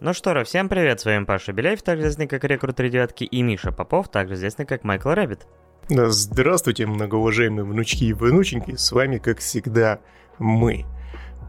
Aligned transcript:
Ну 0.00 0.14
что 0.14 0.32
ж, 0.32 0.44
всем 0.44 0.68
привет, 0.68 1.00
с 1.00 1.04
вами 1.04 1.24
Паша 1.24 1.52
Беляев, 1.52 1.82
также 1.82 2.02
известный 2.04 2.28
как 2.28 2.44
Рекрут 2.44 2.76
3 2.76 2.88
девятки, 2.88 3.24
и 3.24 3.42
Миша 3.42 3.72
Попов, 3.72 4.08
также 4.08 4.34
известный 4.34 4.64
как 4.64 4.84
Майкл 4.84 5.08
Рэббит. 5.08 5.48
Здравствуйте, 5.88 6.86
многоуважаемые 6.86 7.64
внучки 7.64 8.04
и 8.04 8.12
внученьки, 8.12 8.76
с 8.76 8.92
вами, 8.92 9.18
как 9.18 9.40
всегда, 9.40 9.98
мы. 10.38 10.84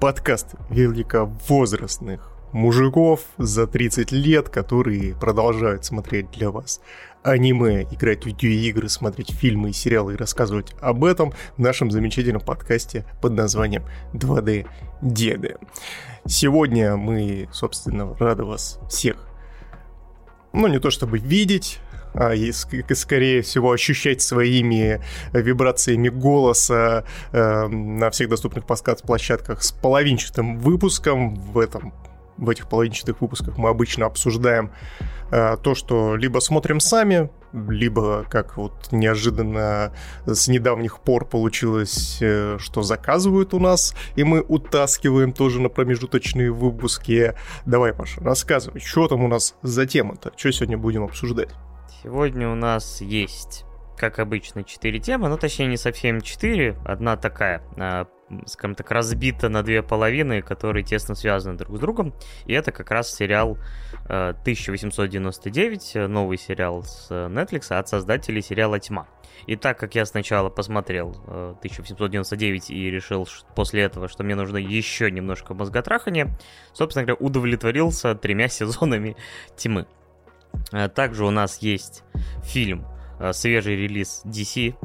Подкаст 0.01 0.55
великовозрастных 0.71 2.31
мужиков 2.51 3.21
за 3.37 3.67
30 3.67 4.11
лет, 4.11 4.49
которые 4.49 5.13
продолжают 5.13 5.85
смотреть 5.85 6.31
для 6.31 6.49
вас 6.49 6.81
аниме, 7.23 7.83
играть 7.83 8.23
в 8.23 8.25
видеоигры, 8.27 8.89
смотреть 8.89 9.31
фильмы 9.31 9.69
и 9.69 9.73
сериалы 9.73 10.13
и 10.13 10.17
рассказывать 10.17 10.73
об 10.79 11.03
этом 11.03 11.33
в 11.57 11.59
нашем 11.59 11.91
замечательном 11.91 12.41
подкасте 12.41 13.05
под 13.21 13.33
названием 13.33 13.83
2D 14.13 14.67
Деды. 15.01 15.57
Сегодня 16.25 16.95
мы, 16.95 17.49
собственно, 17.51 18.15
рады 18.19 18.43
вас 18.43 18.79
всех, 18.89 19.27
ну 20.53 20.67
не 20.67 20.79
то 20.79 20.89
чтобы 20.89 21.17
видеть, 21.17 21.79
а 22.13 22.33
и 22.33 22.51
скорее 22.51 23.41
всего 23.41 23.71
ощущать 23.71 24.21
своими 24.21 25.01
вибрациями 25.33 26.09
голоса 26.09 27.05
э, 27.31 27.67
на 27.67 28.09
всех 28.09 28.29
доступных 28.29 28.65
подкаст-площадках 28.65 29.61
с 29.61 29.71
половинчатым 29.71 30.59
выпуском 30.59 31.35
в 31.35 31.59
этом 31.59 31.93
в 32.39 32.49
этих 32.49 32.67
половинчатых 32.67 33.21
выпусках 33.21 33.57
мы 33.57 33.69
обычно 33.69 34.05
обсуждаем 34.05 34.71
э, 35.31 35.57
то, 35.61 35.75
что 35.75 36.15
либо 36.15 36.39
смотрим 36.39 36.79
сами, 36.79 37.29
либо 37.53 38.25
как 38.29 38.57
вот 38.57 38.91
неожиданно 38.91 39.93
с 40.25 40.47
недавних 40.47 40.99
пор 40.99 41.25
получилось, 41.25 42.19
э, 42.21 42.57
что 42.59 42.81
заказывают 42.81 43.53
у 43.53 43.59
нас, 43.59 43.93
и 44.15 44.23
мы 44.23 44.41
утаскиваем 44.41 45.33
тоже 45.33 45.61
на 45.61 45.69
промежуточные 45.69 46.51
выпуски. 46.51 47.33
Давай, 47.65 47.93
Паша, 47.93 48.21
рассказывай, 48.21 48.79
что 48.79 49.07
там 49.07 49.23
у 49.23 49.27
нас 49.27 49.55
за 49.61 49.85
тема-то? 49.85 50.31
Что 50.35 50.51
сегодня 50.51 50.77
будем 50.77 51.03
обсуждать? 51.03 51.49
Сегодня 52.03 52.49
у 52.49 52.55
нас 52.55 53.01
есть 53.01 53.65
как 53.97 54.19
обычно, 54.19 54.63
четыре 54.63 54.99
темы, 54.99 55.27
ну, 55.27 55.37
точнее, 55.37 55.67
не 55.67 55.75
совсем 55.75 56.21
четыре, 56.21 56.77
одна 56.85 57.17
такая, 57.17 57.61
а, 57.75 58.07
скажем 58.45 58.75
так, 58.75 58.91
разбита 58.91 59.49
на 59.49 59.63
две 59.63 59.81
половины, 59.81 60.41
которые 60.41 60.83
тесно 60.83 61.15
связаны 61.15 61.57
друг 61.57 61.77
с 61.77 61.79
другом, 61.79 62.13
и 62.45 62.53
это 62.53 62.71
как 62.71 62.91
раз 62.91 63.13
сериал 63.13 63.57
1899, 64.05 65.95
э, 65.95 66.07
новый 66.07 66.37
сериал 66.37 66.83
с 66.83 67.09
Netflix 67.09 67.73
от 67.73 67.89
создателей 67.89 68.41
сериала 68.41 68.79
«Тьма». 68.79 69.07
И 69.47 69.55
так 69.55 69.79
как 69.79 69.95
я 69.95 70.05
сначала 70.05 70.49
посмотрел 70.49 71.15
1899 71.59 72.69
э, 72.69 72.73
и 72.73 72.91
решил 72.91 73.27
после 73.55 73.83
этого, 73.83 74.07
что 74.07 74.23
мне 74.23 74.35
нужно 74.35 74.57
еще 74.57 75.09
немножко 75.09 75.53
мозготрахания, 75.53 76.29
собственно 76.73 77.05
говоря, 77.05 77.25
удовлетворился 77.25 78.15
тремя 78.15 78.47
сезонами 78.49 79.15
«Тьмы». 79.55 79.87
Э, 80.71 80.89
также 80.89 81.25
у 81.25 81.31
нас 81.31 81.59
есть 81.59 82.03
фильм 82.43 82.85
Э, 83.19 83.33
свежий 83.33 83.75
релиз 83.75 84.21
DC, 84.25 84.75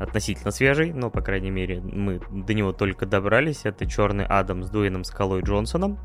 относительно 0.00 0.50
свежий, 0.50 0.92
но, 0.92 1.10
по 1.10 1.20
крайней 1.20 1.50
мере, 1.50 1.80
мы 1.80 2.20
до 2.30 2.54
него 2.54 2.72
только 2.72 3.06
добрались. 3.06 3.60
Это 3.64 3.86
«Черный 3.86 4.24
Адам» 4.24 4.64
с 4.64 4.70
Дуэйном 4.70 5.04
Скалой 5.04 5.42
Джонсоном. 5.42 5.98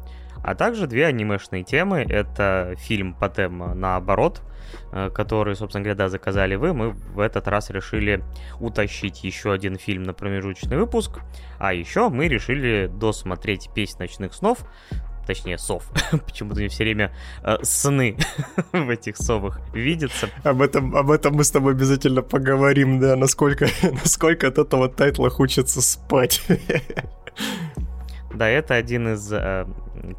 А 0.44 0.54
также 0.54 0.86
две 0.86 1.08
анимешные 1.08 1.64
темы. 1.64 2.06
Это 2.08 2.76
фильм 2.78 3.16
по 3.16 3.30
тему 3.30 3.74
«Наоборот», 3.74 4.42
э, 4.92 5.10
который, 5.10 5.56
собственно 5.56 5.84
говоря, 5.84 5.98
да, 5.98 6.10
заказали 6.10 6.56
вы. 6.56 6.74
Мы 6.74 6.92
в 6.92 7.20
этот 7.20 7.48
раз 7.48 7.70
решили 7.70 8.24
утащить 8.60 9.24
еще 9.24 9.54
один 9.54 9.78
фильм 9.78 10.04
на 10.04 10.14
промежуточный 10.14 10.78
выпуск. 10.78 11.22
А 11.58 11.74
еще 11.74 12.10
мы 12.10 12.28
решили 12.28 12.92
досмотреть 12.94 13.70
«Песнь 13.74 13.98
ночных 14.00 14.34
снов», 14.34 14.66
точнее 15.26 15.58
сов. 15.58 15.84
Почему-то 16.26 16.60
мне 16.60 16.70
все 16.70 16.84
время 16.84 17.12
э, 17.44 17.58
сны 17.64 18.18
в 18.72 18.90
этих 18.90 19.18
совах 19.18 19.60
видятся. 19.74 20.30
Об 20.44 20.62
этом, 20.62 20.96
об 20.96 21.12
этом 21.12 21.36
мы 21.36 21.44
с 21.44 21.52
тобой 21.52 21.74
обязательно 21.74 22.22
поговорим, 22.22 23.00
да, 23.00 23.16
насколько, 23.16 23.68
насколько 23.84 24.48
от 24.48 24.58
этого 24.58 24.90
тайтла 24.90 25.30
хочется 25.30 25.82
спать. 25.82 26.42
Да, 28.34 28.50
это 28.50 28.76
один 28.76 29.14
из 29.14 29.32
э, 29.32 29.66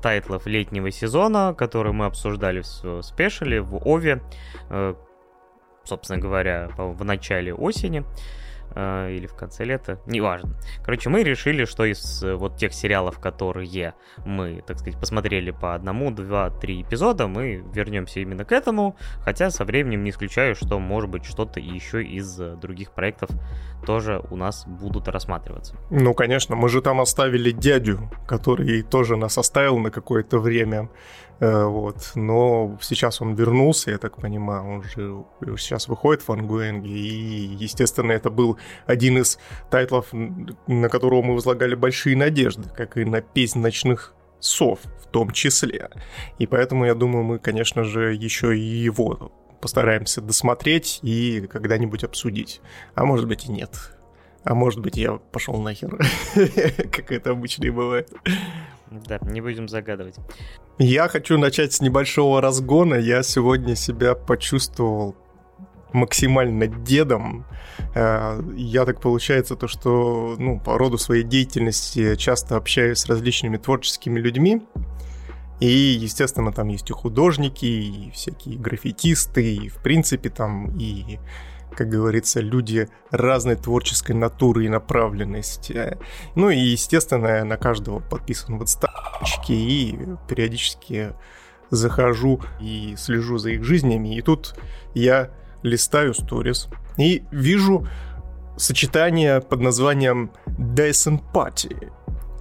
тайтлов 0.02 0.46
летнего 0.46 0.90
сезона, 0.90 1.54
который 1.56 1.92
мы 1.92 2.06
обсуждали 2.06 2.62
в 2.62 3.02
спешале, 3.02 3.60
в 3.60 3.76
Ове, 3.86 4.22
э, 4.70 4.94
собственно 5.84 6.18
говоря, 6.18 6.70
в 6.76 7.04
начале 7.04 7.52
осени. 7.52 8.00
Э, 8.00 8.45
или 8.76 9.26
в 9.26 9.34
конце 9.34 9.64
лета, 9.64 10.00
неважно. 10.06 10.54
Короче, 10.84 11.08
мы 11.08 11.22
решили, 11.22 11.64
что 11.64 11.84
из 11.84 12.22
э, 12.22 12.34
вот 12.34 12.56
тех 12.56 12.72
сериалов, 12.72 13.18
которые 13.18 13.94
мы, 14.24 14.62
так 14.66 14.78
сказать, 14.78 15.00
посмотрели 15.00 15.50
по 15.50 15.74
одному, 15.74 16.10
два, 16.10 16.50
три 16.50 16.82
эпизода, 16.82 17.26
мы 17.26 17.64
вернемся 17.72 18.20
именно 18.20 18.44
к 18.44 18.52
этому, 18.52 18.96
хотя 19.20 19.50
со 19.50 19.64
временем 19.64 20.04
не 20.04 20.10
исключаю, 20.10 20.54
что 20.54 20.78
может 20.78 21.10
быть 21.10 21.24
что-то 21.24 21.58
еще 21.58 22.04
из 22.04 22.38
э, 22.38 22.56
других 22.56 22.92
проектов 22.92 23.30
тоже 23.86 24.22
у 24.30 24.36
нас 24.36 24.66
будут 24.66 25.08
рассматриваться. 25.08 25.76
Ну, 25.90 26.12
конечно, 26.12 26.56
мы 26.56 26.68
же 26.68 26.82
там 26.82 27.00
оставили 27.00 27.52
дядю, 27.52 28.10
который 28.26 28.82
тоже 28.82 29.16
нас 29.16 29.38
оставил 29.38 29.78
на 29.78 29.90
какое-то 29.90 30.38
время. 30.38 30.90
Э, 31.40 31.64
вот. 31.64 32.12
Но 32.14 32.78
сейчас 32.80 33.20
он 33.20 33.34
вернулся, 33.34 33.90
я 33.90 33.98
так 33.98 34.16
понимаю, 34.16 34.64
он 34.66 34.82
же 34.82 35.24
сейчас 35.58 35.88
выходит 35.88 36.26
в 36.26 36.32
ангуэнге, 36.32 36.90
и, 36.90 37.56
естественно, 37.56 38.12
это 38.12 38.30
был 38.30 38.58
один 38.86 39.18
из 39.18 39.38
тайтлов, 39.70 40.08
на 40.12 40.88
которого 40.88 41.22
мы 41.22 41.34
возлагали 41.34 41.74
большие 41.74 42.16
надежды, 42.16 42.68
как 42.74 42.96
и 42.96 43.04
на 43.04 43.20
«Песнь 43.20 43.60
ночных 43.60 44.14
сов» 44.40 44.80
в 45.02 45.06
том 45.08 45.30
числе. 45.30 45.90
И 46.38 46.46
поэтому, 46.46 46.86
я 46.86 46.94
думаю, 46.94 47.24
мы, 47.24 47.38
конечно 47.38 47.84
же, 47.84 48.14
еще 48.14 48.56
и 48.56 48.60
его 48.60 49.32
постараемся 49.60 50.20
досмотреть 50.20 51.00
и 51.02 51.46
когда-нибудь 51.50 52.04
обсудить. 52.04 52.60
А 52.94 53.04
может 53.04 53.26
быть 53.26 53.46
и 53.46 53.52
нет. 53.52 53.70
А 54.44 54.54
может 54.54 54.80
быть 54.80 54.96
я 54.96 55.14
пошел 55.14 55.60
нахер, 55.60 55.98
как 56.92 57.10
это 57.10 57.30
обычно 57.30 57.64
и 57.64 57.70
бывает. 57.70 58.12
Да, 58.90 59.18
не 59.22 59.40
будем 59.40 59.68
загадывать. 59.68 60.16
Я 60.78 61.08
хочу 61.08 61.38
начать 61.38 61.72
с 61.72 61.80
небольшого 61.80 62.42
разгона. 62.42 62.96
Я 62.96 63.22
сегодня 63.22 63.74
себя 63.74 64.14
почувствовал 64.14 65.16
максимально 65.94 66.66
дедом. 66.66 67.46
Э, 67.94 68.42
я 68.54 68.84
так 68.84 69.00
получается 69.00 69.56
то, 69.56 69.68
что 69.68 70.36
ну, 70.38 70.60
по 70.60 70.76
роду 70.76 70.98
своей 70.98 71.24
деятельности 71.24 72.14
часто 72.16 72.56
общаюсь 72.56 72.98
с 72.98 73.06
различными 73.06 73.56
творческими 73.56 74.20
людьми. 74.20 74.60
И, 75.60 75.66
естественно, 75.66 76.52
там 76.52 76.68
есть 76.68 76.90
и 76.90 76.92
художники, 76.92 77.64
и 77.64 78.10
всякие 78.10 78.58
граффитисты, 78.58 79.54
и, 79.54 79.68
в 79.70 79.76
принципе, 79.78 80.28
там 80.28 80.76
и 80.78 81.18
как 81.76 81.88
говорится, 81.88 82.40
люди 82.40 82.88
разной 83.10 83.56
творческой 83.56 84.12
натуры 84.12 84.64
и 84.64 84.68
направленности. 84.68 85.98
Ну 86.34 86.50
и, 86.50 86.58
естественно, 86.58 87.26
я 87.28 87.44
на 87.44 87.56
каждого 87.56 88.00
подписан 88.00 88.58
в 88.58 88.62
инстаграмчике 88.62 89.54
и 89.54 89.98
периодически 90.28 91.12
захожу 91.70 92.40
и 92.60 92.94
слежу 92.96 93.38
за 93.38 93.50
их 93.50 93.64
жизнями. 93.64 94.16
И 94.16 94.22
тут 94.22 94.54
я 94.94 95.30
листаю 95.62 96.14
сторис 96.14 96.68
и 96.96 97.24
вижу 97.30 97.86
сочетание 98.56 99.40
под 99.40 99.60
названием 99.60 100.30
Dyson 100.46 101.20
Party. 101.32 101.92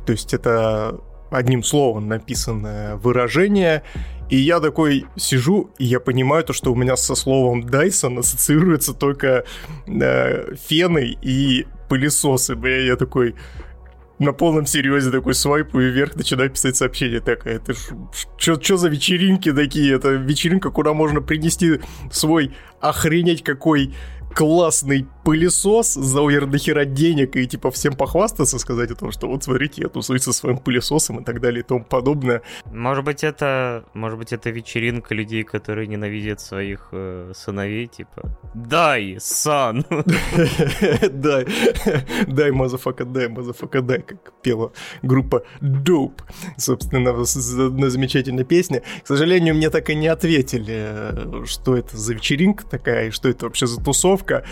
То 0.05 0.11
есть 0.11 0.33
это 0.33 0.99
одним 1.31 1.63
словом 1.63 2.07
написанное 2.07 2.95
выражение, 2.95 3.83
и 4.29 4.37
я 4.37 4.59
такой 4.59 5.05
сижу, 5.15 5.69
и 5.77 5.85
я 5.85 5.99
понимаю 5.99 6.43
то, 6.43 6.53
что 6.53 6.71
у 6.71 6.75
меня 6.75 6.95
со 6.95 7.15
словом 7.15 7.61
Dyson 7.61 8.19
ассоциируется 8.19 8.93
только 8.93 9.45
э, 9.87 10.55
фены 10.55 11.17
и 11.21 11.67
пылесосы. 11.89 12.55
Бля, 12.55 12.81
я 12.81 12.95
такой 12.95 13.35
на 14.17 14.31
полном 14.33 14.65
серьезе 14.65 15.11
такой 15.11 15.33
свайпаю 15.33 15.91
вверх, 15.91 16.15
начинаю 16.15 16.49
писать 16.49 16.75
сообщение. 16.75 17.19
Так, 17.19 17.45
это 17.45 17.73
что 18.37 18.77
за 18.77 18.89
вечеринки 18.89 19.51
такие? 19.51 19.93
Это 19.93 20.09
вечеринка, 20.09 20.71
куда 20.71 20.93
можно 20.93 21.21
принести 21.21 21.81
свой 22.11 22.55
охренеть 22.79 23.43
какой 23.43 23.93
классный 24.33 25.07
пылесос 25.25 25.95
за 25.95 26.21
уер 26.21 26.45
хера 26.57 26.85
денег 26.85 27.35
и 27.35 27.47
типа 27.47 27.71
всем 27.71 27.95
похвастаться, 27.95 28.59
сказать 28.59 28.91
о 28.91 28.95
том, 28.95 29.11
что 29.11 29.27
вот 29.27 29.43
смотрите, 29.43 29.81
я 29.81 29.89
тусуюсь 29.89 30.23
со 30.23 30.33
своим 30.33 30.57
пылесосом 30.57 31.19
и 31.19 31.23
так 31.23 31.41
далее 31.41 31.61
и 31.61 31.63
тому 31.63 31.83
подобное. 31.83 32.41
Может 32.65 33.03
быть 33.03 33.23
это, 33.23 33.83
может 33.93 34.19
быть 34.19 34.33
это 34.33 34.51
вечеринка 34.51 35.15
людей, 35.15 35.43
которые 35.43 35.87
ненавидят 35.87 36.41
своих 36.41 36.89
э, 36.91 37.31
сыновей, 37.35 37.87
типа 37.87 38.37
дай, 38.53 39.17
сан, 39.19 39.85
die, 41.11 41.47
die, 42.27 42.51
motherfucker, 42.51 43.05
die, 43.05 43.27
motherfucker, 43.27 43.81
die, 43.81 44.01
как 44.01 44.31
пела 44.43 44.71
группа 45.01 45.43
Dope, 45.61 46.21
собственно, 46.57 47.13
на 47.13 47.89
замечательной 47.89 48.43
песне. 48.43 48.83
К 49.03 49.07
сожалению, 49.07 49.55
мне 49.55 49.69
так 49.69 49.89
и 49.89 49.95
не 49.95 50.07
ответили, 50.07 50.75
э, 50.77 51.45
что 51.45 51.75
это 51.75 51.97
за 51.97 52.13
вечеринка 52.13 52.63
такая 52.65 53.07
и 53.07 53.11
что 53.11 53.27
это 53.27 53.45
вообще 53.45 53.65
за 53.65 53.83
тусовка 53.83 54.25
формулировка, 54.25 54.43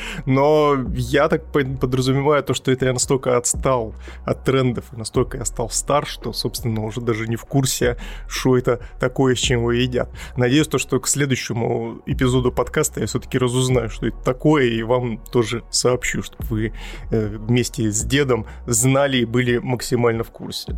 я 0.93 1.27
так 1.29 1.45
подразумеваю 1.51 2.43
то, 2.43 2.53
что 2.53 2.71
это 2.71 2.85
я 2.85 2.93
настолько 2.93 3.37
отстал 3.37 3.93
от 4.25 4.43
трендов, 4.43 4.85
настолько 4.93 5.37
я 5.37 5.45
стал 5.45 5.69
стар, 5.69 6.05
что, 6.05 6.33
собственно, 6.33 6.83
уже 6.83 7.01
даже 7.01 7.27
не 7.27 7.35
в 7.35 7.45
курсе, 7.45 7.97
что 8.27 8.57
это 8.57 8.79
такое, 8.99 9.35
с 9.35 9.39
чем 9.39 9.59
его 9.59 9.71
едят. 9.71 10.09
Надеюсь, 10.37 10.67
то, 10.67 10.77
что 10.77 10.99
к 10.99 11.07
следующему 11.07 12.01
эпизоду 12.05 12.51
подкаста 12.51 12.99
я 12.99 13.07
все-таки 13.07 13.37
разузнаю, 13.37 13.89
что 13.89 14.07
это 14.07 14.17
такое, 14.17 14.65
и 14.65 14.83
вам 14.83 15.17
тоже 15.17 15.63
сообщу, 15.69 16.23
чтобы 16.23 16.45
вы 16.49 16.73
э, 17.11 17.27
вместе 17.27 17.91
с 17.91 18.03
дедом 18.03 18.45
знали 18.65 19.17
и 19.17 19.25
были 19.25 19.57
максимально 19.57 20.23
в 20.23 20.31
курсе. 20.31 20.77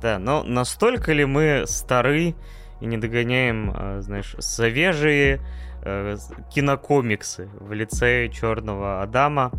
Да, 0.00 0.18
но 0.18 0.42
настолько 0.42 1.12
ли 1.12 1.24
мы 1.24 1.64
стары 1.66 2.34
и 2.80 2.86
не 2.86 2.96
догоняем, 2.96 3.72
а, 3.74 4.00
знаешь, 4.00 4.34
свежие 4.38 5.40
э, 5.82 6.16
кинокомиксы 6.52 7.48
в 7.58 7.72
лице 7.72 8.28
Черного 8.28 9.02
Адама 9.02 9.52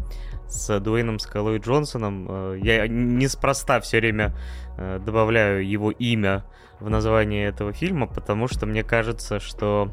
с 0.47 0.79
Дуэйном 0.79 1.19
Скалой 1.19 1.59
Джонсоном. 1.59 2.27
Э, 2.29 2.59
я 2.61 2.87
неспроста 2.87 3.79
все 3.79 3.99
время 3.99 4.35
э, 4.77 4.99
добавляю 5.03 5.67
его 5.67 5.91
имя 5.91 6.45
в 6.79 6.89
название 6.89 7.47
этого 7.47 7.73
фильма, 7.73 8.07
потому 8.07 8.47
что 8.47 8.65
мне 8.65 8.83
кажется, 8.83 9.39
что 9.39 9.91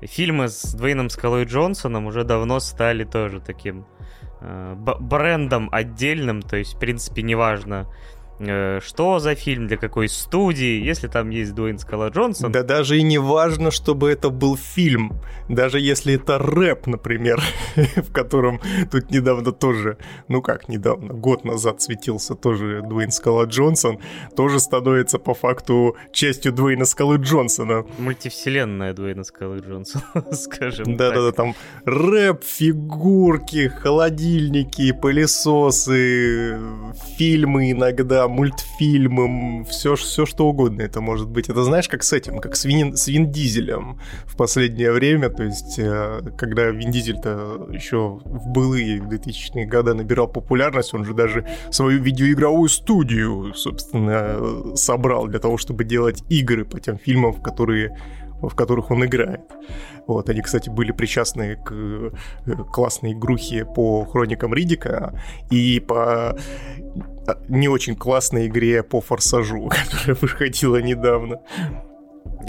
фильмы 0.00 0.48
с 0.48 0.74
Дуэйном 0.74 1.10
Скалой 1.10 1.44
Джонсоном 1.44 2.06
уже 2.06 2.24
давно 2.24 2.60
стали 2.60 3.04
тоже 3.04 3.40
таким 3.40 3.86
брендом 4.40 5.70
отдельным, 5.72 6.42
то 6.42 6.56
есть, 6.56 6.74
в 6.74 6.78
принципе, 6.78 7.22
неважно, 7.22 7.88
Э, 7.88 8.15
что 8.38 9.18
за 9.18 9.34
фильм, 9.34 9.66
для 9.66 9.76
какой 9.76 10.08
студии, 10.08 10.84
если 10.84 11.08
там 11.08 11.30
есть 11.30 11.54
Дуэйн 11.54 11.78
Скала 11.78 12.08
Джонсон. 12.08 12.52
Да 12.52 12.62
даже 12.62 12.98
и 12.98 13.02
не 13.02 13.18
важно, 13.18 13.70
чтобы 13.70 14.10
это 14.10 14.30
был 14.30 14.56
фильм. 14.56 15.18
Даже 15.48 15.80
если 15.80 16.14
это 16.14 16.38
рэп, 16.38 16.86
например, 16.86 17.42
в 17.76 18.12
котором 18.12 18.60
тут 18.90 19.10
недавно 19.10 19.52
тоже, 19.52 19.98
ну 20.28 20.42
как 20.42 20.68
недавно, 20.68 21.14
год 21.14 21.44
назад 21.44 21.80
светился 21.80 22.34
тоже 22.34 22.82
Дуэйн 22.82 23.10
Скала 23.10 23.44
Джонсон, 23.44 24.00
тоже 24.36 24.60
становится 24.60 25.18
по 25.18 25.34
факту 25.34 25.96
частью 26.12 26.52
Дуэйна 26.52 26.84
Скалы 26.84 27.16
Джонсона. 27.16 27.84
Мультивселенная 27.98 28.92
Дуэйна 28.92 29.24
Скалы 29.24 29.58
Джонсона, 29.58 30.04
скажем 30.32 30.96
Да-да-да, 30.96 31.32
там 31.32 31.54
рэп, 31.84 32.42
фигурки, 32.44 33.68
холодильники, 33.68 34.92
пылесосы, 34.92 36.58
фильмы 37.16 37.70
иногда, 37.70 38.25
мультфильмы, 38.28 39.64
все, 39.64 39.96
все 39.96 40.26
что 40.26 40.48
угодно 40.48 40.82
это 40.82 41.00
может 41.00 41.28
быть. 41.28 41.48
Это 41.48 41.62
знаешь, 41.62 41.88
как 41.88 42.02
с 42.02 42.12
этим, 42.12 42.38
как 42.38 42.56
с 42.56 42.64
Вин, 42.64 42.96
с 42.96 43.08
Вин 43.08 43.30
Дизелем 43.30 43.98
в 44.26 44.36
последнее 44.36 44.92
время, 44.92 45.28
то 45.30 45.42
есть 45.42 45.78
э, 45.78 46.20
когда 46.36 46.70
Вин 46.70 46.90
Дизель-то 46.90 47.68
еще 47.72 48.20
в 48.24 48.48
былые 48.48 48.98
2000-е 48.98 49.66
годы 49.66 49.94
набирал 49.94 50.28
популярность, 50.28 50.94
он 50.94 51.04
же 51.04 51.14
даже 51.14 51.46
свою 51.70 52.02
видеоигровую 52.02 52.68
студию, 52.68 53.54
собственно, 53.54 54.76
собрал 54.76 55.26
для 55.26 55.38
того, 55.38 55.58
чтобы 55.58 55.84
делать 55.84 56.22
игры 56.28 56.64
по 56.64 56.80
тем 56.80 56.98
фильмам, 56.98 57.32
в 57.32 57.42
которые 57.42 57.96
в 58.40 58.54
которых 58.54 58.90
он 58.90 59.04
играет. 59.04 59.40
Вот, 60.06 60.28
они, 60.28 60.40
кстати, 60.40 60.70
были 60.70 60.92
причастны 60.92 61.56
к 61.56 61.72
э, 61.72 62.10
классной 62.72 63.12
игрухе 63.12 63.64
по 63.64 64.04
хроникам 64.04 64.54
Ридика 64.54 65.20
и 65.50 65.80
по 65.80 66.36
не 67.48 67.68
очень 67.68 67.96
классной 67.96 68.46
игре 68.46 68.82
по 68.82 69.00
Форсажу, 69.00 69.68
которая 69.68 70.16
выходила 70.20 70.80
недавно. 70.80 71.40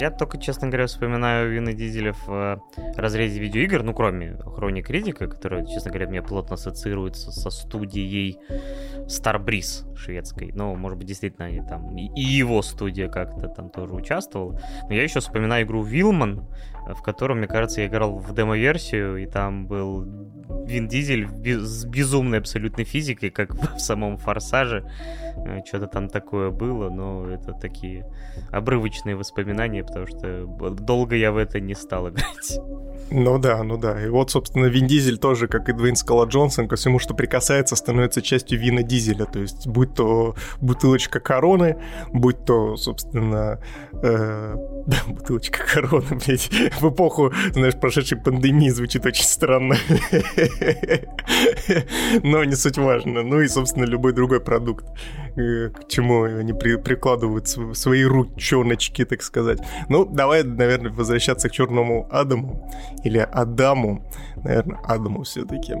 Я 0.00 0.10
только, 0.10 0.38
честно 0.38 0.68
говоря, 0.68 0.86
вспоминаю 0.86 1.50
Вина 1.50 1.72
Дизеля 1.72 2.12
в 2.12 2.28
э, 2.28 2.58
разрезе 2.96 3.40
видеоигр, 3.40 3.82
ну, 3.82 3.92
кроме 3.92 4.36
Хроник 4.36 4.90
Ридика, 4.90 5.26
которая, 5.26 5.66
честно 5.66 5.90
говоря, 5.90 6.08
мне 6.08 6.22
плотно 6.22 6.54
ассоциируется 6.54 7.32
со 7.32 7.50
студией 7.50 8.38
Starbreeze 9.06 9.96
шведской. 9.96 10.52
Но, 10.54 10.76
может 10.76 10.98
быть, 10.98 11.08
действительно, 11.08 11.46
они 11.46 11.62
там... 11.62 11.96
И 11.96 12.20
его 12.20 12.62
студия 12.62 13.08
как-то 13.08 13.48
там 13.48 13.70
тоже 13.70 13.94
участвовала. 13.94 14.60
Но 14.88 14.94
я 14.94 15.02
еще 15.02 15.18
вспоминаю 15.18 15.66
игру 15.66 15.82
Вилман, 15.82 16.46
в 16.94 17.02
котором, 17.02 17.38
мне 17.38 17.46
кажется, 17.46 17.80
я 17.80 17.86
играл 17.86 18.18
в 18.18 18.34
демо-версию, 18.34 19.18
и 19.18 19.26
там 19.26 19.66
был 19.66 20.04
Вин 20.66 20.88
Дизель 20.88 21.28
с 21.60 21.84
безумной 21.84 22.38
абсолютной 22.38 22.84
физикой, 22.84 23.30
как 23.30 23.54
в 23.76 23.78
самом 23.78 24.16
Форсаже. 24.18 24.84
Э, 25.36 25.60
Что-то 25.66 25.86
там 25.86 26.08
такое 26.08 26.50
было, 26.50 26.90
но 26.90 27.28
это 27.28 27.52
такие 27.52 28.06
обрывочные 28.50 29.16
воспоминания, 29.16 29.84
потому 29.84 30.06
что 30.06 30.46
долго 30.72 31.16
я 31.16 31.32
в 31.32 31.36
это 31.36 31.60
не 31.60 31.74
стал 31.74 32.08
играть. 32.08 32.58
Ну 33.10 33.38
да, 33.38 33.62
ну 33.62 33.78
да. 33.78 34.04
И 34.04 34.08
вот, 34.08 34.30
собственно, 34.30 34.66
Вин 34.66 34.86
Дизель 34.86 35.18
тоже, 35.18 35.48
как 35.48 35.68
и 35.68 35.72
Двейн 35.72 35.96
Скала 35.96 36.26
Джонсон, 36.26 36.68
ко 36.68 36.76
всему, 36.76 36.98
что 36.98 37.14
прикасается, 37.14 37.74
становится 37.74 38.20
частью 38.20 38.60
Вина 38.60 38.82
Дизеля. 38.82 39.24
То 39.24 39.38
есть, 39.38 39.66
будь 39.66 39.94
то 39.94 40.34
бутылочка 40.60 41.20
короны, 41.20 41.78
будь 42.12 42.44
то, 42.44 42.76
собственно, 42.76 43.60
э, 44.02 44.54
да, 44.86 44.96
бутылочка 45.06 45.66
короны, 45.66 46.18
блядь, 46.26 46.50
в 46.80 46.90
эпоху, 46.90 47.32
знаешь, 47.52 47.78
прошедшей 47.80 48.18
пандемии 48.18 48.68
звучит 48.68 49.06
очень 49.06 49.24
странно. 49.24 49.76
Но 52.22 52.44
не 52.44 52.56
суть 52.56 52.78
важно. 52.78 53.22
Ну 53.22 53.40
и, 53.40 53.48
собственно, 53.48 53.84
любой 53.84 54.12
другой 54.12 54.40
продукт, 54.40 54.86
э, 55.36 55.70
к 55.70 55.88
чему 55.88 56.24
они 56.24 56.52
при, 56.52 56.76
прикладывают 56.76 57.48
свои 57.48 58.04
ручоночки, 58.04 59.04
так 59.04 59.22
сказать. 59.22 59.60
Ну, 59.88 60.04
давай, 60.04 60.42
наверное, 60.42 60.92
возвращаться 60.92 61.48
к 61.48 61.52
черному 61.52 62.06
Адаму 62.10 62.70
или 63.04 63.18
Адаму. 63.18 64.04
Наверное, 64.36 64.78
Адаму 64.84 65.22
все-таки. 65.22 65.74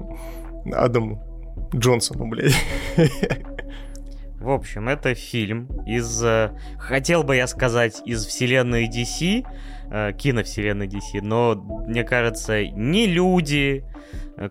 Адаму 0.72 1.22
Джонсону, 1.74 2.28
блядь. 2.28 2.54
В 4.40 4.50
общем, 4.50 4.88
это 4.88 5.14
фильм 5.14 5.66
из, 5.84 6.22
э, 6.22 6.52
хотел 6.78 7.24
бы 7.24 7.34
я 7.34 7.48
сказать, 7.48 8.00
из 8.06 8.24
вселенной 8.24 8.86
DC, 8.88 9.44
э, 9.90 10.12
киновселенной 10.12 10.86
DC, 10.86 11.20
но, 11.22 11.56
мне 11.56 12.04
кажется, 12.04 12.64
не 12.64 13.06
люди, 13.06 13.84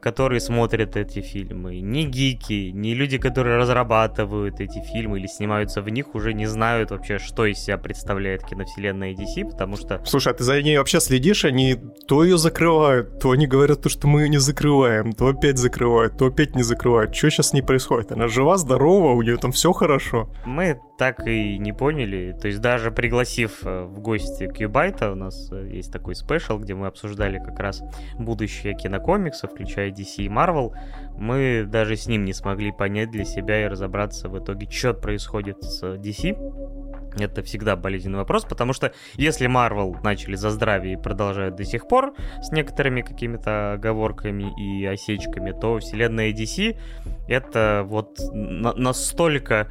которые 0.02 0.40
смотрят 0.40 0.96
эти 0.96 1.22
фильмы, 1.22 1.80
ни 1.80 2.04
гики, 2.04 2.72
ни 2.74 2.94
люди, 2.94 3.18
которые 3.18 3.58
разрабатывают 3.58 4.60
эти 4.60 4.82
фильмы 4.92 5.20
или 5.20 5.28
снимаются 5.28 5.82
в 5.82 5.90
них, 5.90 6.16
уже 6.16 6.34
не 6.34 6.46
знают 6.46 6.92
вообще, 6.92 7.20
что 7.20 7.46
из 7.46 7.60
себя 7.60 7.78
представляет 7.78 8.44
киновселенная 8.44 9.14
DC, 9.14 9.50
потому 9.50 9.78
что... 9.78 10.02
Слушай, 10.06 10.34
а 10.34 10.36
ты 10.36 10.44
за 10.44 10.62
ней 10.62 10.78
вообще 10.78 11.00
следишь? 11.00 11.46
Они 11.46 11.78
то 12.08 12.24
ее 12.24 12.38
закрывают, 12.38 13.20
то 13.20 13.32
они 13.32 13.48
говорят, 13.48 13.82
то, 13.82 13.90
что 13.90 14.08
мы 14.08 14.24
ее 14.24 14.30
не 14.30 14.40
закрываем, 14.40 15.14
то 15.14 15.28
опять 15.28 15.58
закрывают, 15.58 16.18
то 16.18 16.28
опять 16.28 16.56
не 16.56 16.64
закрывают. 16.64 17.16
Что 17.16 17.30
сейчас 17.30 17.50
с 17.50 17.54
ней 17.54 17.62
происходит? 17.62 18.12
Она 18.12 18.28
жива, 18.28 18.58
здорова, 18.58 19.12
у 19.12 19.22
нее 19.22 19.38
там 19.38 19.52
все 19.52 19.72
хорошо? 19.72 20.30
Мы 20.46 20.80
так 20.98 21.28
и 21.28 21.58
не 21.58 21.74
поняли. 21.74 22.36
То 22.40 22.48
есть 22.48 22.60
даже 22.60 22.92
пригласив 22.92 23.60
э, 23.64 23.84
в 23.84 24.00
гости 24.00 24.48
Кьюбайта, 24.48 25.12
у 25.12 25.16
нас 25.16 25.50
э, 25.52 25.70
есть 25.72 25.92
такой 25.92 26.16
спешл, 26.16 26.58
где 26.58 26.74
мы 26.74 26.88
обсуждали 26.88 27.38
как 27.38 27.60
раз 27.60 27.82
будущее 28.18 28.76
кинокомиксов, 28.76 29.52
включая 29.52 29.92
DC 29.92 30.24
и 30.24 30.28
Marvel, 30.28 30.74
мы 31.18 31.66
даже 31.68 31.96
с 31.96 32.08
ним 32.08 32.26
не 32.26 32.34
смогли 32.34 32.72
понять 32.72 33.12
для 33.12 33.26
себя 33.26 33.64
и 33.64 33.68
разобраться 33.68 34.30
в 34.30 34.38
итоге, 34.38 34.70
что 34.70 34.94
происходит 34.94 35.64
с 35.64 35.84
DC. 35.84 36.36
Это 37.20 37.42
всегда 37.42 37.76
болезненный 37.76 38.20
вопрос, 38.20 38.46
потому 38.46 38.74
что 38.74 38.94
если 39.16 39.48
Marvel 39.48 39.98
начали 40.04 40.36
за 40.36 40.52
здравие 40.52 40.94
и 40.94 41.02
продолжают 41.02 41.56
до 41.56 41.64
сих 41.64 41.88
пор 41.88 42.14
с 42.42 42.52
некоторыми 42.52 43.02
какими-то 43.02 43.74
оговорками 43.74 44.54
и 44.60 44.86
осечками, 44.86 45.52
то 45.52 45.80
вселенная 45.80 46.32
DC 46.32 46.78
это 47.28 47.84
вот 47.86 48.20
на- 48.32 48.74
настолько, 48.74 49.68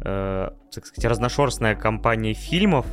э, 0.00 0.50
так 0.72 0.86
сказать, 0.86 1.10
разношерстная 1.10 1.74
компания 1.74 2.34
фильмов, 2.34 2.86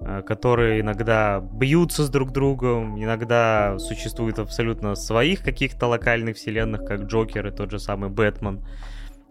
Э, 0.00 0.22
которые 0.22 0.80
иногда 0.80 1.40
бьются 1.40 2.04
с 2.04 2.10
друг 2.10 2.32
другом, 2.32 3.02
иногда 3.02 3.78
существуют 3.78 4.38
абсолютно 4.38 4.94
своих 4.94 5.42
каких-то 5.42 5.86
локальных 5.86 6.36
вселенных, 6.36 6.84
как 6.84 7.02
Джокер 7.02 7.46
и 7.46 7.50
тот 7.50 7.70
же 7.70 7.78
самый 7.78 8.10
Бэтмен. 8.10 8.64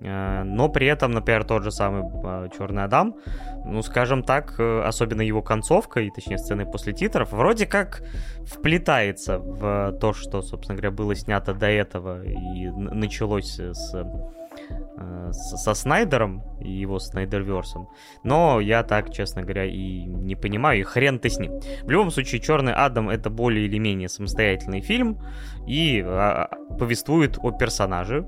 Э, 0.01 0.43
но 0.43 0.69
при 0.69 0.87
этом, 0.87 1.11
например, 1.11 1.43
тот 1.43 1.63
же 1.63 1.71
самый 1.71 2.03
э, 2.03 2.49
Черный 2.57 2.83
Адам, 2.83 3.15
ну, 3.65 3.81
скажем 3.81 4.23
так, 4.23 4.59
особенно 4.59 5.21
его 5.21 5.41
концовка, 5.41 6.01
и 6.01 6.11
точнее 6.11 6.37
сцены 6.37 6.65
после 6.65 6.93
титров, 6.93 7.31
вроде 7.31 7.65
как 7.65 8.03
вплетается 8.45 9.39
в 9.39 9.93
то, 9.99 10.13
что, 10.13 10.41
собственно 10.41 10.77
говоря, 10.77 10.91
было 10.91 11.15
снято 11.15 11.53
до 11.53 11.67
этого 11.67 12.23
и 12.23 12.67
началось 12.69 13.59
с 13.59 13.93
Э, 14.97 15.31
со 15.31 15.73
Снайдером 15.73 16.41
и 16.61 16.71
его 16.71 16.99
Снайдерверсом. 16.99 17.89
Но 18.23 18.61
я 18.61 18.83
так, 18.83 19.11
честно 19.11 19.41
говоря, 19.41 19.65
и 19.65 20.05
не 20.05 20.35
понимаю, 20.35 20.79
и 20.79 20.83
хрен 20.83 21.19
ты 21.19 21.29
с 21.29 21.37
ним. 21.37 21.59
В 21.83 21.89
любом 21.89 22.11
случае, 22.11 22.41
Черный 22.41 22.73
Адам 22.73 23.09
это 23.09 23.29
более 23.29 23.65
или 23.65 23.77
менее 23.77 24.07
самостоятельный 24.07 24.81
фильм 24.81 25.19
и 25.67 26.01
а, 26.05 26.49
повествует 26.79 27.37
о 27.41 27.51
персонаже. 27.51 28.25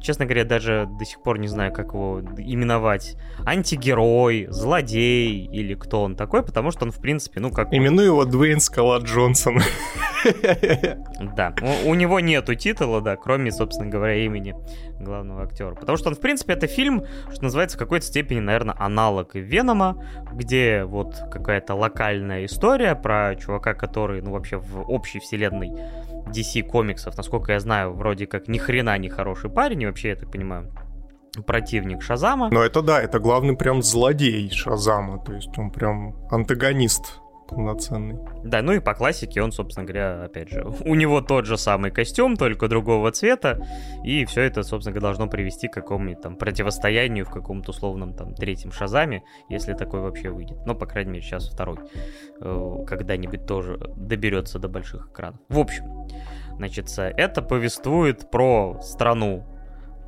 Честно 0.00 0.24
говоря, 0.24 0.44
даже 0.44 0.88
до 0.98 1.04
сих 1.04 1.22
пор 1.22 1.38
не 1.38 1.48
знаю, 1.48 1.72
как 1.72 1.88
его 1.88 2.20
именовать. 2.38 3.16
Антигерой, 3.44 4.46
злодей 4.50 5.46
или 5.46 5.74
кто 5.74 6.02
он 6.02 6.16
такой, 6.16 6.42
потому 6.42 6.70
что 6.70 6.84
он, 6.84 6.92
в 6.92 7.00
принципе, 7.00 7.40
ну 7.40 7.50
как... 7.50 7.72
Именую 7.72 8.06
его 8.06 8.24
Дуэйн 8.24 8.60
Скала 8.60 8.98
Джонсон. 8.98 9.60
Да, 11.36 11.54
у, 11.62 11.90
у 11.90 11.94
него 11.94 12.20
нету 12.20 12.54
титула, 12.54 13.00
да, 13.00 13.16
кроме, 13.16 13.52
собственно 13.52 13.88
говоря, 13.88 14.22
имени 14.24 14.54
главного 14.98 15.44
актера. 15.44 15.74
Потому 15.74 15.96
что 15.96 16.10
он, 16.10 16.14
в 16.14 16.20
принципе, 16.20 16.52
это 16.52 16.66
фильм, 16.66 17.04
что 17.32 17.44
называется, 17.44 17.76
в 17.76 17.80
какой-то 17.80 18.06
степени, 18.06 18.40
наверное, 18.40 18.74
аналог 18.78 19.34
Венома, 19.34 19.96
где 20.32 20.84
вот 20.84 21.16
какая-то 21.30 21.74
локальная 21.74 22.44
история 22.44 22.94
про 22.94 23.34
чувака, 23.36 23.74
который, 23.74 24.20
ну, 24.22 24.32
вообще 24.32 24.58
в 24.58 24.82
общей 24.90 25.20
вселенной 25.20 25.72
DC 26.30 26.62
комиксов, 26.62 27.16
насколько 27.16 27.52
я 27.52 27.60
знаю, 27.60 27.94
вроде 27.94 28.26
как 28.26 28.48
ни 28.48 28.58
хрена 28.58 28.96
не 28.98 29.08
хороший 29.08 29.50
парень, 29.50 29.86
вообще, 29.86 30.10
я 30.10 30.16
так 30.16 30.30
понимаю, 30.30 30.72
противник 31.46 32.02
Шазама. 32.02 32.50
Но 32.50 32.62
это 32.62 32.82
да, 32.82 33.00
это 33.00 33.18
главный 33.18 33.56
прям 33.56 33.82
злодей 33.82 34.50
Шазама, 34.50 35.22
то 35.24 35.32
есть 35.32 35.56
он 35.58 35.70
прям 35.70 36.16
антагонист 36.30 37.20
полноценный. 37.50 38.18
Да, 38.44 38.62
ну 38.62 38.72
и 38.72 38.80
по 38.80 38.94
классике 38.94 39.42
он, 39.42 39.52
собственно 39.52 39.84
говоря, 39.84 40.24
опять 40.24 40.50
же, 40.50 40.64
у 40.84 40.94
него 40.94 41.20
тот 41.20 41.46
же 41.46 41.58
самый 41.58 41.90
костюм, 41.90 42.36
только 42.36 42.68
другого 42.68 43.10
цвета, 43.10 43.60
и 44.04 44.24
все 44.24 44.42
это, 44.42 44.62
собственно 44.62 44.94
говоря, 44.94 45.08
должно 45.08 45.28
привести 45.28 45.68
к 45.68 45.72
какому-нибудь 45.72 46.22
там 46.22 46.36
противостоянию 46.36 47.24
в 47.24 47.30
каком-то 47.30 47.70
условном 47.70 48.14
там 48.14 48.34
третьем 48.34 48.72
Шазаме, 48.72 49.22
если 49.48 49.74
такой 49.74 50.00
вообще 50.00 50.30
выйдет. 50.30 50.58
Но, 50.64 50.74
по 50.74 50.86
крайней 50.86 51.12
мере, 51.12 51.24
сейчас 51.24 51.48
второй 51.48 51.78
э, 52.40 52.74
когда-нибудь 52.86 53.46
тоже 53.46 53.78
доберется 53.96 54.58
до 54.58 54.68
больших 54.68 55.08
экранов. 55.08 55.40
В 55.48 55.58
общем, 55.58 55.84
значит, 56.56 56.88
это 56.96 57.42
повествует 57.42 58.30
про 58.30 58.80
страну 58.82 59.44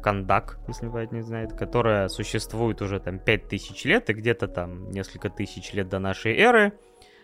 Кандак, 0.02 0.58
если 0.68 0.86
вы 0.88 1.08
не 1.10 1.22
знаете, 1.22 1.54
которая 1.54 2.08
существует 2.08 2.82
уже 2.82 3.00
там 3.00 3.18
5000 3.18 3.84
лет, 3.84 4.10
и 4.10 4.12
где-то 4.12 4.48
там 4.48 4.90
несколько 4.90 5.30
тысяч 5.30 5.72
лет 5.72 5.88
до 5.88 5.98
нашей 5.98 6.36
эры. 6.36 6.72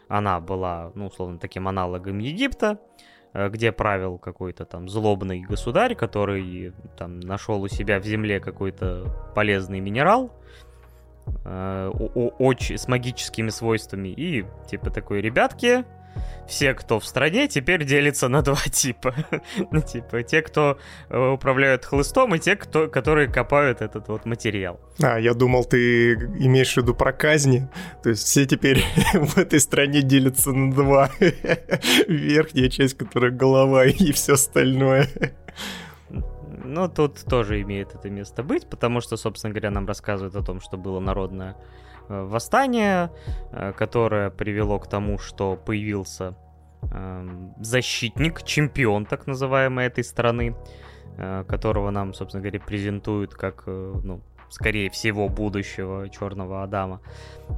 Она 0.08 0.40
была, 0.40 0.90
ну, 0.94 1.06
условно, 1.06 1.38
таким 1.38 1.68
аналогом 1.68 2.18
Египта, 2.18 2.78
э, 3.34 3.48
где 3.48 3.72
правил 3.72 4.18
какой-то 4.18 4.64
там 4.64 4.88
злобный 4.88 5.40
государь, 5.40 5.94
который 5.94 6.72
там 6.96 7.20
нашел 7.20 7.62
у 7.62 7.68
себя 7.68 8.00
в 8.00 8.04
земле 8.04 8.40
какой-то 8.40 9.06
полезный 9.34 9.80
минерал, 9.80 10.32
э, 11.44 11.88
очень 12.38 12.78
с 12.78 12.88
магическими 12.88 13.50
свойствами, 13.50 14.08
и 14.08 14.46
типа 14.66 14.90
такой, 14.90 15.20
ребятки, 15.20 15.84
все, 16.48 16.74
кто 16.74 16.98
в 16.98 17.06
стране, 17.06 17.46
теперь 17.46 17.84
делятся 17.84 18.28
на 18.28 18.42
два 18.42 18.56
типа. 18.72 19.14
ну, 19.70 19.80
типа, 19.80 20.22
те, 20.22 20.42
кто 20.42 20.78
э, 21.10 21.28
управляют 21.28 21.84
хлыстом, 21.84 22.34
и 22.34 22.38
те, 22.38 22.56
кто, 22.56 22.88
которые 22.88 23.28
копают 23.28 23.82
этот 23.82 24.08
вот 24.08 24.24
материал. 24.24 24.80
А, 25.00 25.18
я 25.18 25.34
думал, 25.34 25.64
ты 25.64 26.14
имеешь 26.14 26.74
в 26.74 26.78
виду 26.78 26.94
про 26.94 27.12
казни. 27.12 27.68
То 28.02 28.08
есть 28.10 28.24
все 28.24 28.46
теперь 28.46 28.82
в 29.12 29.36
этой 29.38 29.60
стране 29.60 30.02
делятся 30.02 30.52
на 30.52 30.72
два. 30.72 31.10
Верхняя 32.08 32.70
часть, 32.70 32.96
которая 32.96 33.30
голова, 33.30 33.84
и 33.84 34.12
все 34.12 34.32
остальное. 34.32 35.08
Ну, 36.64 36.88
тут 36.88 37.24
тоже 37.24 37.60
имеет 37.62 37.94
это 37.94 38.10
место 38.10 38.42
быть, 38.42 38.68
потому 38.68 39.00
что, 39.00 39.16
собственно 39.16 39.52
говоря, 39.52 39.70
нам 39.70 39.86
рассказывают 39.86 40.34
о 40.36 40.42
том, 40.42 40.60
что 40.60 40.76
было 40.76 41.00
народное 41.00 41.56
восстание, 42.08 43.10
э, 43.52 43.72
которое 43.72 44.30
привело 44.30 44.78
к 44.78 44.88
тому, 44.88 45.18
что 45.18 45.56
появился 45.56 46.36
эм, 46.92 47.54
защитник, 47.60 48.42
чемпион 48.42 49.04
так 49.06 49.26
называемый 49.26 49.86
этой 49.86 50.04
страны, 50.04 50.56
э, 51.16 51.44
которого 51.48 51.90
нам, 51.90 52.14
собственно 52.14 52.42
говоря, 52.42 52.60
презентуют 52.60 53.34
как, 53.34 53.66
ну, 53.66 54.22
скорее 54.48 54.88
всего, 54.90 55.28
будущего 55.28 56.08
Черного 56.08 56.62
Адама. 56.62 57.00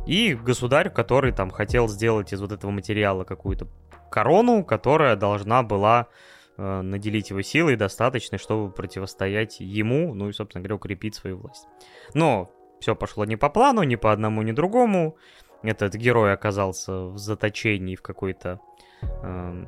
И 0.07 0.35
государь, 0.35 0.90
который 0.90 1.33
там 1.33 1.50
хотел 1.50 1.88
сделать 1.88 2.33
из 2.33 2.40
вот 2.40 2.52
этого 2.52 2.71
материала 2.71 3.25
какую-то 3.25 3.69
корону, 4.11 4.64
которая 4.64 5.14
должна 5.16 5.62
была 5.62 6.09
наделить 6.57 7.30
его 7.30 7.40
силой 7.40 7.76
достаточной, 7.76 8.38
чтобы 8.38 8.71
противостоять 8.71 9.61
ему, 9.61 10.12
ну 10.14 10.28
и, 10.28 10.33
собственно 10.33 10.62
говоря, 10.62 10.75
укрепить 10.75 11.14
свою 11.14 11.38
власть. 11.38 11.66
Но 12.12 12.52
все 12.81 12.97
пошло 12.97 13.25
не 13.25 13.37
по 13.37 13.49
плану, 13.49 13.83
ни 13.83 13.97
по 13.97 14.13
одному, 14.13 14.43
ни 14.43 14.53
другому. 14.53 15.17
Этот 15.63 15.95
герой 15.95 16.33
оказался 16.33 16.93
в 16.93 17.19
заточении 17.19 17.95
в 17.95 18.03
какой-то 18.03 18.61
э, 19.03 19.65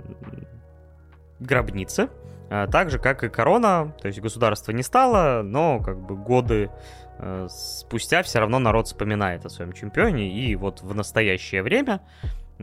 гробнице. 1.39 2.09
А, 2.51 2.67
так 2.67 2.91
же, 2.91 2.99
как 2.99 3.25
и 3.25 3.29
корона, 3.29 3.95
то 4.01 4.09
есть 4.09 4.21
государство 4.21 4.73
не 4.73 4.83
стало, 4.83 5.43
но 5.43 5.81
как 5.81 5.99
бы 5.99 6.17
годы 6.17 6.71
э, 7.19 7.47
спустя 7.51 8.23
все 8.23 8.41
равно 8.41 8.59
народ 8.59 8.87
вспоминает 8.87 9.45
о 9.45 9.51
своем 9.51 9.73
чемпионе. 9.73 10.33
И 10.33 10.57
вот 10.57 10.83
в 10.83 10.95
настоящее 10.95 11.63
время 11.63 12.01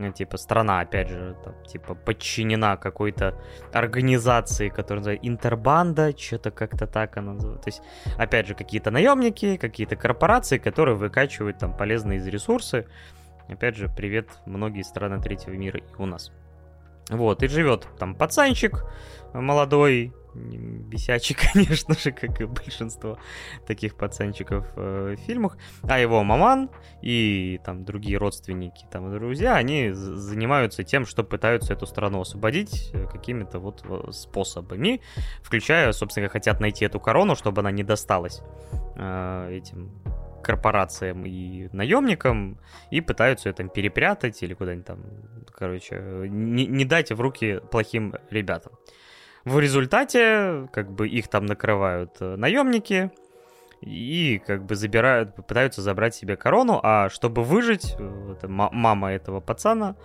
ну, 0.00 0.12
типа, 0.12 0.38
страна, 0.38 0.80
опять 0.80 1.08
же, 1.10 1.36
там, 1.44 1.54
типа, 1.64 1.94
подчинена 1.94 2.78
какой-то 2.78 3.38
организации, 3.72 4.70
которая 4.70 5.00
называется 5.00 5.28
Интербанда, 5.28 6.16
что-то 6.16 6.50
как-то 6.50 6.86
так 6.86 7.18
она 7.18 7.34
называется. 7.34 7.62
То 7.62 7.68
есть, 7.68 7.82
опять 8.18 8.46
же, 8.46 8.54
какие-то 8.54 8.90
наемники, 8.90 9.58
какие-то 9.58 9.96
корпорации, 9.96 10.56
которые 10.56 10.96
выкачивают 10.96 11.58
там 11.58 11.76
полезные 11.76 12.18
из 12.18 12.26
ресурсы. 12.26 12.86
Опять 13.48 13.76
же, 13.76 13.90
привет 13.94 14.28
многие 14.46 14.82
страны 14.82 15.20
третьего 15.20 15.52
мира 15.52 15.80
и 15.80 16.02
у 16.02 16.06
нас. 16.06 16.32
Вот, 17.10 17.42
и 17.42 17.48
живет 17.48 17.86
там 17.98 18.14
пацанчик 18.14 18.86
молодой, 19.34 20.14
бесячий, 20.34 21.36
конечно 21.52 21.94
же, 21.94 22.12
как 22.12 22.40
и 22.40 22.44
большинство 22.44 23.18
таких 23.66 23.96
пацанчиков 23.96 24.66
э, 24.76 25.16
в 25.16 25.20
фильмах. 25.20 25.56
А 25.82 25.98
его 25.98 26.22
маман 26.22 26.70
и 27.02 27.60
там 27.64 27.84
другие 27.84 28.18
родственники, 28.18 28.86
там 28.90 29.10
друзья, 29.12 29.56
они 29.56 29.90
занимаются 29.92 30.84
тем, 30.84 31.06
что 31.06 31.24
пытаются 31.24 31.72
эту 31.72 31.86
страну 31.86 32.20
освободить 32.20 32.90
э, 32.92 33.06
какими-то 33.06 33.58
вот 33.58 33.84
способами, 34.14 35.00
включая, 35.42 35.92
собственно, 35.92 36.28
хотят 36.28 36.60
найти 36.60 36.84
эту 36.84 37.00
корону, 37.00 37.34
чтобы 37.36 37.60
она 37.60 37.70
не 37.70 37.82
досталась 37.82 38.42
э, 38.96 39.50
этим 39.52 39.90
корпорациям 40.42 41.24
и 41.26 41.68
наемникам 41.72 42.58
и 42.90 43.00
пытаются 43.00 43.48
ее 43.48 43.54
там 43.54 43.68
перепрятать 43.68 44.42
или 44.42 44.54
куда-нибудь 44.54 44.86
там, 44.86 45.04
короче, 45.52 46.26
не, 46.28 46.66
не 46.66 46.84
дать 46.84 47.12
в 47.12 47.20
руки 47.20 47.60
плохим 47.70 48.14
ребятам. 48.30 48.72
В 49.44 49.58
результате, 49.58 50.68
как 50.72 50.90
бы, 50.90 51.08
их 51.08 51.28
там 51.28 51.46
накрывают 51.46 52.16
э, 52.20 52.36
наемники, 52.36 53.10
и 53.80 54.42
как 54.46 54.66
бы 54.66 54.76
забирают, 54.76 55.34
пытаются 55.34 55.80
забрать 55.80 56.14
себе 56.14 56.36
корону, 56.36 56.80
а 56.82 57.08
чтобы 57.08 57.42
выжить, 57.42 57.96
это 58.30 58.46
мама 58.48 59.12
этого 59.12 59.40
пацана 59.40 59.96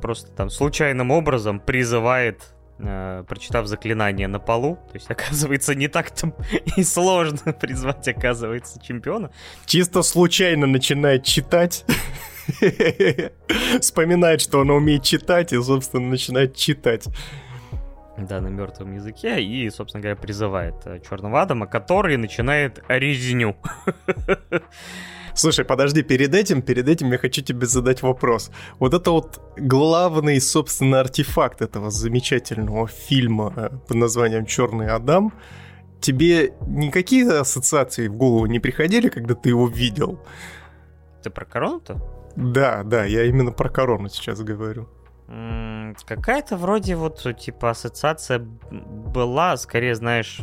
просто 0.00 0.30
там 0.32 0.50
случайным 0.50 1.10
образом 1.10 1.60
призывает, 1.60 2.54
э, 2.78 3.24
прочитав 3.28 3.66
заклинание 3.66 4.28
на 4.28 4.38
полу, 4.38 4.76
то 4.76 4.94
есть 4.94 5.10
оказывается 5.10 5.74
не 5.74 5.88
так-то 5.88 6.32
и 6.76 6.82
сложно 6.82 7.52
призвать, 7.60 8.06
оказывается, 8.08 8.80
чемпиона. 8.80 9.30
Чисто 9.66 10.02
случайно 10.02 10.66
начинает 10.66 11.24
читать. 11.24 11.84
Вспоминает, 13.80 14.40
что 14.40 14.58
он 14.58 14.70
умеет 14.70 15.04
читать, 15.04 15.52
и, 15.52 15.62
собственно, 15.62 16.08
начинает 16.08 16.56
читать 16.56 17.06
да, 18.16 18.40
на 18.40 18.48
мертвом 18.48 18.94
языке, 18.94 19.42
и, 19.42 19.70
собственно 19.70 20.02
говоря, 20.02 20.16
призывает 20.16 20.74
э, 20.84 21.00
Черного 21.08 21.42
Адама, 21.42 21.66
который 21.66 22.16
начинает 22.16 22.82
резню. 22.88 23.56
Слушай, 25.34 25.64
подожди, 25.64 26.02
перед 26.02 26.34
этим, 26.34 26.60
перед 26.60 26.88
этим 26.88 27.10
я 27.10 27.18
хочу 27.18 27.42
тебе 27.42 27.66
задать 27.66 28.02
вопрос. 28.02 28.50
Вот 28.78 28.92
это 28.92 29.10
вот 29.10 29.40
главный, 29.56 30.40
собственно, 30.40 31.00
артефакт 31.00 31.62
этого 31.62 31.90
замечательного 31.90 32.86
фильма 32.86 33.52
э, 33.56 33.70
под 33.88 33.96
названием 33.96 34.44
«Черный 34.44 34.88
Адам», 34.88 35.32
тебе 36.00 36.52
никакие 36.66 37.30
ассоциации 37.30 38.08
в 38.08 38.14
голову 38.14 38.46
не 38.46 38.60
приходили, 38.60 39.08
когда 39.08 39.34
ты 39.34 39.50
его 39.50 39.68
видел? 39.68 40.18
Ты 41.22 41.30
про 41.30 41.44
корону-то? 41.44 42.00
Да, 42.36 42.82
да, 42.82 43.04
я 43.04 43.24
именно 43.24 43.52
про 43.52 43.68
корону 43.68 44.08
сейчас 44.08 44.42
говорю. 44.42 44.88
Какая-то 45.26 46.56
вроде 46.56 46.96
вот, 46.96 47.26
типа, 47.38 47.70
ассоциация 47.70 48.38
была, 48.38 49.56
скорее, 49.56 49.94
знаешь, 49.94 50.40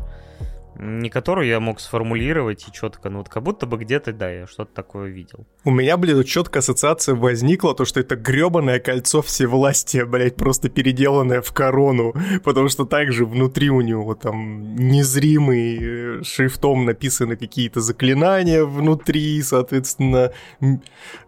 не 0.80 1.10
которую 1.10 1.48
я 1.48 1.60
мог 1.60 1.80
сформулировать 1.80 2.66
и 2.68 2.72
четко, 2.72 3.10
ну 3.10 3.20
вот 3.20 3.30
как 3.30 3.44
будто 3.44 3.66
бы 3.66 3.78
где-то, 3.78 4.14
да, 4.14 4.32
я 4.32 4.48
что-то 4.48 4.74
такое 4.74 5.10
видел. 5.10 5.46
У 5.66 5.72
меня, 5.72 5.98
блин, 5.98 6.24
четкая 6.24 6.62
ассоциация 6.62 7.16
возникла, 7.16 7.76
то, 7.76 7.84
что 7.84 8.00
это 8.00 8.16
гребаное 8.16 8.80
кольцо 8.80 9.22
всевластия, 9.22 10.06
блядь, 10.06 10.36
просто 10.36 10.70
переделанное 10.70 11.42
в 11.42 11.52
корону, 11.52 12.14
потому 12.44 12.70
что 12.70 12.86
также 12.86 13.26
внутри 13.26 13.70
у 13.70 13.82
него 13.82 14.16
там 14.16 14.76
незримый 14.76 15.80
э, 15.82 16.24
шрифтом 16.24 16.86
написаны 16.86 17.36
какие-то 17.36 17.82
заклинания 17.82 18.64
внутри, 18.64 19.42
соответственно, 19.42 20.32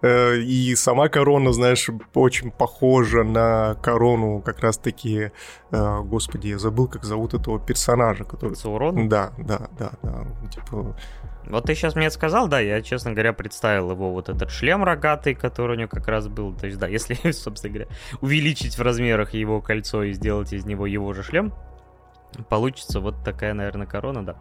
э, 0.01 0.37
и 0.37 0.75
сама 0.75 1.09
корона, 1.09 1.51
знаешь, 1.51 1.89
очень 2.13 2.51
похожа 2.51 3.23
на 3.23 3.75
корону 3.83 4.41
как 4.41 4.59
раз-таки, 4.61 5.31
э, 5.71 5.99
господи, 6.03 6.47
я 6.47 6.57
забыл, 6.57 6.87
как 6.87 7.03
зовут 7.03 7.33
этого 7.33 7.59
персонажа, 7.59 8.23
который... 8.23 8.55
Саурон? 8.55 9.09
Да, 9.09 9.33
да, 9.43 9.69
да, 9.77 9.91
да. 10.03 10.25
Типа, 10.49 10.95
вот 11.45 11.65
ты 11.65 11.75
сейчас 11.75 11.95
мне 11.95 12.07
это 12.07 12.15
сказал, 12.15 12.47
да, 12.47 12.59
я, 12.59 12.81
честно 12.81 13.11
говоря, 13.11 13.33
представил 13.33 13.91
его 13.91 14.11
вот 14.11 14.29
этот 14.29 14.51
шлем 14.51 14.83
рогатый, 14.83 15.35
который 15.35 15.75
у 15.75 15.79
него 15.79 15.89
как 15.89 16.07
раз 16.07 16.27
был. 16.27 16.53
То 16.53 16.67
есть, 16.67 16.79
да, 16.79 16.87
если, 16.89 17.31
собственно 17.31 17.73
говоря, 17.73 17.89
увеличить 18.21 18.77
в 18.77 18.81
размерах 18.81 19.33
его 19.33 19.61
кольцо 19.61 20.03
и 20.03 20.13
сделать 20.13 20.53
из 20.53 20.65
него 20.65 20.85
его 20.85 21.13
же 21.13 21.23
шлем, 21.23 21.53
получится 22.49 22.99
вот 22.99 23.23
такая, 23.23 23.53
наверное, 23.53 23.87
корона, 23.87 24.25
да. 24.25 24.35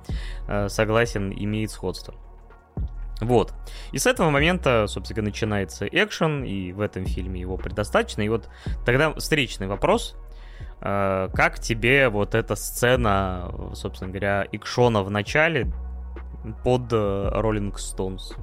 Э, 0.49 0.69
согласен, 0.69 1.33
имеет 1.33 1.71
сходство. 1.71 2.15
Вот. 3.21 3.53
И 3.93 3.99
с 3.99 4.07
этого 4.07 4.31
момента, 4.31 4.87
собственно, 4.87 5.25
начинается 5.25 5.87
экшен, 5.87 6.43
и 6.45 6.73
в 6.73 6.81
этом 6.81 7.05
фильме 7.05 7.41
его 7.41 7.57
предостаточно. 7.57 8.23
И 8.23 8.29
вот 8.29 8.49
тогда 8.87 9.13
встречный 9.13 9.67
вопрос. 9.67 10.17
Э, 10.81 11.29
как 11.35 11.59
тебе 11.59 12.09
вот 12.09 12.35
эта 12.35 12.57
сцена, 12.57 13.53
собственно 13.75 14.11
говоря, 14.11 14.47
экшона 14.53 15.03
в 15.03 15.11
начале 15.11 15.73
под 16.65 16.93
Rolling 16.93 17.75
Stones? 17.75 18.37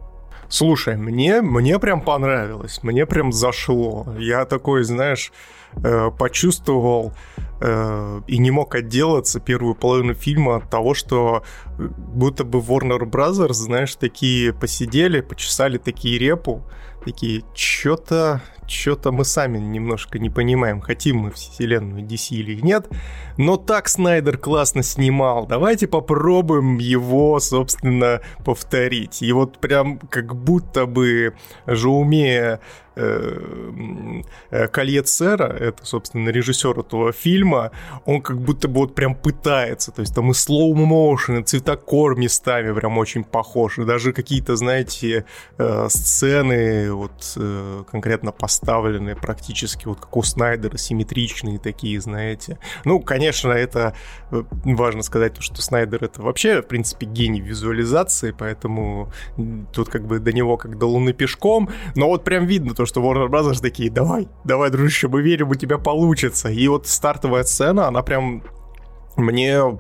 Слушай, 0.50 0.96
мне, 0.96 1.42
мне 1.42 1.78
прям 1.78 2.02
понравилось, 2.02 2.80
мне 2.82 3.06
прям 3.06 3.34
зашло. 3.34 4.08
Я 4.18 4.46
такой, 4.46 4.84
знаешь, 4.84 5.34
э, 5.76 6.10
почувствовал 6.18 7.12
э, 7.60 8.22
и 8.28 8.38
не 8.38 8.52
мог 8.52 8.74
отделаться 8.76 9.42
первую 9.42 9.76
половину 9.76 10.14
фильма 10.14 10.58
от 10.58 10.70
того, 10.70 10.94
что 10.94 11.44
э, 11.78 11.88
будто 11.98 12.46
бы 12.46 12.60
Warner 12.60 13.02
Brothers, 13.02 13.54
знаешь, 13.54 13.96
такие 13.96 14.54
посидели, 14.54 15.20
почесали 15.20 15.78
такие 15.78 16.18
репу, 16.18 16.64
такие, 17.04 17.44
что-то 17.54 18.42
что-то 18.68 19.12
мы 19.12 19.26
сами 19.26 19.58
немножко 19.58 20.20
не 20.20 20.30
понимаем, 20.30 20.82
хотим 20.82 21.18
мы 21.18 21.32
вселенную 21.32 22.04
DC 22.04 22.36
или 22.36 22.62
нет. 22.62 22.88
Но 23.38 23.58
так 23.58 23.88
Снайдер 23.88 24.38
классно 24.38 24.84
снимал. 24.84 25.46
Давайте 25.46 25.88
попробуем 25.88 26.78
его, 26.78 27.40
собственно, 27.40 28.22
повторить. 28.44 29.22
И 29.22 29.32
вот 29.32 29.60
прям 29.60 30.00
как 30.00 30.36
будто 30.36 30.86
бы 30.86 31.34
Жауме 31.66 32.60
Э, 33.00 33.40
э, 34.50 34.68
Колье 34.70 35.04
Цера, 35.04 35.44
это, 35.44 35.86
собственно, 35.86 36.30
режиссер 36.30 36.80
этого 36.80 37.12
фильма, 37.12 37.70
он 38.06 38.22
как 38.22 38.40
будто 38.40 38.68
бы 38.68 38.80
вот 38.80 38.96
прям 38.96 39.14
пытается, 39.14 39.92
то 39.92 40.02
есть 40.02 40.16
там 40.16 40.32
и 40.32 40.34
motion, 40.34 41.42
и 41.42 41.44
цветокор 41.44 42.18
местами 42.18 42.74
прям 42.74 42.98
очень 42.98 43.24
похож, 43.24 43.78
и 43.78 43.84
даже 43.84 44.14
какие-то, 44.14 44.56
знаете, 44.56 45.26
э, 45.60 45.88
сцены 45.90 46.92
вот 46.92 47.38
конкретно 47.92 48.32
поставленные 48.58 49.16
практически 49.16 49.88
вот 49.88 50.00
как 50.00 50.18
у 50.18 50.24
Снайдера, 50.24 50.78
симметричные 50.78 51.60
такие, 51.60 52.00
знаете. 52.02 52.58
Ну, 52.86 53.00
конечно, 53.00 53.52
это 53.52 53.94
важно 54.32 55.04
сказать, 55.04 55.36
что 55.40 55.62
Снайдер 55.62 56.04
это 56.04 56.22
вообще, 56.22 56.62
в 56.62 56.68
принципе, 56.68 57.06
гений 57.06 57.40
визуализации, 57.40 58.34
поэтому 58.38 59.12
тут 59.74 59.90
как 59.90 60.08
бы 60.08 60.20
до 60.20 60.34
него 60.34 60.58
как 60.58 60.78
до 60.78 60.88
луны 60.88 61.14
пешком, 61.14 61.70
но 61.96 62.08
вот 62.08 62.24
прям 62.24 62.46
видно 62.46 62.74
то, 62.74 62.86
что 62.86 63.02
Warner 63.02 63.28
Bros. 63.28 63.62
такие, 63.62 63.92
давай, 63.92 64.28
давай, 64.44 64.72
дружище, 64.72 65.08
мы 65.08 65.22
верим, 65.22 65.50
у 65.50 65.56
тебя 65.56 65.78
получится. 65.78 66.50
И 66.50 66.68
вот 66.68 66.88
стартовая 66.88 67.44
сцена, 67.44 67.88
она 67.88 68.02
прям 68.02 68.44
мне 69.18 69.80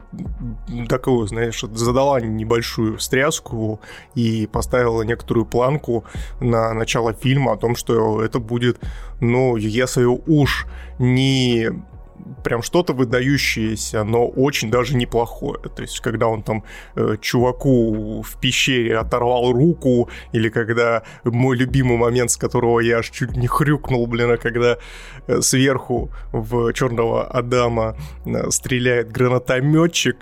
такую, 0.89 1.27
знаешь, 1.27 1.61
задала 1.61 2.19
небольшую 2.19 2.97
встряску 2.97 3.79
и 4.15 4.47
поставила 4.47 5.03
некоторую 5.03 5.45
планку 5.45 6.03
на 6.41 6.73
начало 6.73 7.13
фильма 7.13 7.53
о 7.53 7.57
том, 7.57 7.75
что 7.75 8.21
это 8.23 8.39
будет, 8.39 8.79
ну, 9.21 9.55
если 9.55 10.05
уж 10.05 10.67
не 10.99 11.69
прям 12.43 12.61
что-то 12.61 12.93
выдающееся, 12.93 14.03
но 14.03 14.27
очень 14.27 14.71
даже 14.71 14.95
неплохое. 14.95 15.59
То 15.75 15.81
есть, 15.81 15.99
когда 15.99 16.27
он 16.27 16.43
там 16.43 16.63
э, 16.95 17.17
чуваку 17.21 18.21
в 18.21 18.39
пещере 18.39 18.97
оторвал 18.97 19.51
руку, 19.51 20.09
или 20.31 20.49
когда 20.49 21.03
мой 21.23 21.57
любимый 21.57 21.97
момент, 21.97 22.31
с 22.31 22.37
которого 22.37 22.79
я 22.79 22.99
аж 22.99 23.09
чуть 23.09 23.35
не 23.35 23.47
хрюкнул, 23.47 24.07
блин, 24.07 24.31
а 24.31 24.37
когда 24.37 24.77
э, 25.27 25.41
сверху 25.41 26.09
в 26.31 26.73
черного 26.73 27.25
Адама 27.25 27.95
э, 28.25 28.49
стреляет 28.49 29.11
гранатометчик, 29.11 30.17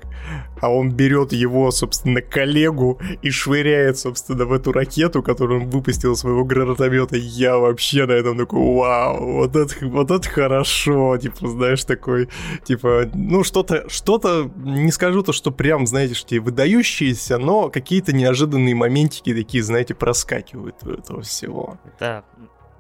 а 0.62 0.70
он 0.70 0.92
берет 0.92 1.34
его, 1.34 1.72
собственно, 1.72 2.22
коллегу 2.22 3.00
и 3.22 3.30
швыряет, 3.30 3.98
собственно, 3.98 4.46
в 4.46 4.54
эту 4.54 4.72
ракету, 4.72 5.24
которую 5.24 5.62
он 5.64 5.70
выпустил 5.70 6.14
из 6.14 6.20
своего 6.20 6.44
гранатомета. 6.44 7.18
Я 7.18 7.58
вообще 7.58 8.06
на 8.06 8.14
этом 8.14 8.38
такой, 8.38 8.60
вау, 8.60 9.34
вот 9.34 9.56
это, 9.56 9.74
вот 9.88 10.12
это 10.12 10.30
хорошо, 10.30 11.18
типа, 11.18 11.48
знаешь, 11.48 11.84
такой, 11.84 12.30
типа, 12.64 13.10
ну, 13.14 13.44
что-то, 13.44 13.90
что-то, 13.90 14.52
не 14.56 14.92
скажу 14.92 15.24
то, 15.24 15.34
что 15.34 15.52
прям, 15.52 15.88
знаете, 15.88 16.14
что 16.14 16.36
выдающиеся, 16.40 17.38
но 17.38 17.70
какие-то 17.70 18.14
неожиданные 18.14 18.76
моментики 18.76 19.34
такие, 19.34 19.64
знаете, 19.64 19.94
проскакивают 19.94 20.76
у 20.84 20.92
этого 20.92 21.22
всего. 21.22 21.78
Да, 22.00 22.24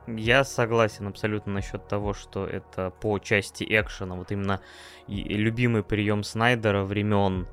я 0.07 0.43
согласен 0.43 1.07
абсолютно 1.07 1.53
насчет 1.53 1.87
того, 1.87 2.13
что 2.13 2.45
это 2.45 2.91
по 3.01 3.17
части 3.19 3.65
экшена, 3.67 4.15
вот 4.15 4.31
именно 4.31 4.61
любимый 5.07 5.83
прием 5.83 6.23
Снайдера 6.23 6.83
времен 6.83 7.47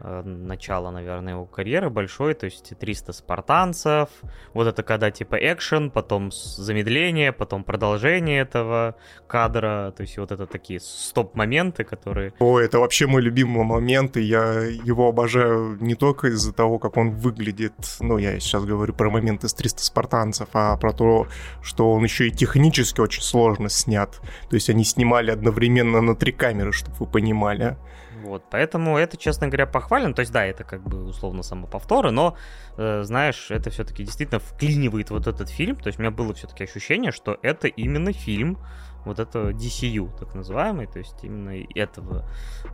начало, 0.00 0.90
наверное, 0.90 1.34
его 1.34 1.46
карьеры 1.46 1.90
большой, 1.90 2.34
то 2.34 2.46
есть 2.46 2.72
300 2.78 3.12
спартанцев, 3.12 4.08
вот 4.52 4.66
это 4.66 4.82
когда 4.82 5.10
типа 5.10 5.36
экшен, 5.36 5.90
потом 5.90 6.30
замедление, 6.32 7.32
потом 7.32 7.64
продолжение 7.64 8.40
этого 8.40 8.96
кадра, 9.26 9.92
то 9.96 10.02
есть 10.02 10.18
вот 10.18 10.32
это 10.32 10.46
такие 10.46 10.80
стоп-моменты, 10.80 11.84
которые... 11.84 12.34
О, 12.38 12.58
это 12.58 12.78
вообще 12.78 13.06
мой 13.06 13.22
любимый 13.22 13.64
момент, 13.64 14.16
и 14.16 14.22
я 14.22 14.60
его 14.62 15.08
обожаю 15.08 15.76
не 15.80 15.94
только 15.94 16.28
из-за 16.28 16.52
того, 16.52 16.78
как 16.78 16.96
он 16.96 17.10
выглядит, 17.10 17.74
ну, 18.00 18.18
я 18.18 18.38
сейчас 18.40 18.64
говорю 18.64 18.94
про 18.94 19.10
моменты 19.10 19.48
с 19.48 19.54
300 19.54 19.84
спартанцев, 19.84 20.48
а 20.52 20.76
про 20.76 20.92
то, 20.92 21.26
что 21.62 21.92
он 21.92 22.04
еще 22.04 22.28
и 22.28 22.30
технически 22.30 23.00
очень 23.00 23.22
сложно 23.22 23.68
снят, 23.68 24.20
то 24.50 24.54
есть 24.54 24.68
они 24.70 24.84
снимали 24.84 25.30
одновременно 25.30 26.00
на 26.00 26.14
три 26.14 26.32
камеры, 26.32 26.72
чтобы 26.72 26.96
вы 26.98 27.06
понимали. 27.06 27.76
Вот, 28.24 28.44
поэтому 28.50 28.96
это, 28.96 29.18
честно 29.18 29.48
говоря, 29.48 29.66
похвален. 29.66 30.14
То 30.14 30.20
есть, 30.20 30.32
да, 30.32 30.46
это 30.46 30.64
как 30.64 30.82
бы 30.82 31.04
условно 31.04 31.42
самоповторы, 31.42 32.10
но, 32.10 32.36
э, 32.78 33.02
знаешь, 33.02 33.50
это 33.50 33.68
все-таки 33.68 34.02
действительно 34.02 34.40
вклинивает 34.40 35.10
вот 35.10 35.26
этот 35.26 35.50
фильм. 35.50 35.76
То 35.76 35.88
есть, 35.88 35.98
у 35.98 36.02
меня 36.02 36.10
было 36.10 36.32
все-таки 36.32 36.64
ощущение, 36.64 37.12
что 37.12 37.38
это 37.42 37.68
именно 37.68 38.14
фильм 38.14 38.58
вот 39.04 39.18
этого 39.18 39.50
DCU, 39.50 40.10
так 40.18 40.34
называемый, 40.34 40.86
то 40.86 40.98
есть 40.98 41.22
именно 41.22 41.62
этого 41.74 42.24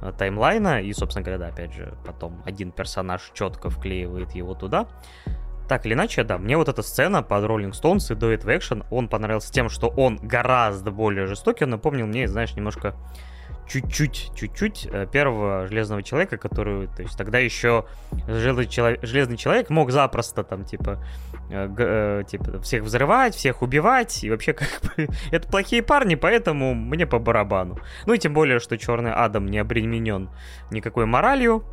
э, 0.00 0.12
таймлайна. 0.16 0.82
И, 0.82 0.92
собственно 0.92 1.24
говоря, 1.24 1.38
да, 1.38 1.48
опять 1.48 1.74
же, 1.74 1.94
потом 2.06 2.42
один 2.46 2.70
персонаж 2.70 3.32
четко 3.34 3.70
вклеивает 3.70 4.32
его 4.36 4.54
туда. 4.54 4.86
Так 5.68 5.86
или 5.86 5.94
иначе, 5.94 6.22
да, 6.22 6.38
мне 6.38 6.56
вот 6.56 6.68
эта 6.68 6.82
сцена 6.82 7.24
под 7.24 7.44
Rolling 7.44 7.72
Stones 7.72 8.12
и 8.12 8.16
Do 8.16 8.32
It 8.32 8.44
в 8.44 8.48
Action, 8.48 8.84
он 8.90 9.08
понравился 9.08 9.52
тем, 9.52 9.68
что 9.68 9.88
он 9.88 10.16
гораздо 10.16 10.92
более 10.92 11.26
жестокий, 11.26 11.64
он 11.64 11.70
напомнил 11.70 12.06
мне, 12.06 12.28
знаешь, 12.28 12.54
немножко 12.54 12.94
чуть-чуть, 13.70 14.33
чуть-чуть 14.35 14.88
э, 14.90 15.06
первого 15.11 15.68
Железного 15.68 16.02
Человека, 16.02 16.37
который, 16.38 16.88
то 16.88 17.02
есть 17.02 17.16
тогда 17.16 17.38
еще 17.38 17.87
Железный 18.26 19.37
Человек, 19.37 19.70
мог 19.70 19.92
запросто 19.92 20.42
там, 20.42 20.64
типа, 20.64 21.02
э, 21.50 21.68
э, 21.78 22.24
типа, 22.28 22.61
всех 22.62 22.83
взрывать, 22.83 23.35
всех 23.37 23.62
убивать, 23.62 24.24
и 24.24 24.30
вообще, 24.30 24.52
как 24.54 24.68
бы, 24.83 25.09
это 25.30 25.48
плохие 25.48 25.83
парни, 25.83 26.16
поэтому 26.16 26.74
мне 26.74 27.06
по 27.06 27.20
барабану. 27.20 27.78
Ну 28.06 28.14
и 28.14 28.18
тем 28.18 28.35
более, 28.35 28.59
что 28.59 28.76
Черный 28.76 29.12
Адам 29.12 29.46
не 29.46 29.59
обременен 29.59 30.30
никакой 30.72 31.06
моралью, 31.06 31.64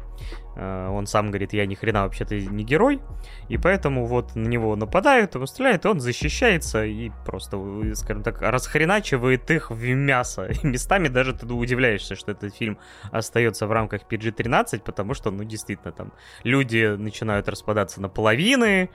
он 0.55 1.05
сам 1.05 1.27
говорит, 1.27 1.53
я 1.53 1.65
ни 1.65 1.75
хрена 1.75 2.03
вообще-то 2.03 2.35
не 2.35 2.63
герой, 2.63 2.99
и 3.47 3.57
поэтому 3.57 4.05
вот 4.05 4.35
на 4.35 4.47
него 4.47 4.75
нападают, 4.75 5.35
его 5.35 5.45
стреляют, 5.45 5.85
и 5.85 5.87
он 5.87 5.99
защищается 5.99 6.83
и 6.83 7.11
просто, 7.25 7.57
скажем 7.93 8.23
так, 8.23 8.41
расхреначивает 8.41 9.51
их 9.51 9.69
в 9.69 9.83
мясо. 9.93 10.45
И 10.63 10.67
местами 10.67 11.07
даже 11.07 11.33
ты 11.33 11.45
удивляешься, 11.45 12.15
что 12.15 12.31
этот 12.31 12.55
фильм 12.55 12.77
остается 13.11 13.67
в 13.67 13.71
рамках 13.71 14.01
PG-13, 14.09 14.81
потому 14.83 15.13
что, 15.13 15.31
ну, 15.31 15.43
действительно, 15.43 15.91
там 15.91 16.13
люди 16.43 16.95
начинают 16.95 17.47
распадаться 17.47 18.01
на 18.01 18.09
половины, 18.09 18.89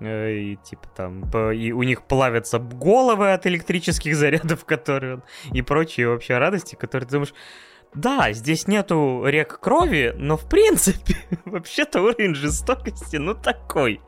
э, 0.00 0.32
и 0.32 0.56
типа 0.56 0.88
там 0.96 1.30
и 1.52 1.72
у 1.72 1.82
них 1.82 2.02
плавятся 2.02 2.58
головы 2.58 3.32
от 3.32 3.46
электрических 3.46 4.16
зарядов, 4.22 4.64
которые 4.64 5.22
и 5.52 5.62
прочие 5.62 6.08
вообще 6.08 6.38
радости, 6.38 6.74
которые 6.74 7.06
ты 7.06 7.12
думаешь, 7.12 7.34
да, 7.94 8.32
здесь 8.32 8.66
нету 8.68 9.22
рек 9.26 9.58
крови, 9.60 10.14
но 10.16 10.36
в 10.36 10.48
принципе, 10.48 11.16
вообще-то 11.44 12.00
уровень 12.02 12.34
жестокости, 12.34 13.16
ну, 13.16 13.34
такой. 13.34 14.00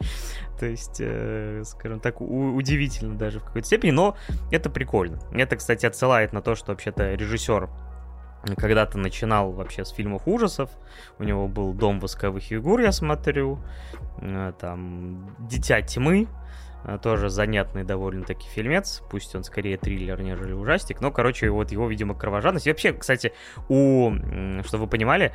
То 0.59 0.66
есть, 0.66 0.99
э, 1.01 1.62
скажем 1.64 2.01
так, 2.01 2.20
у- 2.20 2.55
удивительно 2.55 3.16
даже 3.16 3.40
в 3.40 3.44
какой-то 3.44 3.66
степени, 3.66 3.90
но 3.90 4.16
это 4.51 4.70
прикольно. 4.70 5.18
Это, 5.33 5.57
кстати, 5.57 5.85
отсылает 5.85 6.33
на 6.33 6.40
то, 6.42 6.55
что 6.55 6.73
вообще-то 6.73 7.14
режиссер 7.14 7.68
когда-то 8.57 8.99
начинал 8.99 9.53
вообще 9.53 9.85
с 9.85 9.90
фильмов 9.90 10.23
ужасов. 10.27 10.70
У 11.18 11.25
него 11.25 11.49
был 11.49 11.73
«Дом 11.73 11.99
восковых 11.99 12.42
фигур», 12.42 12.81
я 12.81 12.92
смотрю. 12.92 13.59
Э, 14.20 14.53
там 14.61 15.35
«Дитя 15.40 15.81
тьмы», 15.83 16.29
тоже 17.03 17.29
занятный 17.29 17.85
довольно-таки 17.85 18.49
фильмец, 18.49 19.03
пусть 19.11 19.35
он 19.35 19.44
скорее 19.44 19.77
триллер, 19.77 20.20
нежели 20.20 20.53
ужастик, 20.53 21.01
но, 21.01 21.11
короче, 21.11 21.51
вот 21.51 21.73
его, 21.73 21.88
видимо, 21.88 22.14
кровожадность. 22.14 22.66
И 22.66 22.70
вообще, 22.70 22.92
кстати, 22.92 23.33
у, 23.68 24.12
чтобы 24.64 24.85
вы 24.85 24.87
понимали, 24.88 25.33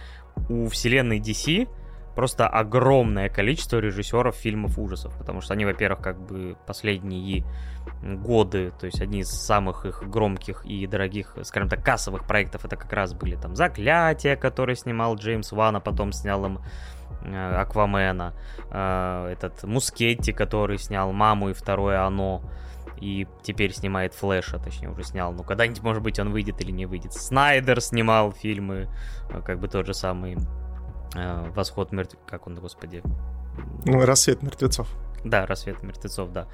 у 0.49 0.67
вселенной 0.67 1.19
DC 1.19 1.67
просто 2.15 2.47
огромное 2.47 3.29
количество 3.29 3.77
режиссеров 3.77 4.35
фильмов 4.35 4.77
ужасов, 4.77 5.17
потому 5.17 5.41
что 5.41 5.53
они, 5.53 5.65
во-первых, 5.65 6.01
как 6.01 6.19
бы 6.19 6.57
последние 6.67 7.45
годы, 8.03 8.71
то 8.77 8.87
есть 8.87 9.01
одни 9.01 9.21
из 9.21 9.29
самых 9.29 9.85
их 9.85 10.03
громких 10.03 10.65
и 10.65 10.85
дорогих, 10.85 11.37
скажем 11.43 11.69
так, 11.69 11.83
кассовых 11.83 12.27
проектов, 12.27 12.65
это 12.65 12.75
как 12.75 12.91
раз 12.91 13.13
были 13.13 13.35
там 13.35 13.55
«Заклятие», 13.55 14.35
который 14.35 14.75
снимал 14.75 15.15
Джеймс 15.15 15.51
Ван, 15.51 15.77
а 15.77 15.79
потом 15.79 16.11
снял 16.11 16.45
им 16.45 16.57
э, 16.57 16.61
Аквамена, 17.21 18.33
э, 18.71 19.33
этот 19.33 19.63
Мускетти, 19.63 20.31
который 20.31 20.77
снял 20.77 21.11
«Маму» 21.11 21.49
и 21.49 21.53
второе 21.53 22.05
«Оно», 22.05 22.41
и 23.01 23.27
теперь 23.43 23.73
снимает 23.73 24.13
Флэша, 24.13 24.59
точнее 24.59 24.89
уже 24.89 25.03
снял. 25.03 25.31
Ну, 25.31 25.43
когда-нибудь, 25.43 25.81
может 25.83 26.03
быть, 26.03 26.19
он 26.19 26.31
выйдет 26.31 26.59
или 26.61 26.71
не 26.71 26.85
выйдет. 26.85 27.13
Снайдер 27.13 27.81
снимал 27.81 28.31
фильмы, 28.31 28.89
э, 29.29 29.41
как 29.41 29.59
бы 29.59 29.67
тот 29.67 29.85
же 29.85 29.93
самый 29.93 30.37
э, 31.15 31.49
«Восход 31.55 31.91
мертвецов», 31.91 32.25
как 32.27 32.47
он, 32.47 32.55
господи? 32.55 33.01
Ну, 33.85 34.05
«Рассвет 34.05 34.43
мертвецов». 34.43 34.89
Да, 35.23 35.45
«Рассвет 35.45 35.81
мертвецов», 35.83 36.31
да. 36.31 36.47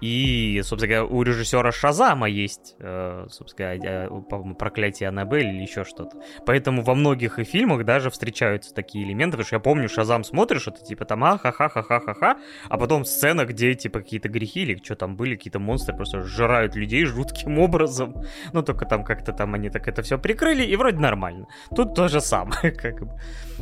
И, 0.00 0.60
собственно 0.64 0.94
говоря, 0.94 1.04
у 1.04 1.22
режиссера 1.22 1.72
Шазама 1.72 2.28
есть, 2.28 2.74
э, 2.78 3.26
собственно 3.30 3.76
говоря, 3.76 4.08
э, 4.10 4.54
проклятие 4.58 5.08
Аннабель 5.08 5.48
или 5.48 5.62
еще 5.62 5.84
что-то. 5.84 6.16
Поэтому 6.46 6.82
во 6.82 6.94
многих 6.94 7.38
и 7.38 7.44
фильмах 7.44 7.84
даже 7.84 8.10
встречаются 8.10 8.74
такие 8.74 9.04
элементы, 9.04 9.32
потому 9.32 9.46
что 9.46 9.56
я 9.56 9.60
помню, 9.60 9.88
Шазам 9.88 10.24
смотришь, 10.24 10.68
это 10.68 10.82
типа 10.82 11.04
там 11.04 11.22
а-ха-ха-ха-ха-ха-ха, 11.24 12.38
а 12.68 12.78
потом 12.78 13.04
сцена, 13.04 13.44
где 13.44 13.74
типа 13.74 14.00
какие-то 14.00 14.28
грехи 14.28 14.62
или 14.62 14.80
что 14.82 14.96
там 14.96 15.16
были, 15.16 15.36
какие-то 15.36 15.58
монстры 15.58 15.94
просто 15.94 16.22
сжирают 16.22 16.74
людей 16.76 17.04
жутким 17.04 17.58
образом. 17.58 18.16
Ну, 18.52 18.62
только 18.62 18.84
там 18.84 19.04
как-то 19.04 19.32
там 19.32 19.54
они 19.54 19.70
так 19.70 19.86
это 19.86 20.02
все 20.02 20.18
прикрыли, 20.18 20.64
и 20.64 20.76
вроде 20.76 20.98
нормально. 20.98 21.46
Тут 21.74 21.94
то 21.94 22.08
же 22.08 22.20
самое, 22.20 22.72
как 22.82 23.00
бы. 23.00 23.12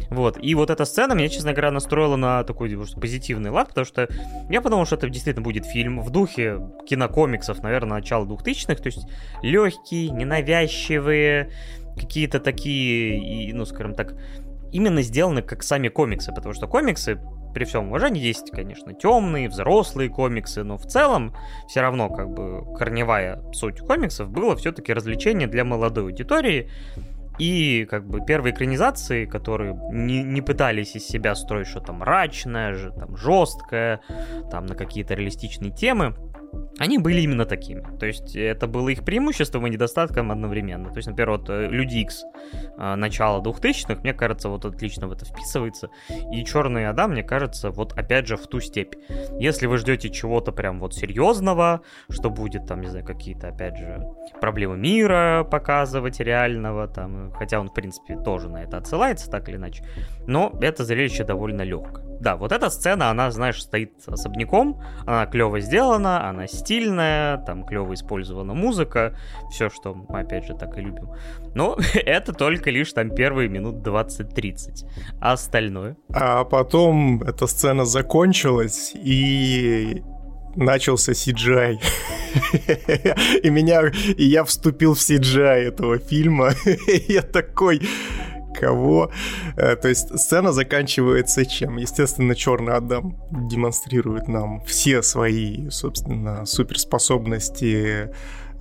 Вот. 0.08 0.38
И 0.40 0.54
вот 0.54 0.70
эта 0.70 0.84
сцена 0.84 1.14
меня, 1.14 1.28
честно 1.28 1.52
говоря, 1.52 1.70
настроила 1.70 2.16
на 2.16 2.44
такой 2.44 2.78
позитивный 3.00 3.50
лад, 3.50 3.68
потому 3.68 3.84
что 3.84 4.08
я 4.48 4.60
подумал, 4.60 4.86
что 4.86 4.96
это 4.96 5.08
действительно 5.10 5.42
будет 5.42 5.66
фильм 5.66 6.00
в 6.00 6.10
духе 6.10 6.27
кинокомиксов, 6.34 7.62
наверное, 7.62 7.98
начала 7.98 8.24
2000-х, 8.24 8.76
то 8.76 8.86
есть 8.86 9.06
легкие, 9.42 10.10
ненавязчивые, 10.10 11.50
какие-то 11.96 12.40
такие, 12.40 13.54
ну, 13.54 13.64
скажем 13.64 13.94
так, 13.94 14.14
именно 14.72 15.02
сделаны 15.02 15.42
как 15.42 15.62
сами 15.62 15.88
комиксы, 15.88 16.32
потому 16.32 16.54
что 16.54 16.66
комиксы 16.66 17.20
при 17.54 17.64
всем 17.64 17.88
уважении 17.88 18.22
есть, 18.22 18.50
конечно, 18.50 18.92
темные, 18.94 19.48
взрослые 19.48 20.10
комиксы, 20.10 20.62
но 20.62 20.76
в 20.76 20.86
целом 20.86 21.34
все 21.66 21.80
равно 21.80 22.08
как 22.08 22.30
бы 22.30 22.64
корневая 22.76 23.42
суть 23.52 23.80
комиксов 23.80 24.30
было 24.30 24.54
все-таки 24.56 24.92
развлечение 24.92 25.48
для 25.48 25.64
молодой 25.64 26.04
аудитории, 26.04 26.70
и 27.38 27.86
как 27.88 28.06
бы 28.06 28.20
первые 28.24 28.52
экранизации, 28.52 29.24
которые 29.24 29.78
не, 29.92 30.22
не 30.22 30.40
пытались 30.42 30.96
из 30.96 31.06
себя 31.06 31.34
строить 31.34 31.68
что-то 31.68 31.92
мрачное, 31.92 32.74
же, 32.74 32.90
там, 32.90 33.16
жесткое, 33.16 34.00
там, 34.50 34.66
на 34.66 34.74
какие-то 34.74 35.14
реалистичные 35.14 35.70
темы, 35.70 36.14
они 36.78 36.98
были 36.98 37.20
именно 37.20 37.44
такими. 37.44 37.84
То 37.98 38.06
есть 38.06 38.36
это 38.36 38.66
было 38.66 38.88
их 38.88 39.04
преимуществом 39.04 39.66
и 39.66 39.70
недостатком 39.70 40.30
одновременно. 40.30 40.90
То 40.90 40.96
есть, 40.96 41.08
например, 41.08 41.30
вот 41.30 41.50
э, 41.50 41.68
Люди 41.68 41.96
Икс 41.98 42.24
э, 42.78 42.94
начала 42.94 43.42
2000-х, 43.42 44.00
мне 44.02 44.14
кажется, 44.14 44.48
вот 44.48 44.64
отлично 44.64 45.08
в 45.08 45.12
это 45.12 45.24
вписывается. 45.24 45.90
И 46.32 46.44
Черный 46.44 46.88
Адам, 46.88 47.12
мне 47.12 47.24
кажется, 47.24 47.70
вот 47.70 47.98
опять 47.98 48.28
же 48.28 48.36
в 48.36 48.46
ту 48.46 48.60
степь. 48.60 48.94
Если 49.38 49.66
вы 49.66 49.78
ждете 49.78 50.08
чего-то 50.10 50.52
прям 50.52 50.78
вот 50.78 50.94
серьезного, 50.94 51.82
что 52.10 52.30
будет 52.30 52.66
там, 52.66 52.80
не 52.80 52.88
знаю, 52.88 53.04
какие-то, 53.04 53.48
опять 53.48 53.76
же, 53.76 54.06
проблемы 54.40 54.76
мира 54.76 55.46
показывать 55.50 56.20
реального, 56.20 56.86
там, 56.86 57.32
хотя 57.32 57.60
он, 57.60 57.68
в 57.68 57.74
принципе, 57.74 58.16
тоже 58.16 58.48
на 58.48 58.62
это 58.62 58.76
отсылается, 58.76 59.30
так 59.30 59.48
или 59.48 59.56
иначе, 59.56 59.84
но 60.26 60.56
это 60.60 60.84
зрелище 60.84 61.24
довольно 61.24 61.62
легкое. 61.62 62.08
Да, 62.20 62.36
вот 62.36 62.52
эта 62.52 62.68
сцена, 62.68 63.10
она, 63.10 63.30
знаешь, 63.30 63.62
стоит 63.62 63.92
особняком, 64.06 64.80
она 65.06 65.26
клево 65.26 65.60
сделана, 65.60 66.28
она 66.28 66.37
стильная, 66.46 67.38
там 67.38 67.64
клево 67.64 67.94
использована 67.94 68.54
музыка, 68.54 69.16
все, 69.50 69.70
что 69.70 69.94
мы, 69.94 70.20
опять 70.20 70.46
же, 70.46 70.54
так 70.54 70.78
и 70.78 70.80
любим. 70.80 71.10
Но 71.54 71.76
это 71.94 72.32
только 72.32 72.70
лишь 72.70 72.92
там 72.92 73.10
первые 73.10 73.48
минут 73.48 73.76
20-30, 73.86 74.86
а 75.20 75.32
остальное? 75.32 75.96
А 76.12 76.44
потом 76.44 77.22
эта 77.22 77.46
сцена 77.46 77.84
закончилась, 77.84 78.92
и 78.94 80.02
начался 80.56 81.12
CGI. 81.12 81.78
и 83.42 83.50
меня, 83.50 83.82
и 84.16 84.24
я 84.24 84.44
вступил 84.44 84.94
в 84.94 84.98
CGI 84.98 85.68
этого 85.68 85.98
фильма. 85.98 86.52
я 87.08 87.22
такой, 87.22 87.80
кого. 88.60 89.10
Э, 89.56 89.76
то 89.76 89.88
есть 89.88 90.18
сцена 90.18 90.52
заканчивается 90.52 91.46
чем? 91.46 91.76
Естественно, 91.76 92.34
Черный 92.34 92.74
Адам 92.74 93.16
демонстрирует 93.30 94.28
нам 94.28 94.60
все 94.64 95.02
свои, 95.02 95.68
собственно, 95.70 96.46
суперспособности 96.46 98.10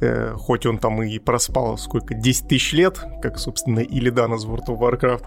э, 0.01 0.33
хоть 0.36 0.65
он 0.65 0.77
там 0.77 1.01
и 1.03 1.19
проспал 1.19 1.77
сколько, 1.77 2.13
10 2.13 2.47
тысяч 2.47 2.73
лет, 2.73 2.99
как, 3.21 3.39
собственно, 3.39 3.79
Илидан 3.79 4.33
из 4.33 4.45
World 4.45 4.67
of 4.67 4.79
Warcraft, 4.79 5.25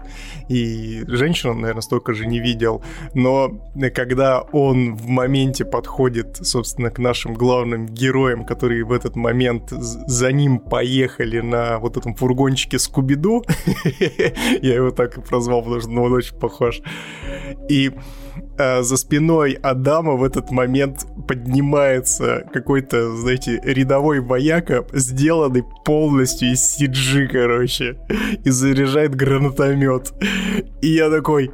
и 0.49 1.03
женщину, 1.07 1.53
наверное, 1.53 1.81
столько 1.81 2.13
же 2.13 2.25
не 2.25 2.39
видел, 2.39 2.83
но 3.13 3.51
когда 3.93 4.41
он 4.41 4.95
в 4.95 5.07
моменте 5.07 5.65
подходит, 5.65 6.37
собственно, 6.37 6.89
к 6.89 6.99
нашим 6.99 7.33
главным 7.33 7.85
героям, 7.85 8.45
которые 8.45 8.83
в 8.83 8.91
этот 8.91 9.15
момент 9.15 9.69
за 9.69 10.31
ним 10.31 10.59
поехали 10.59 11.39
на 11.39 11.79
вот 11.79 11.97
этом 11.97 12.15
фургончике 12.15 12.79
Скубиду, 12.79 13.43
я 14.61 14.75
его 14.75 14.91
так 14.91 15.17
и 15.17 15.21
прозвал, 15.21 15.61
потому 15.61 15.81
что 15.81 15.89
он 15.91 16.13
очень 16.13 16.35
похож, 16.35 16.81
и 17.69 17.91
э, 18.57 18.81
за 18.81 18.97
спиной 18.97 19.53
Адама 19.53 20.13
в 20.13 20.23
этот 20.23 20.51
момент 20.51 21.05
поднимается 21.27 22.43
какой-то, 22.53 23.15
знаете, 23.15 23.59
рядовой 23.63 24.19
вояка, 24.19 24.85
сделанный 24.93 25.63
полностью 25.85 26.51
из 26.51 26.79
CG, 26.79 27.27
короче, 27.27 27.97
и 28.43 28.49
заряжает 28.49 29.15
гранатомет. 29.15 30.13
И 30.81 30.87
я 30.87 31.09
такой, 31.09 31.51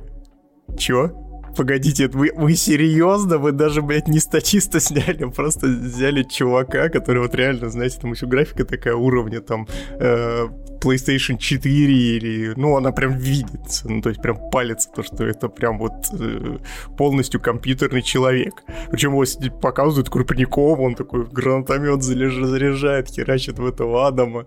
чё? 0.77 1.26
Погодите, 1.57 2.07
вы, 2.07 2.31
вы 2.35 2.55
серьезно? 2.55 3.37
Вы 3.37 3.51
даже, 3.51 3.81
блядь, 3.81 4.07
не 4.07 4.19
статиста 4.19 4.79
сняли, 4.79 5.25
просто 5.35 5.67
взяли 5.67 6.23
чувака, 6.23 6.89
который 6.89 7.21
вот 7.21 7.35
реально, 7.35 7.69
знаете, 7.69 7.99
там 7.99 8.11
еще 8.11 8.27
графика 8.27 8.63
такая 8.63 8.95
уровня, 8.95 9.41
там, 9.41 9.67
э, 9.99 10.47
PlayStation 10.79 11.37
4 11.37 11.93
или... 11.93 12.53
Ну, 12.55 12.77
она 12.77 12.91
прям 12.91 13.17
видится, 13.17 13.89
ну, 13.89 14.01
то 14.01 14.09
есть 14.09 14.21
прям 14.21 14.37
палится 14.51 14.89
то, 14.95 15.03
что 15.03 15.25
это 15.25 15.49
прям 15.49 15.79
вот 15.79 15.93
э, 16.13 16.57
полностью 16.97 17.41
компьютерный 17.41 18.03
человек. 18.03 18.63
Причем 18.91 19.13
его 19.13 19.25
показывают 19.59 20.09
Крупникова, 20.09 20.81
он 20.81 20.95
такой 20.95 21.25
гранатомет 21.25 22.03
заряжает, 22.03 23.09
херачит 23.09 23.59
в 23.59 23.65
этого 23.65 24.07
Адама. 24.07 24.45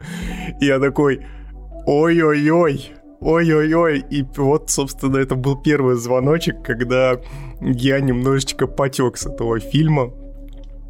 И 0.61 0.67
я 0.67 0.79
такой, 0.79 1.27
ой-ой-ой, 1.87 2.93
Ой-ой-ой, 3.21 4.05
и 4.11 4.23
вот, 4.37 4.71
собственно, 4.71 5.19
это 5.19 5.35
был 5.35 5.61
первый 5.61 5.97
звоночек, 5.97 6.63
когда 6.63 7.21
я 7.61 8.01
немножечко 8.01 8.67
потек 8.67 9.19
с 9.19 9.27
этого 9.27 9.61
фильма. 9.61 10.13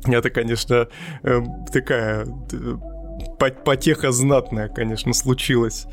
Это, 0.07 0.31
конечно, 0.31 0.89
э, 1.23 1.41
такая 1.73 2.27
э, 2.53 2.75
потеха 3.39 4.13
знатная, 4.13 4.69
конечно, 4.69 5.13
случилась. 5.13 5.87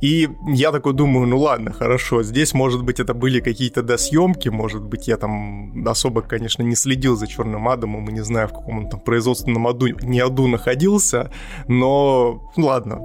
И 0.00 0.28
я 0.48 0.72
такой 0.72 0.92
думаю, 0.92 1.26
ну 1.26 1.38
ладно, 1.38 1.72
хорошо, 1.72 2.22
здесь, 2.22 2.54
может 2.54 2.82
быть, 2.82 3.00
это 3.00 3.14
были 3.14 3.40
какие-то 3.40 3.82
досъемки, 3.82 4.48
может 4.48 4.82
быть, 4.82 5.08
я 5.08 5.16
там 5.16 5.86
особо, 5.86 6.22
конечно, 6.22 6.62
не 6.62 6.74
следил 6.74 7.16
за 7.16 7.26
Черным 7.26 7.68
Адамом 7.68 8.08
и 8.08 8.12
не 8.12 8.24
знаю, 8.24 8.48
в 8.48 8.52
каком 8.52 8.78
он 8.78 8.88
там 8.88 9.00
производственном 9.00 9.66
аду, 9.66 9.88
не 9.88 10.20
аду 10.20 10.46
находился, 10.46 11.30
но 11.68 12.42
ну, 12.56 12.64
ладно, 12.66 13.00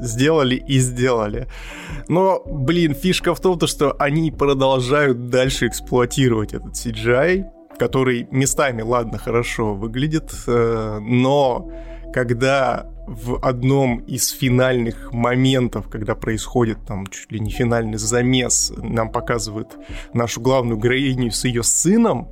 сделали 0.00 0.56
и 0.56 0.78
сделали. 0.78 1.48
Но, 2.08 2.42
блин, 2.44 2.94
фишка 2.94 3.34
в 3.34 3.40
том, 3.40 3.58
что 3.66 3.94
они 3.98 4.30
продолжают 4.30 5.28
дальше 5.28 5.66
эксплуатировать 5.66 6.54
этот 6.54 6.74
CGI, 6.74 7.44
который 7.78 8.28
местами, 8.30 8.82
ладно, 8.82 9.18
хорошо 9.18 9.74
выглядит, 9.74 10.32
э, 10.46 10.98
но 11.00 11.70
когда 12.12 12.93
в 13.06 13.38
одном 13.44 13.98
из 13.98 14.30
финальных 14.30 15.12
моментов, 15.12 15.88
когда 15.88 16.14
происходит 16.14 16.78
там 16.86 17.06
чуть 17.06 17.30
ли 17.32 17.40
не 17.40 17.50
финальный 17.50 17.98
замес, 17.98 18.72
нам 18.76 19.10
показывают 19.10 19.76
нашу 20.12 20.40
главную 20.40 20.78
героиню 20.78 21.30
с 21.30 21.44
ее 21.44 21.62
сыном, 21.62 22.28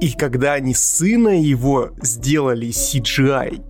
и 0.00 0.12
когда 0.12 0.54
они 0.54 0.74
сына 0.74 1.40
его 1.40 1.90
сделали 2.02 2.68
CGI, 2.68 3.62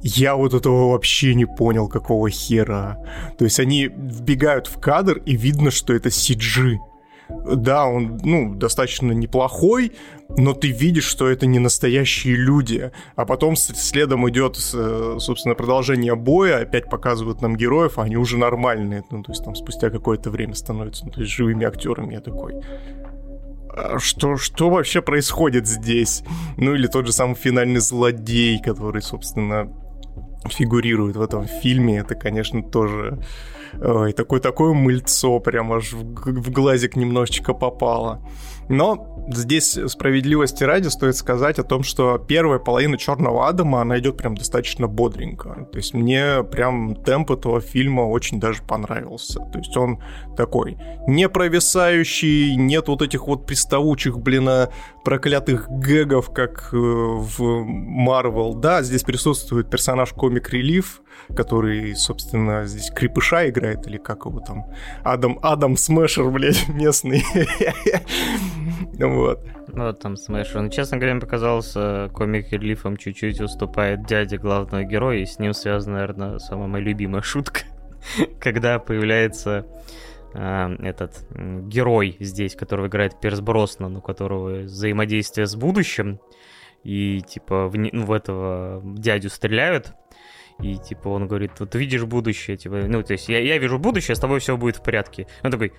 я 0.00 0.36
вот 0.36 0.54
этого 0.54 0.92
вообще 0.92 1.34
не 1.34 1.44
понял, 1.44 1.88
какого 1.88 2.30
хера. 2.30 2.98
То 3.36 3.44
есть 3.44 3.58
они 3.58 3.86
вбегают 3.86 4.68
в 4.68 4.78
кадр, 4.78 5.18
и 5.26 5.36
видно, 5.36 5.70
что 5.70 5.92
это 5.92 6.08
CG. 6.08 6.76
Да, 7.28 7.86
он, 7.86 8.18
ну, 8.22 8.54
достаточно 8.54 9.12
неплохой, 9.12 9.92
но 10.28 10.54
ты 10.54 10.70
видишь, 10.70 11.04
что 11.04 11.28
это 11.28 11.46
не 11.46 11.58
настоящие 11.58 12.36
люди. 12.36 12.90
А 13.16 13.24
потом 13.24 13.56
следом 13.56 14.28
идет, 14.28 14.56
собственно, 14.56 15.54
продолжение 15.54 16.14
боя, 16.14 16.62
опять 16.62 16.88
показывают 16.88 17.42
нам 17.42 17.56
героев, 17.56 17.98
а 17.98 18.02
они 18.02 18.16
уже 18.16 18.38
нормальные. 18.38 19.04
Ну, 19.10 19.22
то 19.22 19.32
есть 19.32 19.44
там 19.44 19.54
спустя 19.54 19.90
какое-то 19.90 20.30
время 20.30 20.54
становятся 20.54 21.06
ну, 21.06 21.12
то 21.12 21.20
есть, 21.20 21.32
живыми 21.32 21.66
актерами. 21.66 22.14
Я 22.14 22.20
такой, 22.20 22.54
«А 23.76 23.98
что, 23.98 24.36
что 24.36 24.70
вообще 24.70 25.02
происходит 25.02 25.66
здесь? 25.66 26.22
Ну 26.56 26.74
или 26.74 26.86
тот 26.86 27.06
же 27.06 27.12
самый 27.12 27.34
финальный 27.34 27.80
злодей, 27.80 28.60
который, 28.60 29.02
собственно, 29.02 29.72
фигурирует 30.48 31.16
в 31.16 31.22
этом 31.22 31.46
фильме, 31.46 31.98
это, 31.98 32.14
конечно, 32.14 32.62
тоже 32.62 33.20
ой, 33.80 34.12
такое 34.12 34.40
такое 34.40 34.72
мыльцо 34.72 35.40
прям 35.40 35.72
аж 35.72 35.92
в, 35.92 36.02
в 36.02 36.50
глазик 36.50 36.96
немножечко 36.96 37.54
попало. 37.54 38.22
Но 38.68 39.24
здесь 39.30 39.78
справедливости 39.86 40.62
ради 40.62 40.88
стоит 40.88 41.16
сказать 41.16 41.58
о 41.58 41.64
том, 41.64 41.82
что 41.82 42.18
первая 42.18 42.58
половина 42.58 42.98
Черного 42.98 43.48
Адама, 43.48 43.80
она 43.80 43.98
идет 43.98 44.16
прям 44.16 44.36
достаточно 44.36 44.86
бодренько. 44.86 45.66
То 45.72 45.78
есть 45.78 45.94
мне 45.94 46.44
прям 46.44 46.94
темп 46.94 47.30
этого 47.30 47.60
фильма 47.60 48.02
очень 48.02 48.40
даже 48.40 48.62
понравился. 48.62 49.40
То 49.52 49.58
есть 49.58 49.76
он 49.76 50.02
такой 50.36 50.76
не 51.06 51.28
провисающий, 51.28 52.56
нет 52.56 52.88
вот 52.88 53.02
этих 53.02 53.26
вот 53.26 53.46
приставучих, 53.46 54.18
блин, 54.18 54.48
а, 54.48 54.70
проклятых 55.04 55.68
гэгов, 55.70 56.30
как 56.32 56.68
э, 56.72 56.76
в 56.76 57.40
Marvel. 57.40 58.54
Да, 58.54 58.82
здесь 58.82 59.02
присутствует 59.02 59.70
персонаж 59.70 60.12
Комик 60.12 60.50
Релиф, 60.50 61.00
который, 61.34 61.94
собственно, 61.94 62.64
здесь 62.66 62.90
Крепыша 62.90 63.48
играет, 63.48 63.86
или 63.86 63.98
как 63.98 64.24
его 64.26 64.40
там, 64.40 64.66
Адам, 65.04 65.38
Адам 65.42 65.76
Смешер, 65.76 66.30
блядь, 66.30 66.68
местный. 66.68 67.22
Вот. 68.98 69.46
Вот 69.68 70.00
там 70.00 70.16
Смешер. 70.16 70.62
Ну, 70.62 70.70
честно 70.70 70.96
говоря, 70.96 71.14
мне 71.14 71.20
показался 71.20 72.10
комик 72.12 72.52
релифом 72.52 72.96
чуть-чуть 72.96 73.40
уступает 73.40 74.06
дядя 74.06 74.38
главного 74.38 74.84
героя, 74.84 75.18
и 75.18 75.26
с 75.26 75.38
ним 75.38 75.52
связана, 75.52 75.96
наверное, 75.96 76.38
самая 76.38 76.68
моя 76.68 76.84
любимая 76.84 77.22
шутка, 77.22 77.60
когда 78.40 78.78
появляется 78.78 79.66
э, 80.34 80.76
этот 80.82 81.26
герой 81.32 82.16
здесь, 82.20 82.56
которого 82.56 82.86
играет 82.86 83.20
Перс 83.20 83.40
Броснан, 83.40 83.96
у 83.96 84.00
которого 84.00 84.62
взаимодействие 84.62 85.46
с 85.46 85.54
будущим, 85.54 86.20
и 86.82 87.20
типа 87.20 87.68
в, 87.68 87.76
ну, 87.76 88.04
в 88.04 88.12
этого 88.12 88.82
дядю 88.84 89.30
стреляют, 89.30 89.92
и, 90.60 90.76
типа, 90.76 91.08
он 91.08 91.28
говорит, 91.28 91.52
вот 91.58 91.74
видишь 91.74 92.04
будущее, 92.04 92.56
типа, 92.56 92.76
ну, 92.88 93.02
то 93.02 93.12
есть 93.12 93.28
я, 93.28 93.38
я 93.38 93.58
вижу 93.58 93.78
будущее, 93.78 94.16
с 94.16 94.20
тобой 94.20 94.40
все 94.40 94.56
будет 94.56 94.76
в 94.76 94.82
порядке. 94.82 95.26
Он 95.44 95.50
такой, 95.50 95.72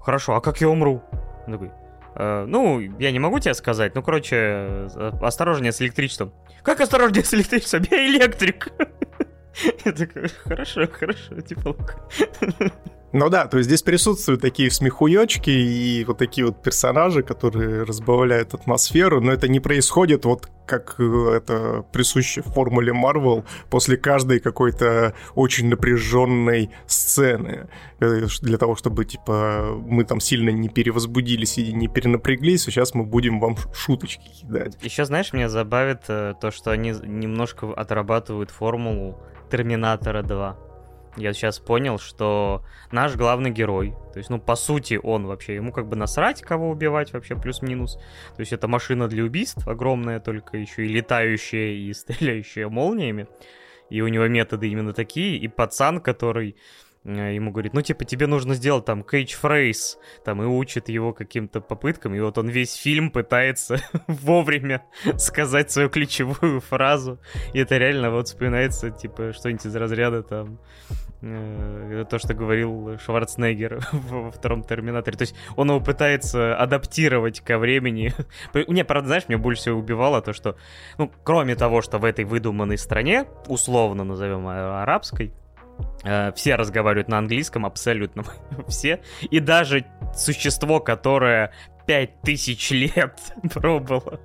хорошо, 0.00 0.34
а 0.34 0.40
как 0.40 0.60
я 0.60 0.68
умру? 0.68 1.02
Он 1.46 1.52
такой, 1.52 1.70
э, 2.14 2.44
ну, 2.46 2.80
я 2.80 3.12
не 3.12 3.18
могу 3.18 3.38
тебе 3.40 3.52
сказать, 3.54 3.94
ну, 3.94 4.02
короче, 4.02 4.36
э, 4.36 5.10
осторожнее 5.20 5.72
с 5.72 5.82
электричеством. 5.82 6.32
Как 6.62 6.80
осторожнее 6.80 7.24
с 7.24 7.34
электричеством? 7.34 7.82
Я 7.90 8.06
электрик. 8.06 8.68
Я 9.84 9.92
такой, 9.92 10.28
хорошо, 10.28 10.86
хорошо, 10.86 11.40
типа... 11.40 11.76
Ну 13.12 13.28
да, 13.28 13.46
то 13.46 13.58
есть 13.58 13.68
здесь 13.68 13.82
присутствуют 13.82 14.40
такие 14.40 14.70
смехуёчки 14.70 15.50
и 15.50 16.04
вот 16.04 16.18
такие 16.18 16.46
вот 16.46 16.62
персонажи, 16.62 17.22
которые 17.22 17.82
разбавляют 17.82 18.54
атмосферу, 18.54 19.20
но 19.20 19.32
это 19.32 19.48
не 19.48 19.58
происходит 19.58 20.24
вот 20.24 20.48
как 20.64 20.94
э, 21.00 21.32
это 21.36 21.84
присуще 21.92 22.42
в 22.42 22.52
формуле 22.52 22.92
Marvel 22.92 23.44
после 23.68 23.96
каждой 23.96 24.38
какой-то 24.38 25.14
очень 25.34 25.68
напряженной 25.68 26.70
сцены 26.86 27.68
э, 27.98 28.26
для 28.42 28.58
того, 28.58 28.76
чтобы 28.76 29.04
типа 29.04 29.76
мы 29.84 30.04
там 30.04 30.20
сильно 30.20 30.50
не 30.50 30.68
перевозбудились 30.68 31.58
и 31.58 31.72
не 31.72 31.88
перенапряглись, 31.88 32.62
сейчас 32.62 32.94
мы 32.94 33.04
будем 33.04 33.40
вам 33.40 33.56
шуточки 33.74 34.28
кидать. 34.40 34.76
Еще 34.82 35.04
знаешь, 35.04 35.32
меня 35.32 35.48
забавит 35.48 36.02
э, 36.06 36.34
то, 36.40 36.52
что 36.52 36.70
они 36.70 36.90
немножко 37.02 37.72
отрабатывают 37.72 38.52
формулу 38.52 39.20
Терминатора 39.50 40.22
2 40.22 40.69
я 41.16 41.32
сейчас 41.32 41.58
понял, 41.58 41.98
что 41.98 42.64
наш 42.92 43.16
главный 43.16 43.50
герой, 43.50 43.94
то 44.12 44.18
есть, 44.18 44.30
ну, 44.30 44.38
по 44.38 44.54
сути, 44.54 44.98
он 45.02 45.26
вообще, 45.26 45.56
ему 45.56 45.72
как 45.72 45.88
бы 45.88 45.96
насрать, 45.96 46.42
кого 46.42 46.70
убивать 46.70 47.12
вообще, 47.12 47.36
плюс-минус. 47.36 47.96
То 48.36 48.40
есть 48.40 48.52
это 48.52 48.68
машина 48.68 49.08
для 49.08 49.24
убийств 49.24 49.66
огромная, 49.66 50.20
только 50.20 50.56
еще 50.56 50.86
и 50.86 50.88
летающая, 50.88 51.72
и 51.72 51.92
стреляющая 51.94 52.68
молниями. 52.68 53.26
И 53.90 54.02
у 54.02 54.08
него 54.08 54.28
методы 54.28 54.68
именно 54.68 54.92
такие. 54.92 55.36
И 55.36 55.48
пацан, 55.48 56.00
который 56.00 56.56
ему 57.04 57.50
говорит, 57.50 57.72
ну, 57.72 57.80
типа, 57.80 58.04
тебе 58.04 58.26
нужно 58.26 58.54
сделать 58.54 58.84
там 58.84 59.02
catchphrase, 59.02 59.98
там, 60.24 60.42
и 60.42 60.46
учит 60.46 60.88
его 60.90 61.12
каким-то 61.12 61.60
попыткам, 61.60 62.14
и 62.14 62.20
вот 62.20 62.36
он 62.36 62.48
весь 62.48 62.74
фильм 62.74 63.10
пытается 63.10 63.78
вовремя 64.06 64.84
сказать 65.16 65.70
свою 65.70 65.88
ключевую 65.88 66.60
фразу, 66.60 67.18
и 67.54 67.60
это 67.60 67.78
реально 67.78 68.10
вот 68.10 68.28
вспоминается, 68.28 68.90
типа, 68.90 69.32
что-нибудь 69.32 69.64
из 69.64 69.74
разряда 69.76 70.22
там, 70.22 70.58
э, 71.22 72.04
то, 72.08 72.18
что 72.18 72.34
говорил 72.34 72.98
Шварценеггер 72.98 73.80
во 73.92 74.30
втором 74.30 74.62
Терминаторе, 74.62 75.16
то 75.16 75.22
есть 75.22 75.34
он 75.56 75.70
его 75.70 75.80
пытается 75.80 76.54
адаптировать 76.54 77.40
ко 77.40 77.56
времени. 77.56 78.12
Не, 78.68 78.84
правда, 78.84 79.06
знаешь, 79.06 79.24
мне 79.28 79.38
больше 79.38 79.62
всего 79.62 79.78
убивало 79.78 80.20
то, 80.20 80.34
что, 80.34 80.56
ну, 80.98 81.10
кроме 81.24 81.56
того, 81.56 81.80
что 81.80 81.96
в 81.98 82.04
этой 82.04 82.26
выдуманной 82.26 82.76
стране, 82.76 83.24
условно 83.46 84.04
назовем 84.04 84.46
арабской, 84.46 85.32
Э, 85.32 85.49
все 86.34 86.54
разговаривают 86.56 87.08
на 87.08 87.18
английском, 87.18 87.66
абсолютно 87.66 88.24
все. 88.68 89.00
И 89.30 89.40
даже 89.40 89.84
существо, 90.14 90.80
которое 90.80 91.52
пять 91.86 92.20
тысяч 92.22 92.70
лет 92.70 93.18
пробовало 93.52 94.20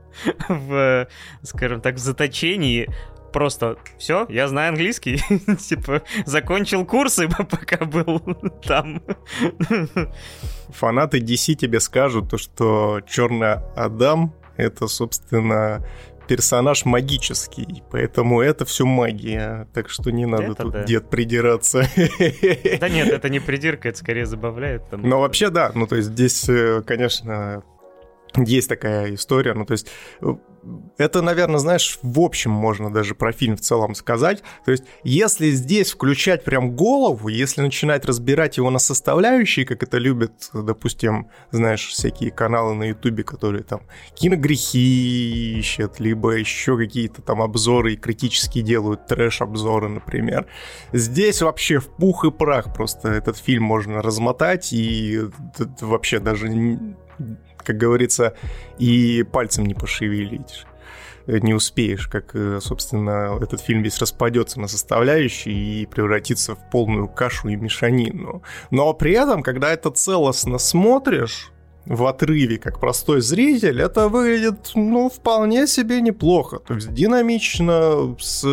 в, 0.47 1.07
скажем 1.41 1.81
так, 1.81 1.95
в 1.95 1.97
заточении, 1.97 2.87
просто 3.33 3.77
все, 3.97 4.25
я 4.29 4.47
знаю 4.47 4.69
английский, 4.69 5.17
типа 5.57 6.03
закончил 6.25 6.85
курсы, 6.85 7.27
пока 7.27 7.83
был 7.85 8.19
там. 8.63 9.01
Фанаты 10.69 11.19
DC 11.19 11.55
тебе 11.55 11.79
скажут 11.79 12.29
то, 12.29 12.37
что 12.37 13.01
Черный 13.07 13.55
Адам 13.75 14.33
это, 14.57 14.87
собственно, 14.87 15.83
персонаж 16.27 16.85
магический, 16.85 17.83
поэтому 17.91 18.41
это 18.41 18.65
все 18.65 18.85
магия, 18.85 19.67
так 19.73 19.89
что 19.89 20.11
не 20.11 20.25
надо 20.25 20.43
это 20.43 20.63
тут 20.63 20.73
да. 20.73 20.83
дед 20.83 21.09
придираться. 21.09 21.87
Да 22.79 22.89
нет, 22.89 23.09
это 23.09 23.29
не 23.29 23.39
придирка, 23.39 23.89
это 23.89 23.97
скорее 23.97 24.25
забавляет. 24.25 24.89
Там... 24.89 25.01
Но 25.01 25.21
вообще 25.21 25.49
да, 25.49 25.71
ну 25.73 25.87
то 25.87 25.95
есть 25.95 26.09
здесь, 26.09 26.47
э, 26.49 26.81
конечно, 26.85 27.63
есть 28.35 28.69
такая 28.69 29.13
история, 29.13 29.53
ну 29.53 29.65
то 29.65 29.73
есть 29.73 29.87
э, 30.21 30.35
это, 30.97 31.21
наверное, 31.21 31.59
знаешь, 31.59 31.99
в 32.01 32.19
общем 32.19 32.51
можно 32.51 32.91
даже 32.91 33.15
про 33.15 33.31
фильм 33.31 33.57
в 33.57 33.61
целом 33.61 33.95
сказать. 33.95 34.43
То 34.65 34.71
есть, 34.71 34.83
если 35.03 35.51
здесь 35.51 35.91
включать 35.91 36.43
прям 36.43 36.75
голову, 36.75 37.27
если 37.27 37.61
начинать 37.61 38.05
разбирать 38.05 38.57
его 38.57 38.69
на 38.69 38.79
составляющие, 38.79 39.65
как 39.65 39.83
это 39.83 39.97
любят, 39.97 40.49
допустим, 40.53 41.29
знаешь, 41.51 41.87
всякие 41.87 42.31
каналы 42.31 42.75
на 42.75 42.83
Ютубе, 42.85 43.23
которые 43.23 43.63
там 43.63 43.81
киногрехи 44.15 45.59
ищут, 45.59 45.99
либо 45.99 46.31
еще 46.31 46.77
какие-то 46.77 47.21
там 47.21 47.41
обзоры 47.41 47.93
и 47.93 47.97
критически 47.97 48.61
делают 48.61 49.07
трэш-обзоры, 49.07 49.89
например. 49.89 50.47
Здесь 50.93 51.41
вообще 51.41 51.79
в 51.79 51.87
пух 51.87 52.25
и 52.25 52.31
прах 52.31 52.73
просто 52.73 53.09
этот 53.09 53.37
фильм 53.37 53.63
можно 53.63 54.01
размотать 54.01 54.73
и 54.73 55.21
вообще 55.81 56.19
даже 56.19 56.47
как 57.65 57.77
говорится, 57.77 58.35
и 58.77 59.23
пальцем 59.23 59.65
не 59.65 59.73
пошевелить 59.73 60.65
не 61.27 61.53
успеешь, 61.53 62.07
как, 62.07 62.35
э, 62.35 62.59
собственно, 62.61 63.37
этот 63.41 63.61
фильм 63.61 63.81
весь 63.81 63.99
распадется 63.99 64.59
на 64.59 64.67
составляющие 64.67 65.55
и 65.55 65.85
превратится 65.85 66.55
в 66.55 66.69
полную 66.69 67.07
кашу 67.07 67.49
и 67.49 67.55
мешанину. 67.55 68.43
Но 68.69 68.93
при 68.93 69.13
этом, 69.13 69.41
когда 69.41 69.73
это 69.73 69.89
целостно 69.89 70.57
смотришь, 70.57 71.51
в 71.85 72.05
отрыве, 72.05 72.57
как 72.57 72.79
простой 72.79 73.21
зритель, 73.21 73.81
это 73.81 74.09
выглядит, 74.09 74.71
ну, 74.75 75.09
вполне 75.09 75.67
себе 75.67 76.01
неплохо. 76.01 76.59
То 76.59 76.75
есть 76.75 76.93
динамично, 76.93 78.15
с, 78.19 78.43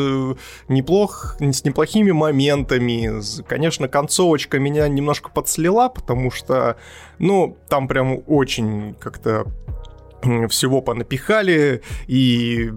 неплох, 0.68 1.36
с 1.40 1.64
неплохими 1.64 2.10
моментами. 2.10 3.10
Конечно, 3.46 3.88
концовочка 3.88 4.58
меня 4.58 4.86
немножко 4.88 5.30
подслила, 5.30 5.88
потому 5.88 6.30
что, 6.30 6.76
ну, 7.18 7.56
там 7.68 7.88
прям 7.88 8.22
очень 8.26 8.94
как-то 9.00 9.46
всего 10.48 10.80
понапихали, 10.80 11.82
и 12.06 12.70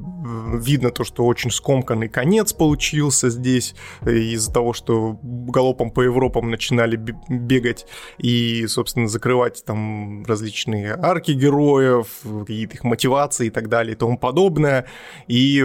видно 0.55 0.91
то, 0.91 1.03
что 1.03 1.25
очень 1.25 1.51
скомканный 1.51 2.09
конец 2.09 2.53
получился 2.53 3.29
здесь, 3.29 3.75
из-за 4.05 4.51
того, 4.51 4.73
что 4.73 5.19
галопом 5.21 5.91
по 5.91 6.01
Европам 6.01 6.49
начинали 6.49 6.95
бегать 7.29 7.85
и, 8.17 8.65
собственно, 8.67 9.07
закрывать 9.07 9.63
там 9.65 10.25
различные 10.25 10.93
арки 10.93 11.31
героев, 11.31 12.07
какие-то 12.23 12.75
их 12.75 12.83
мотивации 12.83 13.47
и 13.47 13.49
так 13.49 13.69
далее 13.69 13.93
и 13.93 13.97
тому 13.97 14.17
подобное. 14.17 14.85
И 15.27 15.63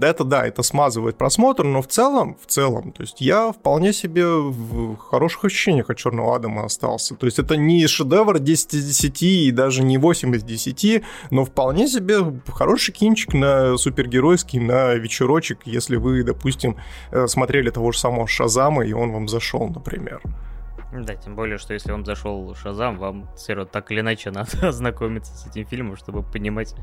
это, 0.00 0.24
да, 0.24 0.46
это 0.46 0.62
смазывает 0.62 1.18
просмотр, 1.18 1.64
но 1.64 1.82
в 1.82 1.86
целом, 1.88 2.36
в 2.40 2.46
целом, 2.46 2.92
то 2.92 3.02
есть 3.02 3.20
я 3.20 3.52
вполне 3.52 3.92
себе 3.92 4.26
в 4.26 4.96
хороших 4.96 5.46
ощущениях 5.46 5.90
от 5.90 5.96
Черного 5.96 6.36
Адама 6.36 6.64
остался. 6.64 7.14
То 7.14 7.26
есть 7.26 7.38
это 7.38 7.56
не 7.56 7.86
шедевр 7.86 8.38
10 8.38 8.74
из 8.74 8.86
10 8.86 9.22
и 9.22 9.50
даже 9.50 9.82
не 9.82 9.98
8 9.98 10.34
из 10.36 10.42
10, 10.42 10.97
но 11.30 11.44
вполне 11.44 11.88
себе 11.88 12.18
хороший 12.48 12.92
кинчик 12.92 13.34
на 13.34 13.76
супергеройский, 13.76 14.60
на 14.60 14.94
вечерочек, 14.94 15.60
если 15.64 15.96
вы, 15.96 16.22
допустим, 16.22 16.76
э, 17.10 17.26
смотрели 17.26 17.70
того 17.70 17.92
же 17.92 17.98
самого 17.98 18.26
Шазама, 18.26 18.84
и 18.84 18.92
он 18.92 19.12
вам 19.12 19.28
зашел, 19.28 19.68
например. 19.68 20.20
Да, 20.92 21.14
тем 21.14 21.34
более, 21.34 21.58
что 21.58 21.74
если 21.74 21.92
вам 21.92 22.04
зашел 22.06 22.54
Шазам, 22.54 22.96
вам 22.98 23.28
все 23.36 23.52
равно 23.52 23.70
так 23.70 23.90
или 23.92 24.00
иначе 24.00 24.30
надо 24.32 24.68
ознакомиться 24.68 25.36
с 25.36 25.46
этим 25.46 25.66
фильмом, 25.66 25.96
чтобы 25.96 26.22
понимать, 26.22 26.74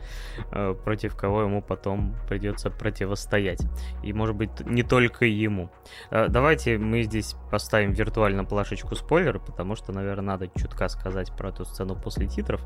э, 0.51 0.75
против 0.84 1.15
кого 1.15 1.41
ему 1.41 1.62
потом 1.62 2.15
придется 2.30 2.69
противостоять. 2.69 3.62
И, 4.04 4.13
может 4.13 4.36
быть, 4.36 4.60
не 4.62 4.84
только 4.84 5.25
ему. 5.25 5.71
Э, 6.12 6.28
давайте 6.30 6.78
мы 6.78 7.01
здесь 7.01 7.36
поставим 7.49 7.93
виртуально 7.93 8.45
плашечку 8.45 8.95
спойлера, 8.95 9.39
потому 9.39 9.75
что, 9.75 9.91
наверное, 9.91 10.25
надо 10.25 10.49
чутка 10.56 10.88
сказать 10.88 11.32
про 11.36 11.49
эту 11.49 11.65
сцену 11.65 11.95
после 11.95 12.28
титров 12.28 12.62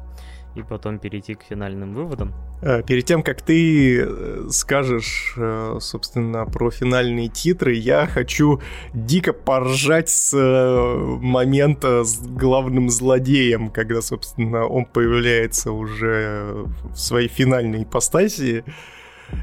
и 0.55 0.63
потом 0.63 0.99
перейти 0.99 1.35
к 1.35 1.43
финальным 1.43 1.93
выводам. 1.93 2.33
Э, 2.61 2.83
перед 2.83 3.05
тем, 3.05 3.23
как 3.23 3.41
ты 3.41 4.01
э, 4.01 4.47
скажешь, 4.49 5.33
э, 5.37 5.77
собственно, 5.79 6.45
про 6.45 6.71
финальные 6.71 7.29
титры, 7.29 7.73
я 7.73 8.07
хочу 8.07 8.59
дико 8.93 9.33
поржать 9.33 10.09
с 10.09 10.35
момента 10.35 12.03
с 12.03 12.19
главным 12.19 12.89
злодеем, 12.89 13.69
когда, 13.69 14.01
собственно, 14.01 14.65
он 14.65 14.85
появляется 14.85 15.71
уже 15.71 16.65
в 16.83 16.95
своей 16.95 17.29
финальной 17.29 17.83
ипостаси. 17.83 18.63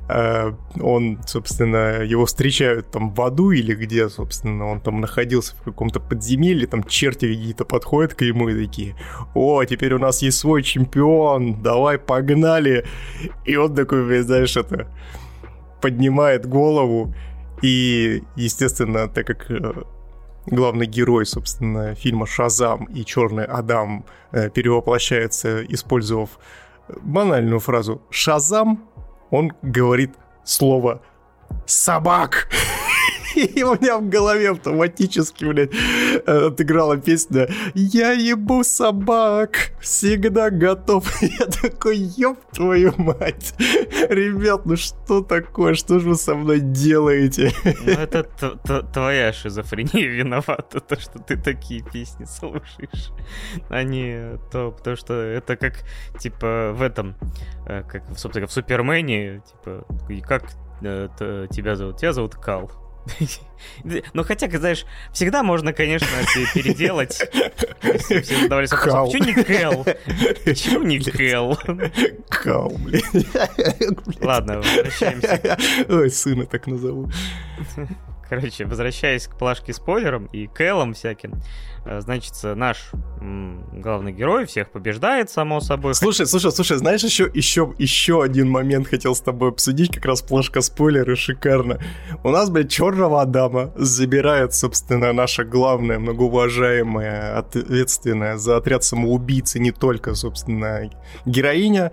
Э, 0.08 0.52
он, 0.80 1.18
собственно, 1.26 2.02
его 2.02 2.26
встречают 2.26 2.90
там 2.90 3.12
в 3.12 3.20
аду 3.22 3.50
или 3.50 3.74
где, 3.74 4.08
собственно, 4.08 4.66
он 4.66 4.80
там 4.80 5.00
находился 5.00 5.56
в 5.56 5.62
каком-то 5.62 6.00
подземелье, 6.00 6.66
там 6.66 6.84
черти 6.84 7.26
какие-то 7.26 7.64
подходят 7.64 8.14
к 8.14 8.22
ему 8.22 8.48
и 8.48 8.66
такие, 8.66 8.96
о, 9.34 9.64
теперь 9.64 9.94
у 9.94 9.98
нас 9.98 10.22
есть 10.22 10.38
свой 10.38 10.62
чемпион, 10.62 11.62
давай 11.62 11.98
погнали. 11.98 12.84
И 13.44 13.56
он 13.56 13.74
такой, 13.74 14.22
знаешь, 14.22 14.56
это 14.56 14.88
поднимает 15.80 16.46
голову 16.46 17.14
и, 17.62 18.22
естественно, 18.36 19.08
так 19.08 19.26
как 19.26 19.50
э, 19.50 19.82
главный 20.46 20.86
герой, 20.86 21.26
собственно, 21.26 21.94
фильма 21.94 22.26
«Шазам» 22.26 22.84
и 22.84 23.04
«Черный 23.04 23.44
Адам» 23.44 24.04
э, 24.32 24.50
перевоплощается, 24.50 25.64
использовав 25.64 26.38
банальную 27.02 27.60
фразу 27.60 28.02
«Шазам», 28.10 28.88
он 29.30 29.52
говорит 29.62 30.14
слово 30.44 31.02
«собак». 31.66 32.48
И 33.34 33.62
у 33.62 33.74
меня 33.74 33.98
в 33.98 34.08
голове 34.08 34.50
автоматически, 34.50 35.44
блядь, 35.44 35.72
отыграла 36.26 36.96
песня 36.96 37.48
«Я 37.74 38.12
ебу 38.12 38.64
собак, 38.64 39.72
всегда 39.80 40.50
готов». 40.50 41.10
Я 41.22 41.46
такой, 41.46 41.98
ёб 41.98 42.38
твою 42.52 42.92
мать. 42.96 43.54
Ребят, 44.08 44.66
ну 44.66 44.76
что 44.76 45.22
такое? 45.22 45.74
Что 45.74 45.98
же 45.98 46.10
вы 46.10 46.14
со 46.16 46.34
мной 46.34 46.60
делаете? 46.60 47.52
Ну 47.64 47.92
это 47.92 48.24
твоя 48.92 49.32
шизофрения 49.32 50.06
виновата, 50.08 50.80
то, 50.80 50.98
что 50.98 51.18
ты 51.18 51.36
такие 51.36 51.82
песни 51.82 52.24
слушаешь. 52.24 53.10
А 53.68 53.82
не 53.82 54.38
то, 54.50 54.72
потому 54.72 54.96
что 54.96 55.14
это 55.14 55.56
как, 55.56 55.84
типа, 56.18 56.72
в 56.74 56.82
этом, 56.82 57.16
э, 57.66 57.82
как, 57.82 58.02
собственно, 58.16 58.46
в 58.46 58.52
Супермене, 58.52 59.42
типа, 59.46 59.86
как 60.26 60.44
э, 60.82 61.46
тебя 61.50 61.76
зовут? 61.76 61.98
Тебя 61.98 62.12
зовут 62.12 62.34
Кал. 62.34 62.85
Ну, 63.84 64.24
хотя, 64.24 64.48
знаешь, 64.58 64.84
всегда 65.12 65.42
можно, 65.42 65.72
конечно, 65.72 66.08
переделать. 66.54 67.12
Все 67.12 68.48
вопросом, 68.48 68.78
почему 69.06 69.24
не 69.24 69.34
Кэл? 69.44 69.84
Почему 70.44 70.82
не 70.82 70.98
Кэл? 70.98 71.58
Кал, 72.28 72.70
блин. 72.78 73.02
Ладно, 74.20 74.58
возвращаемся. 74.58 75.58
Ой, 75.88 76.10
сына 76.10 76.46
так 76.46 76.66
назову. 76.66 77.10
Короче, 78.28 78.64
возвращаясь 78.64 79.26
к 79.28 79.36
плашке 79.38 79.72
спойлерам 79.72 80.26
и 80.26 80.46
Кэлам 80.48 80.94
всяким, 80.94 81.40
значит, 82.00 82.34
наш 82.42 82.90
главный 83.20 84.12
герой 84.12 84.46
всех 84.46 84.70
побеждает, 84.70 85.30
само 85.30 85.60
собой. 85.60 85.94
Слушай, 85.94 86.26
слушай, 86.26 86.52
слушай, 86.52 86.76
знаешь, 86.76 87.02
еще, 87.02 87.30
еще, 87.32 87.74
еще 87.78 88.22
один 88.22 88.50
момент 88.50 88.88
хотел 88.88 89.14
с 89.14 89.20
тобой 89.20 89.50
обсудить, 89.50 89.94
как 89.94 90.04
раз 90.04 90.22
плашка 90.22 90.60
спойлеры, 90.60 91.16
шикарно. 91.16 91.78
У 92.24 92.30
нас, 92.30 92.50
блядь, 92.50 92.70
черного 92.70 93.22
Адама 93.22 93.72
забирает, 93.76 94.54
собственно, 94.54 95.12
наша 95.12 95.44
главная, 95.44 95.98
многоуважаемая, 95.98 97.38
ответственная 97.38 98.36
за 98.36 98.56
отряд 98.56 98.84
самоубийц, 98.84 99.56
и 99.56 99.60
не 99.60 99.72
только, 99.72 100.14
собственно, 100.14 100.90
героиня, 101.24 101.92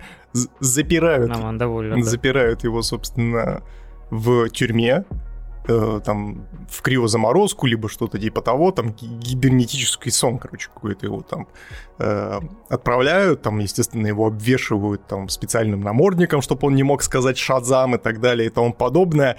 запирают, 0.59 1.29
Нам 1.29 1.57
доволен, 1.57 2.03
запирают 2.03 2.61
да. 2.61 2.67
его, 2.67 2.81
собственно, 2.81 3.61
в 4.09 4.49
тюрьме, 4.49 5.05
э, 5.67 6.01
там 6.03 6.47
в 6.69 6.81
криозаморозку, 6.81 7.67
либо 7.67 7.89
что-то 7.89 8.19
типа 8.19 8.41
того, 8.41 8.71
там 8.71 8.93
гибернетический 8.93 10.11
сон, 10.11 10.39
короче, 10.39 10.69
какой-то 10.73 11.05
его 11.05 11.21
там 11.21 11.47
отправляют, 11.97 13.41
там, 13.41 13.59
естественно, 13.59 14.07
его 14.07 14.27
обвешивают 14.27 15.07
там 15.07 15.29
специальным 15.29 15.81
намордником, 15.81 16.41
чтобы 16.41 16.67
он 16.67 16.75
не 16.75 16.83
мог 16.83 17.03
сказать 17.03 17.37
шазам 17.37 17.95
и 17.95 17.97
так 17.97 18.19
далее 18.19 18.47
и 18.47 18.49
тому 18.49 18.73
подобное. 18.73 19.37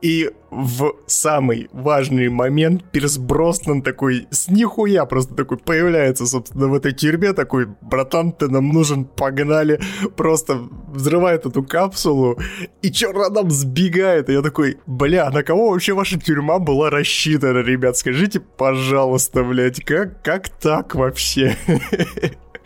И 0.00 0.30
в 0.50 0.94
самый 1.06 1.68
важный 1.72 2.28
момент 2.28 2.84
Пирс 2.92 3.16
Броснан 3.16 3.82
такой 3.82 4.26
с 4.30 4.48
нихуя 4.48 5.04
просто 5.06 5.34
такой 5.34 5.56
появляется, 5.56 6.26
собственно, 6.26 6.68
в 6.68 6.74
этой 6.74 6.92
тюрьме, 6.92 7.32
такой, 7.32 7.66
братан, 7.80 8.32
ты 8.32 8.48
нам 8.48 8.68
нужен, 8.68 9.04
погнали, 9.06 9.80
просто 10.14 10.68
взрывает 10.88 11.46
эту 11.46 11.62
капсулу, 11.64 12.38
и 12.82 12.92
черный 12.92 13.26
Адам 13.26 13.50
сбегает, 13.50 14.28
и 14.28 14.34
я 14.34 14.42
такой, 14.42 14.78
бля, 14.86 15.30
на 15.30 15.42
кого 15.42 15.70
вообще 15.70 15.94
ваша 15.94 16.20
тюрьма 16.20 16.58
была 16.58 16.90
рассчитана, 16.90 17.58
ребят, 17.58 17.96
скажите, 17.96 18.40
пожалуйста, 18.40 19.42
блядь, 19.42 19.82
как, 19.84 20.22
как 20.22 20.50
так 20.50 20.94
вообще? 20.94 21.56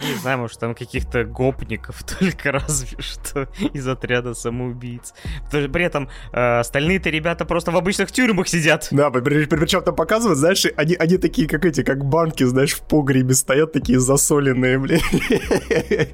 Не 0.00 0.14
знаю, 0.20 0.38
может, 0.38 0.60
там 0.60 0.74
каких-то 0.74 1.24
гопников 1.24 2.02
только 2.18 2.52
разве 2.52 2.96
что 3.00 3.48
из 3.72 3.86
отряда 3.88 4.34
самоубийц. 4.34 5.12
Потому 5.46 5.62
что 5.64 5.72
при 5.72 5.84
этом 5.84 6.08
э, 6.32 6.58
остальные-то 6.60 7.10
ребята 7.10 7.44
просто 7.44 7.72
в 7.72 7.76
обычных 7.76 8.12
тюрьмах 8.12 8.48
сидят. 8.48 8.88
Да, 8.90 9.10
причем 9.10 9.82
там 9.82 9.96
показывают, 9.96 10.38
знаешь, 10.38 10.66
они, 10.76 10.94
они 10.94 11.18
такие, 11.18 11.48
как 11.48 11.64
эти, 11.64 11.82
как 11.82 12.04
банки, 12.04 12.44
знаешь, 12.44 12.74
в 12.74 12.82
погребе 12.82 13.34
стоят, 13.34 13.72
такие 13.72 13.98
засоленные, 13.98 14.78
блин. 14.78 15.00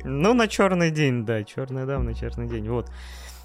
Ну, 0.04 0.32
на 0.32 0.48
черный 0.48 0.90
день, 0.90 1.24
да, 1.24 1.44
черный, 1.44 1.84
да, 1.84 1.98
на 1.98 2.14
черный 2.14 2.48
день, 2.48 2.68
вот. 2.68 2.90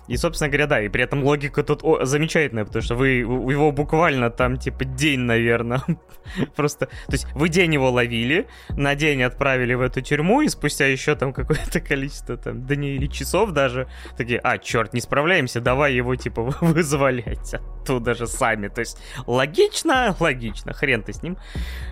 И, 0.09 0.17
собственно 0.17 0.49
говоря, 0.49 0.65
да, 0.65 0.81
и 0.81 0.89
при 0.89 1.03
этом 1.03 1.23
логика 1.23 1.63
тут 1.63 1.83
о, 1.83 2.03
замечательная, 2.03 2.65
потому 2.65 2.81
что 2.81 2.95
вы 2.95 3.09
его 3.09 3.71
буквально 3.71 4.31
там, 4.31 4.57
типа, 4.57 4.83
день, 4.83 5.19
наверное, 5.19 5.83
просто... 6.55 6.87
То 6.87 7.11
есть 7.11 7.27
вы 7.35 7.47
день 7.47 7.75
его 7.75 7.91
ловили, 7.91 8.47
на 8.69 8.95
день 8.95 9.21
отправили 9.21 9.75
в 9.75 9.81
эту 9.81 10.01
тюрьму, 10.01 10.41
и 10.41 10.49
спустя 10.49 10.87
еще 10.87 11.15
там 11.15 11.31
какое-то 11.31 11.79
количество 11.87 12.37
там 12.37 12.65
дней 12.65 12.95
или 12.95 13.05
часов 13.05 13.51
даже 13.51 13.87
такие, 14.17 14.39
а, 14.39 14.57
черт, 14.57 14.93
не 14.93 15.01
справляемся, 15.01 15.61
давай 15.61 15.93
его, 15.93 16.15
типа, 16.15 16.41
вызволять 16.61 17.53
оттуда 17.53 18.15
же 18.15 18.25
сами. 18.25 18.67
То 18.67 18.79
есть 18.79 18.97
логично, 19.27 20.15
логично, 20.19 20.73
хрен 20.73 21.03
ты 21.03 21.13
с 21.13 21.21
ним. 21.21 21.37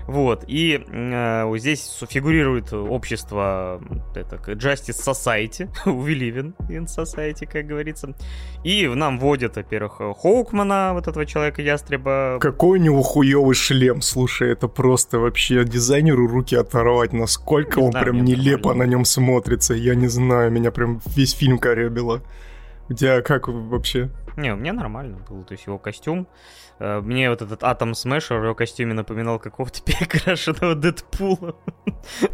Вот, 0.08 0.44
и 0.48 0.84
э, 0.88 1.58
здесь 1.58 2.04
фигурирует 2.10 2.74
общество, 2.74 3.80
это, 4.16 4.38
Justice 4.54 5.06
Society, 5.06 5.70
live 5.86 6.56
in 6.70 6.86
society, 6.86 7.46
как 7.46 7.68
говорится, 7.68 8.07
Джексон. 8.08 8.16
И 8.64 8.88
нам 8.88 9.20
вводят, 9.20 9.56
во-первых, 9.56 9.98
Хоукмана, 9.98 10.92
вот 10.94 11.08
этого 11.08 11.26
человека-ястреба. 11.26 12.38
Какой 12.40 12.80
у 12.80 12.82
него 12.82 13.02
хуёвый 13.02 13.56
шлем, 13.56 14.02
слушай, 14.02 14.52
это 14.52 14.68
просто 14.68 15.20
вообще 15.20 15.64
дизайнеру 15.64 16.28
руки 16.28 16.56
оторвать, 16.56 17.14
насколько 17.14 17.80
не 17.80 17.86
он 17.86 17.92
знаю, 17.92 18.06
прям 18.06 18.26
нелепо 18.26 18.74
на 18.74 18.84
нем 18.84 19.06
смотрится, 19.06 19.74
я 19.74 19.96
не 19.96 20.08
знаю, 20.08 20.52
меня 20.52 20.72
прям 20.72 21.02
весь 21.06 21.34
фильм 21.34 21.60
корябило. 21.60 22.22
У 22.90 22.94
тебя 22.94 23.22
как 23.22 23.48
вообще? 23.48 24.10
Не, 24.38 24.54
у 24.54 24.56
меня 24.56 24.74
нормально 24.74 25.18
был, 25.30 25.44
то 25.44 25.54
есть 25.54 25.66
его 25.66 25.78
костюм. 25.78 26.28
Э, 26.80 27.02
мне 27.02 27.30
вот 27.30 27.42
этот 27.42 27.64
Атом 27.64 27.96
Смешер 27.96 28.40
в 28.40 28.44
его 28.44 28.56
костюме 28.56 28.94
напоминал 28.94 29.40
какого-то 29.40 29.82
перекрашенного 29.86 30.76
Дэдпула. 30.76 31.56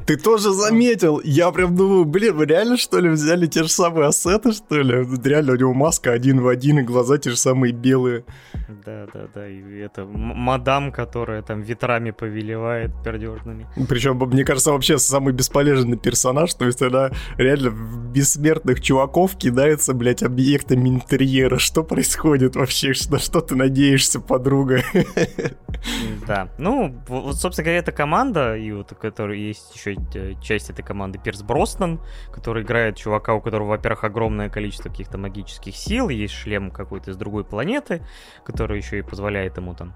Ты 0.05 0.17
тоже 0.17 0.51
заметил? 0.51 1.21
Я 1.23 1.51
прям 1.51 1.75
думаю, 1.75 2.05
блин, 2.05 2.35
вы 2.35 2.45
реально 2.45 2.77
что 2.77 2.99
ли 2.99 3.09
взяли 3.09 3.47
те 3.47 3.63
же 3.63 3.69
самые 3.69 4.07
ассеты, 4.07 4.51
что 4.51 4.81
ли? 4.81 5.07
Реально 5.23 5.53
у 5.53 5.55
него 5.55 5.73
маска 5.73 6.11
один 6.11 6.41
в 6.41 6.47
один, 6.47 6.79
и 6.79 6.83
глаза 6.83 7.17
те 7.17 7.29
же 7.29 7.37
самые 7.37 7.73
белые. 7.73 8.25
Да, 8.85 9.07
да, 9.13 9.27
да, 9.33 9.47
и 9.47 9.79
это 9.79 10.05
мадам, 10.05 10.91
которая 10.91 11.41
там 11.41 11.61
ветрами 11.61 12.11
повелевает 12.11 12.91
пердежными. 13.03 13.67
Причем, 13.87 14.17
мне 14.17 14.43
кажется, 14.43 14.71
вообще 14.71 14.97
самый 14.97 15.33
бесполезный 15.33 15.97
персонаж, 15.97 16.53
то 16.53 16.65
есть 16.65 16.81
она 16.81 17.11
реально 17.37 17.69
в 17.69 18.11
бессмертных 18.11 18.81
чуваков 18.81 19.37
кидается, 19.37 19.93
блядь, 19.93 20.23
объектами 20.23 20.89
интерьера. 20.89 21.57
Что 21.57 21.83
происходит 21.83 22.55
вообще? 22.55 22.93
На 23.09 23.19
что 23.19 23.41
ты 23.41 23.55
надеешься, 23.55 24.19
подруга? 24.33 24.81
Да. 26.25 26.47
Ну, 26.57 26.95
вот, 27.07 27.35
собственно 27.35 27.65
говоря, 27.65 27.79
эта 27.79 27.91
команда, 27.91 28.55
и 28.55 28.71
вот 28.71 28.93
который 28.93 29.41
есть 29.41 29.75
еще 29.75 29.95
э, 30.15 30.33
часть 30.41 30.69
этой 30.69 30.81
команды 30.81 31.19
Пирс 31.21 31.41
Броснан, 31.41 31.99
который 32.31 32.63
играет 32.63 32.95
чувака, 32.95 33.33
у 33.33 33.41
которого, 33.41 33.67
во-первых, 33.67 34.05
огромное 34.05 34.49
количество 34.49 34.89
каких-то 34.89 35.17
магических 35.17 35.75
сил, 35.75 36.07
есть 36.07 36.33
шлем 36.33 36.71
какой-то 36.71 37.11
из 37.11 37.17
другой 37.17 37.43
планеты, 37.43 38.01
который 38.45 38.77
еще 38.77 38.99
и 38.99 39.01
позволяет 39.01 39.57
ему 39.57 39.75
там 39.75 39.93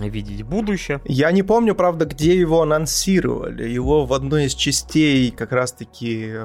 видеть 0.00 0.42
будущее. 0.42 1.00
Я 1.04 1.30
не 1.30 1.44
помню, 1.44 1.76
правда, 1.76 2.04
где 2.04 2.36
его 2.36 2.60
анонсировали. 2.62 3.68
Его 3.68 4.04
в 4.04 4.12
одной 4.12 4.46
из 4.46 4.54
частей 4.54 5.30
как 5.30 5.52
раз-таки 5.52 6.40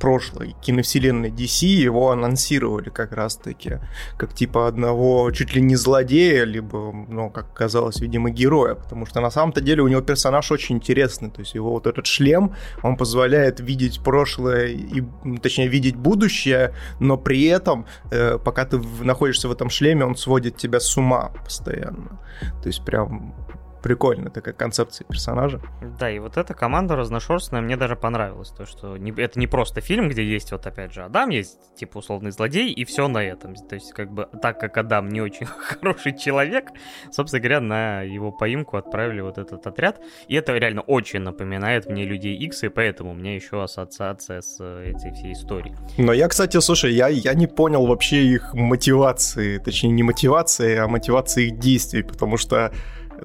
прошлой 0.00 0.56
киновселенной 0.62 1.30
DC 1.30 1.66
его 1.66 2.10
анонсировали 2.10 2.88
как 2.88 3.12
раз-таки 3.12 3.78
как 4.16 4.34
типа 4.34 4.66
одного 4.66 5.30
чуть 5.30 5.54
ли 5.54 5.62
не 5.62 5.76
злодея, 5.76 6.44
либо, 6.44 6.92
ну, 7.08 7.30
как 7.30 7.52
казалось, 7.52 8.00
видимо, 8.00 8.30
героя, 8.30 8.74
потому 8.74 9.06
что 9.06 9.20
на 9.20 9.30
самом-то 9.30 9.60
деле 9.60 9.82
у 9.82 9.88
него 9.88 10.00
персонаж 10.00 10.50
очень 10.50 10.76
интересный, 10.76 11.30
то 11.30 11.40
есть 11.40 11.54
его 11.54 11.70
вот 11.70 11.86
этот 11.86 12.06
шлем, 12.06 12.54
он 12.82 12.96
позволяет 12.96 13.60
видеть 13.60 14.00
прошлое, 14.02 14.68
и, 14.68 15.04
точнее, 15.42 15.68
видеть 15.68 15.96
будущее, 15.96 16.74
но 16.98 17.16
при 17.16 17.44
этом, 17.44 17.86
э, 18.10 18.38
пока 18.38 18.64
ты 18.64 18.80
находишься 19.02 19.48
в 19.48 19.52
этом 19.52 19.70
шлеме, 19.70 20.04
он 20.04 20.16
сводит 20.16 20.56
тебя 20.56 20.80
с 20.80 20.96
ума 20.96 21.30
постоянно. 21.44 22.18
То 22.62 22.68
есть 22.68 22.84
прям 22.84 23.34
прикольно, 23.82 24.30
такая 24.30 24.54
концепция 24.54 25.04
персонажа. 25.06 25.60
Да, 25.98 26.10
и 26.10 26.18
вот 26.18 26.36
эта 26.36 26.54
команда 26.54 26.96
разношерстная 26.96 27.60
мне 27.60 27.76
даже 27.76 27.96
понравилась. 27.96 28.50
То, 28.50 28.66
что 28.66 28.96
не, 28.96 29.10
это 29.12 29.38
не 29.38 29.46
просто 29.46 29.80
фильм, 29.80 30.08
где 30.08 30.24
есть 30.24 30.52
вот 30.52 30.66
опять 30.66 30.92
же 30.92 31.02
Адам, 31.02 31.30
есть 31.30 31.58
типа 31.76 31.98
условный 31.98 32.30
злодей, 32.30 32.72
и 32.72 32.84
все 32.84 33.08
на 33.08 33.18
этом. 33.18 33.54
То 33.54 33.74
есть 33.74 33.92
как 33.92 34.12
бы 34.12 34.28
так 34.42 34.60
как 34.60 34.76
Адам 34.76 35.08
не 35.08 35.20
очень 35.20 35.46
хороший 35.46 36.16
человек, 36.16 36.70
собственно 37.10 37.40
говоря, 37.40 37.60
на 37.60 38.02
его 38.02 38.32
поимку 38.32 38.76
отправили 38.76 39.20
вот 39.20 39.38
этот 39.38 39.66
отряд. 39.66 40.00
И 40.28 40.34
это 40.34 40.52
реально 40.56 40.82
очень 40.82 41.20
напоминает 41.20 41.86
мне 41.86 42.04
Людей 42.04 42.36
X, 42.36 42.64
и 42.64 42.68
поэтому 42.68 43.12
у 43.12 43.14
меня 43.14 43.34
еще 43.34 43.62
ассоциация 43.62 44.40
с 44.40 44.56
э, 44.60 44.92
этой 44.94 45.12
всей 45.12 45.32
историей. 45.32 45.74
Но 45.98 46.12
я, 46.12 46.28
кстати, 46.28 46.58
слушай, 46.60 46.92
я, 46.92 47.08
я 47.08 47.34
не 47.34 47.46
понял 47.46 47.86
вообще 47.86 48.24
их 48.24 48.54
мотивации, 48.54 49.58
точнее 49.58 49.90
не 49.90 50.02
мотивации, 50.02 50.76
а 50.76 50.88
мотивации 50.88 51.48
их 51.48 51.58
действий, 51.58 52.02
потому 52.02 52.36
что 52.36 52.72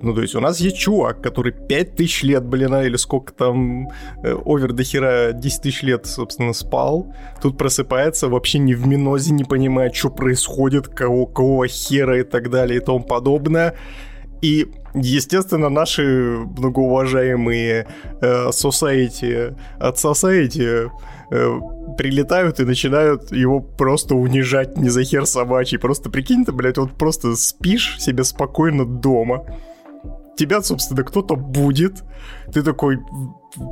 ну, 0.02 0.14
то 0.14 0.22
есть 0.22 0.36
у 0.36 0.40
нас 0.40 0.60
есть 0.60 0.78
чувак, 0.78 1.22
который 1.22 1.52
5000 1.52 2.24
лет, 2.24 2.46
блин, 2.46 2.74
а, 2.74 2.84
или 2.84 2.98
сколько 2.98 3.34
там, 3.34 3.90
э, 4.24 4.34
овер 4.46 4.74
до 4.74 4.84
хера 4.84 5.32
10 5.32 5.62
тысяч 5.62 5.84
лет, 5.84 6.06
собственно, 6.06 6.54
спал. 6.54 7.14
Тут 7.42 7.58
просыпается, 7.58 8.28
вообще 8.28 8.60
не 8.60 8.74
в 8.74 8.88
минозе, 8.88 9.34
не 9.34 9.44
понимает, 9.44 9.96
что 9.96 10.10
происходит, 10.10 10.88
кого, 10.88 11.26
кого 11.26 11.66
хера 11.68 12.20
и 12.20 12.24
так 12.24 12.50
далее 12.50 12.78
и 12.78 12.84
тому 12.84 13.02
подобное. 13.02 13.76
И, 14.42 14.68
естественно, 14.94 15.70
наши 15.70 16.04
многоуважаемые 16.58 17.88
э, 18.22 18.50
society 18.50 19.56
от 19.80 19.96
society 19.98 20.92
э, 21.32 21.60
прилетают 21.98 22.60
и 22.60 22.66
начинают 22.66 23.32
его 23.32 23.60
просто 23.60 24.16
унижать 24.16 24.78
не 24.78 24.90
за 24.90 25.04
хер 25.04 25.26
собачий. 25.26 25.80
Просто 25.80 26.10
прикинь 26.10 26.46
ты, 26.46 26.52
блядь, 26.52 26.78
вот 26.78 26.92
просто 26.94 27.36
спишь 27.36 27.96
себе 28.00 28.24
спокойно 28.24 28.86
дома 28.86 29.46
тебя, 30.36 30.62
собственно, 30.62 31.04
кто-то 31.04 31.36
будет. 31.36 32.04
Ты 32.52 32.62
такой 32.62 33.00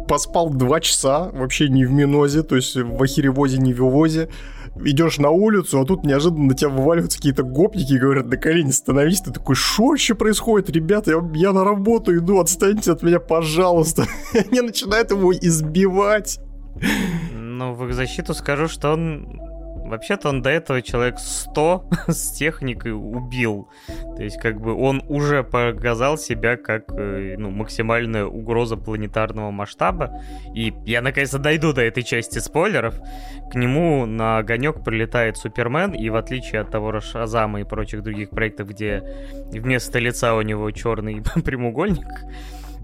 поспал 0.07 0.49
два 0.49 0.79
часа, 0.79 1.29
вообще 1.33 1.69
не 1.69 1.85
в 1.85 1.91
минозе, 1.91 2.43
то 2.43 2.55
есть 2.55 2.75
в 2.75 3.01
ахеревозе, 3.01 3.57
не 3.57 3.73
в 3.73 3.77
вивозе. 3.77 4.29
Идешь 4.83 5.19
на 5.19 5.29
улицу, 5.29 5.79
а 5.79 5.85
тут 5.85 6.03
неожиданно 6.03 6.45
на 6.45 6.55
тебя 6.55 6.69
вываливаются 6.69 7.19
какие-то 7.19 7.43
гопники 7.43 7.93
и 7.93 7.99
говорят, 7.99 8.25
на 8.25 8.37
колени 8.37 8.71
становись. 8.71 9.21
Ты 9.21 9.31
такой, 9.31 9.55
что 9.55 9.89
вообще 9.89 10.15
происходит, 10.15 10.69
ребята? 10.71 11.11
Я, 11.11 11.29
я 11.35 11.53
на 11.53 11.63
работу 11.63 12.15
иду, 12.17 12.39
отстаньте 12.39 12.91
от 12.91 13.03
меня, 13.03 13.19
пожалуйста. 13.19 14.07
Они 14.33 14.61
начинают 14.61 15.11
его 15.11 15.31
избивать. 15.31 16.39
Ну, 17.33 17.75
в 17.75 17.85
их 17.87 17.93
защиту 17.93 18.33
скажу, 18.33 18.67
что 18.67 18.93
он 18.93 19.39
Вообще-то 19.85 20.29
он 20.29 20.41
до 20.41 20.49
этого 20.49 20.81
человек 20.81 21.19
100 21.19 21.89
с 22.07 22.31
техникой 22.31 22.93
убил. 22.93 23.69
То 24.15 24.23
есть, 24.23 24.39
как 24.39 24.59
бы 24.59 24.73
он 24.73 25.03
уже 25.07 25.43
показал 25.43 26.17
себя 26.17 26.57
как 26.57 26.91
э, 26.93 27.35
ну, 27.37 27.51
максимальная 27.51 28.25
угроза 28.25 28.77
планетарного 28.77 29.51
масштаба. 29.51 30.21
И 30.55 30.73
я 30.85 31.01
наконец-то 31.01 31.39
дойду 31.39 31.73
до 31.73 31.81
этой 31.81 32.03
части 32.03 32.39
спойлеров. 32.39 32.99
К 33.51 33.55
нему 33.55 34.05
на 34.05 34.37
огонек 34.37 34.83
прилетает 34.83 35.37
Супермен, 35.37 35.91
и 35.91 36.09
в 36.09 36.15
отличие 36.15 36.61
от 36.61 36.71
того 36.71 36.99
Шазама 36.99 37.61
и 37.61 37.63
прочих 37.63 38.03
других 38.03 38.29
проектов, 38.29 38.69
где 38.69 39.03
вместо 39.51 39.99
лица 39.99 40.35
у 40.35 40.41
него 40.41 40.71
черный 40.71 41.21
прямоугольник, 41.43 42.07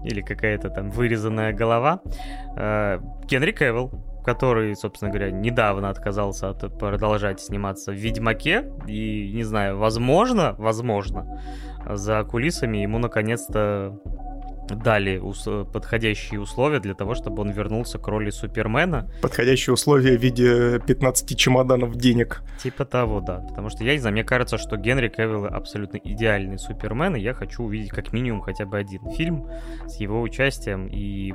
или 0.04 0.20
какая-то 0.20 0.70
там 0.70 0.90
вырезанная 0.90 1.52
голова, 1.52 2.02
э, 2.56 3.00
Генри 3.26 3.52
Кевилл 3.52 4.09
который, 4.24 4.74
собственно 4.76 5.10
говоря, 5.10 5.30
недавно 5.30 5.88
отказался 5.90 6.50
от 6.50 6.78
продолжать 6.78 7.40
сниматься 7.40 7.92
в 7.92 7.94
Ведьмаке. 7.94 8.70
И, 8.86 9.32
не 9.34 9.42
знаю, 9.44 9.78
возможно, 9.78 10.54
возможно, 10.58 11.40
за 11.88 12.22
кулисами 12.24 12.78
ему 12.78 12.98
наконец-то 12.98 13.98
дали 14.68 15.18
ус- 15.18 15.48
подходящие 15.72 16.38
условия 16.40 16.78
для 16.78 16.94
того, 16.94 17.14
чтобы 17.16 17.42
он 17.42 17.50
вернулся 17.50 17.98
к 17.98 18.06
роли 18.06 18.30
Супермена. 18.30 19.10
Подходящие 19.20 19.74
условия 19.74 20.16
в 20.16 20.20
виде 20.22 20.78
15 20.86 21.36
чемоданов 21.36 21.96
денег. 21.96 22.42
Типа 22.62 22.84
того, 22.84 23.20
да. 23.20 23.38
Потому 23.48 23.68
что 23.70 23.82
я 23.82 23.94
не 23.94 23.98
знаю, 23.98 24.12
мне 24.12 24.22
кажется, 24.22 24.58
что 24.58 24.76
Генри 24.76 25.08
Кевилл 25.08 25.46
абсолютно 25.46 25.96
идеальный 25.96 26.56
Супермен, 26.58 27.16
и 27.16 27.20
я 27.20 27.34
хочу 27.34 27.64
увидеть 27.64 27.90
как 27.90 28.12
минимум 28.12 28.42
хотя 28.42 28.64
бы 28.64 28.78
один 28.78 29.10
фильм 29.10 29.48
с 29.88 29.96
его 29.96 30.20
участием. 30.22 30.86
И 30.86 31.34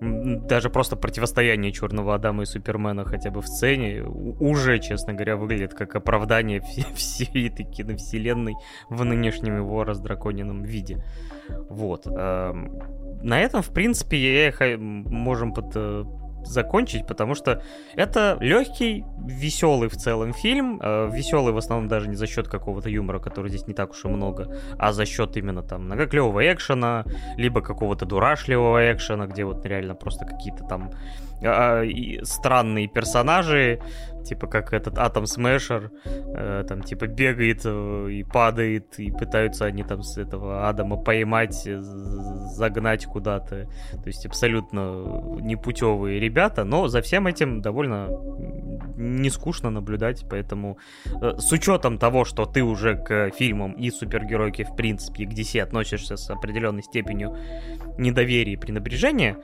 даже 0.00 0.70
просто 0.70 0.96
противостояние 0.96 1.72
Черного 1.72 2.14
Адама 2.14 2.44
и 2.44 2.46
Супермена 2.46 3.04
хотя 3.04 3.30
бы 3.30 3.42
в 3.42 3.46
сцене 3.46 4.02
уже, 4.02 4.78
честно 4.78 5.12
говоря, 5.12 5.36
выглядит 5.36 5.74
как 5.74 5.94
оправдание 5.94 6.62
всей 6.94 7.48
этой 7.48 7.64
киновселенной 7.64 8.54
в 8.88 9.04
нынешнем 9.04 9.56
его 9.58 9.84
раздраконенном 9.84 10.62
виде. 10.62 11.04
Вот. 11.68 12.06
Эм, 12.06 12.78
на 13.22 13.40
этом, 13.40 13.62
в 13.62 13.70
принципе, 13.70 14.16
я 14.46 14.78
можем 14.78 15.52
под, 15.52 15.72
э, 15.74 16.04
закончить, 16.44 17.06
потому 17.06 17.34
что 17.34 17.62
это 17.94 18.36
легкий, 18.40 19.04
веселый 19.24 19.88
в 19.88 19.96
целом 19.96 20.32
фильм. 20.32 20.80
Э, 20.82 21.10
веселый 21.12 21.52
в 21.52 21.56
основном 21.56 21.88
даже 21.88 22.08
не 22.08 22.16
за 22.16 22.26
счет 22.26 22.48
какого-то 22.48 22.88
юмора, 22.88 23.18
который 23.18 23.48
здесь 23.48 23.66
не 23.66 23.74
так 23.74 23.90
уж 23.90 24.04
и 24.04 24.08
много, 24.08 24.56
а 24.78 24.92
за 24.92 25.06
счет 25.06 25.36
именно 25.36 25.62
там 25.62 25.84
многоклевого 25.84 26.52
экшена, 26.52 27.04
либо 27.36 27.60
какого-то 27.60 28.06
дурашливого 28.06 28.92
экшена, 28.92 29.26
где 29.26 29.44
вот 29.44 29.64
реально 29.66 29.94
просто 29.94 30.24
какие-то 30.24 30.64
там 30.64 30.90
а, 31.42 31.82
и 31.82 32.22
странные 32.24 32.88
персонажи, 32.88 33.80
типа 34.24 34.46
как 34.46 34.72
этот 34.72 34.98
Атом 34.98 35.26
Смешер, 35.26 35.90
э, 36.04 36.64
там 36.68 36.82
типа 36.82 37.06
бегает 37.06 37.62
э, 37.64 38.08
и 38.10 38.24
падает, 38.24 38.98
и 38.98 39.10
пытаются 39.10 39.64
они 39.64 39.82
там 39.82 40.02
с 40.02 40.18
этого 40.18 40.68
Адама 40.68 40.96
поймать, 40.96 41.66
э, 41.66 41.80
загнать 41.80 43.06
куда-то. 43.06 43.66
То 43.92 44.06
есть 44.06 44.26
абсолютно 44.26 44.80
непутевые 45.40 46.20
ребята, 46.20 46.64
но 46.64 46.88
за 46.88 47.00
всем 47.00 47.26
этим 47.26 47.60
довольно 47.60 48.08
не 48.96 49.30
скучно 49.30 49.70
наблюдать, 49.70 50.24
поэтому 50.28 50.78
э, 51.06 51.38
с 51.38 51.50
учетом 51.52 51.98
того, 51.98 52.24
что 52.24 52.44
ты 52.44 52.62
уже 52.62 52.96
к 52.96 53.30
фильмам 53.30 53.72
и 53.72 53.90
супергеройке 53.90 54.64
в 54.64 54.76
принципе, 54.76 55.24
к 55.24 55.30
DC 55.30 55.60
относишься 55.60 56.16
с 56.16 56.30
определенной 56.30 56.82
степенью 56.82 57.36
недоверия 57.98 58.52
и 58.52 58.56
пренебрежения, 58.56 59.38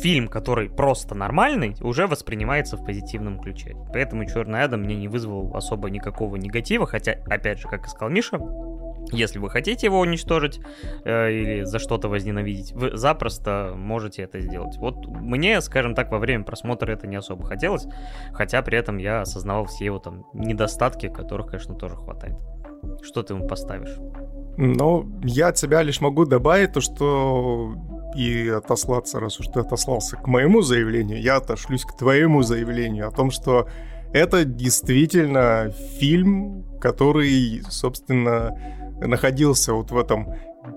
фильм, 0.00 0.28
который 0.28 0.68
просто 0.68 1.14
нормальный, 1.14 1.76
уже 1.80 2.06
воспринимается 2.06 2.76
в 2.76 2.84
позитивном 2.84 3.40
ключе. 3.40 3.74
Поэтому 3.92 4.24
Черный 4.26 4.62
Адам 4.62 4.82
мне 4.82 4.96
не 4.96 5.08
вызвал 5.08 5.54
особо 5.56 5.90
никакого 5.90 6.36
негатива, 6.36 6.86
хотя, 6.86 7.16
опять 7.26 7.58
же, 7.58 7.68
как 7.68 7.86
и 7.86 7.88
сказал 7.88 8.10
Миша, 8.10 8.38
если 9.12 9.38
вы 9.38 9.50
хотите 9.50 9.86
его 9.86 10.00
уничтожить 10.00 10.60
э, 11.04 11.30
или 11.30 11.62
за 11.64 11.78
что-то 11.78 12.08
возненавидеть, 12.08 12.72
вы 12.72 12.96
запросто 12.96 13.74
можете 13.76 14.22
это 14.22 14.40
сделать. 14.40 14.76
Вот 14.78 15.06
мне, 15.06 15.60
скажем 15.60 15.94
так, 15.94 16.10
во 16.10 16.18
время 16.18 16.44
просмотра 16.44 16.90
это 16.90 17.06
не 17.06 17.16
особо 17.16 17.44
хотелось, 17.44 17.86
хотя 18.32 18.62
при 18.62 18.78
этом 18.78 18.96
я 18.96 19.20
осознавал 19.20 19.66
все 19.66 19.84
его 19.86 19.98
там 19.98 20.24
недостатки, 20.32 21.08
которых, 21.08 21.48
конечно, 21.48 21.74
тоже 21.74 21.96
хватает. 21.96 22.36
Что 23.02 23.22
ты 23.22 23.34
ему 23.34 23.46
поставишь? 23.46 23.96
Ну, 24.56 25.06
я 25.22 25.48
от 25.48 25.58
себя 25.58 25.82
лишь 25.82 26.00
могу 26.00 26.24
добавить 26.26 26.72
то, 26.72 26.80
что 26.80 27.74
и 28.14 28.48
отослаться, 28.48 29.20
раз 29.20 29.40
уж 29.40 29.46
ты 29.48 29.60
отослался 29.60 30.16
к 30.16 30.26
моему 30.26 30.62
заявлению, 30.62 31.20
я 31.20 31.36
отошлюсь 31.36 31.84
к 31.84 31.96
твоему 31.96 32.42
заявлению 32.42 33.08
о 33.08 33.10
том, 33.10 33.30
что 33.30 33.68
это 34.12 34.44
действительно 34.44 35.72
фильм, 35.98 36.64
который, 36.80 37.62
собственно, 37.68 38.56
находился 39.00 39.74
вот 39.74 39.90
в 39.90 39.98
этом 39.98 40.28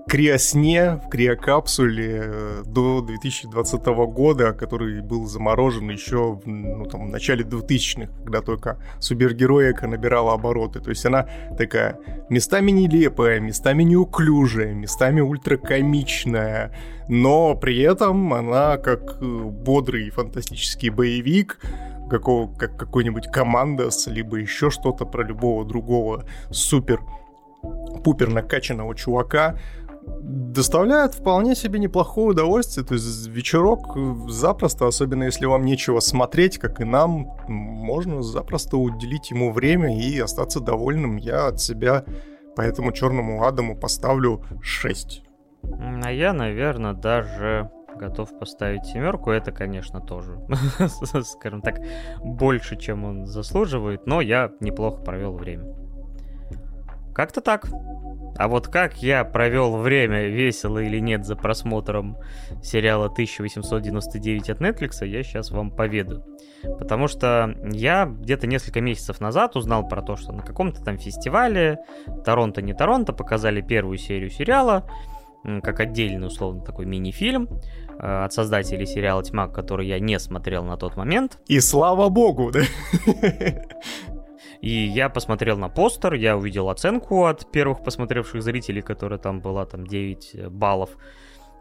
криосне, 0.06 1.00
в 1.04 1.08
криокапсуле 1.08 2.22
э, 2.24 2.62
до 2.66 3.00
2020 3.00 3.86
года, 3.86 4.52
который 4.52 5.00
был 5.02 5.26
заморожен 5.26 5.90
еще 5.90 6.40
ну, 6.44 6.84
там, 6.86 7.08
в 7.08 7.10
начале 7.10 7.44
2000-х, 7.44 8.10
когда 8.24 8.40
только 8.40 8.78
супергероика 9.00 9.86
набирала 9.86 10.34
обороты. 10.34 10.80
То 10.80 10.90
есть 10.90 11.04
она 11.06 11.28
такая 11.56 11.98
местами 12.28 12.70
нелепая, 12.70 13.40
местами 13.40 13.82
неуклюжая, 13.82 14.74
местами 14.74 15.20
ультракомичная, 15.20 16.74
но 17.08 17.54
при 17.54 17.80
этом 17.80 18.34
она 18.34 18.76
как 18.78 19.18
э, 19.20 19.24
бодрый 19.24 20.10
фантастический 20.10 20.90
боевик, 20.90 21.60
какого, 22.08 22.52
как 22.54 22.76
какой-нибудь 22.76 23.26
командос, 23.30 24.06
либо 24.06 24.36
еще 24.36 24.70
что-то 24.70 25.04
про 25.04 25.22
любого 25.22 25.64
другого 25.64 26.24
супер 26.50 27.00
пупер 28.04 28.30
накачанного 28.30 28.94
чувака, 28.94 29.56
доставляет 30.20 31.14
вполне 31.14 31.54
себе 31.54 31.78
неплохое 31.78 32.28
удовольствие. 32.28 32.86
То 32.86 32.94
есть 32.94 33.26
вечерок 33.28 33.96
запросто, 34.30 34.86
особенно 34.86 35.24
если 35.24 35.46
вам 35.46 35.64
нечего 35.64 36.00
смотреть, 36.00 36.58
как 36.58 36.80
и 36.80 36.84
нам, 36.84 37.28
можно 37.48 38.22
запросто 38.22 38.76
уделить 38.76 39.30
ему 39.30 39.52
время 39.52 39.98
и 39.98 40.18
остаться 40.18 40.60
довольным. 40.60 41.16
Я 41.16 41.48
от 41.48 41.60
себя 41.60 42.04
по 42.56 42.62
этому 42.62 42.92
черному 42.92 43.44
Адаму 43.44 43.76
поставлю 43.76 44.44
6. 44.60 45.22
А 46.02 46.12
я, 46.12 46.32
наверное, 46.32 46.94
даже 46.94 47.70
готов 47.96 48.38
поставить 48.38 48.86
семерку. 48.86 49.30
Это, 49.30 49.52
конечно, 49.52 50.00
тоже, 50.00 50.40
скажем 51.24 51.62
так, 51.62 51.80
больше, 52.22 52.76
чем 52.76 53.04
он 53.04 53.26
заслуживает, 53.26 54.06
но 54.06 54.20
я 54.20 54.52
неплохо 54.60 55.02
провел 55.02 55.34
время. 55.34 55.87
Как-то 57.18 57.40
так. 57.40 57.66
А 58.36 58.46
вот 58.46 58.68
как 58.68 59.02
я 59.02 59.24
провел 59.24 59.76
время, 59.76 60.28
весело 60.28 60.78
или 60.78 61.00
нет, 61.00 61.26
за 61.26 61.34
просмотром 61.34 62.16
сериала 62.62 63.06
1899 63.06 64.50
от 64.50 64.60
Netflix, 64.60 65.04
я 65.04 65.24
сейчас 65.24 65.50
вам 65.50 65.72
поведу. 65.72 66.22
Потому 66.78 67.08
что 67.08 67.56
я 67.72 68.06
где-то 68.06 68.46
несколько 68.46 68.80
месяцев 68.80 69.20
назад 69.20 69.56
узнал 69.56 69.88
про 69.88 70.00
то, 70.00 70.14
что 70.14 70.30
на 70.30 70.44
каком-то 70.44 70.80
там 70.84 70.96
фестивале, 70.96 71.78
Торонто 72.24 72.62
не 72.62 72.72
Торонто, 72.72 73.12
показали 73.12 73.62
первую 73.62 73.98
серию 73.98 74.30
сериала, 74.30 74.88
как 75.64 75.80
отдельный, 75.80 76.28
условно, 76.28 76.60
такой 76.60 76.86
мини-фильм 76.86 77.48
э, 77.98 78.24
от 78.24 78.32
создателей 78.32 78.86
сериала 78.86 79.24
«Тьма», 79.24 79.48
который 79.48 79.88
я 79.88 79.98
не 79.98 80.20
смотрел 80.20 80.62
на 80.62 80.76
тот 80.76 80.96
момент. 80.96 81.38
И 81.48 81.58
слава 81.58 82.10
богу, 82.10 82.52
да? 82.52 82.60
И 84.60 84.70
я 84.70 85.08
посмотрел 85.08 85.56
на 85.56 85.68
постер, 85.68 86.14
я 86.14 86.36
увидел 86.36 86.68
оценку 86.68 87.26
от 87.26 87.50
первых 87.50 87.84
посмотревших 87.84 88.42
зрителей, 88.42 88.82
которая 88.82 89.18
там 89.18 89.40
была 89.40 89.66
там 89.66 89.86
9 89.86 90.30
э, 90.34 90.48
баллов. 90.48 90.90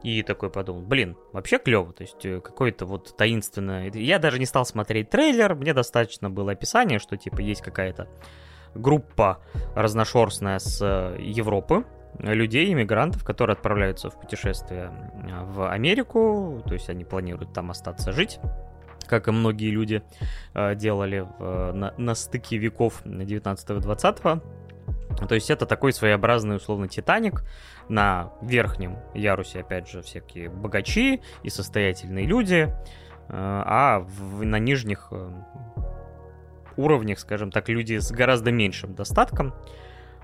И 0.04 0.24
такой 0.24 0.50
подумал, 0.50 0.82
блин, 0.82 1.18
вообще 1.32 1.58
клево, 1.60 1.94
то 1.94 2.04
есть 2.04 2.26
э, 2.26 2.42
какое-то 2.42 2.86
вот 2.86 3.16
таинственное... 3.16 3.92
Я 3.92 4.20
даже 4.20 4.40
не 4.40 4.46
стал 4.46 4.66
смотреть 4.66 5.10
трейлер, 5.10 5.54
мне 5.56 5.74
достаточно 5.74 6.30
было 6.30 6.54
описание, 6.54 6.98
что 6.98 7.18
типа 7.18 7.40
есть 7.40 7.62
какая-то 7.62 8.08
группа 8.74 9.44
разношерстная 9.76 10.60
с 10.60 10.82
э, 10.82 11.18
Европы, 11.22 11.86
людей, 12.20 12.74
иммигрантов, 12.74 13.24
которые 13.24 13.54
отправляются 13.54 14.10
в 14.10 14.20
путешествие 14.20 14.92
в 15.44 15.70
Америку, 15.70 16.64
то 16.66 16.74
есть 16.74 16.90
они 16.90 17.04
планируют 17.04 17.54
там 17.54 17.70
остаться 17.70 18.12
жить 18.12 18.40
как 19.08 19.28
и 19.28 19.32
многие 19.32 19.72
люди 19.72 20.04
э, 20.54 20.76
делали 20.76 21.26
на, 21.40 21.94
на 21.98 22.16
стыке 22.16 22.58
веков 22.58 23.02
19-20. 23.06 24.42
То 25.26 25.36
есть 25.36 25.50
это 25.50 25.66
такой 25.66 25.94
своеобразный, 25.94 26.58
условно, 26.58 26.88
Титаник. 26.88 27.44
На 27.90 28.34
верхнем 28.42 28.98
ярусе, 29.14 29.62
опять 29.62 29.90
же, 29.90 30.02
всякие 30.02 30.50
богачи 30.50 31.22
и 31.44 31.50
состоятельные 31.50 32.26
люди, 32.26 32.70
э, 32.70 32.72
а 33.30 34.00
в, 34.00 34.44
на 34.44 34.60
нижних 34.60 35.08
э, 35.12 35.32
уровнях, 36.76 37.20
скажем 37.20 37.52
так, 37.52 37.70
люди 37.70 37.98
с 37.98 38.12
гораздо 38.12 38.52
меньшим 38.52 38.94
достатком. 38.94 39.54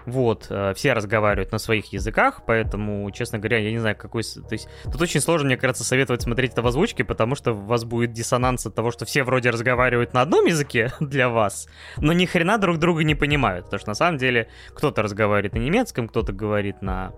Вот, 0.05 0.47
э, 0.49 0.73
все 0.75 0.93
разговаривают 0.93 1.51
на 1.51 1.57
своих 1.57 1.93
языках, 1.93 2.41
поэтому, 2.45 3.09
честно 3.11 3.39
говоря, 3.39 3.59
я 3.59 3.71
не 3.71 3.79
знаю, 3.79 3.95
какой... 3.95 4.23
То 4.23 4.51
есть, 4.51 4.67
тут 4.83 5.01
очень 5.01 5.21
сложно, 5.21 5.47
мне 5.47 5.57
кажется, 5.57 5.83
советовать 5.83 6.21
смотреть 6.21 6.53
это 6.53 6.61
в 6.61 6.67
озвучке, 6.67 7.03
потому 7.03 7.35
что 7.35 7.53
у 7.53 7.65
вас 7.65 7.85
будет 7.85 8.11
диссонанс 8.11 8.65
от 8.65 8.75
того, 8.75 8.91
что 8.91 9.05
все 9.05 9.23
вроде 9.23 9.49
разговаривают 9.49 10.13
на 10.13 10.21
одном 10.21 10.45
языке 10.45 10.91
для 10.99 11.29
вас, 11.29 11.67
но 11.97 12.13
ни 12.13 12.25
хрена 12.25 12.57
друг 12.57 12.77
друга 12.77 13.03
не 13.03 13.15
понимают, 13.15 13.65
потому 13.65 13.79
что 13.79 13.89
на 13.89 13.95
самом 13.95 14.17
деле 14.17 14.47
кто-то 14.73 15.01
разговаривает 15.01 15.53
на 15.53 15.59
немецком, 15.59 16.07
кто-то 16.07 16.33
говорит 16.33 16.81
на 16.81 17.13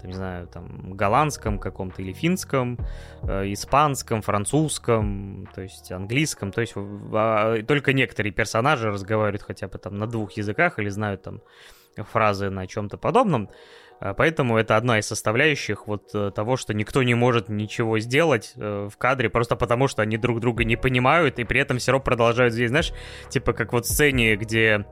там, 0.00 0.10
не 0.10 0.16
знаю, 0.16 0.46
там, 0.46 0.94
голландском 0.94 1.58
каком-то 1.58 2.02
или 2.02 2.12
финском, 2.12 2.78
э, 3.22 3.52
испанском, 3.52 4.22
французском, 4.22 5.48
то 5.54 5.60
есть 5.60 5.92
английском, 5.92 6.52
то 6.52 6.60
есть 6.60 6.72
э, 6.76 7.62
только 7.66 7.92
некоторые 7.92 8.32
персонажи 8.32 8.90
разговаривают 8.90 9.42
хотя 9.42 9.68
бы 9.68 9.78
там 9.78 9.98
на 9.98 10.06
двух 10.06 10.32
языках 10.32 10.78
или 10.78 10.88
знают 10.88 11.22
там 11.22 11.42
фразы 11.96 12.50
на 12.50 12.66
чем-то 12.66 12.98
подобном. 12.98 13.50
А, 14.00 14.14
поэтому 14.14 14.56
это 14.56 14.76
одна 14.76 14.98
из 14.98 15.06
составляющих 15.06 15.86
вот 15.86 16.10
э, 16.14 16.30
того, 16.34 16.56
что 16.56 16.72
никто 16.72 17.02
не 17.02 17.14
может 17.14 17.48
ничего 17.48 17.98
сделать 17.98 18.54
э, 18.56 18.88
в 18.90 18.96
кадре, 18.96 19.28
просто 19.28 19.56
потому 19.56 19.88
что 19.88 20.02
они 20.02 20.16
друг 20.16 20.40
друга 20.40 20.64
не 20.64 20.76
понимают, 20.76 21.38
и 21.38 21.44
при 21.44 21.60
этом 21.60 21.78
все 21.78 22.00
продолжают 22.00 22.54
здесь, 22.54 22.70
знаешь, 22.70 22.92
типа 23.28 23.52
как 23.52 23.72
вот 23.72 23.84
в 23.84 23.88
сцене, 23.88 24.36
где 24.36 24.86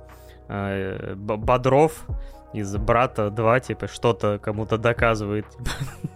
э, 0.49 1.15
Бодров 1.15 2.05
из 2.53 2.75
«Брата 2.77 3.27
2», 3.35 3.61
типа, 3.61 3.89
что-то 3.89 4.39
кому-то 4.39 4.79
доказывает. 4.79 5.47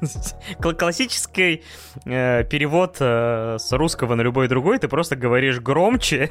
Классический 0.79 1.63
э, 2.05 2.45
перевод 2.45 2.97
э, 3.01 3.57
с 3.59 3.73
русского 3.73 4.15
на 4.15 4.23
любой 4.23 4.49
другой, 4.49 4.79
ты 4.79 4.89
просто 4.89 5.17
говоришь 5.17 5.61
громче, 5.61 6.31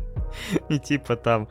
и 0.68 0.78
типа 0.78 1.16
там 1.16 1.48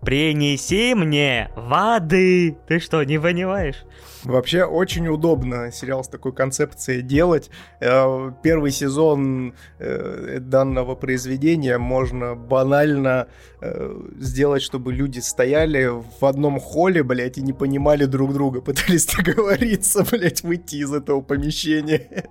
Принеси 0.00 0.94
мне 0.94 1.50
воды. 1.56 2.56
Ты 2.68 2.78
что, 2.78 3.02
не 3.02 3.18
понимаешь? 3.18 3.84
Вообще 4.24 4.64
очень 4.64 5.06
удобно 5.08 5.70
сериал 5.70 6.02
с 6.02 6.08
такой 6.08 6.32
концепцией 6.32 7.02
делать. 7.02 7.50
Э, 7.80 8.32
первый 8.42 8.72
сезон 8.72 9.54
э, 9.78 10.38
данного 10.40 10.96
произведения 10.96 11.78
можно 11.78 12.34
банально 12.34 13.28
э, 13.60 13.96
сделать, 14.18 14.62
чтобы 14.62 14.92
люди 14.92 15.20
стояли 15.20 15.90
в 16.20 16.24
одном 16.24 16.58
холле, 16.58 17.02
блядь, 17.02 17.38
и 17.38 17.42
не 17.42 17.52
понимали 17.52 18.04
друг 18.04 18.32
друга, 18.32 18.60
пытались 18.62 19.06
договориться, 19.06 20.04
блядь, 20.10 20.42
выйти 20.42 20.76
из 20.76 20.92
этого 20.92 21.20
помещения. 21.20 22.28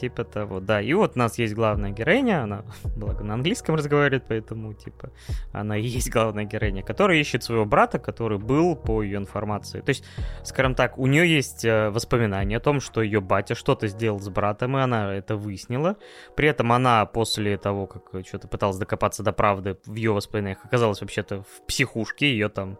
Типа 0.00 0.22
того, 0.22 0.60
да. 0.60 0.80
И 0.80 0.92
вот 0.92 1.16
у 1.16 1.18
нас 1.18 1.38
есть 1.38 1.54
главная 1.54 1.90
героиня, 1.90 2.44
она, 2.44 2.64
благо, 2.96 3.24
на 3.24 3.34
английском 3.34 3.74
разговаривает, 3.74 4.24
поэтому, 4.28 4.72
типа, 4.72 5.10
она 5.52 5.76
и 5.76 5.82
есть 5.82 6.10
главная 6.10 6.44
героиня, 6.44 6.84
которая 6.84 7.18
ищет 7.18 7.42
своего 7.42 7.64
брата, 7.64 7.98
который 7.98 8.38
был, 8.38 8.76
по 8.76 9.02
ее 9.02 9.16
информации. 9.18 9.80
То 9.80 9.88
есть, 9.88 10.04
скажем 10.44 10.74
так, 10.76 10.98
у 10.98 11.06
нее 11.06 11.28
есть 11.28 11.64
э, 11.64 11.90
воспоминания 11.90 12.58
о 12.58 12.60
том, 12.60 12.80
что 12.80 13.02
ее 13.02 13.20
батя 13.20 13.56
что-то 13.56 13.88
сделал 13.88 14.20
с 14.20 14.28
братом, 14.28 14.76
и 14.76 14.80
она 14.80 15.12
это 15.14 15.36
выяснила. 15.36 15.96
При 16.36 16.48
этом 16.48 16.70
она 16.70 17.04
после 17.06 17.58
того, 17.58 17.86
как 17.88 18.24
что-то 18.24 18.46
пыталась 18.46 18.76
докопаться 18.76 19.24
до 19.24 19.32
правды 19.32 19.78
в 19.84 19.94
ее 19.96 20.12
воспоминаниях, 20.12 20.64
оказалась 20.64 21.00
вообще-то 21.00 21.42
в 21.42 21.66
психушке, 21.66 22.30
ее 22.30 22.48
там 22.48 22.78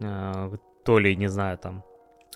э, 0.00 0.56
то 0.84 0.98
ли, 1.00 1.16
не 1.16 1.28
знаю, 1.28 1.58
там 1.58 1.84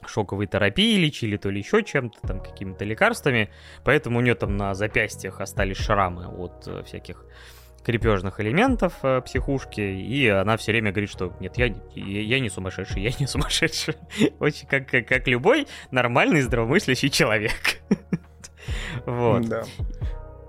шоковой 0.04 0.46
терапией 0.46 0.98
лечили, 0.98 1.36
то 1.36 1.50
ли 1.50 1.60
еще 1.60 1.82
чем-то, 1.82 2.18
там, 2.26 2.40
какими-то 2.40 2.84
лекарствами. 2.84 3.50
Поэтому 3.84 4.18
у 4.18 4.20
нее 4.20 4.34
там 4.34 4.56
на 4.56 4.74
запястьях 4.74 5.40
остались 5.40 5.78
шрамы 5.78 6.26
от 6.26 6.66
э, 6.66 6.82
всяких 6.84 7.24
крепежных 7.86 8.40
элементов 8.40 8.94
э, 9.04 9.20
психушки, 9.20 9.80
и 9.80 10.26
она 10.26 10.56
все 10.56 10.72
время 10.72 10.90
говорит, 10.90 11.08
что 11.08 11.32
нет, 11.38 11.56
я, 11.56 11.66
я, 11.94 12.20
я 12.20 12.40
не 12.40 12.50
сумасшедший, 12.50 13.00
я 13.00 13.12
не 13.18 13.26
сумасшедший. 13.26 13.94
Очень 14.40 14.66
как, 14.66 14.88
как, 14.88 15.06
как 15.06 15.28
любой 15.28 15.68
нормальный 15.92 16.40
здравомыслящий 16.40 17.10
человек. 17.10 17.52
Вот. 19.04 19.48
Да. 19.48 19.62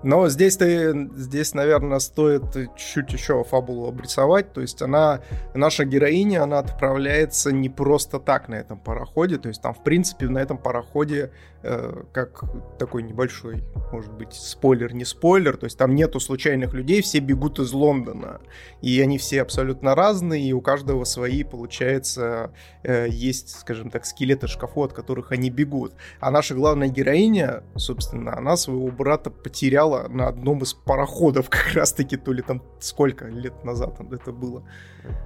Но 0.02 0.28
здесь, 0.28 0.56
ты, 0.56 1.08
здесь, 1.16 1.54
наверное, 1.54 1.98
стоит 1.98 2.76
чуть 2.76 3.12
еще 3.12 3.42
фабулу 3.44 3.88
обрисовать. 3.88 4.52
То 4.52 4.60
есть 4.60 4.80
она, 4.82 5.20
наша 5.54 5.84
героиня, 5.84 6.44
она 6.44 6.60
отправляется 6.60 7.52
не 7.52 7.68
просто 7.68 8.18
так 8.18 8.48
на 8.48 8.54
этом 8.54 8.78
пароходе. 8.78 9.38
То 9.38 9.48
есть 9.48 9.62
там, 9.62 9.74
в 9.74 9.82
принципе, 9.82 10.28
на 10.28 10.38
этом 10.38 10.58
пароходе 10.58 11.32
Э, 11.60 12.04
как 12.12 12.44
такой 12.78 13.02
небольшой, 13.02 13.64
может 13.90 14.12
быть, 14.12 14.32
спойлер, 14.32 14.94
не 14.94 15.04
спойлер, 15.04 15.56
то 15.56 15.64
есть 15.64 15.76
там 15.76 15.92
нету 15.96 16.20
случайных 16.20 16.72
людей, 16.72 17.02
все 17.02 17.18
бегут 17.18 17.58
из 17.58 17.72
Лондона, 17.72 18.40
и 18.80 19.00
они 19.00 19.18
все 19.18 19.42
абсолютно 19.42 19.96
разные, 19.96 20.40
и 20.40 20.52
у 20.52 20.60
каждого 20.60 21.02
свои, 21.02 21.42
получается, 21.42 22.52
э, 22.84 23.08
есть, 23.10 23.58
скажем 23.58 23.90
так, 23.90 24.06
скелеты 24.06 24.46
шкафу, 24.46 24.84
от 24.84 24.92
которых 24.92 25.32
они 25.32 25.50
бегут. 25.50 25.94
А 26.20 26.30
наша 26.30 26.54
главная 26.54 26.88
героиня, 26.88 27.64
собственно, 27.74 28.38
она 28.38 28.56
своего 28.56 28.86
брата 28.92 29.28
потеряла 29.28 29.87
на 30.08 30.28
одном 30.28 30.62
из 30.62 30.74
пароходов 30.74 31.48
как 31.50 31.72
раз-таки, 31.74 32.16
то 32.16 32.32
ли 32.32 32.42
там 32.42 32.62
сколько 32.80 33.26
лет 33.26 33.64
назад 33.64 34.00
это 34.12 34.32
было. 34.32 34.62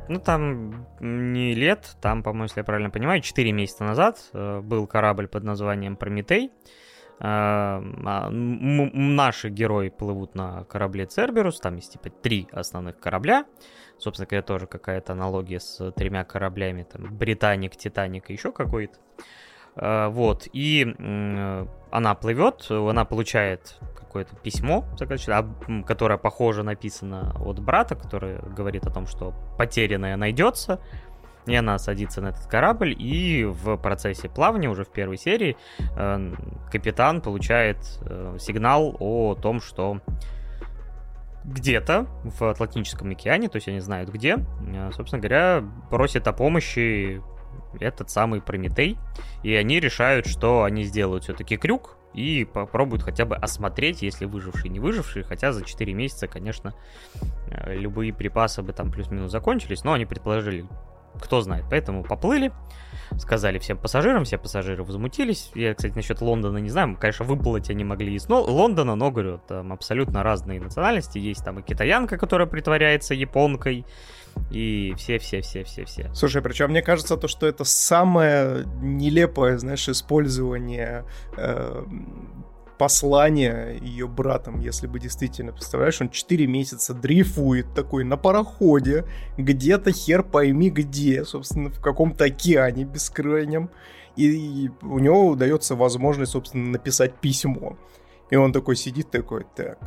Ну, 0.08 0.20
там 0.20 0.86
не 1.00 1.54
лет, 1.54 1.96
там, 2.00 2.22
по-моему, 2.22 2.44
если 2.44 2.60
я 2.60 2.64
правильно 2.64 2.90
понимаю, 2.90 3.20
4 3.20 3.52
месяца 3.52 3.84
назад 3.84 4.18
э, 4.32 4.60
был 4.60 4.86
корабль 4.86 5.28
под 5.28 5.44
названием 5.44 5.96
Прометей. 5.96 6.50
Э, 7.18 7.80
а, 8.04 8.28
наши 8.30 9.48
герои 9.48 9.90
плывут 9.90 10.34
на 10.34 10.64
корабле 10.64 11.06
Церберус, 11.06 11.60
там 11.60 11.76
есть 11.76 11.92
типа 11.92 12.10
три 12.10 12.48
основных 12.52 12.98
корабля. 12.98 13.44
Собственно 13.98 14.26
говоря, 14.26 14.42
тоже 14.42 14.66
какая-то 14.66 15.12
аналогия 15.12 15.60
с 15.60 15.92
тремя 15.92 16.24
кораблями, 16.24 16.82
там 16.82 17.16
Британик, 17.16 17.76
Титаник 17.76 18.30
и 18.30 18.32
еще 18.32 18.50
какой-то. 18.50 18.98
Э, 19.76 20.08
вот, 20.08 20.48
и 20.52 20.82
она 21.90 22.14
плывет, 22.14 22.66
она 22.70 23.04
получает 23.04 23.76
какое-то 23.94 24.36
письмо, 24.36 24.84
которое, 25.86 26.18
похоже, 26.18 26.62
написано 26.62 27.34
от 27.40 27.60
брата, 27.60 27.94
который 27.94 28.38
говорит 28.40 28.86
о 28.86 28.90
том, 28.90 29.06
что 29.06 29.34
потерянное 29.56 30.16
найдется. 30.16 30.80
И 31.46 31.56
она 31.56 31.78
садится 31.78 32.20
на 32.20 32.28
этот 32.28 32.46
корабль, 32.46 32.94
и 32.96 33.44
в 33.44 33.76
процессе 33.76 34.28
плавания, 34.28 34.68
уже 34.68 34.84
в 34.84 34.90
первой 34.90 35.16
серии, 35.16 35.56
э, 35.96 36.34
капитан 36.70 37.20
получает 37.20 37.78
э, 38.02 38.36
сигнал 38.38 38.96
о 39.00 39.34
том, 39.34 39.60
что 39.60 40.00
где-то 41.44 42.06
в 42.22 42.48
Атлантическом 42.48 43.10
океане, 43.10 43.48
то 43.48 43.56
есть 43.56 43.66
они 43.66 43.80
знают 43.80 44.10
где, 44.10 44.36
э, 44.36 44.90
собственно 44.92 45.20
говоря, 45.20 45.64
просит 45.90 46.28
о 46.28 46.32
помощи 46.32 47.20
этот 47.80 48.10
самый 48.10 48.40
Прометей, 48.40 48.98
и 49.42 49.54
они 49.54 49.80
решают, 49.80 50.26
что 50.26 50.64
они 50.64 50.84
сделают 50.84 51.24
все-таки 51.24 51.56
крюк, 51.56 51.96
и 52.14 52.44
попробуют 52.44 53.02
хотя 53.02 53.24
бы 53.24 53.36
осмотреть, 53.36 54.02
если 54.02 54.26
выжившие, 54.26 54.70
не 54.70 54.80
выжившие, 54.80 55.24
хотя 55.24 55.52
за 55.52 55.64
4 55.64 55.94
месяца, 55.94 56.26
конечно, 56.26 56.74
э, 57.48 57.74
любые 57.74 58.12
припасы 58.12 58.62
бы 58.62 58.72
там 58.72 58.90
плюс-минус 58.90 59.30
закончились, 59.30 59.82
но 59.84 59.94
они 59.94 60.04
предположили, 60.04 60.66
кто 61.20 61.40
знает, 61.40 61.64
поэтому 61.70 62.04
поплыли, 62.04 62.52
сказали 63.18 63.58
всем 63.58 63.78
пассажирам, 63.78 64.24
все 64.24 64.38
пассажиры 64.38 64.82
возмутились. 64.84 65.50
Я, 65.54 65.74
кстати, 65.74 65.94
насчет 65.94 66.20
Лондона 66.20 66.58
не 66.58 66.70
знаю, 66.70 66.96
конечно, 66.98 67.24
выплыть 67.24 67.70
они 67.70 67.84
могли 67.84 68.14
из 68.14 68.28
Лондона, 68.28 68.94
но, 68.94 69.10
говорю, 69.10 69.40
там 69.46 69.72
абсолютно 69.72 70.22
разные 70.22 70.60
национальности. 70.60 71.18
Есть 71.18 71.44
там 71.44 71.60
и 71.60 71.62
китаянка, 71.62 72.16
которая 72.16 72.46
притворяется 72.46 73.14
японкой, 73.14 73.84
и 74.50 74.94
все-все-все-все-все. 74.96 76.10
Слушай, 76.14 76.42
причем 76.42 76.70
мне 76.70 76.82
кажется, 76.82 77.16
то, 77.16 77.28
что 77.28 77.46
это 77.46 77.64
самое 77.64 78.64
нелепое, 78.80 79.58
знаешь, 79.58 79.88
использование 79.88 81.04
э, 81.36 81.84
послания 82.78 83.78
ее 83.80 84.08
братом, 84.08 84.60
если 84.60 84.86
бы 84.86 84.98
действительно, 84.98 85.52
представляешь, 85.52 86.00
он 86.00 86.10
4 86.10 86.46
месяца 86.46 86.94
дрейфует 86.94 87.74
такой 87.74 88.04
на 88.04 88.16
пароходе, 88.16 89.06
где-то 89.38 89.92
хер 89.92 90.22
пойми 90.22 90.68
где, 90.68 91.24
собственно, 91.24 91.70
в 91.70 91.80
каком-то 91.80 92.24
океане 92.24 92.84
бескрайнем, 92.84 93.70
и 94.16 94.70
у 94.82 94.98
него 94.98 95.28
удается 95.28 95.76
возможность, 95.76 96.32
собственно, 96.32 96.70
написать 96.70 97.14
письмо. 97.14 97.78
И 98.30 98.36
он 98.36 98.52
такой 98.52 98.76
сидит 98.76 99.10
такой, 99.10 99.46
так, 99.54 99.78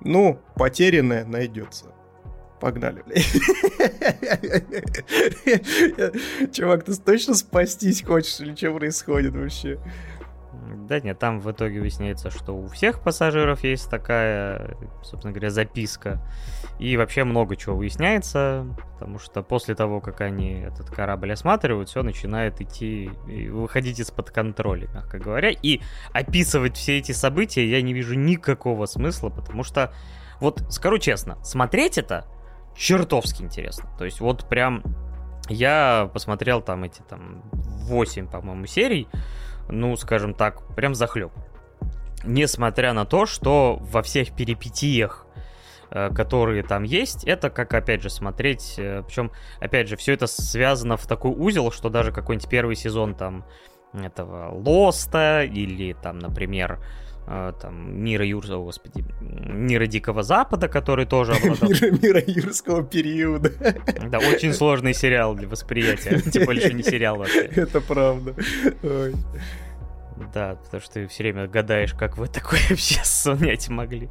ну, 0.00 0.40
потерянное 0.56 1.24
найдется. 1.24 1.89
Погнали. 2.60 3.02
Чувак, 6.52 6.84
ты 6.84 6.94
точно 6.96 7.34
спастись 7.34 8.02
хочешь 8.02 8.40
или 8.40 8.54
что 8.54 8.74
происходит 8.74 9.34
вообще? 9.34 9.78
Да 10.90 11.00
нет, 11.00 11.18
там 11.18 11.40
в 11.40 11.50
итоге 11.50 11.80
выясняется, 11.80 12.30
что 12.30 12.52
у 12.52 12.66
всех 12.66 13.00
пассажиров 13.00 13.64
есть 13.64 13.88
такая, 13.88 14.76
собственно 15.02 15.32
говоря, 15.32 15.50
записка. 15.50 16.20
И 16.78 16.96
вообще 16.96 17.24
много 17.24 17.56
чего 17.56 17.76
выясняется, 17.76 18.66
потому 18.94 19.18
что 19.18 19.42
после 19.42 19.74
того, 19.74 20.00
как 20.00 20.20
они 20.20 20.60
этот 20.60 20.90
корабль 20.90 21.32
осматривают, 21.32 21.88
все 21.88 22.02
начинает 22.02 22.60
идти, 22.60 23.10
выходить 23.50 24.00
из-под 24.00 24.32
контроля, 24.32 24.88
мягко 24.92 25.18
говоря. 25.18 25.50
И 25.50 25.80
описывать 26.12 26.76
все 26.76 26.98
эти 26.98 27.12
события 27.12 27.64
я 27.64 27.80
не 27.82 27.92
вижу 27.92 28.14
никакого 28.14 28.86
смысла, 28.86 29.28
потому 29.28 29.62
что, 29.62 29.94
вот 30.40 30.62
скажу 30.70 30.98
честно, 30.98 31.42
смотреть 31.44 31.98
это 31.98 32.26
чертовски 32.80 33.42
интересно. 33.42 33.90
То 33.98 34.04
есть 34.06 34.20
вот 34.20 34.48
прям 34.48 34.82
я 35.48 36.10
посмотрел 36.14 36.62
там 36.62 36.84
эти 36.84 37.02
там 37.02 37.42
8, 37.52 38.28
по-моему, 38.28 38.66
серий, 38.66 39.06
ну, 39.68 39.96
скажем 39.96 40.32
так, 40.32 40.74
прям 40.74 40.94
захлеб. 40.94 41.30
Несмотря 42.24 42.92
на 42.92 43.04
то, 43.04 43.26
что 43.26 43.76
во 43.80 44.02
всех 44.02 44.34
перипетиях 44.34 45.26
э, 45.90 46.10
которые 46.14 46.62
там 46.62 46.84
есть, 46.84 47.24
это 47.24 47.50
как, 47.50 47.74
опять 47.74 48.02
же, 48.02 48.08
смотреть, 48.10 48.74
э, 48.78 49.02
причем, 49.06 49.30
опять 49.58 49.88
же, 49.88 49.96
все 49.96 50.14
это 50.14 50.26
связано 50.26 50.96
в 50.96 51.06
такой 51.06 51.32
узел, 51.32 51.70
что 51.70 51.90
даже 51.90 52.12
какой-нибудь 52.12 52.48
первый 52.48 52.76
сезон 52.76 53.14
там 53.14 53.44
этого 53.92 54.54
Лоста 54.54 55.42
или 55.42 55.92
там, 55.94 56.18
например, 56.18 56.78
там, 57.26 58.02
мира 58.02 58.24
Юрского, 58.26 58.64
господи, 58.64 59.04
мира 59.20 59.86
Дикого 59.86 60.22
Запада, 60.22 60.68
который 60.68 61.06
тоже 61.06 61.32
обладал... 61.32 61.68
мира, 61.68 61.90
мира 61.90 62.22
Юрского 62.26 62.82
периода. 62.82 63.52
Да, 64.08 64.18
очень 64.18 64.52
сложный 64.52 64.94
сериал 64.94 65.34
для 65.34 65.48
восприятия, 65.48 66.20
тем 66.20 66.44
более, 66.44 66.64
что 66.64 66.72
не 66.72 66.82
сериал 66.82 67.18
вообще. 67.18 67.42
Это 67.42 67.80
правда. 67.80 68.34
Ой. 68.82 69.14
Да, 70.34 70.56
потому 70.56 70.82
что 70.82 70.94
ты 70.94 71.06
все 71.06 71.22
время 71.22 71.46
гадаешь, 71.46 71.94
как 71.94 72.18
вы 72.18 72.28
такое 72.28 72.60
вообще 72.68 73.00
снять 73.04 73.68
могли 73.68 74.10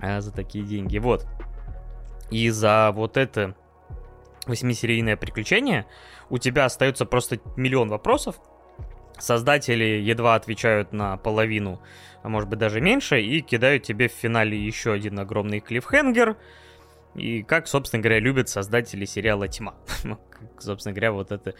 а, 0.00 0.20
за 0.20 0.32
такие 0.32 0.64
деньги. 0.64 0.98
Вот. 0.98 1.26
И 2.30 2.48
за 2.50 2.92
вот 2.94 3.16
это 3.16 3.54
восьмисерийное 4.46 5.16
приключение 5.16 5.86
у 6.30 6.38
тебя 6.38 6.64
остается 6.64 7.04
просто 7.04 7.38
миллион 7.56 7.88
вопросов, 7.88 8.36
Создатели 9.18 9.84
едва 9.84 10.34
отвечают 10.34 10.92
на 10.92 11.16
половину, 11.16 11.80
а 12.22 12.28
может 12.28 12.48
быть 12.48 12.58
даже 12.58 12.80
меньше, 12.80 13.20
и 13.20 13.40
кидают 13.40 13.82
тебе 13.82 14.08
в 14.08 14.12
финале 14.12 14.58
еще 14.58 14.92
один 14.92 15.18
огромный 15.18 15.60
клиффхенгер. 15.60 16.36
И 17.14 17.42
как, 17.42 17.66
собственно 17.66 18.02
говоря, 18.02 18.20
любят 18.20 18.48
создатели 18.48 19.06
сериала 19.06 19.48
«Тьма». 19.48 19.74
Ну, 20.04 20.18
собственно 20.58 20.92
говоря, 20.92 21.12
вот 21.12 21.32
это... 21.32 21.54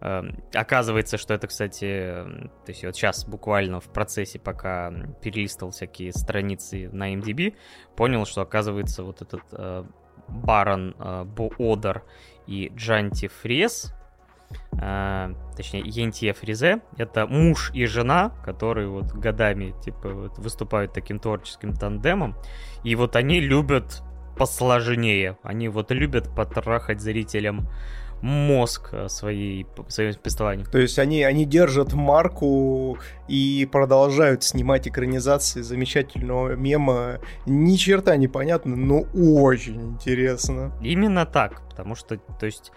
Э, 0.00 0.22
оказывается, 0.54 1.18
что 1.18 1.34
это, 1.34 1.48
кстати... 1.48 1.84
Э, 1.84 2.24
то 2.64 2.68
есть 2.68 2.84
вот 2.84 2.94
сейчас 2.94 3.24
буквально 3.24 3.80
в 3.80 3.88
процессе, 3.88 4.38
пока 4.38 4.92
перелистывал 5.20 5.72
всякие 5.72 6.12
страницы 6.12 6.90
на 6.92 7.12
MDB, 7.12 7.56
понял, 7.96 8.24
что, 8.24 8.42
оказывается, 8.42 9.02
вот 9.02 9.20
этот 9.20 9.42
э, 9.50 9.84
Барон 10.28 10.94
э, 10.96 11.24
Боодер 11.24 12.04
и 12.46 12.70
Джанти 12.76 13.26
Фрес, 13.26 13.92
э, 14.72 15.34
точнее, 15.56 15.82
Ентье 15.84 16.32
Фризе, 16.32 16.80
это 16.96 17.26
муж 17.26 17.70
и 17.74 17.86
жена, 17.86 18.30
которые 18.44 18.88
вот 18.88 19.12
годами, 19.12 19.74
типа, 19.82 20.08
вот, 20.08 20.38
выступают 20.38 20.92
таким 20.92 21.18
творческим 21.18 21.74
тандемом, 21.74 22.36
и 22.84 22.94
вот 22.94 23.16
они 23.16 23.40
любят 23.40 24.02
посложнее, 24.36 25.36
они 25.42 25.68
вот 25.68 25.90
любят 25.90 26.34
потрахать 26.34 27.00
зрителям 27.00 27.68
мозг 28.22 28.90
э, 28.92 29.08
своей, 29.08 29.66
своим 29.88 30.14
повествованием. 30.14 30.66
То 30.66 30.78
есть 30.78 30.98
они, 30.98 31.22
они 31.22 31.44
держат 31.44 31.92
марку 31.92 32.98
и 33.28 33.68
продолжают 33.70 34.42
снимать 34.42 34.88
экранизации 34.88 35.62
замечательного 35.62 36.56
мема. 36.56 37.20
Ни 37.46 37.76
черта 37.76 38.16
не 38.16 38.28
понятно, 38.28 38.74
но 38.76 39.02
очень 39.14 39.80
интересно. 39.80 40.72
Именно 40.82 41.26
так, 41.26 41.62
потому 41.70 41.94
что, 41.94 42.16
то 42.16 42.46
есть, 42.46 42.72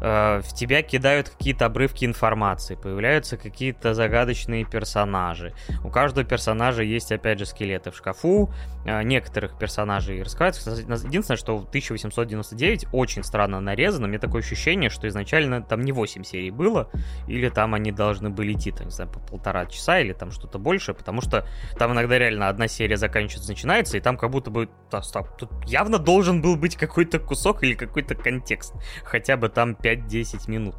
э, 0.00 0.40
в 0.40 0.54
тебя 0.54 0.82
кидают 0.82 1.30
какие-то 1.30 1.66
обрывки 1.66 2.04
информации, 2.04 2.76
появляются 2.76 3.36
какие-то 3.36 3.92
загадочные 3.92 4.64
персонажи. 4.64 5.52
У 5.84 5.90
каждого 5.90 6.24
персонажа 6.24 6.82
есть, 6.82 7.10
опять 7.10 7.40
же, 7.40 7.46
скелеты 7.46 7.90
в 7.90 7.96
шкафу, 7.96 8.50
э, 8.86 9.02
некоторых 9.02 9.58
персонажей 9.58 10.22
раскрываются. 10.22 10.70
Единственное, 10.70 11.36
что 11.36 11.58
в 11.58 11.68
1899 11.68 12.86
очень 12.92 13.24
странно 13.24 13.60
нарезано, 13.60 14.06
мне 14.06 14.20
такое 14.20 14.42
ощущение, 14.42 14.77
ощущение, 14.78 14.90
что 14.90 15.08
изначально 15.08 15.62
там 15.62 15.80
не 15.82 15.92
8 15.92 16.24
серий 16.24 16.50
было, 16.50 16.90
или 17.26 17.48
там 17.48 17.74
они 17.74 17.92
должны 17.92 18.30
были 18.30 18.52
идти, 18.52 18.70
там, 18.70 18.86
не 18.86 18.92
знаю, 18.92 19.10
по 19.10 19.20
полтора 19.20 19.66
часа, 19.66 20.00
или 20.00 20.12
там 20.12 20.30
что-то 20.30 20.58
больше, 20.58 20.94
потому 20.94 21.20
что 21.20 21.46
там 21.78 21.92
иногда 21.92 22.18
реально 22.18 22.48
одна 22.48 22.68
серия 22.68 22.96
заканчивается, 22.96 23.50
начинается, 23.50 23.96
и 23.96 24.00
там 24.00 24.16
как 24.16 24.30
будто 24.30 24.50
бы, 24.50 24.68
стоп, 25.02 25.36
тут 25.36 25.50
явно 25.66 25.98
должен 25.98 26.40
был 26.40 26.56
быть 26.56 26.76
какой-то 26.76 27.18
кусок 27.18 27.62
или 27.64 27.74
какой-то 27.74 28.14
контекст, 28.14 28.74
хотя 29.04 29.36
бы 29.36 29.48
там 29.48 29.72
5-10 29.72 30.50
минут. 30.50 30.76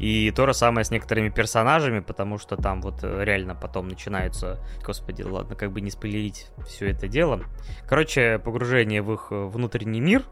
И 0.00 0.30
то 0.36 0.46
же 0.46 0.52
самое 0.52 0.84
с 0.84 0.90
некоторыми 0.90 1.30
персонажами, 1.30 2.00
потому 2.00 2.36
что 2.38 2.56
там 2.56 2.82
вот 2.82 3.02
э, 3.02 3.24
реально 3.24 3.54
потом 3.54 3.88
начинаются... 3.88 4.62
Господи, 4.84 5.22
ладно, 5.22 5.56
как 5.56 5.72
бы 5.72 5.80
не 5.80 5.90
спойлерить 5.90 6.48
все 6.66 6.90
это 6.90 7.08
дело. 7.08 7.40
Короче, 7.88 8.38
погружение 8.38 9.00
в 9.00 9.14
их 9.14 9.28
э, 9.30 9.46
внутренний 9.46 10.00
мир, 10.00 10.24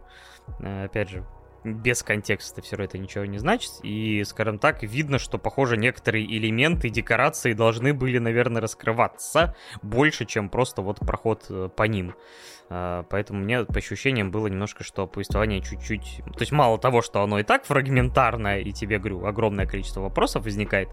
э, 0.61 0.85
опять 0.85 1.09
же, 1.09 1.25
без 1.75 2.03
контекста 2.03 2.63
все 2.63 2.77
это 2.77 2.99
ничего 2.99 3.25
не 3.25 3.39
значит. 3.39 3.73
И, 3.83 4.23
скажем 4.25 4.59
так, 4.59 4.83
видно, 4.83 5.19
что, 5.19 5.39
похоже, 5.39 5.77
некоторые 5.77 6.25
элементы 6.25 6.89
декорации 6.89 7.53
должны 7.53 7.93
были, 7.93 8.19
наверное, 8.19 8.63
раскрываться 8.63 9.55
больше, 9.83 10.25
чем 10.25 10.49
просто 10.49 10.83
вот 10.83 11.01
проход 11.01 11.75
по 11.77 11.83
ним. 11.85 12.15
А, 12.69 13.05
поэтому 13.05 13.41
мне 13.41 13.65
по 13.65 13.79
ощущениям 13.79 14.31
было 14.31 14.49
немножко, 14.49 14.83
что 14.83 15.07
повествование 15.07 15.61
чуть-чуть... 15.61 16.23
То 16.25 16.41
есть 16.41 16.53
мало 16.53 16.79
того, 16.79 17.01
что 17.01 17.23
оно 17.23 17.39
и 17.39 17.43
так 17.43 17.65
фрагментарное, 17.65 18.61
и 18.61 18.73
тебе, 18.73 18.99
говорю, 18.99 19.25
огромное 19.25 19.67
количество 19.67 20.01
вопросов 20.01 20.45
возникает, 20.45 20.89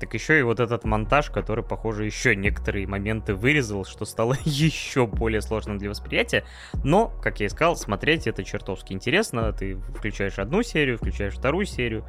так 0.00 0.12
еще 0.12 0.38
и 0.38 0.42
вот 0.42 0.60
этот 0.60 0.84
монтаж, 0.84 1.30
который, 1.30 1.64
похоже, 1.64 2.04
еще 2.04 2.36
некоторые 2.36 2.86
моменты 2.86 3.34
вырезал, 3.34 3.84
что 3.84 4.04
стало 4.04 4.36
еще 4.44 5.06
более 5.06 5.40
сложным 5.40 5.78
для 5.78 5.88
восприятия. 5.88 6.44
Но, 6.82 7.08
как 7.22 7.40
я 7.40 7.46
и 7.46 7.48
сказал, 7.48 7.76
смотреть 7.76 8.26
это 8.26 8.44
чертовски 8.44 8.92
интересно. 8.92 9.52
Ты 9.52 9.76
включаешь 9.76 10.38
одну 10.38 10.62
серию, 10.62 10.98
включаешь 10.98 11.34
вторую 11.34 11.64
серию. 11.64 12.04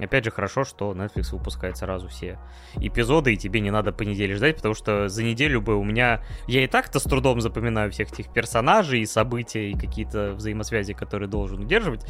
Опять 0.00 0.24
же, 0.24 0.30
хорошо, 0.30 0.64
что 0.64 0.92
Netflix 0.92 1.32
выпускает 1.32 1.76
сразу 1.76 2.08
все 2.08 2.38
эпизоды, 2.76 3.34
и 3.34 3.36
тебе 3.36 3.60
не 3.60 3.70
надо 3.70 3.92
по 3.92 4.02
неделе 4.02 4.34
ждать, 4.34 4.56
потому 4.56 4.74
что 4.74 5.08
за 5.08 5.22
неделю 5.22 5.60
бы 5.60 5.76
у 5.76 5.84
меня... 5.84 6.22
Я 6.46 6.64
и 6.64 6.66
так-то 6.66 6.98
с 6.98 7.02
трудом 7.04 7.40
запоминаю 7.40 7.90
всех 7.90 8.12
этих 8.12 8.32
персонажей 8.32 9.00
и 9.00 9.06
события, 9.06 9.70
и 9.70 9.78
какие-то 9.78 10.32
взаимосвязи, 10.32 10.94
которые 10.94 11.28
должен 11.28 11.60
удерживать. 11.60 12.06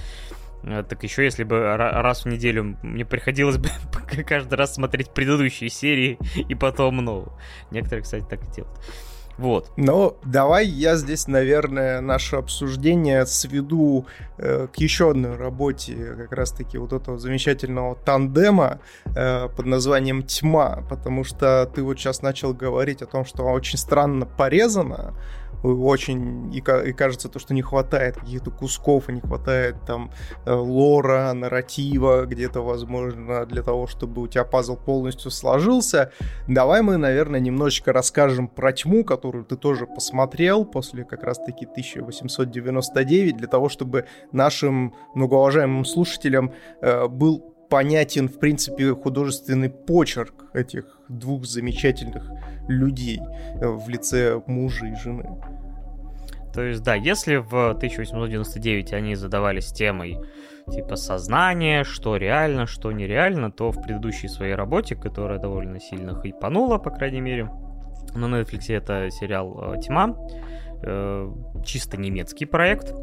Э, 0.63 0.85
так 0.89 1.03
еще 1.03 1.25
если 1.25 1.45
бы 1.45 1.77
раз 1.77 2.25
в 2.25 2.29
неделю 2.29 2.77
мне 2.83 3.05
приходилось 3.05 3.59
бы 3.59 3.69
каждый 4.27 4.55
раз 4.55 4.75
смотреть 4.75 5.11
предыдущие 5.11 5.71
серии 5.71 6.19
и 6.37 6.55
потом, 6.55 6.99
ну, 6.99 7.29
некоторые, 7.71 8.03
кстати, 8.03 8.25
так 8.29 8.43
и 8.43 8.53
делают. 8.53 8.79
Вот. 9.41 9.73
Ну, 9.79 10.19
давай 10.23 10.67
я 10.67 10.97
здесь, 10.97 11.27
наверное, 11.27 12.03
наше 12.03 12.37
обсуждение 12.37 13.25
сведу 13.25 14.05
э, 14.37 14.67
к 14.71 14.77
еще 14.77 15.13
одной 15.13 15.35
работе 15.35 15.95
как 16.15 16.33
раз-таки 16.33 16.77
вот 16.77 16.93
этого 16.93 17.19
замечательного 17.19 17.97
тандема 17.97 18.81
э, 19.07 19.49
под 19.49 19.65
названием 19.65 20.25
«Тьма», 20.25 20.85
потому 20.91 21.25
что 21.25 21.65
ты 21.75 21.83
вот 21.83 21.99
сейчас 21.99 22.21
начал 22.21 22.53
говорить 22.53 23.01
о 23.01 23.07
том, 23.07 23.25
что 23.25 23.45
очень 23.45 23.79
странно 23.79 24.27
порезано, 24.27 25.15
очень 25.63 26.55
и, 26.55 26.59
и 26.59 26.93
кажется 26.93 27.29
то, 27.29 27.39
что 27.39 27.55
не 27.55 27.63
хватает 27.63 28.17
каких-то 28.17 28.51
кусков, 28.51 29.09
и 29.09 29.13
не 29.13 29.21
хватает 29.21 29.77
там 29.87 30.11
э, 30.47 30.53
лора, 30.53 31.33
нарратива 31.33 32.27
где-то, 32.27 32.63
возможно, 32.63 33.47
для 33.47 33.63
того, 33.63 33.87
чтобы 33.87 34.23
у 34.23 34.29
тебя 34.29 34.45
пазл 34.45 34.77
полностью 34.77 35.31
сложился. 35.31 36.13
Давай 36.49 36.83
мы, 36.83 36.97
наверное, 36.97 37.41
немножечко 37.41 37.93
расскажем 37.93 38.49
про 38.49 38.73
тьму, 38.73 39.05
которую 39.05 39.45
ты 39.45 39.57
тоже 39.57 39.87
посмотрел 39.87 40.65
после 40.65 41.05
как 41.05 41.23
раз-таки 41.23 41.67
1899, 41.67 43.37
для 43.37 43.49
того, 43.49 43.69
чтобы 43.69 44.07
нашим 44.33 44.95
многоуважаемым 45.15 45.85
слушателям 45.85 46.53
э, 46.81 47.07
был 47.09 47.51
понятен, 47.71 48.29
в 48.29 48.39
принципе, 48.39 48.95
художественный 48.95 49.71
почерк 49.71 50.47
этих 50.53 50.99
двух 51.09 51.47
замечательных 51.47 52.31
людей 52.69 53.21
в 53.61 53.89
лице 53.89 54.43
мужа 54.47 54.87
и 54.87 54.95
жены. 54.97 55.41
То 56.53 56.63
есть, 56.63 56.83
да, 56.83 56.95
если 56.95 57.37
в 57.37 57.71
1899 57.71 58.93
они 58.93 59.15
задавались 59.15 59.73
темой 59.73 60.19
типа 60.71 60.97
сознание, 60.97 61.85
что 61.85 62.17
реально, 62.17 62.67
что 62.67 62.93
нереально, 62.93 63.51
то 63.51 63.71
в 63.71 63.83
предыдущей 63.83 64.29
своей 64.29 64.55
работе, 64.55 64.95
которая 64.95 65.39
довольно 65.39 65.81
сильно 65.81 66.15
хайпанула, 66.15 66.79
по 66.79 66.91
крайней 66.91 67.21
мере, 67.21 67.51
на 68.15 68.27
Netflix 68.27 68.73
это 68.75 69.11
сериал 69.11 69.75
э, 69.75 69.81
«Тьма», 69.81 70.17
э, 70.83 71.31
чисто 71.65 71.97
немецкий 71.97 72.47
проект 72.47 72.95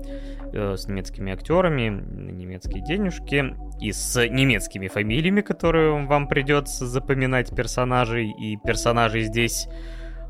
с 0.51 0.87
немецкими 0.87 1.33
актерами, 1.33 1.89
немецкие 1.89 2.83
денежки 2.83 3.55
и 3.79 3.91
с 3.91 4.27
немецкими 4.27 4.87
фамилиями, 4.87 5.41
которые 5.41 6.05
вам 6.05 6.27
придется 6.27 6.85
запоминать 6.85 7.55
персонажей. 7.55 8.31
И 8.31 8.57
персонажей 8.57 9.23
здесь, 9.23 9.67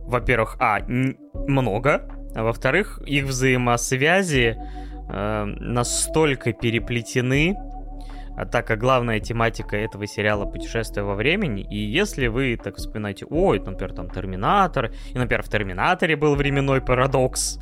во-первых, 0.02 0.58
а, 0.60 0.80
много, 0.88 2.10
а 2.36 2.44
во-вторых, 2.44 3.02
их 3.06 3.26
взаимосвязи 3.26 4.58
э, 5.10 5.44
настолько 5.46 6.54
переплетены, 6.54 7.56
а 8.38 8.46
так 8.46 8.68
как 8.68 8.80
главная 8.80 9.20
тематика 9.20 9.76
этого 9.76 10.06
сериала 10.06 10.46
путешествие 10.46 11.04
во 11.04 11.16
времени, 11.16 11.66
и 11.68 11.78
если 11.80 12.28
вы 12.28 12.56
так 12.64 12.76
вспоминаете, 12.76 13.26
ой, 13.26 13.60
например, 13.60 13.94
там 13.94 14.12
Терминатор, 14.12 14.92
и, 15.12 15.18
например, 15.18 15.42
в 15.42 15.50
Терминаторе 15.50 16.16
был 16.16 16.36
временной 16.36 16.80
парадокс, 16.80 17.60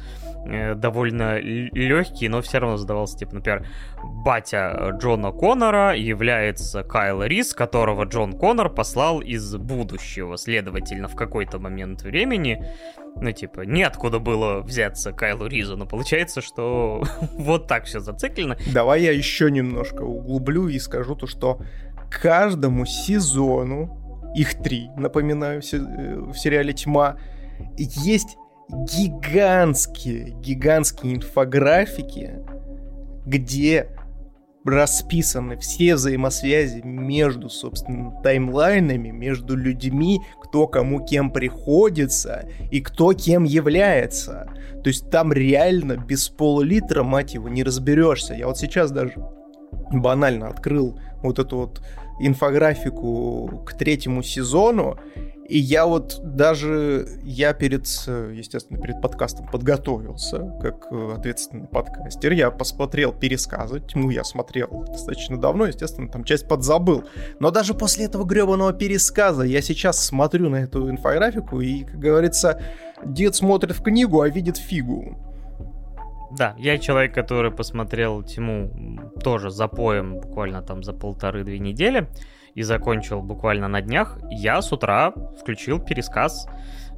Э, 0.47 0.75
довольно 0.75 1.39
легкий, 1.39 2.29
но 2.29 2.41
все 2.41 2.59
равно 2.59 2.77
задавался, 2.77 3.17
типа, 3.17 3.35
например, 3.35 3.67
батя 4.23 4.91
Джона 4.99 5.31
Коннора 5.31 5.95
является 5.95 6.83
Кайл 6.83 7.23
Рис, 7.23 7.53
которого 7.53 8.03
Джон 8.03 8.33
Коннор 8.33 8.69
послал 8.69 9.21
из 9.21 9.55
будущего. 9.55 10.37
Следовательно, 10.37 11.07
в 11.07 11.15
какой-то 11.15 11.57
момент 11.57 12.03
времени, 12.03 12.63
ну, 13.15 13.31
типа, 13.31 13.61
неоткуда 13.61 14.19
было 14.19 14.61
взяться 14.61 15.13
Кайлу 15.13 15.47
Ризу, 15.47 15.77
но 15.77 15.87
получается, 15.87 16.41
что 16.41 17.03
вот 17.33 17.67
так 17.67 17.85
все 17.85 17.99
зациклено. 17.99 18.55
Давай 18.71 19.01
я 19.01 19.11
еще 19.11 19.49
немножко 19.49 20.03
углублю 20.03 20.67
и 20.67 20.77
скажу 20.77 21.15
то, 21.15 21.25
что 21.25 21.59
каждому 22.11 22.85
сезону, 22.85 23.97
их 24.35 24.61
три, 24.61 24.89
напоминаю, 24.95 25.61
в 25.61 25.73
э, 25.73 26.33
сериале 26.35 26.73
«Тьма», 26.73 27.17
есть 27.77 28.37
гигантские, 28.69 30.31
гигантские 30.41 31.15
инфографики, 31.15 32.39
где 33.25 33.89
расписаны 34.65 35.57
все 35.57 35.95
взаимосвязи 35.95 36.81
между, 36.81 37.49
собственно, 37.49 38.19
таймлайнами, 38.23 39.09
между 39.09 39.55
людьми, 39.55 40.21
кто 40.41 40.67
кому 40.67 41.05
кем 41.05 41.29
приходится 41.29 42.49
и 42.71 42.81
кто 42.81 43.13
кем 43.13 43.43
является. 43.43 44.49
То 44.83 44.87
есть 44.87 45.09
там 45.11 45.31
реально 45.31 45.97
без 45.97 46.29
пол-литра, 46.29 47.03
мать 47.03 47.35
его, 47.35 47.47
не 47.47 47.63
разберешься. 47.63 48.33
Я 48.33 48.47
вот 48.47 48.57
сейчас 48.57 48.91
даже 48.91 49.13
банально 49.91 50.47
открыл 50.47 50.99
вот 51.21 51.37
эту 51.37 51.57
вот 51.57 51.81
инфографику 52.19 53.63
к 53.65 53.73
третьему 53.73 54.23
сезону, 54.23 54.97
и 55.47 55.59
я 55.59 55.85
вот 55.85 56.19
даже, 56.23 57.07
я 57.23 57.53
перед, 57.53 57.85
естественно, 57.85 58.81
перед 58.81 58.99
подкастом 58.99 59.47
подготовился, 59.47 60.39
как 60.59 60.87
э, 60.91 61.13
ответственный 61.15 61.67
подкастер. 61.67 62.31
Я 62.31 62.49
посмотрел 62.49 63.13
пересказы, 63.13 63.79
тьму 63.79 64.09
я 64.09 64.23
смотрел 64.23 64.85
достаточно 64.87 65.39
давно, 65.39 65.67
естественно, 65.67 66.09
там 66.09 66.23
часть 66.23 66.47
подзабыл. 66.47 67.03
Но 67.39 67.51
даже 67.51 67.75
после 67.75 68.05
этого 68.05 68.23
гребаного 68.23 68.73
пересказа 68.73 69.43
я 69.43 69.61
сейчас 69.61 70.03
смотрю 70.03 70.49
на 70.49 70.57
эту 70.57 70.89
инфографику, 70.89 71.61
и, 71.61 71.83
как 71.83 71.99
говорится, 71.99 72.59
дед 73.05 73.35
смотрит 73.35 73.77
в 73.77 73.83
книгу, 73.83 74.21
а 74.21 74.29
видит 74.29 74.57
фигу. 74.57 75.15
Да, 76.31 76.55
я 76.57 76.79
человек, 76.79 77.13
который 77.13 77.51
посмотрел 77.51 78.23
Тиму 78.23 79.11
тоже 79.23 79.51
за 79.51 79.67
поем 79.67 80.19
буквально 80.19 80.61
там 80.63 80.83
за 80.83 80.91
полторы-две 80.91 81.59
недели 81.59 82.07
и 82.55 82.63
закончил 82.63 83.21
буквально 83.21 83.67
на 83.67 83.81
днях, 83.81 84.17
я 84.31 84.61
с 84.61 84.71
утра 84.71 85.13
включил 85.39 85.79
пересказ 85.79 86.47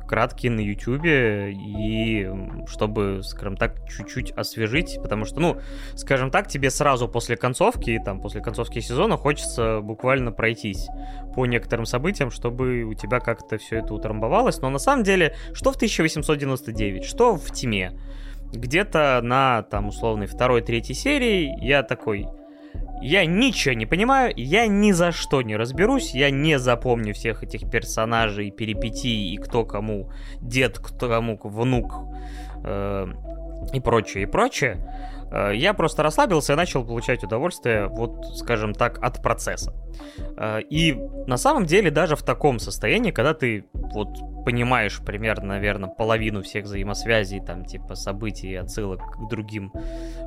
краткий 0.08 0.49
на 0.49 0.62
Ютубе, 0.62 1.51
и 1.51 2.30
чтобы, 2.68 3.22
скажем 3.24 3.58
так, 3.58 3.88
чуть-чуть 3.89 4.32
освежить, 4.32 4.99
потому 5.01 5.26
что, 5.26 5.39
ну, 5.39 5.58
скажем 5.95 6.32
так, 6.32 6.47
тебе 6.47 6.70
сразу 6.70 7.10
после 7.10 7.36
концовки, 7.36 7.99
там, 8.03 8.22
после 8.22 8.41
концовки 8.41 8.80
сезона 8.80 9.18
хочется 9.18 9.82
буквально 9.82 10.32
пройтись 10.32 10.88
по 11.36 11.45
некоторым 11.45 11.86
событиям, 11.86 12.32
чтобы 12.32 12.84
у 12.84 12.93
тебя 12.93 13.20
как-то 13.20 13.58
все 13.58 13.80
это 13.80 13.93
утрамбовалось, 13.93 14.62
но 14.62 14.70
на 14.70 14.80
самом 14.80 15.03
деле, 15.03 15.36
что 15.53 15.72
в 15.72 15.76
1899, 15.76 17.03
что 17.03 17.36
в 17.36 17.51
Тиме, 17.51 17.91
где-то 18.53 19.20
на, 19.22 19.64
там, 19.64 19.88
условной 19.88 20.28
второй-третьей 20.28 20.95
серии 20.95 21.53
я 21.62 21.84
такой, 21.84 22.28
я 23.01 23.25
ничего 23.25 23.73
не 23.75 23.86
понимаю, 23.86 24.34
я 24.36 24.67
ни 24.67 24.91
за 24.91 25.11
что 25.11 25.41
не 25.41 25.55
разберусь, 25.55 26.13
я 26.13 26.30
не 26.32 26.59
запомню 26.59 27.13
всех 27.13 27.43
этих 27.43 27.69
персонажей, 27.69 28.51
перипетий 28.51 29.34
и 29.34 29.38
кто 29.38 29.65
кому 29.65 30.11
дед, 30.41 30.80
кто 30.80 31.07
кому 31.07 31.39
внук. 31.43 31.93
Э, 32.63 33.07
и 33.73 33.80
прочее, 33.80 34.23
и 34.23 34.25
прочее, 34.25 34.78
э, 35.32 35.51
я 35.55 35.73
просто 35.73 36.03
расслабился 36.03 36.53
и 36.53 36.55
начал 36.55 36.86
получать 36.86 37.23
удовольствие, 37.23 37.88
вот, 37.88 38.38
скажем 38.38 38.73
так, 38.73 38.97
от 39.03 39.21
процесса. 39.21 39.73
Э, 40.38 40.61
и 40.61 40.93
на 41.28 41.38
самом 41.38 41.65
деле 41.65 41.91
даже 41.91 42.15
в 42.15 42.23
таком 42.23 42.59
состоянии, 42.59 43.11
когда 43.11 43.34
ты 43.34 43.65
вот 43.73 44.09
понимаешь 44.48 45.02
примерно, 45.06 45.48
наверное, 45.48 45.89
половину 45.89 46.41
всех 46.41 46.64
взаимосвязей, 46.64 47.41
там, 47.41 47.66
типа, 47.66 47.95
событий 47.95 48.56
отсылок 48.56 49.02
к 49.02 49.28
другим 49.28 49.74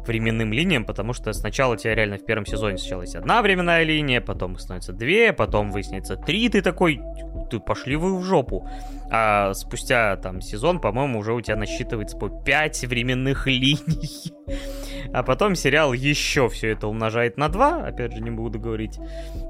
временным 0.07 0.53
линиям, 0.53 0.85
потому 0.85 1.15
что 1.15 1.33
сначала 1.33 1.79
тебя 1.79 1.95
реально 1.95 2.19
в 2.19 2.27
первом 2.27 2.45
сезоне 2.45 2.77
сначала 2.77 3.01
есть 3.01 3.17
одна 3.17 3.41
временная 3.41 3.83
линия, 3.83 4.21
потом 4.21 4.53
их 4.53 4.61
становится 4.61 4.93
две, 4.93 5.33
потом 5.33 5.71
выяснится 5.71 6.17
три, 6.17 6.51
ты 6.51 6.61
такой, 6.61 7.01
ты 7.51 7.61
пошли 7.61 7.97
вы 7.97 8.19
в 8.19 8.23
жопу. 8.23 8.69
А 9.11 9.55
спустя 9.55 10.17
там 10.17 10.43
сезон, 10.43 10.81
по-моему, 10.81 11.21
уже 11.21 11.33
у 11.33 11.41
тебя 11.41 11.57
насчитывается 11.57 12.19
по 12.19 12.29
пять 12.29 12.85
временных 12.85 13.47
линий. 13.47 14.35
А 15.13 15.23
потом 15.23 15.55
сериал 15.57 15.93
еще 15.93 16.49
все 16.49 16.71
это 16.71 16.87
умножает 16.87 17.37
на 17.37 17.49
2. 17.49 17.87
Опять 17.87 18.15
же, 18.15 18.23
не 18.23 18.31
буду 18.31 18.61
говорить 18.61 18.99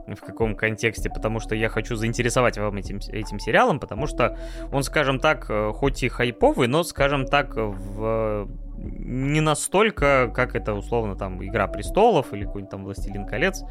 в 0.07 0.21
каком 0.21 0.55
контексте, 0.55 1.11
потому 1.11 1.41
что 1.41 1.55
я 1.55 1.69
хочу 1.69 1.97
заинтересовать 1.97 2.57
вам 2.57 2.77
этим, 2.77 2.99
этим 3.13 3.39
сериалом, 3.39 3.79
потому 3.79 4.07
что 4.07 4.39
он, 4.73 4.83
скажем 4.83 5.19
так, 5.19 5.47
э, 5.49 5.73
хоть 5.75 6.03
и 6.03 6.09
хайповый, 6.09 6.69
но, 6.69 6.83
скажем 6.83 7.27
так, 7.27 7.55
в 7.57 8.49
не 8.83 9.41
настолько, 9.41 10.33
как 10.35 10.55
это 10.55 10.75
условно 10.75 11.17
там 11.17 11.45
Игра 11.45 11.67
престолов 11.67 12.33
или 12.33 12.45
какой-нибудь 12.45 12.71
там 12.71 12.85
Властелин 12.85 13.27
колец. 13.27 13.63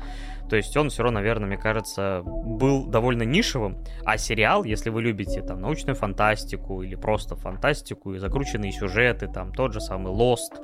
То 0.49 0.55
есть 0.55 0.75
он 0.77 0.89
все 0.89 1.03
равно, 1.03 1.19
наверное, 1.19 1.47
мне 1.47 1.57
кажется, 1.57 2.21
был 2.23 2.85
довольно 2.85 3.23
нишевым. 3.23 3.77
А 4.05 4.17
сериал, 4.17 4.63
если 4.63 4.89
вы 4.89 5.01
любите 5.01 5.41
там 5.41 5.61
научную 5.61 5.95
фантастику 5.95 6.81
или 6.81 6.95
просто 6.95 7.35
фантастику 7.35 8.13
и 8.13 8.19
закрученные 8.19 8.71
сюжеты, 8.71 9.27
там 9.27 9.53
тот 9.53 9.73
же 9.73 9.81
самый 9.81 10.13
Lost 10.13 10.59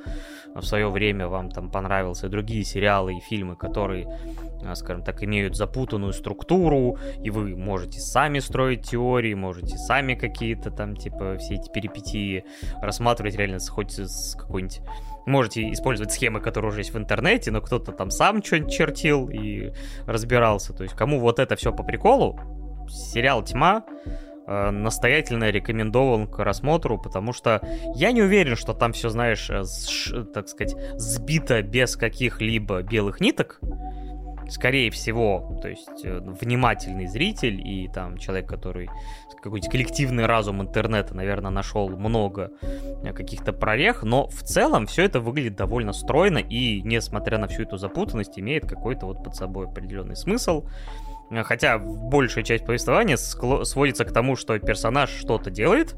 в 0.62 0.66
свое 0.66 0.90
время 0.90 1.28
вам 1.28 1.52
там 1.52 1.70
понравился, 1.70 2.28
и 2.28 2.30
другие 2.30 2.64
сериалы 2.64 3.16
и 3.16 3.20
фильмы, 3.20 3.56
которые 3.56 4.08
а, 4.66 4.76
скажем 4.76 5.04
так, 5.04 5.24
имеют 5.24 5.56
запутанную 5.56 6.14
структуру, 6.14 6.98
и 7.22 7.30
вы 7.30 7.56
можете 7.56 8.00
сами 8.00 8.40
строить 8.40 8.90
теории, 8.90 9.34
можете 9.34 9.78
сами 9.78 10.16
какие-то 10.16 10.72
там, 10.72 10.96
типа, 10.96 11.38
все 11.38 11.56
эти 11.56 11.70
перипетии 11.70 12.46
рассматривать 12.82 13.36
реально 13.36 13.60
хоть 13.60 14.00
с 14.00 14.36
какой-нибудь 14.36 14.82
можете 15.26 15.72
использовать 15.72 16.12
схемы, 16.12 16.40
которые 16.40 16.70
уже 16.70 16.82
есть 16.82 16.94
в 16.94 16.98
интернете, 16.98 17.52
но 17.52 17.62
кто-то 17.62 17.92
там 17.92 18.10
сам 18.12 18.44
что-нибудь 18.44 18.74
чертил 18.74 19.30
и 19.30 19.72
разбирался. 20.06 20.74
То 20.74 20.84
есть 20.84 20.96
кому 20.96 21.20
вот 21.20 21.40
это 21.40 21.56
все 21.56 21.72
по 21.72 21.84
приколу, 21.84 22.40
сериал 22.88 23.44
«Тьма» 23.44 23.84
э, 24.06 24.10
настоятельно 24.48 25.50
рекомендован 25.50 26.28
к 26.28 26.44
рассмотру, 26.44 26.98
потому 26.98 27.34
что 27.34 27.62
я 27.96 28.12
не 28.12 28.22
уверен, 28.22 28.56
что 28.56 28.74
там 28.74 28.94
все, 28.94 29.10
знаешь, 29.10 29.50
э, 29.50 29.64
так 30.34 30.48
сказать, 30.48 30.76
сбито 30.94 31.62
без 31.62 31.96
каких-либо 31.96 32.82
белых 32.82 33.22
ниток 33.22 33.60
скорее 34.50 34.92
всего, 34.92 35.58
то 35.62 35.70
есть 35.70 36.04
э, 36.04 36.20
внимательный 36.20 37.08
зритель 37.08 37.62
и 37.68 37.88
там 37.88 38.18
человек, 38.18 38.48
который 38.48 38.90
какой-то 39.42 39.70
коллективный 39.70 40.26
разум 40.26 40.62
интернета, 40.62 41.16
наверное, 41.16 41.52
нашел 41.52 41.88
много 41.90 42.52
э, 42.62 43.14
каких-то 43.14 43.54
прорех, 43.54 44.04
но 44.04 44.28
в 44.28 44.42
целом 44.42 44.88
все 44.88 45.04
это 45.04 45.20
выглядит 45.20 45.56
довольно 45.56 45.94
стройно 45.94 46.40
и, 46.40 46.82
несмотря 46.82 47.38
на 47.38 47.48
всю 47.48 47.62
эту 47.62 47.78
запутанность, 47.78 48.40
имеет 48.40 48.68
какой-то 48.68 49.06
вот 49.06 49.24
под 49.24 49.36
собой 49.36 49.68
определенный 49.68 50.16
смысл. 50.16 50.66
Э, 51.30 51.44
хотя 51.44 51.78
большая 51.78 52.44
часть 52.44 52.66
повествования 52.66 53.18
сводится 53.18 54.06
к 54.06 54.14
тому, 54.14 54.36
что 54.36 54.58
персонаж 54.60 55.10
что-то 55.10 55.50
делает, 55.50 55.96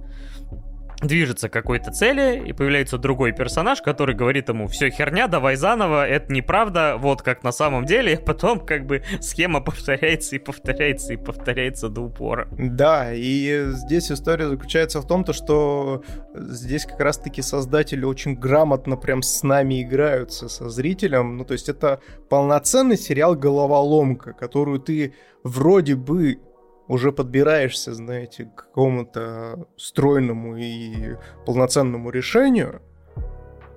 движется 1.02 1.50
к 1.50 1.54
какой-то 1.54 1.92
цели, 1.92 2.44
и 2.48 2.54
появляется 2.54 2.98
другой 2.98 3.32
персонаж, 3.32 3.82
который 3.82 4.16
говорит 4.16 4.50
ему, 4.50 4.68
все 4.68 4.90
херня, 4.90 5.28
давай 5.28 5.56
заново, 5.56 6.08
это 6.08 6.32
неправда, 6.34 6.96
вот 6.98 7.22
как 7.22 7.44
на 7.44 7.52
самом 7.52 7.86
деле, 7.86 8.14
и 8.14 8.16
потом 8.26 8.60
как 8.60 8.86
бы 8.86 9.04
схема 9.22 9.62
повторяется 9.62 10.36
и 10.36 10.40
повторяется 10.40 11.14
и 11.14 11.18
повторяется 11.18 11.90
до 11.90 12.02
упора. 12.02 12.48
Да, 12.52 13.14
и 13.14 13.66
здесь 13.72 14.12
история 14.12 14.48
заключается 14.48 15.02
в 15.02 15.08
том, 15.08 15.24
то, 15.24 15.34
что 15.34 16.04
здесь 16.34 16.86
как 16.86 17.00
раз-таки 17.00 17.42
создатели 17.42 18.04
очень 18.04 18.36
грамотно 18.36 18.98
прям 18.98 19.22
с 19.22 19.44
нами 19.44 19.84
играются, 19.84 20.50
со 20.50 20.70
зрителем, 20.70 21.38
ну 21.38 21.46
то 21.46 21.54
есть 21.54 21.70
это 21.70 22.02
полноценный 22.30 22.98
сериал 22.98 23.36
«Головоломка», 23.36 24.34
которую 24.34 24.80
ты 24.80 25.14
вроде 25.44 25.96
бы 25.96 26.40
уже 26.88 27.12
подбираешься, 27.12 27.94
знаете, 27.94 28.46
к 28.46 28.56
какому-то 28.56 29.68
стройному 29.76 30.58
и 30.58 31.16
полноценному 31.46 32.10
решению, 32.10 32.82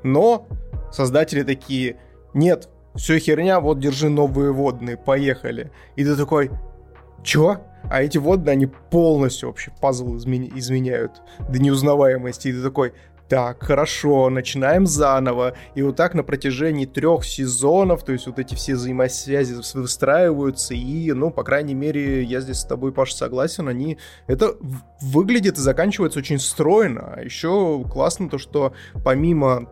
но 0.02 0.46
создатели 0.92 1.42
такие, 1.42 1.98
нет, 2.34 2.68
все 2.94 3.18
херня, 3.18 3.60
вот 3.60 3.78
держи 3.78 4.08
новые 4.08 4.52
водные, 4.52 4.96
поехали. 4.96 5.70
И 5.96 6.04
ты 6.04 6.16
такой, 6.16 6.50
чё? 7.22 7.58
А 7.84 8.02
эти 8.02 8.18
водные, 8.18 8.52
они 8.52 8.66
полностью 8.66 9.48
вообще 9.48 9.72
пазл 9.80 10.16
изменяют 10.16 11.22
до 11.48 11.58
неузнаваемости. 11.58 12.48
И 12.48 12.52
ты 12.52 12.62
такой, 12.62 12.92
так, 13.30 13.62
хорошо, 13.62 14.28
начинаем 14.28 14.88
заново. 14.88 15.54
И 15.76 15.82
вот 15.82 15.94
так 15.94 16.14
на 16.14 16.24
протяжении 16.24 16.84
трех 16.84 17.24
сезонов, 17.24 18.02
то 18.04 18.10
есть 18.10 18.26
вот 18.26 18.40
эти 18.40 18.56
все 18.56 18.74
взаимосвязи 18.74 19.54
выстраиваются, 19.74 20.74
и, 20.74 21.12
ну, 21.12 21.30
по 21.30 21.44
крайней 21.44 21.74
мере, 21.74 22.24
я 22.24 22.40
здесь 22.40 22.58
с 22.58 22.64
тобой, 22.64 22.92
Паша, 22.92 23.14
согласен, 23.16 23.68
они... 23.68 23.98
Это 24.26 24.56
выглядит 25.00 25.58
и 25.58 25.60
заканчивается 25.60 26.18
очень 26.18 26.40
стройно. 26.40 27.14
А 27.14 27.22
еще 27.22 27.84
классно 27.84 28.28
то, 28.28 28.38
что 28.38 28.72
помимо 29.04 29.68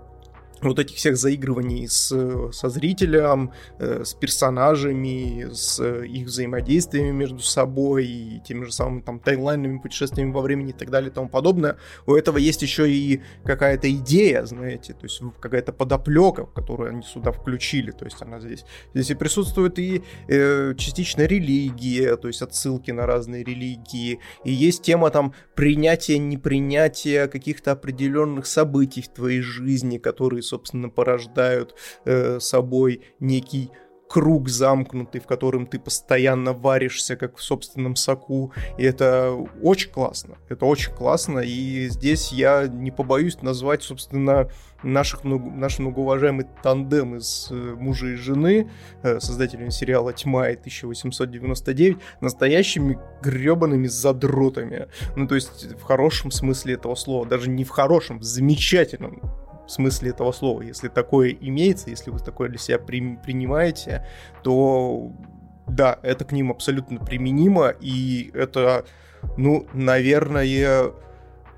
вот 0.62 0.78
этих 0.78 0.96
всех 0.96 1.16
заигрываний 1.16 1.88
с, 1.88 2.08
со 2.52 2.68
зрителем, 2.68 3.52
э, 3.78 4.02
с 4.04 4.14
персонажами, 4.14 5.48
с 5.52 5.82
их 5.82 6.26
взаимодействиями 6.26 7.10
между 7.10 7.40
собой 7.40 8.06
и 8.06 8.40
теми 8.40 8.64
же 8.64 8.72
самыми 8.72 9.00
там 9.00 9.20
тайлайнами, 9.20 9.78
путешествиями 9.78 10.32
во 10.32 10.40
времени 10.40 10.70
и 10.70 10.74
так 10.74 10.90
далее 10.90 11.10
и 11.10 11.12
тому 11.12 11.28
подобное, 11.28 11.76
у 12.06 12.14
этого 12.14 12.38
есть 12.38 12.62
еще 12.62 12.90
и 12.90 13.22
какая-то 13.44 13.90
идея, 13.90 14.44
знаете, 14.44 14.94
то 14.94 15.04
есть 15.04 15.20
какая-то 15.40 15.72
подоплека, 15.72 16.46
которую 16.46 16.90
они 16.90 17.02
сюда 17.02 17.32
включили, 17.32 17.90
то 17.90 18.04
есть 18.04 18.20
она 18.20 18.40
здесь. 18.40 18.64
Здесь 18.94 19.10
и 19.10 19.14
присутствует 19.14 19.78
и 19.78 20.02
э, 20.28 20.74
частично 20.76 21.22
религия, 21.22 22.16
то 22.16 22.28
есть 22.28 22.42
отсылки 22.42 22.90
на 22.90 23.06
разные 23.06 23.44
религии, 23.44 24.20
и 24.44 24.52
есть 24.52 24.82
тема 24.82 25.10
там 25.10 25.34
принятия, 25.54 26.18
непринятия 26.18 27.28
каких-то 27.28 27.72
определенных 27.72 28.46
событий 28.46 29.02
в 29.02 29.08
твоей 29.08 29.40
жизни, 29.40 29.98
которые 29.98 30.42
собственно, 30.48 30.88
порождают 30.88 31.74
э, 32.04 32.40
собой 32.40 33.02
некий 33.20 33.70
круг 34.08 34.48
замкнутый, 34.48 35.20
в 35.20 35.26
котором 35.26 35.66
ты 35.66 35.78
постоянно 35.78 36.52
варишься, 36.52 37.16
как 37.16 37.36
в 37.36 37.42
собственном 37.42 37.94
соку. 37.94 38.52
И 38.78 38.82
это 38.82 39.32
очень 39.62 39.90
классно. 39.90 40.38
Это 40.48 40.64
очень 40.64 40.92
классно. 40.92 41.40
И 41.40 41.88
здесь 41.88 42.32
я 42.32 42.66
не 42.66 42.90
побоюсь 42.90 43.40
назвать, 43.42 43.82
собственно, 43.82 44.50
наших, 44.82 45.24
наш 45.24 45.78
многоуважаемый 45.78 46.46
тандем 46.62 47.16
из 47.16 47.48
э, 47.50 47.54
мужа 47.54 48.08
и 48.08 48.14
жены, 48.14 48.70
э, 49.02 49.20
создателями 49.20 49.70
сериала 49.70 50.12
«Тьма» 50.12 50.50
и 50.50 50.56
1899, 50.56 51.98
настоящими 52.20 52.98
гребаными 53.22 53.88
задротами. 53.88 54.88
Ну, 55.16 55.26
то 55.26 55.34
есть 55.34 55.74
в 55.74 55.82
хорошем 55.82 56.30
смысле 56.30 56.74
этого 56.74 56.94
слова. 56.94 57.26
Даже 57.26 57.50
не 57.50 57.64
в 57.64 57.70
хорошем, 57.70 58.20
в 58.20 58.22
замечательном 58.22 59.20
в 59.68 59.70
смысле 59.70 60.10
этого 60.10 60.32
слова. 60.32 60.62
Если 60.62 60.88
такое 60.88 61.30
имеется, 61.30 61.90
если 61.90 62.10
вы 62.10 62.18
такое 62.20 62.48
для 62.48 62.58
себя 62.58 62.78
при, 62.78 63.16
принимаете, 63.16 64.06
то 64.42 65.12
да, 65.66 65.98
это 66.02 66.24
к 66.24 66.32
ним 66.32 66.50
абсолютно 66.50 66.98
применимо, 66.98 67.68
и 67.68 68.30
это, 68.32 68.86
ну, 69.36 69.66
наверное, 69.74 70.92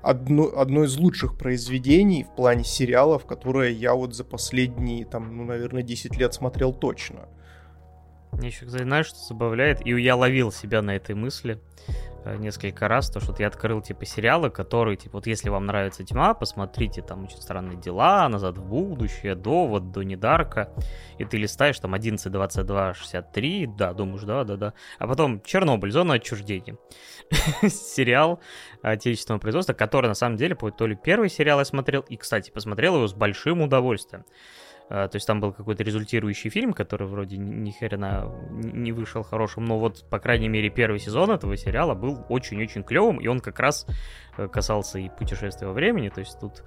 одно, 0.01 0.51
одно 0.57 0.83
из 0.83 0.97
лучших 0.97 1.37
произведений 1.37 2.25
в 2.25 2.35
плане 2.35 2.65
сериалов, 2.65 3.25
которое 3.25 3.69
я 3.71 3.93
вот 3.93 4.13
за 4.13 4.25
последние, 4.25 5.05
там, 5.05 5.37
ну, 5.37 5.45
наверное, 5.45 5.81
10 5.81 6.17
лет 6.17 6.33
смотрел 6.33 6.73
точно. 6.73 7.29
Мне 8.33 8.49
еще, 8.49 8.67
знаешь, 8.67 9.05
что 9.05 9.19
забавляет, 9.19 9.85
и 9.87 9.91
я 10.01 10.17
ловил 10.17 10.51
себя 10.51 10.81
на 10.81 10.97
этой 10.97 11.15
мысли, 11.15 11.61
несколько 12.25 12.87
раз, 12.87 13.09
то 13.09 13.19
что 13.19 13.31
вот 13.31 13.39
я 13.39 13.47
открыл, 13.47 13.81
типа, 13.81 14.05
сериалы, 14.05 14.49
которые, 14.49 14.97
типа, 14.97 15.17
вот 15.17 15.27
если 15.27 15.49
вам 15.49 15.65
нравится 15.65 16.03
«Тьма», 16.03 16.33
посмотрите 16.33 17.01
там 17.01 17.23
«Очень 17.23 17.41
странные 17.41 17.77
дела», 17.77 18.27
«Назад 18.29 18.57
в 18.57 18.63
будущее», 18.63 19.35
«Довод», 19.35 19.91
«До 19.91 20.03
недарка», 20.03 20.71
и 21.17 21.25
ты 21.25 21.37
листаешь 21.37 21.79
там 21.79 21.93
11, 21.93 22.31
22, 22.31 22.93
63, 22.93 23.67
да, 23.67 23.93
думаешь, 23.93 24.23
да-да-да, 24.23 24.73
а 24.99 25.07
потом 25.07 25.41
«Чернобыль. 25.41 25.91
Зона 25.91 26.15
отчуждения». 26.15 26.77
Сериал 27.67 28.39
отечественного 28.81 29.39
производства, 29.39 29.73
который, 29.73 30.07
на 30.07 30.13
самом 30.13 30.37
деле, 30.37 30.55
то 30.55 30.87
ли 30.87 30.95
первый 30.95 31.29
сериал 31.29 31.59
я 31.59 31.65
смотрел, 31.65 32.01
и, 32.01 32.17
кстати, 32.17 32.51
посмотрел 32.51 32.95
его 32.95 33.07
с 33.07 33.13
большим 33.13 33.61
удовольствием. 33.61 34.25
То 34.91 35.11
есть 35.13 35.25
там 35.25 35.39
был 35.39 35.53
какой-то 35.53 35.83
результирующий 35.83 36.49
фильм, 36.49 36.73
который 36.73 37.07
вроде 37.07 37.37
ни 37.37 37.71
хрена 37.71 38.29
не 38.51 38.91
вышел 38.91 39.23
хорошим, 39.23 39.63
но 39.63 39.79
вот, 39.79 40.03
по 40.09 40.19
крайней 40.19 40.49
мере, 40.49 40.69
первый 40.69 40.99
сезон 40.99 41.31
этого 41.31 41.55
сериала 41.55 41.95
был 41.95 42.25
очень-очень 42.27 42.83
клевым, 42.83 43.19
и 43.21 43.27
он 43.27 43.39
как 43.39 43.61
раз 43.61 43.87
касался 44.51 44.99
и 44.99 45.07
путешествия 45.07 45.67
во 45.67 45.73
времени, 45.73 46.09
то 46.09 46.19
есть 46.19 46.37
тут 46.41 46.65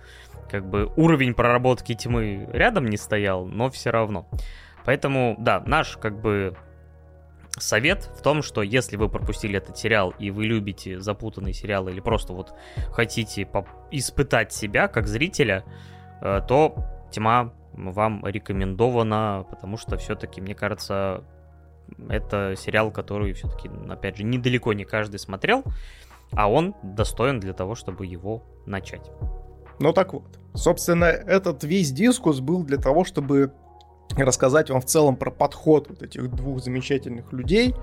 как 0.50 0.66
бы 0.66 0.90
уровень 0.96 1.34
проработки 1.34 1.94
тьмы 1.94 2.48
рядом 2.50 2.86
не 2.86 2.96
стоял, 2.96 3.44
но 3.44 3.68
все 3.68 3.90
равно. 3.90 4.26
Поэтому, 4.86 5.36
да, 5.38 5.62
наш 5.66 5.98
как 5.98 6.18
бы 6.18 6.56
совет 7.58 8.10
в 8.18 8.22
том, 8.22 8.42
что 8.42 8.62
если 8.62 8.96
вы 8.96 9.10
пропустили 9.10 9.58
этот 9.58 9.76
сериал 9.76 10.14
и 10.18 10.30
вы 10.30 10.46
любите 10.46 10.98
запутанные 10.98 11.52
сериалы 11.52 11.90
или 11.90 12.00
просто 12.00 12.32
вот 12.32 12.54
хотите 12.90 13.46
испытать 13.90 14.52
себя 14.54 14.88
как 14.88 15.06
зрителя, 15.06 15.62
то 16.22 16.74
тьма 17.12 17.52
вам 17.76 18.24
рекомендовано, 18.26 19.46
потому 19.50 19.76
что 19.76 19.96
все-таки, 19.96 20.40
мне 20.40 20.54
кажется, 20.54 21.24
это 22.08 22.54
сериал, 22.56 22.90
который 22.90 23.32
все-таки, 23.32 23.70
опять 23.88 24.16
же, 24.16 24.24
недалеко 24.24 24.72
не 24.72 24.84
каждый 24.84 25.18
смотрел, 25.18 25.64
а 26.32 26.50
он 26.50 26.74
достоин 26.82 27.40
для 27.40 27.52
того, 27.52 27.74
чтобы 27.74 28.06
его 28.06 28.42
начать. 28.66 29.10
Ну 29.80 29.92
так 29.92 30.12
вот, 30.12 30.38
собственно, 30.54 31.04
этот 31.04 31.64
весь 31.64 31.90
дискус 31.92 32.40
был 32.40 32.62
для 32.64 32.78
того, 32.78 33.04
чтобы 33.04 33.52
рассказать 34.16 34.70
вам 34.70 34.80
в 34.80 34.84
целом 34.84 35.16
про 35.16 35.30
подход 35.30 35.88
вот 35.88 36.02
этих 36.02 36.30
двух 36.30 36.62
замечательных 36.62 37.32
людей, 37.32 37.74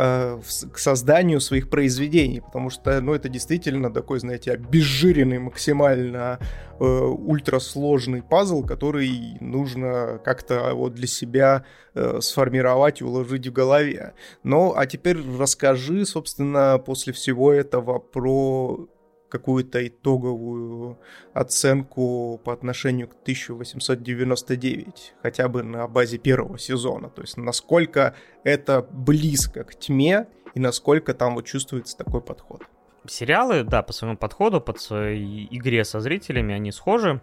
Э, 0.00 0.38
к 0.72 0.78
созданию 0.78 1.40
своих 1.40 1.68
произведений, 1.68 2.40
потому 2.40 2.70
что, 2.70 3.00
ну, 3.00 3.14
это 3.14 3.28
действительно 3.28 3.92
такой, 3.92 4.20
знаете, 4.20 4.52
обезжиренный, 4.52 5.40
максимально 5.40 6.38
э, 6.78 6.84
ультрасложный 6.84 8.22
пазл, 8.22 8.62
который 8.62 9.36
нужно 9.40 10.20
как-то 10.24 10.70
вот 10.74 10.94
для 10.94 11.08
себя 11.08 11.64
э, 11.94 12.20
сформировать 12.20 13.00
и 13.00 13.04
уложить 13.04 13.48
в 13.48 13.52
голове. 13.52 14.12
Ну, 14.44 14.72
а 14.76 14.86
теперь 14.86 15.18
расскажи, 15.36 16.06
собственно, 16.06 16.78
после 16.78 17.12
всего 17.12 17.52
этого 17.52 17.98
про 17.98 18.86
какую-то 19.28 19.86
итоговую 19.86 20.98
оценку 21.34 22.40
по 22.44 22.52
отношению 22.52 23.08
к 23.08 23.12
1899, 23.22 25.14
хотя 25.22 25.48
бы 25.48 25.62
на 25.62 25.86
базе 25.86 26.18
первого 26.18 26.58
сезона. 26.58 27.10
То 27.10 27.22
есть 27.22 27.36
насколько 27.36 28.14
это 28.44 28.82
близко 28.90 29.64
к 29.64 29.74
тьме 29.74 30.26
и 30.54 30.60
насколько 30.60 31.14
там 31.14 31.34
вот 31.34 31.46
чувствуется 31.46 31.96
такой 31.96 32.20
подход. 32.20 32.62
Сериалы, 33.06 33.64
да, 33.64 33.82
по 33.82 33.92
своему 33.92 34.16
подходу, 34.16 34.60
под 34.60 34.80
своей 34.80 35.48
игре 35.50 35.84
со 35.84 36.00
зрителями, 36.00 36.54
они 36.54 36.72
схожи. 36.72 37.20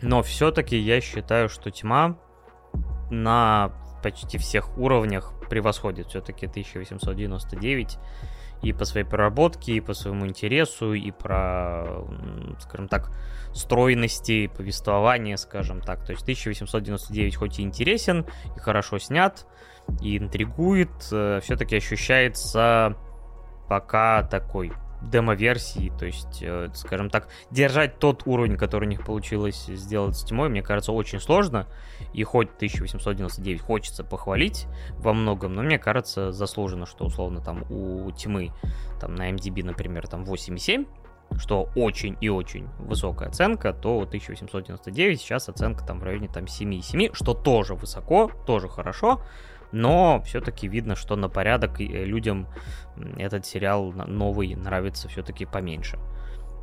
Но 0.00 0.22
все-таки 0.22 0.76
я 0.76 1.00
считаю, 1.00 1.48
что 1.48 1.70
тьма 1.70 2.18
на 3.10 3.72
почти 4.02 4.38
всех 4.38 4.78
уровнях 4.78 5.32
превосходит 5.48 6.08
все-таки 6.08 6.46
1899 6.46 7.98
и 8.62 8.72
по 8.72 8.84
своей 8.84 9.06
проработке, 9.06 9.74
и 9.74 9.80
по 9.80 9.94
своему 9.94 10.26
интересу, 10.26 10.92
и 10.92 11.10
про, 11.10 12.04
скажем 12.60 12.88
так, 12.88 13.10
стройности 13.54 14.48
повествования, 14.48 15.36
скажем 15.36 15.80
так. 15.80 16.04
То 16.04 16.12
есть 16.12 16.22
1899 16.22 17.36
хоть 17.36 17.58
и 17.58 17.62
интересен, 17.62 18.26
и 18.56 18.58
хорошо 18.58 18.98
снят, 18.98 19.46
и 20.00 20.18
интригует, 20.18 20.90
э, 21.12 21.40
все-таки 21.42 21.76
ощущается 21.76 22.96
пока 23.68 24.22
такой 24.22 24.72
демо-версии, 25.02 25.92
то 25.98 26.06
есть, 26.06 26.42
э, 26.42 26.68
скажем 26.74 27.10
так, 27.10 27.28
держать 27.50 27.98
тот 27.98 28.22
уровень, 28.26 28.56
который 28.56 28.86
у 28.86 28.88
них 28.88 29.04
получилось 29.04 29.66
сделать 29.66 30.16
с 30.16 30.24
тьмой, 30.24 30.48
мне 30.48 30.62
кажется, 30.62 30.92
очень 30.92 31.20
сложно. 31.20 31.66
И 32.12 32.22
хоть 32.24 32.48
1899 32.56 33.60
хочется 33.60 34.04
похвалить 34.04 34.66
во 34.98 35.12
многом, 35.12 35.54
но 35.54 35.62
мне 35.62 35.78
кажется, 35.78 36.32
заслуженно, 36.32 36.86
что 36.86 37.06
условно 37.06 37.40
там 37.40 37.64
у 37.70 38.10
тьмы, 38.12 38.50
там 39.00 39.14
на 39.14 39.30
MDB, 39.30 39.64
например, 39.64 40.08
там 40.08 40.24
8,7, 40.24 40.86
что 41.36 41.68
очень 41.76 42.16
и 42.20 42.28
очень 42.28 42.68
высокая 42.78 43.28
оценка, 43.28 43.72
то 43.72 44.00
1899 44.00 45.20
сейчас 45.20 45.48
оценка 45.48 45.84
там 45.84 46.00
в 46.00 46.02
районе 46.02 46.28
там 46.28 46.44
7,7, 46.44 47.14
что 47.14 47.34
тоже 47.34 47.74
высоко, 47.74 48.30
тоже 48.46 48.68
хорошо, 48.68 49.22
но 49.72 50.22
все-таки 50.24 50.68
видно, 50.68 50.94
что 50.96 51.16
на 51.16 51.28
порядок 51.28 51.80
э, 51.80 51.84
людям 51.84 52.48
этот 53.16 53.46
сериал 53.46 53.92
новый 53.92 54.54
нравится 54.54 55.08
все-таки 55.08 55.44
поменьше. 55.44 55.98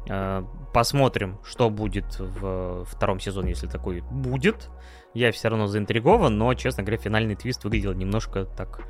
Э, 0.10 0.44
посмотрим, 0.74 1.40
что 1.44 1.70
будет 1.70 2.20
в 2.20 2.86
втором 2.86 3.20
сезоне, 3.20 3.50
если 3.52 3.68
такой 3.68 4.02
будет. 4.02 4.70
Я 5.14 5.32
все 5.32 5.50
равно 5.50 5.68
заинтригован, 5.68 6.38
но, 6.38 6.54
честно 6.56 6.84
говоря, 6.84 6.98
финальный 6.98 7.36
твист 7.36 7.64
выглядел 7.64 7.94
немножко 7.94 8.46
так, 8.46 8.82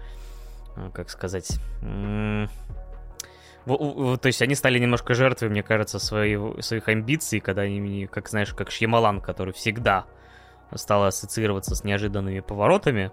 э, 0.76 0.90
как 0.94 1.10
сказать... 1.10 1.60
То 3.66 4.28
есть 4.28 4.44
они 4.44 4.54
стали 4.54 4.78
немножко 4.78 5.16
жертвой, 5.16 5.50
мне 5.50 5.64
кажется, 5.64 5.98
своих, 5.98 6.64
своих 6.64 6.88
амбиций, 6.88 7.40
когда 7.40 7.64
они, 7.64 8.06
как 8.06 8.30
знаешь, 8.30 8.54
как 8.54 8.70
Шьямалан, 8.70 9.22
который 9.22 9.56
всегда 9.56 10.06
стал 10.76 11.06
ассоциироваться 11.06 11.74
с 11.74 11.84
неожиданными 11.84 12.42
поворотами 12.42 13.12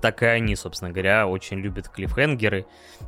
так 0.00 0.22
и 0.22 0.26
они, 0.26 0.56
собственно 0.56 0.90
говоря, 0.90 1.26
очень 1.26 1.58
любят 1.58 1.88
клиффхенгеры, 1.88 2.66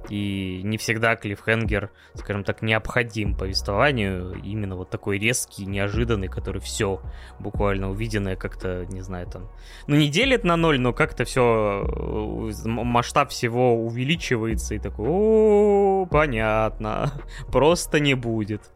и 0.09 0.61
не 0.65 0.79
всегда 0.79 1.17
клиффхенгер, 1.17 1.91
скажем 2.15 2.45
так, 2.45 2.63
необходим 2.63 3.35
повествованию, 3.35 4.35
именно 4.43 4.77
вот 4.77 4.91
такой 4.91 5.19
резкий, 5.19 5.67
неожиданный, 5.67 6.29
который 6.29 6.61
все 6.61 7.01
буквально 7.39 7.91
увиденное 7.91 8.37
как-то, 8.37 8.87
не 8.87 9.01
знаю, 9.01 9.27
там, 9.27 9.51
ну 9.87 9.97
не 9.97 10.09
делит 10.09 10.45
на 10.45 10.57
ноль, 10.57 10.81
но 10.81 10.93
как-то 10.93 11.25
все, 11.25 11.85
э, 11.87 12.69
масштаб 12.69 13.31
всего 13.31 13.75
увеличивается, 13.75 14.75
и 14.75 14.79
такой, 14.79 15.07
о, 15.09 16.07
понятно, 16.11 17.13
просто 17.53 18.01
не 18.01 18.15
будет. 18.15 18.71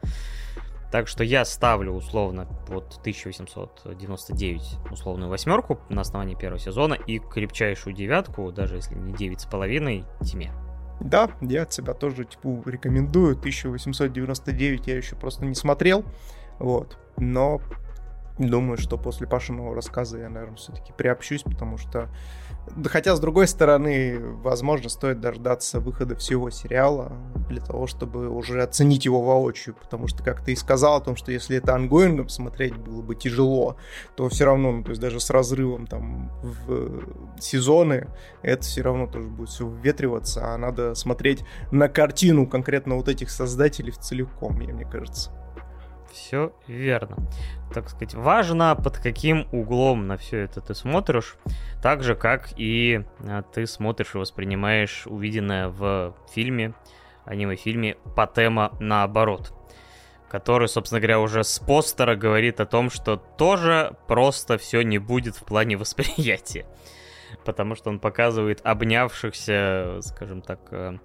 Так 0.90 1.06
что 1.06 1.22
я 1.22 1.44
ставлю 1.44 1.92
условно 1.92 2.48
вот 2.68 2.96
1899 3.00 4.78
условную 4.90 5.30
восьмерку 5.30 5.78
на 5.88 6.00
основании 6.00 6.34
первого 6.34 6.58
сезона 6.58 6.94
и 6.94 7.18
крепчайшую 7.18 7.94
девятку, 7.94 8.50
даже 8.50 8.76
если 8.76 8.96
не 8.96 9.12
девять 9.12 9.42
с 9.42 9.46
половиной, 9.46 10.04
тьме. 10.24 10.52
Да, 11.00 11.30
я 11.40 11.62
от 11.62 11.72
себя 11.72 11.94
тоже 11.94 12.24
типа 12.24 12.62
рекомендую. 12.66 13.36
1899 13.36 14.86
я 14.86 14.96
еще 14.96 15.16
просто 15.16 15.46
не 15.46 15.54
смотрел. 15.54 16.04
Вот. 16.58 16.98
Но 17.16 17.60
думаю, 18.48 18.78
что 18.78 18.96
после 18.96 19.26
Пашиного 19.26 19.74
рассказа 19.74 20.18
я, 20.18 20.28
наверное, 20.28 20.56
все-таки 20.56 20.92
приобщусь, 20.92 21.42
потому 21.42 21.76
что 21.76 22.08
Хотя, 22.84 23.16
с 23.16 23.20
другой 23.20 23.48
стороны, 23.48 24.18
возможно, 24.20 24.88
стоит 24.88 25.20
дождаться 25.20 25.80
выхода 25.80 26.14
всего 26.14 26.50
сериала 26.50 27.12
для 27.48 27.60
того, 27.60 27.86
чтобы 27.86 28.28
уже 28.28 28.62
оценить 28.62 29.04
его 29.04 29.22
воочию, 29.22 29.74
потому 29.74 30.06
что, 30.06 30.22
как 30.22 30.44
ты 30.44 30.52
и 30.52 30.56
сказал 30.56 30.96
о 30.96 31.00
том, 31.00 31.16
что 31.16 31.32
если 31.32 31.56
это 31.56 31.74
ongoing 31.74 32.16
ом 32.16 32.28
смотреть 32.28 32.76
было 32.76 33.02
бы 33.02 33.16
тяжело, 33.16 33.76
то 34.14 34.28
все 34.28 34.44
равно, 34.44 34.72
ну, 34.72 34.84
то 34.84 34.90
есть 34.90 35.00
даже 35.00 35.18
с 35.20 35.30
разрывом 35.30 35.86
там 35.86 36.30
в 36.42 37.40
сезоны, 37.40 38.08
это 38.42 38.62
все 38.62 38.82
равно 38.82 39.06
тоже 39.06 39.28
будет 39.28 39.48
все 39.48 39.68
выветриваться, 39.68 40.54
а 40.54 40.58
надо 40.58 40.94
смотреть 40.94 41.44
на 41.72 41.88
картину 41.88 42.46
конкретно 42.46 42.94
вот 42.94 43.08
этих 43.08 43.30
создателей 43.30 43.90
в 43.90 43.98
целиком, 43.98 44.54
мне 44.54 44.84
кажется. 44.84 45.32
Все 46.12 46.52
верно. 46.66 47.16
Так 47.72 47.88
сказать, 47.88 48.14
важно, 48.14 48.74
под 48.74 48.98
каким 48.98 49.46
углом 49.52 50.06
на 50.06 50.16
все 50.16 50.38
это 50.38 50.60
ты 50.60 50.74
смотришь, 50.74 51.36
так 51.82 52.02
же, 52.02 52.14
как 52.14 52.50
и 52.56 53.04
а, 53.20 53.42
ты 53.42 53.66
смотришь 53.66 54.14
и 54.14 54.18
воспринимаешь 54.18 55.06
увиденное 55.06 55.68
в 55.68 56.14
фильме, 56.32 56.74
аниме-фильме 57.24 57.96
Патема 58.16 58.72
наоборот 58.80 59.52
который, 60.30 60.68
собственно 60.68 61.00
говоря, 61.00 61.18
уже 61.18 61.42
с 61.42 61.58
постера 61.58 62.14
говорит 62.14 62.60
о 62.60 62.66
том, 62.66 62.88
что 62.88 63.16
тоже 63.16 63.96
просто 64.06 64.58
все 64.58 64.82
не 64.82 64.98
будет 64.98 65.34
в 65.34 65.44
плане 65.44 65.76
восприятия. 65.76 66.66
Потому 67.44 67.74
что 67.74 67.90
он 67.90 67.98
показывает 67.98 68.60
обнявшихся, 68.62 69.98
скажем 70.02 70.40
так, 70.42 70.60
э, 70.70 70.98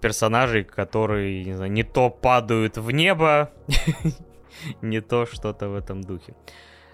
персонажей, 0.00 0.64
которые, 0.64 1.44
не 1.44 1.54
знаю, 1.54 1.72
не 1.72 1.82
то 1.82 2.10
падают 2.10 2.76
в 2.76 2.90
небо, 2.90 3.50
не 4.82 5.00
то 5.00 5.26
что-то 5.26 5.68
в 5.68 5.74
этом 5.74 6.02
духе. 6.02 6.34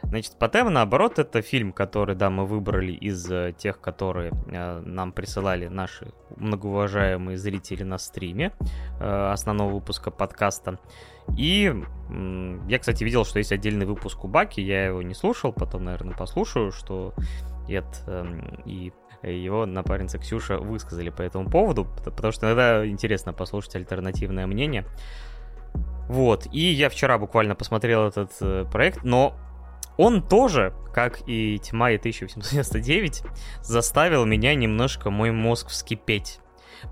Значит, 0.02 0.36
Патем, 0.38 0.72
наоборот, 0.72 1.18
это 1.18 1.42
фильм, 1.42 1.72
который, 1.72 2.14
да, 2.14 2.28
мы 2.28 2.44
выбрали 2.44 2.92
из 2.92 3.30
э, 3.30 3.54
тех, 3.56 3.80
которые 3.80 4.32
э, 4.48 4.82
нам 4.84 5.12
присылали 5.12 5.68
наши 5.68 6.12
многоуважаемые 6.36 7.38
зрители 7.38 7.82
на 7.82 7.98
стриме 7.98 8.52
э, 9.00 9.30
основного 9.30 9.74
выпуска 9.74 10.10
подкаста. 10.10 10.78
И 11.38 11.72
э, 12.10 12.58
я, 12.68 12.78
кстати, 12.78 13.04
видел, 13.04 13.24
что 13.24 13.38
есть 13.38 13.52
отдельный 13.52 13.86
выпуск 13.86 14.24
у 14.24 14.28
Баки, 14.28 14.60
я 14.60 14.86
его 14.86 15.02
не 15.02 15.14
слушал, 15.14 15.52
потом, 15.52 15.84
наверное, 15.84 16.16
послушаю, 16.16 16.72
что 16.72 17.14
Эд 17.68 17.86
э, 18.06 18.24
и 18.66 18.92
его 19.22 19.66
напарница 19.66 20.18
Ксюша 20.18 20.58
высказали 20.58 21.10
по 21.10 21.22
этому 21.22 21.48
поводу, 21.48 21.86
потому 22.04 22.32
что 22.32 22.46
иногда 22.46 22.86
интересно 22.86 23.32
послушать 23.32 23.76
альтернативное 23.76 24.46
мнение. 24.46 24.84
Вот, 26.08 26.46
и 26.52 26.60
я 26.60 26.88
вчера 26.90 27.18
буквально 27.18 27.54
посмотрел 27.54 28.08
этот 28.08 28.32
э, 28.40 28.66
проект, 28.70 29.02
но 29.04 29.34
Он 29.96 30.20
тоже, 30.26 30.74
как 30.92 31.20
и 31.26 31.58
Тьма 31.58 31.92
и 31.92 31.96
1899, 31.96 33.22
заставил 33.62 34.26
меня 34.26 34.54
немножко 34.54 35.10
мой 35.10 35.30
мозг 35.30 35.68
вскипеть. 35.68 36.40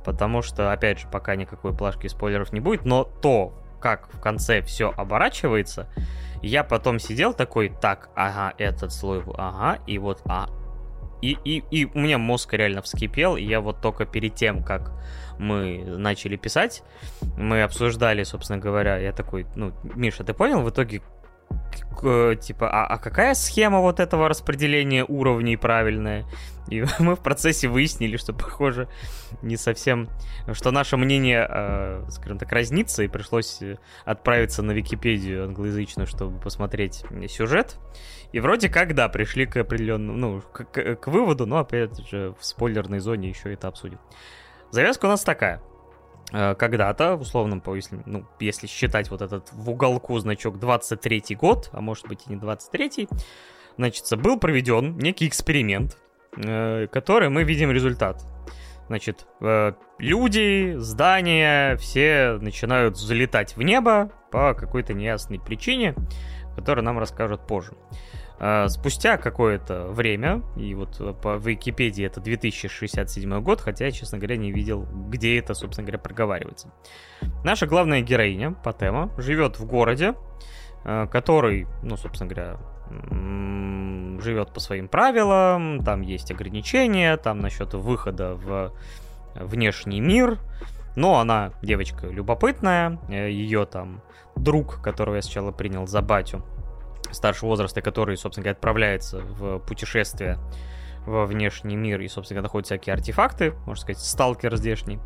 Потому 0.05 0.43
что, 0.43 0.73
опять 0.73 1.01
же, 1.01 1.09
пока 1.09 1.35
никакой 1.35 1.77
плашки 1.77 2.07
спойлеров 2.07 2.53
не 2.53 2.61
будет, 2.61 2.85
но 2.85 3.05
то, 3.05 3.53
как 3.81 4.13
в 4.15 4.21
конце 4.21 4.63
все 4.63 4.93
оборачивается, 4.97 5.89
я 6.43 6.65
потом 6.65 6.99
сидел 6.99 7.35
такой, 7.35 7.69
так, 7.69 8.11
ага, 8.15 8.55
этот 8.57 8.93
слой, 8.93 9.23
ага, 9.37 9.83
и 9.87 9.99
вот, 9.99 10.23
а, 10.27 10.49
и, 11.23 11.37
и, 11.45 11.63
и 11.71 11.85
у 11.87 11.99
меня 11.99 12.19
мозг 12.19 12.53
реально 12.55 12.83
вскипел, 12.83 13.37
и 13.37 13.43
я 13.43 13.61
вот 13.61 13.81
только 13.81 14.07
перед 14.07 14.35
тем, 14.35 14.63
как 14.63 14.93
мы 15.39 15.85
начали 15.85 16.37
писать, 16.37 16.83
мы 17.37 17.63
обсуждали, 17.63 18.23
собственно 18.25 18.59
говоря, 18.59 18.99
я 18.99 19.13
такой, 19.13 19.47
ну, 19.57 19.73
Миша, 19.83 20.25
ты 20.25 20.35
понял 20.35 20.63
в 20.63 20.71
итоге, 20.71 21.03
типа, 22.41 22.71
а, 22.71 22.87
а 22.87 22.99
какая 22.99 23.35
схема 23.35 23.81
вот 23.81 24.01
этого 24.01 24.29
распределения 24.29 25.05
уровней 25.05 25.57
правильная? 25.57 26.25
И 26.69 26.85
мы 26.99 27.17
в 27.17 27.21
процессе 27.21 27.69
выяснили, 27.69 28.17
что, 28.17 28.33
похоже, 28.33 28.89
не 29.43 29.57
совсем... 29.57 30.09
Что 30.53 30.71
наше 30.71 30.97
мнение, 30.97 31.47
э, 31.49 32.05
скажем 32.11 32.39
так, 32.39 32.51
разнится, 32.53 33.03
и 33.03 33.09
пришлось 33.09 33.61
отправиться 34.05 34.63
на 34.63 34.73
Википедию 34.73 35.45
англоязычную, 35.45 36.07
чтобы 36.07 36.39
посмотреть 36.41 37.05
сюжет. 37.29 37.79
И 38.33 38.41
вроде 38.41 38.69
как, 38.69 38.95
да, 38.95 39.09
пришли 39.09 39.47
к 39.47 39.57
определенному, 39.57 40.19
ну, 40.19 40.41
к, 40.41 40.65
к, 40.65 40.97
к 40.97 41.07
выводу, 41.09 41.47
но, 41.47 41.59
опять 41.59 42.07
же, 42.09 42.35
в 42.39 42.45
спойлерной 42.45 43.01
зоне 43.01 43.29
еще 43.29 43.53
это 43.53 43.69
обсудим. 43.69 43.99
Завязка 44.71 45.07
у 45.07 45.09
нас 45.09 45.23
такая. 45.23 45.61
Э, 46.33 46.55
когда-то, 46.55 47.17
условно, 47.17 47.61
если, 47.75 48.01
ну, 48.07 48.25
если 48.39 48.67
считать 48.67 49.11
вот 49.11 49.23
этот 49.23 49.53
в 49.53 49.71
уголку 49.71 50.19
значок 50.19 50.59
23 50.59 51.37
год, 51.37 51.71
а 51.73 51.81
может 51.81 52.07
быть 52.07 52.27
и 52.27 52.31
не 52.31 52.37
23 52.37 53.09
значит, 53.77 54.05
был 54.19 54.39
проведен 54.39 54.97
некий 54.99 55.27
эксперимент, 55.27 55.97
э, 56.37 56.87
который 56.93 57.31
мы 57.31 57.45
видим 57.45 57.71
результат. 57.71 58.23
Значит, 58.87 59.27
э, 59.41 59.73
люди, 59.99 60.75
здания, 60.77 61.77
все 61.77 62.39
начинают 62.41 62.99
залетать 62.99 63.57
в 63.57 63.63
небо 63.63 64.11
по 64.31 64.55
какой-то 64.55 64.95
неясной 64.95 65.41
причине, 65.41 65.95
которую 66.57 66.85
нам 66.85 66.99
расскажут 66.99 67.47
позже. 67.47 67.73
Спустя 68.69 69.19
какое-то 69.19 69.89
время, 69.89 70.43
и 70.57 70.75
вот 70.75 70.99
э, 70.99 71.13
по 71.13 71.37
Википедии 71.37 72.07
это 72.07 72.21
2067 72.21 73.43
год, 73.43 73.61
хотя 73.61 73.85
я, 73.85 73.91
честно 73.91 74.17
говоря, 74.17 74.39
не 74.39 74.51
видел, 74.51 74.87
где 75.09 75.39
это, 75.39 75.53
собственно 75.53 75.85
говоря, 75.85 75.99
проговаривается. 75.99 76.73
Наша 77.45 77.67
главная 77.67 78.01
героиня, 78.01 78.53
Патема, 78.53 79.11
живет 79.19 79.59
в 79.59 79.67
городе, 79.67 80.15
э, 80.85 81.07
который, 81.13 81.67
ну, 81.83 81.99
собственно 81.99 82.31
говоря, 82.31 82.57
живет 84.21 84.53
по 84.53 84.59
своим 84.59 84.89
правилам, 84.89 85.85
там 85.85 86.01
есть 86.01 86.31
ограничения, 86.31 87.17
там 87.19 87.39
насчет 87.39 87.75
выхода 87.75 88.35
в 88.35 88.73
внешний 89.35 90.01
мир, 90.01 90.39
но 90.97 91.21
она 91.21 91.53
девочка 91.63 92.07
любопытная, 92.07 92.99
э, 93.09 93.31
ее 93.31 93.67
там 93.67 94.03
друг, 94.37 94.83
которого 94.83 95.17
я 95.17 95.23
сначала 95.23 95.53
принял 95.53 95.87
за 95.87 96.03
батю, 96.03 96.43
старшего 97.13 97.51
возраста, 97.51 97.83
который, 97.83 98.17
собственно 98.17 98.45
говоря, 98.45 98.57
отправляется 98.57 99.21
в 99.21 99.59
путешествие 99.61 100.39
во 101.07 101.27
внешний 101.27 101.77
мир 101.77 102.01
и, 102.01 102.09
собственно 102.09 102.37
говоря, 102.37 102.49
находят 102.49 102.67
всякие 102.67 102.95
артефакты, 102.95 103.53
можно 103.67 103.77
сказать, 103.77 103.99
сталкер 104.03 104.57
здешний. 104.57 104.99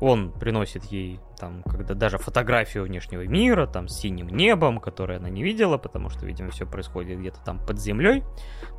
Он 0.00 0.32
приносит 0.32 0.84
ей 0.84 1.20
там, 1.38 1.62
когда 1.62 1.94
даже 1.94 2.18
фотографию 2.18 2.84
внешнего 2.84 3.26
мира, 3.26 3.66
там, 3.66 3.88
с 3.88 3.98
синим 3.98 4.28
небом, 4.28 4.80
которое 4.80 5.18
она 5.18 5.28
не 5.28 5.42
видела, 5.42 5.78
потому 5.78 6.08
что, 6.08 6.26
видимо, 6.26 6.50
все 6.50 6.66
происходит 6.66 7.18
где-то 7.18 7.40
там 7.44 7.58
под 7.64 7.78
землей 7.78 8.24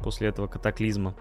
после 0.02 0.30
этого 0.30 0.48
катаклизма. 0.48 1.16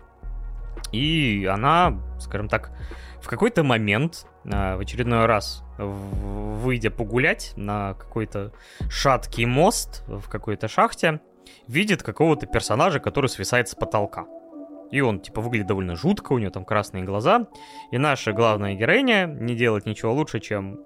И 0.93 1.49
она, 1.51 2.01
скажем 2.19 2.49
так, 2.49 2.73
в 3.21 3.29
какой-то 3.29 3.63
момент, 3.63 4.27
а, 4.45 4.77
в 4.77 4.81
очередной 4.81 5.27
раз, 5.27 5.65
выйдя 5.79 6.91
погулять 6.91 7.53
на 7.57 7.95
какой-то 7.95 8.53
шаткий 8.89 9.47
мост 9.47 10.05
в 10.07 10.29
какой-то 10.29 10.69
шахте, 10.69 11.21
видит 11.67 12.03
какого-то 12.03 12.47
персонажа, 12.47 13.01
который 13.01 13.29
свисает 13.29 13.69
с 13.69 13.75
потолка. 13.75 14.27
И 14.91 15.01
он, 15.01 15.21
типа, 15.21 15.41
выглядит 15.41 15.67
довольно 15.67 15.97
жутко, 15.97 16.33
у 16.33 16.39
него 16.39 16.51
там 16.51 16.65
красные 16.65 17.05
глаза. 17.05 17.47
И 17.91 17.99
наша 17.99 18.33
главная 18.33 18.75
героиня 18.75 19.27
не 19.27 19.55
делает 19.55 19.87
ничего 19.87 20.13
лучше, 20.13 20.41
чем 20.41 20.81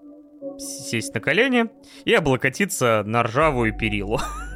сесть 0.58 1.14
на 1.14 1.20
колени 1.20 1.66
и 2.04 2.14
облокотиться 2.14 3.02
на 3.04 3.22
ржавую 3.22 3.76
перилу. 3.76 4.20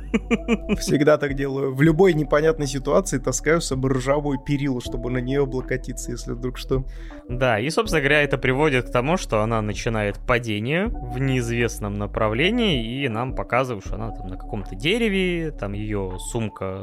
Всегда 0.78 1.18
так 1.18 1.34
делаю. 1.34 1.74
В 1.74 1.82
любой 1.82 2.14
непонятной 2.14 2.66
ситуации 2.66 3.18
таскаю 3.18 3.60
с 3.60 3.66
собой 3.66 3.92
ржавую 3.92 4.38
перилу, 4.38 4.80
чтобы 4.80 5.10
на 5.10 5.18
нее 5.18 5.42
облокотиться, 5.42 6.10
если 6.10 6.32
вдруг 6.32 6.58
что. 6.58 6.84
Да, 7.28 7.58
и, 7.58 7.70
собственно 7.70 8.00
говоря, 8.00 8.22
это 8.22 8.38
приводит 8.38 8.88
к 8.88 8.92
тому, 8.92 9.16
что 9.16 9.42
она 9.42 9.62
начинает 9.62 10.18
падение 10.18 10.86
в 10.86 11.18
неизвестном 11.18 11.94
направлении, 11.94 13.04
и 13.04 13.08
нам 13.08 13.34
показывают, 13.34 13.84
что 13.86 13.96
она 13.96 14.10
там 14.10 14.28
на 14.28 14.36
каком-то 14.36 14.74
дереве, 14.74 15.50
там 15.52 15.72
ее 15.72 16.16
сумка 16.18 16.82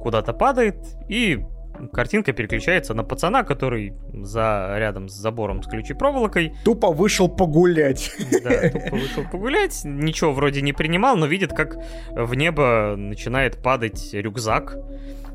куда-то 0.00 0.32
падает, 0.32 0.76
и 1.08 1.44
картинка 1.92 2.32
переключается 2.32 2.94
на 2.94 3.04
пацана, 3.04 3.44
который 3.44 3.94
за 4.12 4.74
рядом 4.76 5.08
с 5.08 5.14
забором 5.14 5.62
с 5.62 5.66
ключей 5.66 5.96
проволокой. 5.96 6.54
Тупо 6.64 6.92
вышел 6.92 7.28
погулять. 7.28 8.12
Да, 8.42 8.70
тупо 8.70 8.96
вышел 8.96 9.24
погулять. 9.30 9.82
Ничего 9.84 10.32
вроде 10.32 10.62
не 10.62 10.72
принимал, 10.72 11.16
но 11.16 11.26
видит, 11.26 11.52
как 11.52 11.76
в 12.10 12.34
небо 12.34 12.94
начинает 12.96 13.62
падать 13.62 14.10
рюкзак 14.12 14.76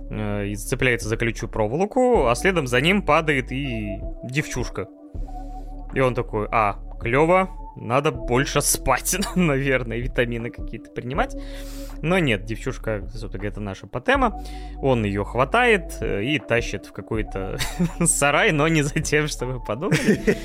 э, 0.10 0.48
и 0.48 0.56
зацепляется 0.56 1.10
за 1.10 1.18
ключевую 1.18 1.52
проволоку, 1.52 2.28
а 2.28 2.36
следом 2.36 2.68
за 2.68 2.82
ним 2.82 3.02
падает 3.04 3.52
и 3.52 4.00
девчушка. 4.24 4.88
И 5.94 6.00
он 6.00 6.16
такой, 6.16 6.48
а, 6.52 6.80
клево, 7.00 7.50
надо 7.76 8.12
больше 8.12 8.62
спать, 8.62 9.16
наверное, 9.36 9.98
витамины 9.98 10.50
какие-то 10.50 10.92
принимать. 10.92 11.36
Но 12.02 12.18
нет, 12.20 12.46
девчушка, 12.46 13.08
собственно 13.14 13.46
это 13.46 13.60
наша 13.60 13.88
потема. 13.88 14.44
Он 14.82 15.06
ее 15.06 15.24
хватает 15.24 15.98
э, 16.02 16.24
и 16.24 16.40
тащит 16.40 16.88
в 16.88 16.94
какой-то 16.94 17.58
сарай, 18.06 18.52
но 18.52 18.68
не 18.68 18.82
за 18.82 19.00
тем, 19.00 19.28
чтобы 19.28 19.64
подумали. 19.64 20.38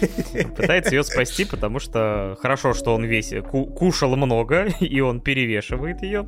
Пытается 0.57 0.95
ее 0.95 1.03
спасти, 1.03 1.45
потому 1.45 1.79
что 1.79 2.37
хорошо, 2.41 2.75
что 2.75 2.95
он 2.95 3.05
весь 3.05 3.33
кушал 3.51 4.17
много, 4.17 4.69
и 4.81 5.01
он 5.01 5.21
перевешивает 5.21 6.03
ее 6.03 6.27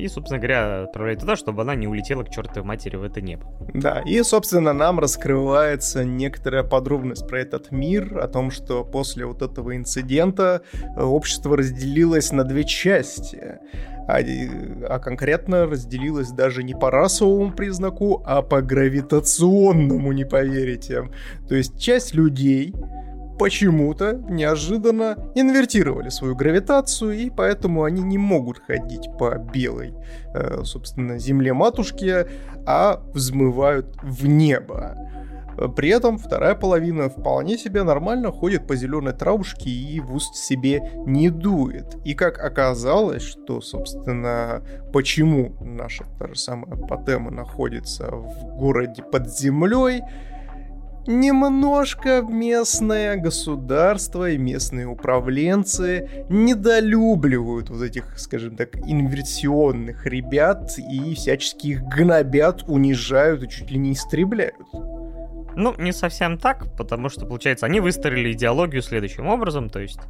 и, 0.00 0.08
собственно 0.08 0.38
говоря, 0.38 0.84
отправляет 0.84 1.20
туда, 1.20 1.36
чтобы 1.36 1.62
она 1.62 1.74
не 1.74 1.86
улетела 1.86 2.22
к 2.22 2.30
чертовой 2.30 2.66
матери 2.66 2.96
в 2.96 3.02
это 3.02 3.20
небо. 3.20 3.46
Да, 3.74 4.02
и, 4.06 4.22
собственно, 4.22 4.72
нам 4.72 4.98
раскрывается 4.98 6.04
некоторая 6.04 6.64
подробность 6.64 7.26
про 7.26 7.40
этот 7.40 7.70
мир, 7.70 8.18
о 8.18 8.28
том, 8.28 8.50
что 8.50 8.84
после 8.84 9.26
вот 9.26 9.42
этого 9.42 9.76
инцидента 9.76 10.62
э, 10.96 11.02
общество 11.02 11.56
разделилось 11.56 12.32
на 12.32 12.44
две 12.44 12.64
части. 12.64 13.58
А, 14.08 14.18
а 14.88 14.98
конкретно 14.98 15.66
разделилось 15.66 16.30
даже 16.30 16.62
не 16.62 16.74
по 16.74 16.90
расовому 16.90 17.52
признаку, 17.52 18.22
а 18.26 18.42
по 18.42 18.60
гравитационному, 18.60 20.12
не 20.12 20.24
поверите. 20.24 21.10
То 21.48 21.54
есть 21.54 21.78
часть 21.78 22.14
людей 22.14 22.74
почему-то 23.40 24.22
неожиданно 24.28 25.16
инвертировали 25.34 26.10
свою 26.10 26.36
гравитацию, 26.36 27.12
и 27.14 27.30
поэтому 27.30 27.84
они 27.84 28.02
не 28.02 28.18
могут 28.18 28.58
ходить 28.58 29.08
по 29.18 29.36
белой, 29.36 29.94
э, 30.34 30.60
собственно, 30.64 31.18
земле 31.18 31.54
матушки, 31.54 32.26
а 32.66 33.00
взмывают 33.14 33.96
в 34.02 34.26
небо. 34.26 34.94
При 35.74 35.88
этом 35.88 36.18
вторая 36.18 36.54
половина 36.54 37.08
вполне 37.08 37.56
себе 37.56 37.82
нормально 37.82 38.30
ходит 38.30 38.66
по 38.66 38.76
зеленой 38.76 39.14
травушке 39.14 39.70
и 39.70 40.00
в 40.00 40.14
уст 40.14 40.34
себе 40.34 40.92
не 41.06 41.30
дует. 41.30 41.96
И 42.04 42.14
как 42.14 42.38
оказалось, 42.38 43.22
что, 43.22 43.62
собственно, 43.62 44.62
почему 44.92 45.56
наша 45.60 46.04
та 46.18 46.28
же 46.28 46.36
самая 46.36 46.76
Патема 46.76 47.30
находится 47.30 48.10
в 48.10 48.56
городе 48.58 49.02
под 49.02 49.30
землей, 49.30 50.02
немножко 51.06 52.22
местное 52.22 53.16
государство 53.16 54.30
и 54.30 54.38
местные 54.38 54.86
управленцы 54.86 56.26
недолюбливают 56.28 57.70
вот 57.70 57.82
этих, 57.82 58.18
скажем 58.18 58.56
так, 58.56 58.76
инверсионных 58.76 60.06
ребят 60.06 60.72
и 60.78 61.14
всячески 61.14 61.68
их 61.68 61.82
гнобят, 61.82 62.64
унижают 62.68 63.42
и 63.42 63.48
чуть 63.48 63.70
ли 63.70 63.78
не 63.78 63.92
истребляют. 63.92 64.56
Ну, 65.56 65.74
не 65.78 65.92
совсем 65.92 66.38
так, 66.38 66.74
потому 66.76 67.08
что, 67.08 67.26
получается, 67.26 67.66
они 67.66 67.80
выстроили 67.80 68.32
идеологию 68.32 68.82
следующим 68.82 69.26
образом, 69.26 69.68
то 69.68 69.80
есть 69.80 70.00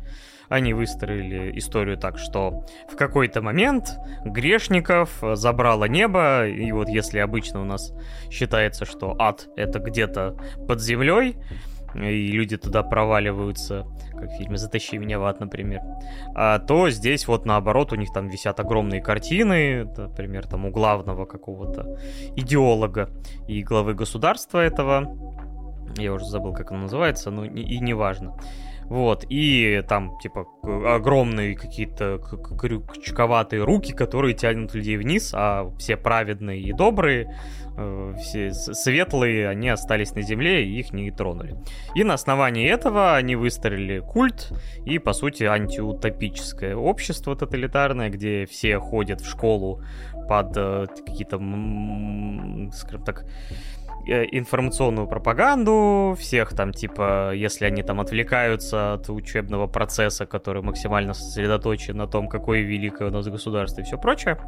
они 0.51 0.75
выстроили 0.75 1.57
историю 1.59 1.97
так, 1.97 2.19
что 2.19 2.67
в 2.91 2.97
какой-то 2.97 3.41
момент 3.41 3.99
грешников 4.25 5.23
забрало 5.35 5.85
небо, 5.85 6.47
и 6.47 6.71
вот 6.73 6.89
если 6.89 7.21
обычно 7.21 7.63
у 7.63 7.65
нас 7.65 7.95
считается, 8.31 8.85
что 8.85 9.15
ад— 9.19 9.49
это 9.57 9.79
где-то 9.79 10.37
под 10.67 10.81
землей, 10.81 11.37
и 11.95 12.33
люди 12.33 12.57
туда 12.57 12.83
проваливаются, 12.83 13.87
как 14.13 14.29
в 14.29 14.37
фильме 14.39 14.57
«Затащи 14.57 14.99
меня 14.99 15.21
в 15.21 15.25
ад», 15.25 15.39
например, 15.39 15.83
а, 16.35 16.59
то 16.59 16.91
здесь 16.91 17.29
вот 17.29 17.47
наоборот 17.47 17.93
у 17.93 17.97
них 17.97 18.13
там 18.13 18.29
висят 18.29 18.59
огромные 18.59 19.01
картины, 19.01 19.85
например, 19.97 20.49
там 20.49 20.67
у 20.67 20.71
главного 20.71 21.27
какого-то 21.27 21.97
идеолога 22.35 23.11
и 23.47 23.63
главы 23.63 23.95
государства 23.95 24.59
этого, 24.59 25.17
я 25.97 26.13
уже 26.13 26.25
забыл, 26.25 26.55
как 26.55 26.73
он 26.73 26.83
называется, 26.83 27.31
но 27.31 27.45
и 27.45 27.79
неважно. 27.79 28.37
Вот, 28.91 29.25
и 29.29 29.85
там, 29.89 30.19
типа, 30.19 30.47
огромные 30.65 31.55
какие-то 31.55 32.19
крючковатые 32.19 33.63
руки, 33.63 33.93
которые 33.93 34.35
тянут 34.35 34.75
людей 34.75 34.97
вниз, 34.97 35.31
а 35.33 35.71
все 35.79 35.97
праведные 35.97 36.61
и 36.61 36.73
добрые, 36.73 37.33
э, 37.79 38.15
все 38.21 38.53
светлые, 38.53 39.49
они 39.49 39.69
остались 39.69 40.17
на 40.17 40.23
земле 40.23 40.67
и 40.67 40.81
их 40.81 40.93
не 40.93 41.13
тронули. 41.13 41.57
И 41.95 42.03
на 42.03 42.15
основании 42.15 42.69
этого 42.69 43.15
они 43.15 43.37
выстроили 43.37 44.01
культ 44.01 44.53
и, 44.85 44.99
по 44.99 45.13
сути, 45.13 45.45
антиутопическое 45.45 46.75
общество 46.75 47.37
тоталитарное, 47.37 48.11
где 48.11 48.45
все 48.45 48.81
ходят 48.81 49.21
в 49.21 49.31
школу 49.31 49.85
под 50.29 50.57
э, 50.57 50.87
какие-то, 51.07 51.37
скажем 52.73 53.05
так, 53.05 53.25
информационную 54.07 55.07
пропаганду, 55.07 56.17
всех 56.19 56.55
там, 56.55 56.73
типа, 56.73 57.33
если 57.35 57.65
они 57.65 57.83
там 57.83 58.01
отвлекаются 58.01 58.95
от 58.95 59.09
учебного 59.11 59.67
процесса, 59.67 60.27
который 60.27 60.63
максимально 60.63 61.15
сосредоточен 61.15 61.97
на 61.97 62.07
том, 62.07 62.29
какое 62.29 62.61
великое 62.61 63.09
у 63.09 63.13
нас 63.13 63.27
государство 63.27 63.81
и 63.81 63.85
все 63.85 63.99
прочее. 63.99 64.39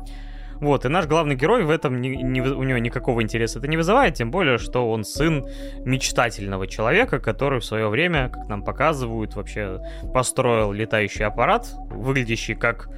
Вот, 0.62 0.84
и 0.84 0.88
наш 0.88 1.06
главный 1.06 1.34
герой 1.34 1.64
в 1.64 1.70
этом 1.70 2.00
не, 2.00 2.10
не, 2.10 2.40
у 2.40 2.62
него 2.62 2.78
никакого 2.78 3.20
интереса 3.20 3.58
это 3.58 3.66
не 3.66 3.76
вызывает, 3.76 4.14
тем 4.14 4.30
более, 4.30 4.58
что 4.58 4.88
он 4.88 5.02
сын 5.02 5.44
мечтательного 5.84 6.68
человека, 6.68 7.18
который 7.18 7.58
в 7.58 7.64
свое 7.64 7.88
время, 7.88 8.28
как 8.28 8.48
нам 8.48 8.62
показывают, 8.62 9.34
вообще 9.34 9.80
построил 10.14 10.70
летающий 10.70 11.24
аппарат, 11.24 11.68
выглядящий 11.90 12.54
как 12.54 12.88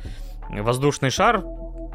воздушный 0.51 1.09
шар 1.09 1.43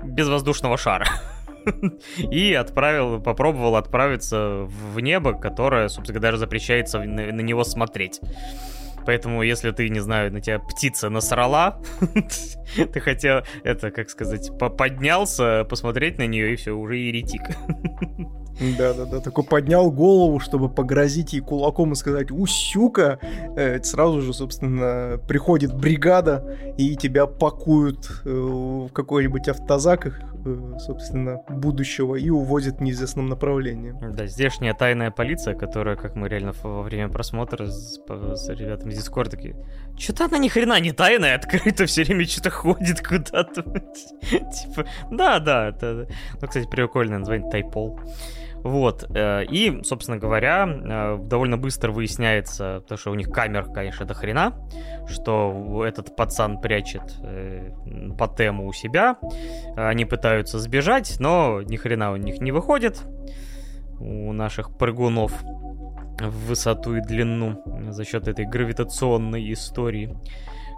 без 0.04 0.28
воздушного 0.28 0.76
шара. 0.76 1.06
и 2.18 2.54
отправил, 2.54 3.22
попробовал 3.22 3.76
отправиться 3.76 4.68
в 4.68 5.00
небо, 5.00 5.34
которое, 5.34 5.88
собственно, 5.90 6.20
даже 6.20 6.38
запрещается 6.38 7.00
на, 7.00 7.32
на 7.32 7.42
него 7.42 7.64
смотреть. 7.64 8.20
Поэтому, 9.06 9.42
если 9.42 9.72
ты, 9.72 9.90
не 9.90 10.00
знаю, 10.02 10.32
на 10.32 10.42
тебя 10.42 10.60
птица 10.60 11.10
насрала, 11.10 11.82
ты 12.76 13.00
хотел, 13.00 13.42
это, 13.64 13.92
как 13.92 14.10
сказать, 14.10 14.52
поднялся, 14.58 15.66
посмотреть 15.68 16.18
на 16.18 16.28
нее, 16.28 16.54
и 16.54 16.56
все, 16.56 16.72
уже 16.72 16.98
еретик. 16.98 17.42
Да-да-да, 18.78 19.22
такой 19.22 19.46
поднял 19.46 19.90
голову, 19.90 20.40
чтобы 20.40 20.68
погрозить 20.70 21.32
ей 21.32 21.40
кулаком 21.40 21.94
и 21.94 21.96
сказать 21.96 22.30
«Усюка!» 22.30 23.18
э, 23.56 23.82
Сразу 23.84 24.22
же, 24.22 24.34
собственно, 24.34 25.18
приходит 25.28 25.74
бригада, 25.74 26.58
и 26.78 26.98
тебя 26.98 27.26
пакуют 27.26 28.22
э, 28.26 28.30
в 28.30 28.90
какой-нибудь 28.90 29.48
автозак, 29.48 30.22
собственно, 30.80 31.42
будущего 31.50 32.16
и 32.16 32.30
увозит 32.30 32.78
в 32.78 32.82
неизвестном 32.82 33.28
направлении. 33.28 33.94
Да, 34.02 34.28
здешняя 34.28 34.74
тайная 34.74 35.12
полиция, 35.12 35.56
которая, 35.56 35.96
как 35.96 36.16
мы 36.16 36.30
реально 36.30 36.54
во 36.64 36.82
время 36.82 37.10
просмотра 37.10 37.68
с, 37.68 38.00
с 38.08 38.50
ребятами 38.50 38.92
из 38.92 39.00
Discord 39.00 39.30
такие, 39.30 39.56
что-то 39.98 40.26
она 40.26 40.38
ни 40.38 40.48
хрена 40.48 40.80
не 40.80 40.92
тайная, 40.92 41.36
открыто 41.36 41.86
все 41.86 42.04
время 42.04 42.26
что-то 42.26 42.50
ходит 42.50 43.06
куда-то. 43.06 43.64
Типа, 44.22 44.86
да, 45.12 45.40
да, 45.40 45.70
это, 45.70 46.08
ну, 46.42 46.48
кстати, 46.48 46.68
прикольное 46.70 47.20
название, 47.20 47.50
Тайпол. 47.50 48.00
Вот. 48.64 49.06
Э, 49.16 49.44
и, 49.46 49.84
собственно 49.84 50.18
говоря, 50.18 50.68
э, 50.68 51.18
довольно 51.22 51.58
быстро 51.58 51.92
выясняется, 51.92 52.84
то, 52.88 52.98
что 52.98 53.12
у 53.12 53.16
них 53.16 53.30
камер, 53.30 53.66
конечно, 53.74 54.06
до 54.06 54.14
хрена, 54.14 54.54
что 55.08 55.86
этот 55.86 56.16
пацан 56.16 56.60
прячет 56.60 57.04
э, 57.24 57.72
по 58.18 58.28
тему 58.28 58.68
у 58.68 58.74
себя. 58.74 59.18
Они 59.76 60.06
пытаются 60.06 60.60
сбежать, 60.60 61.18
но 61.20 61.62
ни 61.62 61.78
хрена 61.78 62.12
у 62.12 62.18
них 62.18 62.42
не 62.42 62.52
выходит. 62.52 63.02
У 64.00 64.32
наших 64.34 64.78
прыгунов 64.78 65.34
в 65.42 66.48
высоту 66.48 66.96
и 66.96 67.02
длину 67.02 67.64
за 67.92 68.04
счет 68.04 68.28
этой 68.28 68.46
гравитационной 68.46 69.54
истории. 69.54 70.18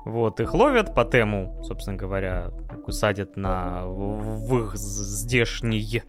Вот, 0.06 0.40
их 0.40 0.54
ловят 0.54 0.96
по 0.96 1.06
тему, 1.06 1.62
собственно 1.64 1.96
говоря, 1.96 2.52
садят 2.90 3.38
на 3.38 3.86
в 3.86 4.58
их 4.66 4.76
здешний 4.76 6.04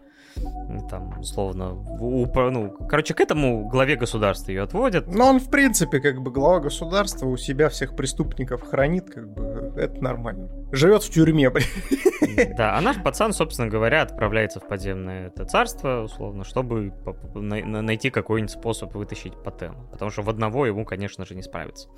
там, 0.89 1.19
условно, 1.19 1.73
у, 1.73 2.25
ну, 2.51 2.71
короче, 2.89 3.13
к 3.13 3.21
этому 3.21 3.67
главе 3.67 3.95
государства 3.95 4.51
ее 4.51 4.63
отводят. 4.63 5.07
Но 5.07 5.29
он, 5.29 5.39
в 5.39 5.49
принципе, 5.49 5.99
как 5.99 6.21
бы 6.21 6.31
глава 6.31 6.59
государства 6.59 7.27
у 7.27 7.37
себя 7.37 7.69
всех 7.69 7.95
преступников 7.95 8.61
хранит, 8.63 9.09
как 9.09 9.31
бы, 9.33 9.73
это 9.77 10.01
нормально. 10.03 10.49
Живет 10.71 11.03
в 11.03 11.09
тюрьме, 11.09 11.51
Да, 12.57 12.77
а 12.77 12.81
наш 12.81 13.01
пацан, 13.01 13.33
собственно 13.33 13.67
говоря, 13.67 14.01
отправляется 14.01 14.59
в 14.59 14.67
подземное 14.67 15.27
это 15.27 15.45
царство, 15.45 16.01
условно, 16.03 16.43
чтобы 16.43 16.93
найти 17.35 18.09
какой-нибудь 18.09 18.51
способ 18.51 18.93
вытащить 18.95 19.33
Патену. 19.43 19.87
Потому 19.91 20.11
что 20.11 20.21
в 20.21 20.29
одного 20.29 20.65
ему, 20.65 20.85
конечно 20.85 21.25
же, 21.25 21.35
не 21.35 21.43
справиться. 21.43 21.89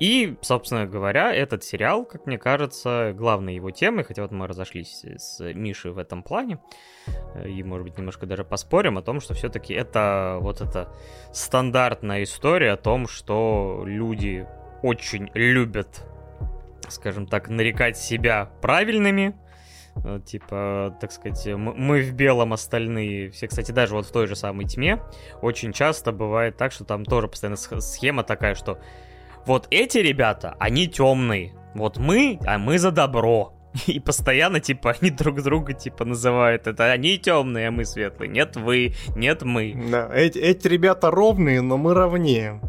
И, 0.00 0.36
собственно 0.40 0.86
говоря, 0.86 1.32
этот 1.32 1.62
сериал, 1.62 2.04
как 2.04 2.26
мне 2.26 2.36
кажется, 2.36 3.12
главной 3.14 3.54
его 3.54 3.70
темой, 3.70 4.04
хотя 4.04 4.22
вот 4.22 4.32
мы 4.32 4.46
разошлись 4.46 5.04
с 5.04 5.40
Мишей 5.54 5.92
в 5.92 5.98
этом 5.98 6.22
плане, 6.22 6.58
э, 7.34 7.48
и, 7.48 7.62
может 7.62 7.86
быть, 7.86 7.98
немножко 7.98 8.26
даже 8.26 8.44
поспорим 8.44 8.98
о 8.98 9.02
том, 9.02 9.20
что 9.20 9.34
все-таки 9.34 9.72
это 9.72 10.38
вот 10.40 10.60
эта 10.60 10.92
стандартная 11.32 12.24
история 12.24 12.72
о 12.72 12.76
том, 12.76 13.06
что 13.06 13.84
люди 13.86 14.46
очень 14.82 15.30
любят, 15.34 16.04
скажем 16.88 17.26
так, 17.26 17.48
нарекать 17.48 17.96
себя 17.96 18.50
правильными, 18.60 19.38
э, 20.04 20.18
типа, 20.26 20.98
так 21.00 21.12
сказать, 21.12 21.46
мы 21.46 22.02
в 22.02 22.12
белом, 22.14 22.52
остальные 22.52 23.30
все. 23.30 23.46
Кстати, 23.46 23.70
даже 23.70 23.94
вот 23.94 24.06
в 24.06 24.12
той 24.12 24.26
же 24.26 24.34
самой 24.34 24.66
тьме 24.66 25.00
очень 25.40 25.72
часто 25.72 26.10
бывает 26.10 26.56
так, 26.56 26.72
что 26.72 26.84
там 26.84 27.04
тоже 27.04 27.28
постоянно 27.28 27.56
схема 27.56 28.24
такая, 28.24 28.56
что 28.56 28.80
вот 29.46 29.66
эти 29.70 29.98
ребята, 29.98 30.56
они 30.58 30.86
темные. 30.86 31.52
Вот 31.74 31.98
мы, 31.98 32.38
а 32.46 32.58
мы 32.58 32.78
за 32.78 32.90
добро. 32.90 33.52
И 33.86 34.00
постоянно, 34.00 34.60
типа, 34.60 34.94
они 35.00 35.10
друг 35.10 35.42
друга, 35.42 35.72
типа, 35.72 36.04
называют 36.04 36.66
это. 36.66 36.92
Они 36.92 37.18
темные, 37.18 37.68
а 37.68 37.70
мы 37.70 37.84
светлые. 37.84 38.30
Нет 38.30 38.56
вы, 38.56 38.94
нет 39.16 39.42
мы. 39.42 39.74
Да, 39.90 40.10
эти, 40.14 40.38
эти 40.38 40.68
ребята 40.68 41.10
ровные, 41.10 41.60
но 41.60 41.76
мы 41.76 41.94
ровнее. 41.94 42.60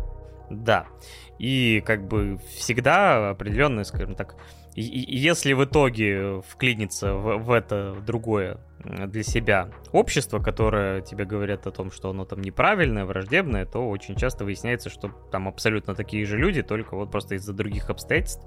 Да. 0.50 0.88
И, 1.38 1.84
как 1.86 2.08
бы, 2.08 2.40
всегда 2.58 3.30
определенные, 3.30 3.86
скажем 3.86 4.16
так, 4.16 4.36
и, 4.76 4.82
и 4.82 5.18
если 5.18 5.54
в 5.54 5.64
итоге 5.64 6.42
вклиниться 6.42 7.14
в, 7.14 7.38
в 7.38 7.52
это 7.52 7.96
другое 8.06 8.58
для 8.86 9.24
себя 9.24 9.70
общество, 9.92 10.40
которое 10.40 11.02
тебе 11.02 11.26
говорят 11.26 11.68
о 11.68 11.72
том, 11.72 11.92
что 11.92 12.10
оно 12.10 12.26
там 12.26 12.42
неправильное, 12.42 13.06
враждебное, 13.06 13.66
то 13.66 13.90
очень 13.90 14.16
часто 14.16 14.46
выясняется, 14.46 14.90
что 14.90 15.10
там 15.32 15.48
абсолютно 15.48 15.96
такие 15.96 16.26
же 16.26 16.38
люди, 16.38 16.62
только 16.62 16.96
вот 16.96 17.12
просто 17.12 17.36
из-за 17.36 17.54
других 17.54 17.90
обстоятельств 17.90 18.46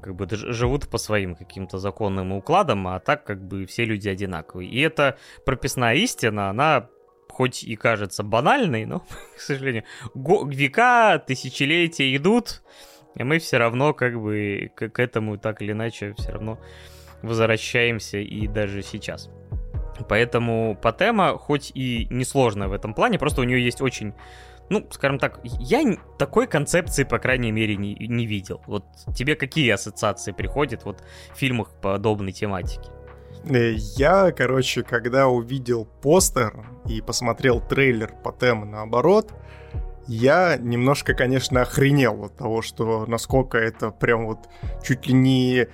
как 0.00 0.16
бы 0.16 0.26
живут 0.30 0.88
по 0.88 0.98
своим 0.98 1.36
каким-то 1.36 1.78
законным 1.78 2.32
укладам, 2.32 2.88
а 2.88 2.98
так 2.98 3.24
как 3.24 3.46
бы 3.46 3.64
все 3.66 3.84
люди 3.84 4.08
одинаковые. 4.08 4.68
И 4.68 4.80
эта 4.80 5.18
прописная 5.44 5.94
истина, 5.94 6.50
она 6.50 6.88
хоть 7.28 7.64
и 7.64 7.76
кажется 7.76 8.22
банальной, 8.22 8.86
но, 8.86 9.00
к 9.36 9.40
сожалению, 9.40 9.84
века, 10.14 11.22
тысячелетия 11.24 12.14
идут, 12.16 12.62
и 13.14 13.22
мы 13.22 13.38
все 13.38 13.58
равно 13.58 13.94
как 13.94 14.20
бы 14.20 14.72
к, 14.74 14.88
к 14.88 14.98
этому 14.98 15.38
так 15.38 15.62
или 15.62 15.72
иначе 15.72 16.14
все 16.18 16.32
равно 16.32 16.58
возвращаемся 17.22 18.18
и 18.18 18.46
даже 18.46 18.82
сейчас. 18.82 19.30
Поэтому 20.08 20.76
Патема, 20.80 21.36
хоть 21.38 21.70
и 21.74 22.06
несложная 22.10 22.68
в 22.68 22.72
этом 22.72 22.94
плане, 22.94 23.18
просто 23.18 23.40
у 23.40 23.44
нее 23.44 23.64
есть 23.64 23.80
очень 23.80 24.14
ну, 24.70 24.86
скажем 24.90 25.18
так, 25.18 25.40
я 25.42 25.82
такой 26.18 26.46
концепции, 26.46 27.04
по 27.04 27.18
крайней 27.18 27.52
мере, 27.52 27.76
не, 27.76 27.94
не 27.94 28.26
видел. 28.26 28.62
Вот 28.66 28.84
тебе 29.14 29.36
какие 29.36 29.70
ассоциации 29.70 30.32
приходят 30.32 30.84
вот 30.84 31.02
в 31.34 31.36
фильмах 31.36 31.70
подобной 31.82 32.32
тематики? 32.32 32.88
Э, 33.44 33.74
я, 33.74 34.32
короче, 34.32 34.82
когда 34.82 35.28
увидел 35.28 35.84
постер 35.84 36.66
и 36.86 37.00
посмотрел 37.02 37.60
трейлер 37.60 38.12
по 38.22 38.32
тему 38.32 38.64
наоборот, 38.64 39.32
я 40.06 40.56
немножко, 40.58 41.14
конечно, 41.14 41.62
охренел 41.62 42.24
от 42.24 42.36
того, 42.36 42.62
что 42.62 43.06
насколько 43.06 43.58
это 43.58 43.90
прям 43.90 44.26
вот 44.26 44.48
чуть 44.82 45.06
ли 45.06 45.14
не 45.14 45.66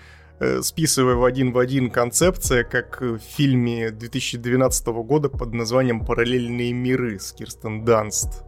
списывая 0.62 1.16
в 1.16 1.24
один 1.24 1.52
в 1.52 1.58
один 1.58 1.90
концепция, 1.90 2.64
как 2.64 3.00
в 3.00 3.18
фильме 3.18 3.90
2012 3.90 4.86
года 4.86 5.28
под 5.28 5.52
названием 5.52 6.04
«Параллельные 6.04 6.72
миры» 6.72 7.18
с 7.18 7.32
Кирстен 7.32 7.84
Данст. 7.84 8.44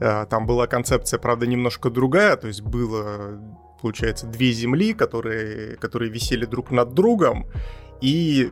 Э, 0.00 0.26
там 0.28 0.46
была 0.46 0.66
концепция, 0.66 1.18
правда, 1.18 1.46
немножко 1.46 1.90
другая, 1.90 2.36
то 2.36 2.46
есть 2.46 2.62
было, 2.62 3.40
получается, 3.80 4.26
две 4.26 4.52
земли, 4.52 4.94
которые, 4.94 5.76
которые 5.76 6.10
висели 6.10 6.44
друг 6.44 6.70
над 6.70 6.94
другом, 6.94 7.46
и 8.00 8.50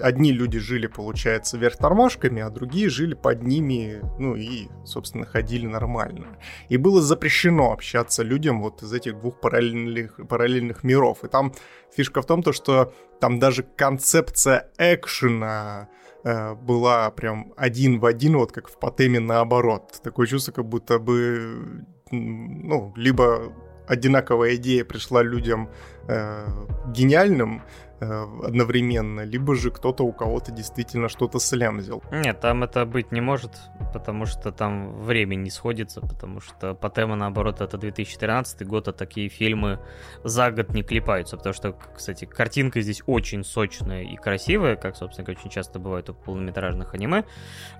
одни 0.00 0.32
люди 0.32 0.58
жили, 0.58 0.86
получается, 0.86 1.58
вверх 1.58 1.76
тормашками, 1.76 2.42
а 2.42 2.50
другие 2.50 2.88
жили 2.88 3.14
под 3.14 3.42
ними, 3.42 4.00
ну 4.18 4.34
и, 4.34 4.68
собственно, 4.84 5.26
ходили 5.26 5.66
нормально. 5.66 6.38
И 6.68 6.76
было 6.76 7.00
запрещено 7.02 7.72
общаться 7.72 8.22
людям 8.22 8.62
вот 8.62 8.82
из 8.82 8.92
этих 8.92 9.18
двух 9.18 9.40
параллельных, 9.40 10.20
параллельных 10.28 10.84
миров. 10.84 11.24
И 11.24 11.28
там 11.28 11.52
фишка 11.94 12.22
в 12.22 12.26
том, 12.26 12.42
то, 12.42 12.52
что 12.52 12.92
там 13.20 13.38
даже 13.38 13.62
концепция 13.62 14.70
экшена 14.78 15.88
э, 16.24 16.54
была 16.54 17.10
прям 17.10 17.52
один 17.56 18.00
в 18.00 18.06
один, 18.06 18.36
вот 18.36 18.52
как 18.52 18.68
в 18.68 18.78
Патеме 18.78 19.20
наоборот. 19.20 20.00
Такое 20.02 20.26
чувство, 20.26 20.52
как 20.52 20.66
будто 20.66 20.98
бы, 20.98 21.84
ну, 22.10 22.92
либо 22.96 23.52
одинаковая 23.88 24.56
идея 24.56 24.84
пришла 24.84 25.22
людям 25.22 25.70
э, 26.08 26.46
гениальным, 26.88 27.62
Э, 28.00 28.26
одновременно, 28.44 29.22
либо 29.22 29.56
же 29.56 29.72
кто-то 29.72 30.04
у 30.04 30.12
кого-то 30.12 30.52
действительно 30.52 31.08
что-то 31.08 31.40
слямзил. 31.40 32.00
Нет, 32.12 32.38
там 32.38 32.62
это 32.62 32.86
быть 32.86 33.10
не 33.10 33.20
может, 33.20 33.50
потому 33.92 34.24
что 34.24 34.52
там 34.52 35.02
время 35.02 35.34
не 35.34 35.50
сходится, 35.50 36.00
потому 36.00 36.40
что 36.40 36.74
по 36.74 36.90
тема, 36.90 37.16
наоборот, 37.16 37.60
это 37.60 37.76
2013 37.76 38.64
год, 38.68 38.86
а 38.86 38.92
такие 38.92 39.28
фильмы 39.28 39.80
за 40.22 40.52
год 40.52 40.70
не 40.74 40.84
клепаются, 40.84 41.36
потому 41.36 41.54
что, 41.54 41.72
кстати, 41.72 42.24
картинка 42.24 42.82
здесь 42.82 43.02
очень 43.06 43.42
сочная 43.42 44.04
и 44.04 44.14
красивая, 44.14 44.76
как, 44.76 44.94
собственно, 44.94 45.28
очень 45.32 45.50
часто 45.50 45.80
бывает 45.80 46.08
у 46.08 46.14
полнометражных 46.14 46.94
аниме, 46.94 47.24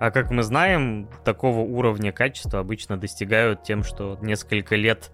а 0.01 0.11
как 0.11 0.33
мы 0.33 0.43
знаем, 0.43 1.09
такого 1.25 1.61
уровня 1.61 2.11
качества 2.11 2.59
обычно 2.59 2.97
достигают 2.97 3.63
тем, 3.63 3.85
что 3.85 4.19
несколько 4.21 4.75
лет 4.75 5.13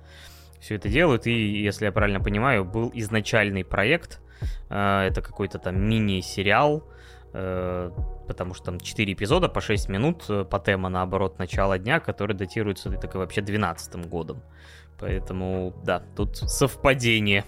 все 0.65 0.77
это 0.77 0.89
делают, 0.89 1.27
и, 1.27 1.33
если 1.33 1.85
я 1.85 1.93
правильно 1.93 2.21
понимаю, 2.21 2.65
был 2.65 2.91
изначальный 2.95 3.65
проект, 3.65 4.21
а, 4.71 5.07
это 5.07 5.21
какой-то 5.21 5.59
там 5.59 5.79
мини-сериал, 5.79 6.83
э, 7.35 7.91
потому 8.27 8.55
что 8.55 8.67
там 8.67 8.81
4 8.81 9.13
эпизода 9.13 9.51
по 9.51 9.61
6 9.61 9.91
минут 9.91 10.25
э, 10.31 10.45
по 10.45 10.59
тема, 10.59 10.89
наоборот, 10.89 11.39
начала 11.39 11.79
дня, 11.79 12.01
который 12.01 12.35
датируется 12.35 12.91
так 12.91 13.15
и 13.15 13.19
вообще 13.19 13.43
12 13.43 14.09
годом. 14.09 14.43
Поэтому, 14.99 15.75
да, 15.85 16.03
тут 16.17 16.39
совпадение. 16.39 17.45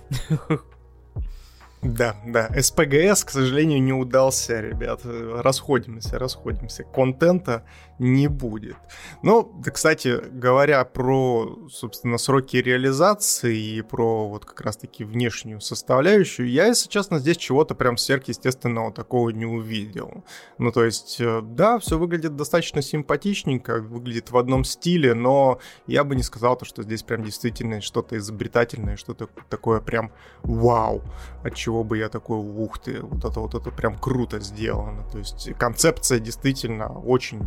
Да, 1.83 2.17
да. 2.27 2.51
СПГС, 2.61 3.25
к 3.25 3.31
сожалению, 3.31 3.81
не 3.81 3.93
удался, 3.93 4.61
ребят. 4.61 5.03
Расходимся, 5.05 6.19
расходимся. 6.19 6.83
Контента 6.83 7.65
не 7.99 8.29
будет. 8.29 8.77
Ну, 9.23 9.51
кстати, 9.73 10.21
говоря 10.31 10.85
про, 10.85 11.59
собственно, 11.71 12.19
сроки 12.19 12.59
реализации 12.59 13.57
и 13.57 13.83
про 13.83 14.29
вот 14.29 14.45
как 14.45 14.61
раз-таки 14.61 15.05
внешнюю 15.05 15.61
составляющую, 15.61 16.51
я, 16.51 16.67
если 16.67 16.89
честно, 16.89 17.19
здесь 17.19 17.39
чего-то 17.39 17.75
прям 17.75 17.97
сверхъестественного 17.97 18.93
такого 18.93 19.31
не 19.31 19.47
увидел. 19.47 20.25
Ну, 20.59 20.73
то 20.73 20.85
есть, 20.85 21.17
э, 21.21 21.41
да, 21.43 21.79
все 21.79 21.99
выглядит 21.99 22.37
достаточно 22.37 22.83
симпатичненько, 22.83 23.81
выглядит 23.81 24.31
в 24.31 24.37
одном 24.37 24.65
стиле, 24.65 25.15
но 25.15 25.59
я 25.87 26.05
бы 26.05 26.17
не 26.17 26.23
сказал, 26.23 26.57
то, 26.57 26.65
что 26.65 26.83
здесь 26.83 27.03
прям 27.03 27.25
действительно 27.25 27.81
что-то 27.81 28.19
изобретательное, 28.19 28.97
что-то 28.97 29.29
такое 29.49 29.81
прям 29.81 30.13
вау, 30.43 31.03
от 31.43 31.55
чего 31.55 31.83
бы 31.83 31.99
я 31.99 32.09
такой, 32.09 32.39
ух 32.39 32.79
ты, 32.79 33.01
вот 33.01 33.25
это 33.25 33.41
вот 33.41 33.55
это 33.55 33.71
прям 33.71 33.99
круто 33.99 34.41
сделано. 34.41 35.09
То 35.11 35.19
есть 35.19 35.53
концепция 35.59 36.19
действительно 36.19 36.99
очень 36.99 37.41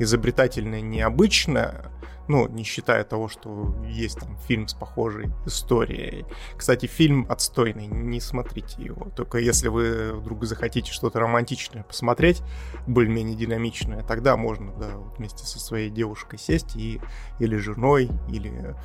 изобретательная, 0.00 0.80
необычная, 0.80 1.92
ну, 2.30 2.48
не 2.48 2.62
считая 2.62 3.02
того, 3.02 3.28
что 3.28 3.74
есть 3.84 4.20
там 4.20 4.36
фильм 4.46 4.68
с 4.68 4.74
похожей 4.74 5.30
историей. 5.46 6.24
Кстати, 6.56 6.86
фильм 6.86 7.26
отстойный, 7.28 7.86
не 7.86 8.20
смотрите 8.20 8.80
его. 8.80 9.10
Только 9.16 9.38
если 9.38 9.68
вы 9.68 10.12
вдруг 10.14 10.44
захотите 10.44 10.92
что-то 10.92 11.18
романтичное 11.18 11.82
посмотреть, 11.82 12.42
более-менее 12.86 13.36
динамичное, 13.36 14.04
тогда 14.04 14.36
можно, 14.36 14.72
да, 14.78 14.90
вместе 15.18 15.44
со 15.44 15.58
своей 15.58 15.90
девушкой 15.90 16.38
сесть 16.38 16.76
и 16.76 17.00
или 17.40 17.56
женой, 17.56 18.08
или 18.28 18.76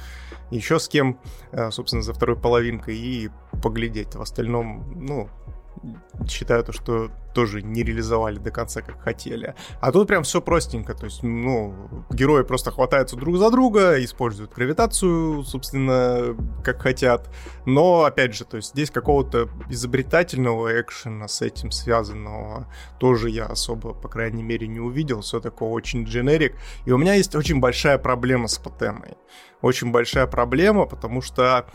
еще 0.49 0.79
с 0.79 0.87
кем, 0.87 1.19
э, 1.51 1.69
собственно, 1.69 2.01
за 2.01 2.13
второй 2.13 2.37
половинкой 2.37 2.97
и 2.97 3.29
поглядеть. 3.61 4.15
В 4.15 4.21
остальном, 4.21 4.91
ну, 4.95 5.29
считаю 6.27 6.63
то, 6.63 6.71
что 6.71 7.09
тоже 7.33 7.61
не 7.61 7.83
реализовали 7.83 8.39
до 8.39 8.49
конца, 8.49 8.81
как 8.81 9.01
хотели. 9.01 9.55
А 9.81 9.91
тут 9.91 10.07
прям 10.07 10.23
все 10.23 10.41
простенько, 10.41 10.95
то 10.95 11.05
есть, 11.05 11.21
ну, 11.21 11.75
герои 12.09 12.43
просто 12.43 12.71
хватаются 12.71 13.17
друг 13.17 13.37
за 13.37 13.51
друга, 13.51 14.03
используют 14.03 14.53
гравитацию, 14.53 15.43
собственно, 15.43 16.35
как 16.63 16.81
хотят. 16.81 17.29
Но, 17.65 18.05
опять 18.05 18.33
же, 18.33 18.45
то 18.45 18.57
есть 18.57 18.69
здесь 18.69 18.89
какого-то 18.89 19.49
изобретательного 19.69 20.79
экшена 20.79 21.27
с 21.27 21.41
этим 21.41 21.71
связанного 21.71 22.67
тоже 22.99 23.29
я 23.29 23.47
особо, 23.47 23.93
по 23.93 24.07
крайней 24.07 24.43
мере, 24.43 24.67
не 24.67 24.79
увидел. 24.79 25.21
Все 25.21 25.41
такое 25.41 25.69
очень 25.69 26.05
дженерик. 26.05 26.55
И 26.85 26.91
у 26.91 26.97
меня 26.97 27.15
есть 27.15 27.35
очень 27.35 27.59
большая 27.59 27.97
проблема 27.97 28.47
с 28.47 28.57
Патемой. 28.57 29.17
Очень 29.61 29.91
большая 29.91 30.27
проблема, 30.27 30.85
потому 30.85 31.21
что 31.21 31.65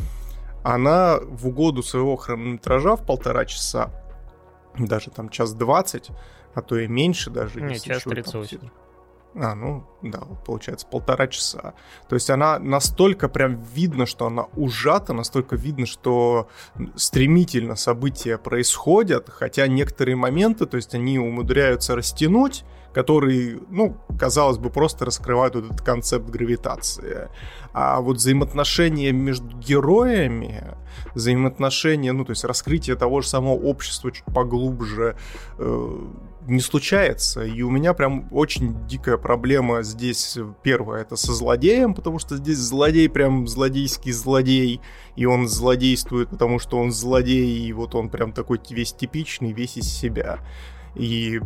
она 0.62 1.18
в 1.20 1.48
угоду 1.48 1.82
своего 1.82 2.16
хронометража 2.16 2.96
в 2.96 3.04
полтора 3.06 3.44
часа, 3.44 3.90
даже 4.78 5.10
там 5.10 5.28
час 5.28 5.52
двадцать, 5.54 6.10
а 6.54 6.62
то 6.62 6.78
и 6.78 6.86
меньше 6.86 7.30
даже. 7.30 7.60
Не, 7.60 7.78
час 7.78 8.02
тридцать 8.02 8.34
восемь. 8.34 8.68
А, 9.36 9.54
ну, 9.54 9.86
да, 10.02 10.22
получается, 10.44 10.88
полтора 10.88 11.28
часа. 11.28 11.74
То 12.08 12.16
есть 12.16 12.28
она 12.30 12.58
настолько 12.58 13.28
прям 13.28 13.62
видно, 13.62 14.04
что 14.04 14.26
она 14.26 14.46
ужата, 14.56 15.12
настолько 15.12 15.54
видно, 15.54 15.86
что 15.86 16.48
стремительно 16.96 17.76
события 17.76 18.38
происходят, 18.38 19.30
хотя 19.30 19.68
некоторые 19.68 20.16
моменты, 20.16 20.66
то 20.66 20.76
есть 20.76 20.96
они 20.96 21.20
умудряются 21.20 21.94
растянуть, 21.94 22.64
которые, 22.92 23.60
ну, 23.70 23.96
казалось 24.18 24.58
бы, 24.58 24.70
просто 24.70 25.04
раскрывают 25.04 25.56
этот 25.56 25.80
концепт 25.80 26.28
гравитации. 26.28 27.28
А 27.72 28.00
вот 28.00 28.16
взаимоотношения 28.16 29.12
между 29.12 29.56
героями, 29.56 30.76
взаимоотношения, 31.14 32.12
ну, 32.12 32.24
то 32.24 32.30
есть 32.30 32.44
раскрытие 32.44 32.96
того 32.96 33.20
же 33.20 33.28
самого 33.28 33.54
общества 33.54 34.10
чуть 34.10 34.24
поглубже, 34.24 35.16
э, 35.58 35.98
не 36.46 36.60
случается. 36.60 37.44
И 37.44 37.62
у 37.62 37.70
меня 37.70 37.94
прям 37.94 38.28
очень 38.30 38.86
дикая 38.86 39.16
проблема 39.18 39.82
здесь. 39.82 40.38
Первое, 40.62 41.02
это 41.02 41.16
со 41.16 41.32
злодеем, 41.32 41.94
потому 41.94 42.18
что 42.18 42.36
здесь 42.36 42.58
злодей 42.58 43.08
прям 43.08 43.46
злодейский 43.46 44.12
злодей, 44.12 44.80
и 45.16 45.26
он 45.26 45.48
злодействует, 45.48 46.30
потому 46.30 46.58
что 46.58 46.78
он 46.78 46.90
злодей, 46.92 47.60
и 47.60 47.72
вот 47.72 47.94
он 47.94 48.08
прям 48.08 48.32
такой 48.32 48.60
весь 48.70 48.92
типичный, 48.92 49.52
весь 49.52 49.76
из 49.76 49.86
себя. 49.86 50.40
И 50.94 51.40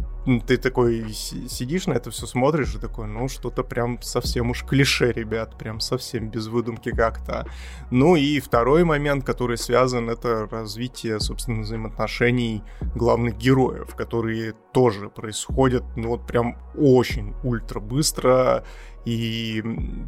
ты 0.47 0.57
такой 0.57 1.12
сидишь 1.12 1.87
на 1.87 1.93
это 1.95 2.11
все 2.11 2.27
смотришь 2.27 2.75
и 2.75 2.79
такой, 2.79 3.07
ну, 3.07 3.29
что-то 3.29 3.62
прям 3.62 4.01
совсем 4.01 4.51
уж 4.51 4.65
клише, 4.65 5.12
ребят, 5.12 5.59
прям 5.59 5.81
совсем 5.81 6.31
без 6.31 6.47
выдумки 6.47 6.91
как-то. 6.91 7.47
Ну 7.91 8.16
и 8.16 8.41
второй 8.41 8.85
момент, 8.85 9.25
который 9.25 9.59
связан, 9.59 10.09
это 10.09 10.49
развитие, 10.51 11.21
собственно, 11.21 11.62
взаимоотношений 11.62 12.62
главных 12.95 13.37
героев, 13.37 13.95
которые 13.95 14.55
тоже 14.73 15.09
происходят, 15.11 15.85
ну, 15.97 16.09
вот 16.09 16.27
прям 16.27 16.57
очень 16.75 17.35
ультра 17.43 17.81
быстро, 17.81 18.65
и 19.05 19.62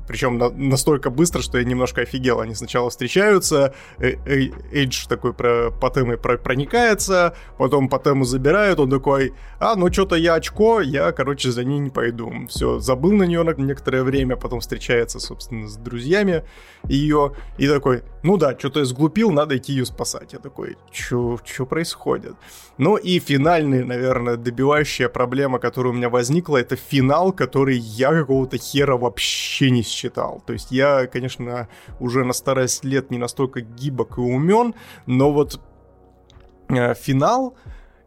причем 0.08 0.38
на, 0.38 0.50
настолько 0.50 1.10
быстро, 1.10 1.42
что 1.42 1.58
я 1.58 1.64
немножко 1.64 2.02
офигел. 2.02 2.40
Они 2.40 2.54
сначала 2.54 2.90
встречаются, 2.90 3.74
э, 3.98 4.14
э, 4.24 4.50
Эйдж 4.72 5.06
такой 5.08 5.32
про, 5.32 5.70
по 5.70 5.90
про, 5.90 6.38
проникается, 6.38 7.34
потом 7.58 7.88
по 7.88 7.98
тему 7.98 8.24
забирают, 8.24 8.80
он 8.80 8.90
такой, 8.90 9.32
а, 9.58 9.76
ну 9.76 9.92
что-то 9.92 10.16
я 10.16 10.34
очко, 10.34 10.80
я, 10.80 11.12
короче, 11.12 11.50
за 11.50 11.64
ней 11.64 11.78
не 11.78 11.90
пойду. 11.90 12.32
Все, 12.48 12.78
забыл 12.78 13.12
на 13.12 13.24
нее 13.24 13.42
на 13.42 13.54
некоторое 13.54 14.02
время, 14.02 14.36
потом 14.36 14.60
встречается, 14.60 15.20
собственно, 15.20 15.68
с 15.68 15.76
друзьями 15.76 16.44
ее, 16.84 17.34
и 17.58 17.68
такой, 17.68 18.02
ну 18.22 18.36
да, 18.36 18.56
что-то 18.58 18.80
я 18.80 18.84
сглупил, 18.84 19.30
надо 19.30 19.56
идти 19.56 19.72
ее 19.72 19.86
спасать. 19.86 20.32
Я 20.32 20.38
такой, 20.38 20.76
что 20.92 21.66
происходит? 21.68 22.34
Ну 22.78 22.96
и 22.96 23.18
финальная, 23.18 23.84
наверное, 23.84 24.36
добивающая 24.36 25.08
проблема, 25.08 25.58
которая 25.58 25.92
у 25.92 25.96
меня 25.96 26.10
возникла, 26.10 26.58
это 26.58 26.76
финал, 26.76 27.32
который 27.32 27.78
я 27.78 28.10
какого-то 28.10 28.58
хера 28.58 28.85
Гера 28.86 28.96
вообще 28.96 29.70
не 29.70 29.82
считал. 29.82 30.42
То 30.46 30.52
есть 30.52 30.70
я, 30.70 31.06
конечно, 31.06 31.68
уже 32.00 32.24
на 32.24 32.32
старость 32.32 32.84
лет 32.84 33.10
не 33.10 33.18
настолько 33.18 33.60
гибок 33.60 34.18
и 34.18 34.20
умен, 34.20 34.74
но 35.06 35.32
вот 35.32 35.60
э, 36.68 36.94
финал 36.94 37.54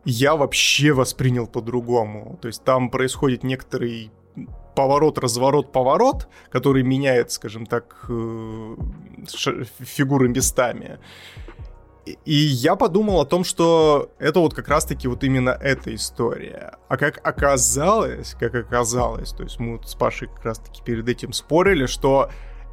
я 0.06 0.36
вообще 0.36 0.94
воспринял 0.94 1.48
по-другому. 1.48 2.40
То 2.42 2.48
есть 2.48 2.64
там 2.64 2.90
происходит 2.90 3.44
некоторый 3.44 4.12
поворот, 4.76 5.18
разворот, 5.18 5.72
поворот, 5.72 6.30
который 6.50 6.84
меняет, 6.84 7.32
скажем 7.32 7.66
так, 7.66 8.06
э, 8.10 8.76
фигуры 9.80 10.30
местами. 10.30 11.00
И 12.26 12.34
я 12.34 12.76
подумал 12.76 13.20
о 13.22 13.26
том, 13.26 13.44
что 13.44 14.12
это 14.20 14.40
вот 14.40 14.54
как 14.54 14.68
раз-таки 14.68 15.08
вот 15.08 15.24
именно 15.24 15.50
эта 15.50 15.94
история. 15.94 16.78
А 16.88 16.98
как 16.98 17.20
оказалось, 17.26 18.36
как 18.40 18.56
оказалось, 18.56 19.32
то 19.32 19.44
есть 19.44 19.60
мы 19.60 19.78
вот 19.78 19.90
с 19.90 19.96
Пашей 19.96 20.28
как 20.28 20.46
раз-таки 20.46 20.82
перед 20.84 21.08
этим 21.08 21.34
спорили, 21.34 21.86
что 21.86 22.30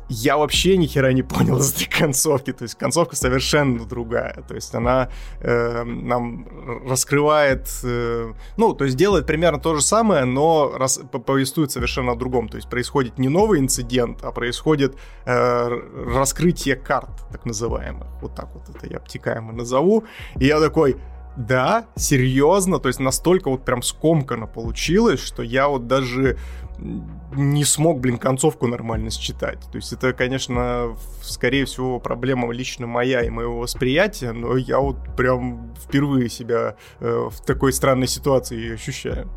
я 0.08 0.36
вообще 0.36 0.76
ни 0.76 0.86
хера 0.86 1.12
не 1.12 1.22
понял 1.22 1.58
из 1.60 1.74
этой 1.74 1.86
концовки. 1.86 2.52
То 2.52 2.62
есть 2.62 2.74
концовка 2.76 3.16
совершенно 3.16 3.84
другая. 3.84 4.44
То 4.48 4.54
есть 4.54 4.74
она 4.74 5.10
э, 5.40 5.82
нам 5.84 6.46
раскрывает... 6.88 7.68
Э, 7.84 8.32
ну, 8.56 8.74
то 8.74 8.84
есть 8.84 8.96
делает 8.96 9.26
примерно 9.26 9.58
то 9.58 9.74
же 9.74 9.82
самое, 9.82 10.24
но 10.24 10.72
рас, 10.76 11.00
повествует 11.24 11.70
совершенно 11.70 12.12
о 12.12 12.14
другом. 12.16 12.48
То 12.48 12.56
есть 12.56 12.68
происходит 12.68 13.18
не 13.18 13.28
новый 13.28 13.60
инцидент, 13.60 14.24
а 14.24 14.32
происходит 14.32 14.96
э, 15.24 15.68
раскрытие 16.14 16.76
карт, 16.76 17.10
так 17.30 17.44
называемых. 17.44 18.06
Вот 18.22 18.34
так 18.34 18.48
вот 18.54 18.68
это 18.68 18.86
я 18.86 18.98
обтекаемо 18.98 19.52
назову. 19.52 20.04
И 20.38 20.46
я 20.46 20.60
такой... 20.60 20.96
Да, 21.36 21.86
серьезно, 21.96 22.78
то 22.78 22.88
есть 22.88 22.98
настолько 22.98 23.50
вот 23.50 23.64
прям 23.64 23.82
скомкано 23.82 24.46
получилось, 24.46 25.20
что 25.22 25.42
я 25.42 25.68
вот 25.68 25.86
даже 25.86 26.38
не 26.78 27.64
смог, 27.64 28.00
блин, 28.00 28.18
концовку 28.18 28.66
нормально 28.66 29.10
считать. 29.10 29.60
То 29.70 29.76
есть 29.76 29.92
это, 29.92 30.12
конечно, 30.12 30.96
скорее 31.22 31.64
всего, 31.66 32.00
проблема 32.00 32.50
лично 32.52 32.86
моя 32.86 33.22
и 33.22 33.30
моего 33.30 33.58
восприятия, 33.58 34.32
но 34.32 34.56
я 34.56 34.78
вот 34.78 34.96
прям 35.16 35.74
впервые 35.76 36.28
себя 36.28 36.76
э, 37.00 37.28
в 37.30 37.44
такой 37.44 37.72
странной 37.72 38.06
ситуации 38.06 38.74
ощущаю 38.74 39.30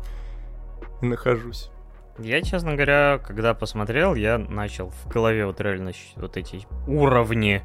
и 1.02 1.06
нахожусь. 1.06 1.70
Я, 2.18 2.42
честно 2.42 2.74
говоря, 2.74 3.18
когда 3.26 3.54
посмотрел, 3.54 4.14
я 4.14 4.36
начал 4.36 4.90
в 4.90 5.08
голове 5.08 5.46
вот 5.46 5.60
реально 5.60 5.92
вот 6.16 6.36
эти 6.36 6.66
уровни 6.86 7.62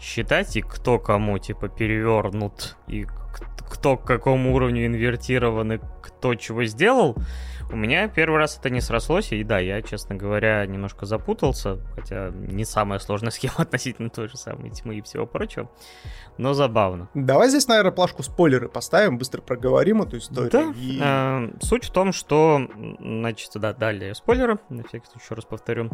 считать, 0.00 0.56
и 0.56 0.62
кто 0.62 0.98
кому, 0.98 1.38
типа, 1.38 1.68
перевернут, 1.68 2.76
и 2.86 3.06
кто 3.68 3.96
к 3.96 4.04
какому 4.04 4.54
уровню 4.54 4.86
инвертирован, 4.86 5.72
и 5.72 5.78
кто 6.02 6.34
чего 6.34 6.64
сделал. 6.64 7.16
У 7.70 7.76
меня 7.76 8.08
первый 8.08 8.38
раз 8.38 8.56
это 8.58 8.70
не 8.70 8.80
срослось, 8.80 9.32
и 9.32 9.44
да, 9.44 9.58
я, 9.58 9.82
честно 9.82 10.14
говоря, 10.14 10.64
немножко 10.64 11.04
запутался, 11.04 11.78
хотя 11.94 12.30
не 12.30 12.64
самая 12.64 12.98
сложная 12.98 13.30
схема 13.32 13.56
относительно 13.58 14.08
той 14.08 14.28
же 14.28 14.36
самой 14.36 14.70
тьмы 14.70 14.96
и 14.96 15.02
всего 15.02 15.26
прочего, 15.26 15.70
но 16.38 16.54
забавно. 16.54 17.10
Давай 17.14 17.50
здесь, 17.50 17.68
наверное, 17.68 17.92
плашку 17.92 18.22
спойлеры 18.22 18.68
поставим, 18.68 19.18
быстро 19.18 19.42
проговорим 19.42 20.00
эту 20.02 20.18
историю. 20.18 20.50
Да, 20.50 20.72
и... 20.76 20.98
э, 21.00 21.50
суть 21.60 21.84
в 21.84 21.90
том, 21.90 22.12
что, 22.12 22.60
значит, 23.00 23.50
да, 23.54 23.74
далее 23.74 24.14
спойлеры, 24.14 24.58
на 24.70 24.82
всякий 24.84 25.06
случай 25.06 25.24
еще 25.26 25.34
раз 25.34 25.44
повторю. 25.44 25.90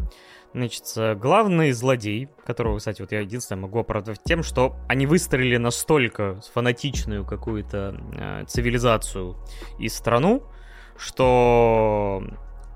Значит, 0.52 0.84
главный 1.18 1.72
злодей, 1.72 2.28
которого, 2.46 2.78
кстати, 2.78 3.00
вот 3.00 3.10
я 3.10 3.20
единственное 3.20 3.62
могу 3.62 3.80
оправдать 3.80 4.22
тем, 4.24 4.44
что 4.44 4.76
они 4.88 5.06
выстроили 5.06 5.56
настолько 5.56 6.40
фанатичную 6.52 7.24
какую-то 7.24 8.00
э, 8.16 8.44
цивилизацию 8.46 9.36
и 9.80 9.88
страну, 9.88 10.44
что 10.96 12.22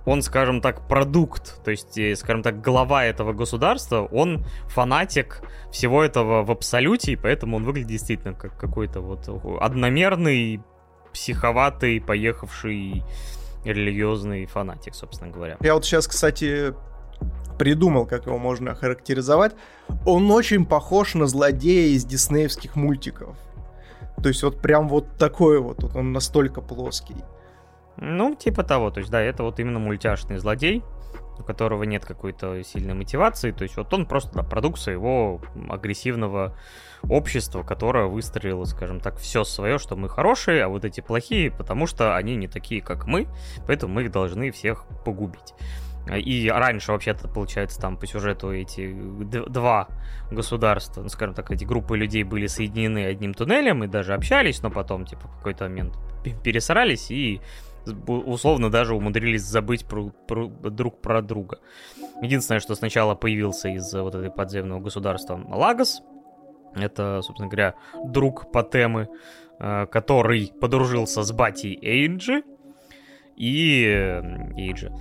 он, 0.05 0.23
скажем 0.23 0.61
так, 0.61 0.89
продукт, 0.89 1.63
то 1.65 1.71
есть, 1.71 1.99
э, 1.99 2.17
скажем 2.17 2.43
так, 2.43 2.63
глава 2.63 3.05
этого 3.05 3.33
государства, 3.33 4.09
он 4.11 4.45
фанатик 4.69 5.43
всего 5.71 6.03
этого 6.03 6.43
в 6.43 6.51
абсолюте, 6.51 7.13
и 7.13 7.17
поэтому 7.17 7.59
он 7.59 7.65
выглядит 7.65 7.89
действительно 7.89 8.33
как 8.33 8.57
какой-то 8.57 9.01
вот 9.01 9.29
одномерный, 9.61 10.63
психоватый, 11.13 12.01
поехавший 12.01 13.03
религиозный 13.65 14.47
фанатик, 14.47 14.95
собственно 14.95 15.31
говоря. 15.31 15.57
Я 15.61 15.75
вот 15.75 15.85
сейчас, 15.85 16.07
кстати, 16.07 16.75
придумал, 17.59 18.07
как 18.07 18.27
его 18.27 18.39
можно 18.39 18.73
охарактеризовать. 18.73 19.55
Он 20.07 20.31
очень 20.31 20.65
похож 20.65 21.15
на 21.15 21.27
злодея 21.27 21.95
из 21.95 22.05
диснеевских 22.05 22.77
мультиков. 22.77 23.37
То 24.23 24.29
есть 24.29 24.43
вот 24.43 24.61
прям 24.61 24.89
вот 24.89 25.17
такой 25.19 25.61
вот, 25.61 25.83
вот 25.83 25.97
он 25.97 26.13
настолько 26.13 26.61
плоский. 26.61 27.17
Ну, 28.01 28.35
типа 28.35 28.63
того, 28.63 28.91
то 28.91 29.01
есть, 29.01 29.11
да, 29.11 29.21
это 29.21 29.43
вот 29.43 29.59
именно 29.59 29.79
мультяшный 29.79 30.39
злодей, 30.39 30.85
у 31.39 31.43
которого 31.43 31.83
нет 31.85 32.05
какой-то 32.05 32.63
сильной 32.63 32.95
мотивации, 32.95 33.51
то 33.53 33.63
есть 33.63 33.77
вот 33.77 33.93
он 33.93 34.07
просто 34.07 34.35
да, 34.35 34.43
продукт 34.43 34.81
своего 34.81 35.41
агрессивного 35.69 36.57
общества, 37.03 37.63
которое 37.63 38.07
выстроило, 38.07 38.65
скажем 38.65 39.01
так, 39.01 39.19
все 39.19 39.45
свое, 39.45 39.79
что 39.79 39.97
мы 39.97 40.09
хорошие, 40.09 40.65
а 40.65 40.69
вот 40.69 40.85
эти 40.85 41.01
плохие, 41.01 41.51
потому 41.51 41.87
что 41.87 42.17
они 42.17 42.37
не 42.37 42.49
такие, 42.49 42.81
как 42.83 43.07
мы, 43.07 43.29
поэтому 43.67 43.95
мы 43.95 44.05
их 44.05 44.13
должны 44.13 44.51
всех 44.51 44.85
погубить. 45.05 45.55
И 46.17 46.49
раньше, 46.49 46.93
вообще-то, 46.93 47.29
получается, 47.29 47.81
там 47.81 47.97
по 47.97 48.07
сюжету 48.07 48.53
эти 48.53 48.93
два 49.49 49.89
государства, 50.31 51.03
ну, 51.03 51.09
скажем 51.09 51.35
так, 51.35 51.51
эти 51.51 51.65
группы 51.65 51.99
людей 51.99 52.25
были 52.25 52.47
соединены 52.47 53.05
одним 53.05 53.35
туннелем 53.35 53.85
и 53.85 53.89
даже 53.89 54.15
общались, 54.15 54.63
но 54.63 54.71
потом, 54.71 55.05
типа, 55.05 55.29
в 55.29 55.37
какой-то 55.37 55.65
момент 55.65 55.99
пересрались 56.43 57.11
и 57.11 57.41
условно 58.07 58.71
даже 58.71 58.95
умудрились 58.95 59.43
забыть 59.43 59.87
про, 59.87 60.11
про, 60.27 60.49
друг 60.49 61.01
про 61.01 61.23
друга. 61.23 61.59
Единственное, 62.23 62.61
что 62.61 62.75
сначала 62.75 63.15
появился 63.15 63.69
из 63.69 63.93
вот 63.93 64.15
этой 64.15 64.31
подземного 64.31 64.81
государства 64.81 65.41
Лагос, 65.49 66.03
это, 66.75 67.21
собственно 67.23 67.49
говоря, 67.49 67.75
друг 68.05 68.51
Патемы, 68.53 69.09
э, 69.59 69.87
который 69.87 70.53
подружился 70.61 71.23
с 71.23 71.33
Батей 71.33 71.79
Эйджи 71.81 72.43
и... 73.37 73.85
Эйджи 74.57 74.93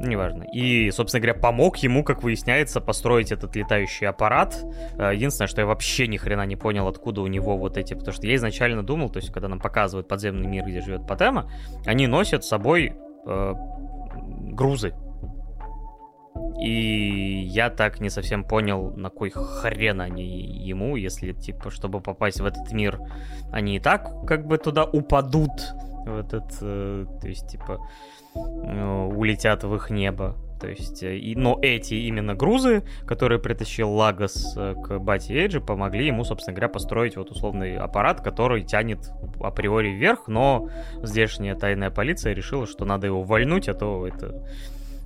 неважно. 0.00 0.44
И, 0.52 0.90
собственно 0.90 1.20
говоря, 1.20 1.38
помог 1.38 1.76
ему, 1.78 2.02
как 2.02 2.22
выясняется, 2.22 2.80
построить 2.80 3.32
этот 3.32 3.54
летающий 3.54 4.06
аппарат. 4.06 4.58
Э, 4.98 5.12
единственное, 5.14 5.48
что 5.48 5.60
я 5.60 5.66
вообще 5.66 6.06
ни 6.06 6.16
хрена 6.16 6.46
не 6.46 6.56
понял, 6.56 6.88
откуда 6.88 7.20
у 7.20 7.26
него 7.26 7.56
вот 7.56 7.76
эти... 7.76 7.94
Потому 7.94 8.12
что 8.12 8.26
я 8.26 8.34
изначально 8.36 8.82
думал, 8.82 9.10
то 9.10 9.18
есть, 9.18 9.30
когда 9.32 9.48
нам 9.48 9.60
показывают 9.60 10.08
подземный 10.08 10.46
мир, 10.46 10.64
где 10.64 10.80
живет 10.80 11.06
Патема, 11.06 11.50
они 11.84 12.06
носят 12.06 12.44
с 12.44 12.48
собой 12.48 12.94
э, 13.26 13.54
грузы. 14.52 14.94
И 16.60 17.42
я 17.46 17.70
так 17.70 18.00
не 18.00 18.10
совсем 18.10 18.44
понял, 18.44 18.92
на 18.96 19.10
кой 19.10 19.30
хрен 19.30 20.00
они 20.00 20.24
ему, 20.24 20.96
если, 20.96 21.32
типа, 21.32 21.70
чтобы 21.70 22.00
попасть 22.00 22.40
в 22.40 22.44
этот 22.44 22.72
мир, 22.72 23.00
они 23.52 23.76
и 23.76 23.80
так 23.80 24.26
как 24.26 24.46
бы 24.46 24.58
туда 24.58 24.84
упадут 24.84 25.50
в 26.06 26.18
этот, 26.18 26.58
э, 26.60 27.06
то 27.20 27.28
есть, 27.28 27.48
типа, 27.48 27.78
улетят 28.34 29.64
в 29.64 29.74
их 29.74 29.90
небо. 29.90 30.36
То 30.60 30.68
есть, 30.68 31.02
э, 31.02 31.16
и, 31.16 31.34
но 31.34 31.58
эти 31.62 31.94
именно 31.94 32.34
грузы, 32.34 32.82
которые 33.06 33.40
притащил 33.40 33.90
Лагос 33.90 34.54
э, 34.56 34.74
к 34.74 34.98
Бати 34.98 35.32
Эйджи, 35.32 35.60
помогли 35.60 36.06
ему, 36.06 36.22
собственно 36.24 36.54
говоря, 36.54 36.68
построить 36.68 37.16
вот 37.16 37.30
условный 37.30 37.78
аппарат, 37.78 38.20
который 38.20 38.62
тянет 38.62 39.10
априори 39.40 39.88
вверх, 39.88 40.28
но 40.28 40.68
здешняя 41.02 41.54
тайная 41.54 41.90
полиция 41.90 42.34
решила, 42.34 42.66
что 42.66 42.84
надо 42.84 43.06
его 43.06 43.22
вольнуть, 43.22 43.68
а 43.68 43.74
то 43.74 44.06
это 44.06 44.44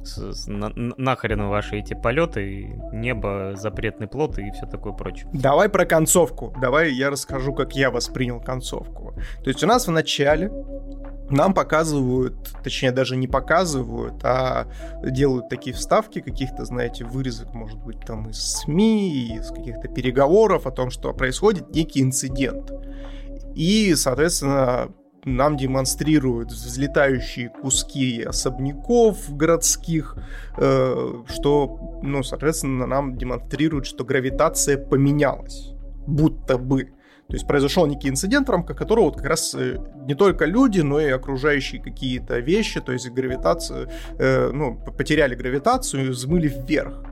с, 0.05 0.33
с, 0.33 0.47
на, 0.47 0.71
нахрен 0.75 1.49
ваши 1.49 1.79
эти 1.79 1.95
полеты, 1.95 2.81
небо, 2.93 3.53
запретный 3.57 4.07
плод 4.07 4.39
и 4.39 4.51
все 4.53 4.67
такое 4.67 4.93
прочее. 4.93 5.29
Давай 5.33 5.69
про 5.69 5.87
концовку. 5.87 6.55
Давай 6.61 6.93
я 6.93 7.11
расскажу, 7.11 7.55
как 7.55 7.75
я 7.75 7.91
воспринял 7.91 8.41
концовку. 8.41 9.15
То 9.43 9.49
есть 9.49 9.63
у 9.63 9.67
нас 9.67 9.87
в 9.87 9.91
начале 9.91 10.51
нам 11.31 11.55
показывают, 11.55 12.35
точнее 12.63 12.93
даже 12.93 13.17
не 13.17 13.27
показывают, 13.27 14.23
а 14.25 14.67
делают 15.03 15.49
такие 15.49 15.75
вставки 15.75 16.21
каких-то, 16.21 16.65
знаете, 16.65 17.05
вырезок, 17.05 17.55
может 17.55 17.79
быть, 17.79 18.01
там 18.01 18.29
из 18.29 18.39
СМИ, 18.39 19.37
из 19.37 19.49
каких-то 19.51 19.89
переговоров 19.89 20.67
о 20.67 20.71
том, 20.71 20.91
что 20.91 21.13
происходит 21.15 21.75
некий 21.75 22.03
инцидент. 22.03 22.71
И, 23.55 23.95
соответственно, 23.95 24.91
нам 25.25 25.57
демонстрируют 25.57 26.51
взлетающие 26.53 27.49
куски 27.49 28.23
особняков 28.23 29.35
городских, 29.35 30.17
э, 30.59 31.23
что, 31.29 32.01
ну, 32.03 32.23
соответственно, 32.23 32.87
нам 32.87 33.17
демонстрируют, 33.17 33.87
что 33.87 34.05
гравитация 34.05 34.77
поменялась. 34.77 35.73
Будто 36.07 36.59
бы. 36.59 36.91
То 37.29 37.35
есть 37.35 37.47
произошел 37.47 37.87
некий 37.87 38.11
инцидент, 38.11 38.49
в 38.49 38.53
рамках 38.53 38.77
которого 38.77 39.07
вот 39.07 39.17
как 39.17 39.27
раз 39.27 39.55
э, 39.55 39.79
не 40.07 40.15
только 40.15 40.45
люди, 40.45 40.81
но 40.81 41.01
и 41.01 41.09
окружающие 41.09 41.83
какие-то 41.83 42.39
вещи, 42.39 42.81
то 42.81 42.93
есть 42.93 43.09
гравитацию, 43.11 43.89
э, 44.19 44.51
ну, 44.53 44.79
потеряли 44.97 45.35
гравитацию 45.35 46.07
и 46.07 46.09
взмыли 46.11 46.49
вверх. 46.49 47.03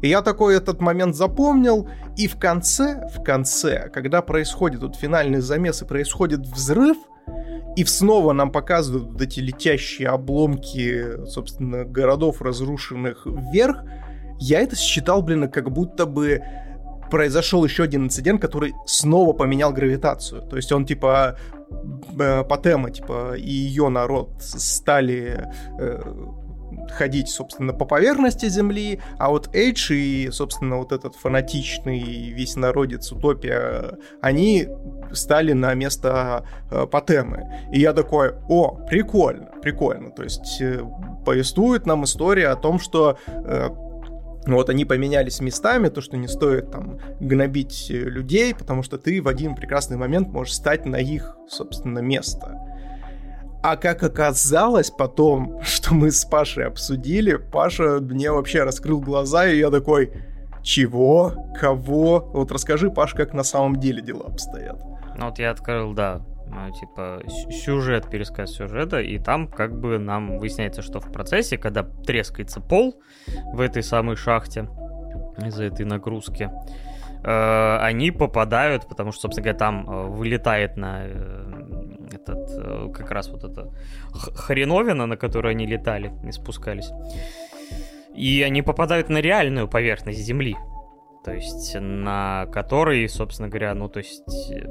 И 0.00 0.08
я 0.08 0.22
такой 0.22 0.56
этот 0.56 0.80
момент 0.80 1.14
запомнил, 1.14 1.88
и 2.16 2.26
в 2.26 2.36
конце, 2.36 3.08
в 3.14 3.22
конце, 3.22 3.88
когда 3.90 4.20
происходит 4.20 4.82
вот 4.82 4.96
финальный 4.96 5.40
замес 5.40 5.82
и 5.82 5.84
происходит 5.84 6.40
взрыв, 6.40 6.96
и 7.76 7.84
снова 7.84 8.32
нам 8.32 8.50
показывают 8.50 9.12
вот 9.12 9.22
эти 9.22 9.40
летящие 9.40 10.08
обломки, 10.08 11.24
собственно, 11.26 11.84
городов 11.84 12.42
разрушенных 12.42 13.26
вверх, 13.26 13.84
я 14.38 14.60
это 14.60 14.76
считал, 14.76 15.22
блин, 15.22 15.50
как 15.50 15.70
будто 15.70 16.04
бы 16.04 16.42
произошел 17.10 17.64
еще 17.64 17.84
один 17.84 18.04
инцидент, 18.04 18.40
который 18.40 18.74
снова 18.86 19.32
поменял 19.32 19.72
гравитацию. 19.72 20.42
То 20.42 20.56
есть 20.56 20.72
он 20.72 20.86
типа 20.86 21.36
э, 22.18 22.42
Патема, 22.44 22.90
типа, 22.90 23.34
и 23.36 23.50
ее 23.50 23.88
народ 23.88 24.30
стали 24.40 25.46
э, 25.78 26.02
ходить, 26.90 27.28
собственно, 27.28 27.72
по 27.72 27.84
поверхности 27.84 28.48
Земли, 28.48 29.00
а 29.18 29.30
вот 29.30 29.54
Эйдж 29.54 29.92
и, 29.92 30.30
собственно, 30.30 30.76
вот 30.78 30.92
этот 30.92 31.14
фанатичный 31.16 32.30
весь 32.30 32.56
народец 32.56 33.12
Утопия, 33.12 33.98
они 34.20 34.68
стали 35.12 35.52
на 35.52 35.74
место 35.74 36.44
э, 36.70 36.86
Патемы. 36.86 37.48
И 37.72 37.80
я 37.80 37.92
такой, 37.92 38.34
о, 38.48 38.76
прикольно, 38.88 39.50
прикольно. 39.62 40.10
То 40.10 40.22
есть 40.22 40.60
э, 40.60 40.80
повествует 41.24 41.86
нам 41.86 42.04
история 42.04 42.48
о 42.48 42.56
том, 42.56 42.78
что 42.78 43.16
э, 43.26 43.68
Вот 44.46 44.68
они 44.68 44.84
поменялись 44.84 45.40
местами, 45.40 45.88
то, 45.88 46.00
что 46.00 46.16
не 46.16 46.28
стоит 46.28 46.70
там 46.72 46.98
гнобить 47.20 47.90
людей, 47.90 48.54
потому 48.54 48.82
что 48.82 48.98
ты 48.98 49.22
в 49.22 49.28
один 49.28 49.54
прекрасный 49.54 49.96
момент 49.96 50.28
можешь 50.28 50.54
стать 50.54 50.84
на 50.84 50.96
их, 50.96 51.36
собственно, 51.48 52.00
место. 52.00 52.58
А 53.62 53.76
как 53.76 54.02
оказалось 54.02 54.90
потом, 54.90 55.60
что 55.62 55.94
мы 55.94 56.10
с 56.10 56.24
Пашей 56.24 56.66
обсудили, 56.66 57.36
Паша 57.36 58.00
мне 58.00 58.32
вообще 58.32 58.64
раскрыл 58.64 59.00
глаза, 59.00 59.46
и 59.46 59.58
я 59.58 59.70
такой, 59.70 60.12
чего? 60.62 61.32
Кого? 61.60 62.30
Вот 62.32 62.50
расскажи, 62.50 62.90
Паш, 62.90 63.14
как 63.14 63.34
на 63.34 63.44
самом 63.44 63.76
деле 63.76 64.02
дела 64.02 64.26
обстоят. 64.26 64.82
Ну 65.16 65.26
вот 65.26 65.38
я 65.38 65.50
открыл, 65.50 65.92
да, 65.92 66.22
ну, 66.46 66.70
типа 66.72 67.22
сюжет, 67.50 68.10
пересказ 68.10 68.50
сюжета, 68.50 69.00
и 69.00 69.18
там 69.18 69.46
как 69.46 69.78
бы 69.78 69.98
нам 69.98 70.38
выясняется, 70.38 70.82
что 70.82 71.00
в 71.00 71.12
процессе, 71.12 71.56
когда 71.56 71.82
трескается 71.82 72.60
пол 72.60 73.00
в 73.52 73.60
этой 73.60 73.82
самой 73.82 74.16
шахте 74.16 74.68
из-за 75.46 75.64
этой 75.64 75.86
нагрузки, 75.86 76.50
э, 77.24 77.76
они 77.80 78.10
попадают, 78.10 78.88
потому 78.88 79.12
что, 79.12 79.22
собственно 79.22 79.44
говоря, 79.44 79.58
там 79.58 79.88
э, 79.88 80.06
вылетает 80.08 80.76
на 80.76 81.04
э, 81.04 81.71
как 82.94 83.10
раз 83.10 83.28
вот 83.28 83.44
эта 83.44 83.70
хреновина, 84.34 85.06
на 85.06 85.16
которую 85.16 85.52
они 85.52 85.66
летали 85.66 86.12
и 86.26 86.32
спускались. 86.32 86.90
И 88.14 88.42
они 88.42 88.62
попадают 88.62 89.08
на 89.08 89.18
реальную 89.18 89.68
поверхность 89.68 90.20
Земли. 90.20 90.56
То 91.24 91.32
есть 91.32 91.76
на 91.78 92.46
которой, 92.52 93.08
собственно 93.08 93.48
говоря, 93.48 93.74
ну 93.74 93.88
то 93.88 93.98
есть 93.98 94.24
э, 94.50 94.64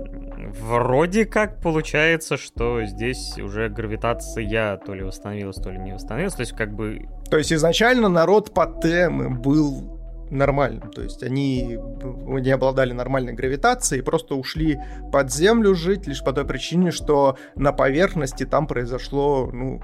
вроде 0.60 1.26
как 1.26 1.62
получается, 1.62 2.36
что 2.36 2.84
здесь 2.84 3.38
уже 3.40 3.70
гравитация 3.70 4.78
то 4.78 4.94
ли 4.94 5.04
восстановилась, 5.04 5.56
то 5.56 5.72
ли 5.72 5.80
не 5.80 5.94
восстановилась. 5.94 6.34
То 6.34 6.42
есть 6.42 6.52
как 6.52 6.74
бы... 6.74 7.08
То 7.30 7.38
есть 7.38 7.54
изначально 7.54 8.10
народ 8.10 8.54
Патемы 8.54 9.30
был 9.30 10.01
нормальным. 10.32 10.92
То 10.92 11.02
есть 11.02 11.24
они 11.24 11.78
не 12.04 12.52
обладали 12.52 12.94
нормальной 12.94 13.34
гравитацией, 13.34 14.02
просто 14.02 14.36
ушли 14.36 14.80
под 15.12 15.32
землю 15.32 15.76
жить 15.76 16.08
лишь 16.08 16.24
по 16.24 16.34
той 16.34 16.46
причине, 16.46 16.92
что 16.92 17.38
на 17.56 17.72
поверхности 17.74 18.46
там 18.46 18.66
произошло, 18.66 19.50
ну, 19.52 19.82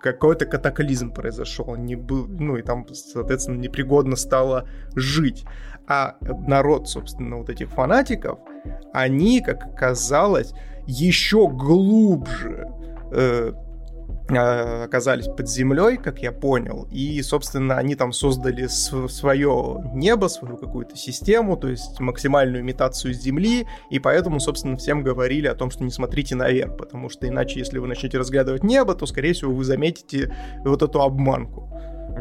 какой-то 0.00 0.46
катаклизм 0.46 1.12
произошел, 1.12 1.74
не 1.76 1.96
был, 1.96 2.26
ну 2.28 2.56
и 2.56 2.62
там, 2.62 2.86
соответственно, 2.92 3.58
непригодно 3.58 4.16
стало 4.16 4.68
жить. 4.94 5.44
А 5.88 6.16
народ, 6.20 6.88
собственно, 6.88 7.36
вот 7.36 7.48
этих 7.48 7.70
фанатиков, 7.70 8.38
они, 8.92 9.40
как 9.40 9.64
оказалось, 9.64 10.52
еще 10.86 11.48
глубже 11.48 12.68
э, 13.12 13.52
оказались 14.28 15.28
под 15.28 15.48
землей, 15.48 15.96
как 15.96 16.18
я 16.20 16.32
понял, 16.32 16.88
и, 16.90 17.22
собственно, 17.22 17.76
они 17.76 17.94
там 17.94 18.12
создали 18.12 18.66
свое 18.66 19.82
небо, 19.94 20.26
свою 20.26 20.56
какую-то 20.56 20.96
систему, 20.96 21.56
то 21.56 21.68
есть 21.68 22.00
максимальную 22.00 22.62
имитацию 22.62 23.14
Земли, 23.14 23.66
и 23.90 23.98
поэтому, 23.98 24.40
собственно, 24.40 24.76
всем 24.76 25.02
говорили 25.02 25.46
о 25.46 25.54
том, 25.54 25.70
что 25.70 25.84
не 25.84 25.90
смотрите 25.90 26.34
наверх, 26.34 26.76
потому 26.76 27.08
что 27.08 27.28
иначе, 27.28 27.60
если 27.60 27.78
вы 27.78 27.86
начнете 27.86 28.18
разглядывать 28.18 28.64
небо, 28.64 28.94
то, 28.94 29.06
скорее 29.06 29.32
всего, 29.32 29.52
вы 29.52 29.64
заметите 29.64 30.34
вот 30.64 30.82
эту 30.82 31.00
обманку. 31.02 31.70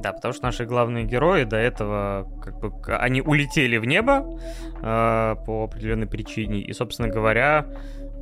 Да, 0.01 0.11
потому 0.11 0.33
что 0.33 0.43
наши 0.43 0.65
главные 0.65 1.05
герои 1.05 1.45
до 1.45 1.55
этого, 1.55 2.29
как 2.43 2.59
бы, 2.59 2.73
они 2.97 3.21
улетели 3.21 3.77
в 3.77 3.85
небо 3.85 4.37
э, 4.81 5.35
по 5.45 5.63
определенной 5.63 6.05
причине, 6.05 6.59
и, 6.59 6.73
собственно 6.73 7.07
говоря, 7.07 7.65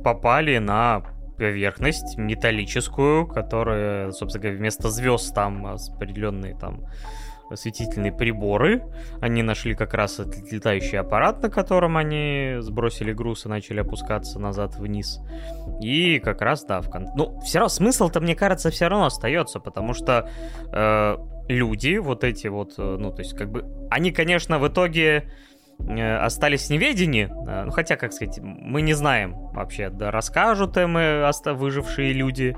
попали 0.04 0.58
на 0.58 1.02
поверхность 1.36 2.16
металлическую, 2.16 3.26
которая, 3.26 4.10
собственно 4.12 4.42
говоря, 4.42 4.58
вместо 4.58 4.90
звезд 4.90 5.34
там 5.34 5.66
определенные 5.66 6.54
там 6.56 6.84
осветительные 7.50 8.12
приборы. 8.12 8.82
Они 9.20 9.42
нашли 9.42 9.74
как 9.74 9.94
раз 9.94 10.18
этот 10.20 10.50
летающий 10.52 10.98
аппарат, 10.98 11.42
на 11.42 11.50
котором 11.50 11.96
они 11.96 12.56
сбросили 12.60 13.12
груз 13.12 13.46
и 13.46 13.48
начали 13.48 13.80
опускаться 13.80 14.38
назад 14.38 14.76
вниз. 14.76 15.20
И 15.80 16.18
как 16.18 16.40
раз, 16.42 16.64
да, 16.64 16.80
в 16.80 16.90
кон... 16.90 17.08
Ну, 17.14 17.38
все 17.40 17.58
равно 17.58 17.68
смысл-то, 17.68 18.20
мне 18.20 18.34
кажется, 18.34 18.70
все 18.70 18.88
равно 18.88 19.06
остается, 19.06 19.60
потому 19.60 19.94
что 19.94 20.28
э, 20.72 21.16
люди, 21.48 21.98
вот 21.98 22.24
эти 22.24 22.48
вот, 22.48 22.74
э, 22.78 22.96
ну, 22.98 23.10
то 23.10 23.20
есть, 23.20 23.36
как 23.36 23.50
бы, 23.50 23.64
они, 23.90 24.10
конечно, 24.10 24.58
в 24.58 24.68
итоге 24.68 25.30
остались 25.78 26.66
в 26.66 26.70
неведении. 26.70 27.28
Э, 27.48 27.64
ну, 27.64 27.70
хотя, 27.70 27.96
как 27.96 28.12
сказать, 28.12 28.38
мы 28.42 28.82
не 28.82 28.94
знаем 28.94 29.34
вообще, 29.52 29.90
да 29.90 30.10
расскажут 30.10 30.76
им 30.76 30.96
выжившие 31.54 32.12
люди, 32.12 32.56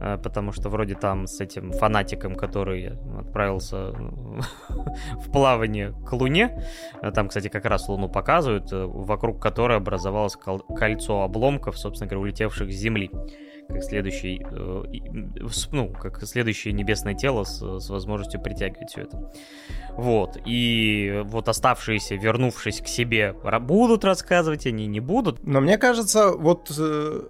э, 0.00 0.18
потому 0.22 0.52
что 0.52 0.68
вроде 0.68 0.94
там 0.94 1.26
с 1.26 1.40
этим 1.40 1.72
фанатиком, 1.72 2.34
который 2.34 2.92
отправился 3.18 3.92
в 5.12 5.30
плавание 5.32 5.92
к 6.06 6.12
Луне, 6.12 6.62
там, 7.14 7.28
кстати, 7.28 7.48
как 7.48 7.64
раз 7.64 7.88
Луну 7.88 8.08
показывают, 8.08 8.68
вокруг 8.70 9.40
которой 9.40 9.76
образовалось 9.76 10.36
кольцо 10.36 11.22
обломков, 11.22 11.78
собственно 11.78 12.08
говоря, 12.08 12.22
улетевших 12.22 12.72
с 12.72 12.74
Земли 12.74 13.10
как 13.68 13.82
следующий, 13.82 14.44
ну, 15.72 15.88
как 15.92 16.22
следующее 16.24 16.72
небесное 16.72 17.14
тело 17.14 17.44
с, 17.44 17.80
с 17.80 17.88
возможностью 17.88 18.40
притягивать 18.40 18.90
все 18.90 19.02
это. 19.02 19.32
Вот. 19.90 20.36
И 20.44 21.22
вот 21.24 21.48
оставшиеся, 21.48 22.16
вернувшись 22.16 22.80
к 22.80 22.86
себе, 22.86 23.32
будут 23.32 24.04
рассказывать, 24.04 24.66
они 24.66 24.86
не 24.86 25.00
будут. 25.00 25.44
Но 25.46 25.60
мне 25.60 25.78
кажется, 25.78 26.32
вот 26.32 26.70
э, 26.78 27.22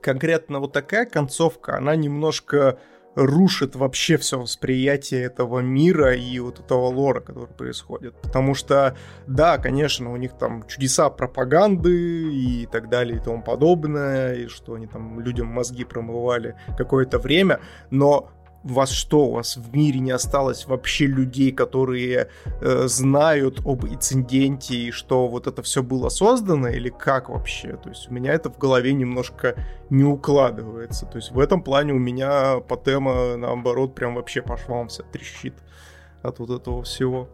конкретно 0.00 0.60
вот 0.60 0.72
такая 0.72 1.06
концовка, 1.06 1.76
она 1.76 1.96
немножко 1.96 2.78
рушит 3.16 3.74
вообще 3.74 4.18
все 4.18 4.38
восприятие 4.38 5.24
этого 5.24 5.60
мира 5.60 6.14
и 6.14 6.38
вот 6.38 6.60
этого 6.60 6.86
лора, 6.86 7.20
который 7.20 7.48
происходит. 7.48 8.14
Потому 8.20 8.54
что, 8.54 8.94
да, 9.26 9.58
конечно, 9.58 10.12
у 10.12 10.16
них 10.16 10.36
там 10.38 10.66
чудеса 10.68 11.08
пропаганды 11.08 12.32
и 12.32 12.66
так 12.66 12.90
далее 12.90 13.16
и 13.16 13.20
тому 13.20 13.42
подобное, 13.42 14.34
и 14.34 14.48
что 14.48 14.74
они 14.74 14.86
там 14.86 15.18
людям 15.20 15.46
мозги 15.46 15.84
промывали 15.84 16.56
какое-то 16.76 17.18
время, 17.18 17.60
но 17.90 18.30
вас 18.72 18.90
что, 18.90 19.26
у 19.26 19.32
вас 19.32 19.56
в 19.56 19.74
мире 19.74 20.00
не 20.00 20.10
осталось 20.10 20.66
вообще 20.66 21.06
людей, 21.06 21.52
которые 21.52 22.28
э, 22.60 22.84
знают 22.88 23.60
об 23.64 23.84
инциденте 23.84 24.74
и 24.74 24.90
что 24.90 25.28
вот 25.28 25.46
это 25.46 25.62
все 25.62 25.82
было 25.82 26.08
создано, 26.08 26.68
или 26.68 26.88
как 26.88 27.28
вообще? 27.28 27.76
То 27.76 27.88
есть 27.88 28.10
у 28.10 28.14
меня 28.14 28.32
это 28.32 28.50
в 28.50 28.58
голове 28.58 28.92
немножко 28.92 29.54
не 29.90 30.04
укладывается. 30.04 31.06
То 31.06 31.16
есть 31.16 31.30
в 31.30 31.38
этом 31.38 31.62
плане 31.62 31.92
у 31.92 31.98
меня 31.98 32.60
по 32.60 32.76
тема, 32.76 33.36
наоборот, 33.36 33.94
прям 33.94 34.14
вообще 34.14 34.42
по 34.42 34.56
швам 34.56 34.88
вся 34.88 35.04
трещит 35.04 35.54
от 36.22 36.38
вот 36.38 36.50
этого 36.50 36.82
всего. 36.82 37.28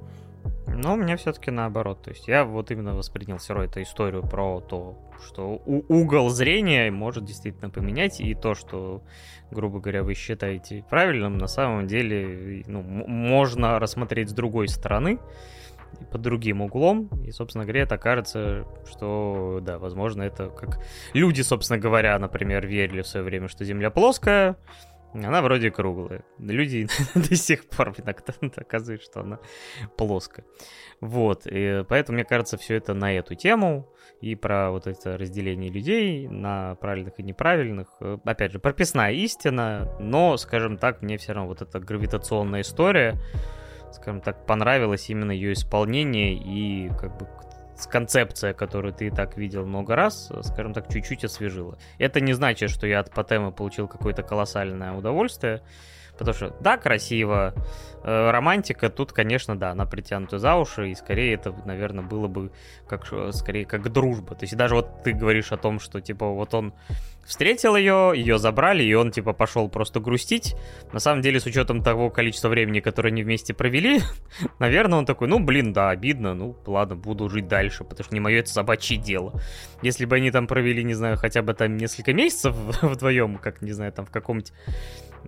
Но 0.67 0.95
у 0.95 0.97
меня 0.97 1.17
все-таки 1.17 1.51
наоборот. 1.51 2.03
То 2.03 2.11
есть 2.11 2.29
я 2.29 2.45
вот 2.45 2.71
именно 2.71 2.95
воспринял 2.95 3.39
все 3.39 3.55
равно 3.55 3.69
эту 3.69 3.83
историю 3.83 4.23
про 4.23 4.61
то, 4.61 4.99
что 5.25 5.63
угол 5.67 6.29
зрения 6.31 6.91
может 6.91 7.25
действительно 7.25 7.71
поменять, 7.71 8.21
и 8.21 8.35
то, 8.35 8.55
что, 8.55 9.03
грубо 9.51 9.81
говоря, 9.81 10.03
вы 10.03 10.15
считаете 10.15 10.85
правильным, 10.89 11.39
на 11.39 11.47
самом 11.47 11.87
деле 11.87 12.65
ну, 12.67 12.83
можно 12.83 13.79
рассмотреть 13.79 14.31
с 14.31 14.33
другой 14.33 14.69
стороны, 14.69 15.19
под 16.11 16.23
другим 16.23 16.63
углом, 16.63 17.09
и, 17.25 17.31
собственно 17.31 17.65
говоря, 17.65 17.83
это 17.83 17.99
кажется, 17.99 18.65
что, 18.91 19.61
да, 19.63 19.79
возможно, 19.79 20.23
это 20.23 20.49
как 20.49 20.81
люди, 21.13 21.43
собственно 21.43 21.79
говоря, 21.79 22.19
например, 22.19 22.67
верили 22.67 23.03
в 23.03 23.07
свое 23.07 23.25
время, 23.25 23.49
что 23.49 23.65
Земля 23.65 23.91
плоская, 23.91 24.57
она 25.15 25.43
вроде 25.43 25.71
круглая. 25.71 26.25
Люди 26.39 26.87
до 27.15 27.35
сих 27.37 27.69
пор 27.69 27.95
иногда 27.99 28.33
доказывают, 28.41 29.03
что 29.03 29.21
она 29.21 29.39
плоская. 29.97 30.45
Вот, 31.01 31.47
и 31.47 31.85
поэтому, 31.89 32.17
мне 32.17 32.25
кажется, 32.25 32.57
все 32.57 32.77
это 32.77 32.95
на 32.95 33.13
эту 33.13 33.35
тему 33.35 33.93
и 34.21 34.37
про 34.37 34.71
вот 34.71 34.87
это 34.87 35.19
разделение 35.19 35.71
людей 35.71 36.29
на 36.29 36.77
правильных 36.77 37.19
и 37.19 37.23
неправильных. 37.23 37.89
Опять 38.25 38.53
же, 38.53 38.59
прописная 38.61 39.13
истина, 39.13 39.97
но, 39.99 40.37
скажем 40.37 40.79
так, 40.79 41.03
мне 41.03 41.19
все 41.19 41.33
равно 41.33 41.49
вот 41.49 41.61
эта 41.61 41.81
гравитационная 41.81 42.61
история, 42.61 43.21
скажем 43.93 44.21
так, 44.21 44.47
понравилась 44.47 45.11
именно 45.11 45.33
ее 45.33 45.55
исполнение 45.55 46.35
и 46.35 46.89
как 47.01 47.19
бы 47.19 47.27
концепция, 47.87 48.53
которую 48.53 48.93
ты 48.93 49.07
и 49.07 49.11
так 49.11 49.37
видел 49.37 49.67
много 49.67 49.95
раз, 49.97 50.31
скажем 50.43 50.73
так, 50.73 50.93
чуть-чуть 50.93 51.25
освежила. 51.25 51.79
Это 51.99 52.21
не 52.21 52.33
значит, 52.33 52.71
что 52.71 52.87
я 52.87 53.01
от 53.01 53.11
Патема 53.11 53.51
получил 53.51 53.89
какое-то 53.89 54.23
колоссальное 54.23 54.93
удовольствие, 54.93 55.63
потому 56.19 56.35
что, 56.35 56.57
да, 56.61 56.77
красиво, 56.77 57.55
э, 58.05 58.31
романтика 58.31 58.91
тут, 58.91 59.13
конечно, 59.13 59.59
да, 59.59 59.71
она 59.71 59.87
притянута 59.87 60.39
за 60.39 60.57
уши, 60.57 60.91
и 60.91 60.95
скорее 60.95 61.35
это, 61.35 61.55
наверное, 61.65 62.05
было 62.05 62.29
бы 62.29 62.53
как, 62.89 63.07
скорее 63.33 63.65
как 63.65 63.93
дружба. 63.93 64.35
То 64.35 64.45
есть 64.45 64.57
даже 64.57 64.75
вот 64.75 65.03
ты 65.03 65.13
говоришь 65.13 65.53
о 65.53 65.57
том, 65.57 65.81
что, 65.81 66.01
типа, 66.01 66.27
вот 66.27 66.55
он 66.55 66.75
встретил 67.25 67.77
ее, 67.77 68.13
ее 68.15 68.39
забрали, 68.39 68.83
и 68.83 68.95
он, 68.95 69.11
типа, 69.11 69.33
пошел 69.33 69.69
просто 69.69 70.01
грустить. 70.01 70.57
На 70.93 70.99
самом 70.99 71.23
деле, 71.23 71.41
с 71.41 71.47
учетом 71.47 71.83
того 71.83 72.11
количества 72.11 72.49
времени, 72.49 72.81
которое 72.81 73.09
они 73.09 73.23
вместе 73.23 73.55
провели, 73.55 74.01
наверное, 74.59 74.99
он 74.99 75.07
такой, 75.07 75.29
ну, 75.29 75.39
блин, 75.39 75.73
да, 75.73 75.91
обидно, 75.91 76.35
ну, 76.35 76.57
ладно, 76.67 76.97
буду 76.97 77.29
жить 77.29 77.49
дальше, 77.49 77.85
потому 77.85 78.05
что 78.05 78.15
не 78.15 78.21
мое 78.21 78.41
это 78.41 78.51
собачье 78.51 78.97
дело. 78.97 79.41
Если 79.83 80.05
бы 80.05 80.17
они 80.17 80.31
там 80.31 80.47
провели, 80.47 80.83
не 80.85 80.95
знаю, 80.95 81.17
хотя 81.17 81.43
бы 81.43 81.55
там 81.55 81.77
несколько 81.77 82.13
месяцев 82.13 82.55
вдвоем, 82.83 83.39
как, 83.39 83.63
не 83.63 83.73
знаю, 83.73 83.93
там 83.93 84.07
в 84.07 84.11
каком-нибудь 84.11 84.53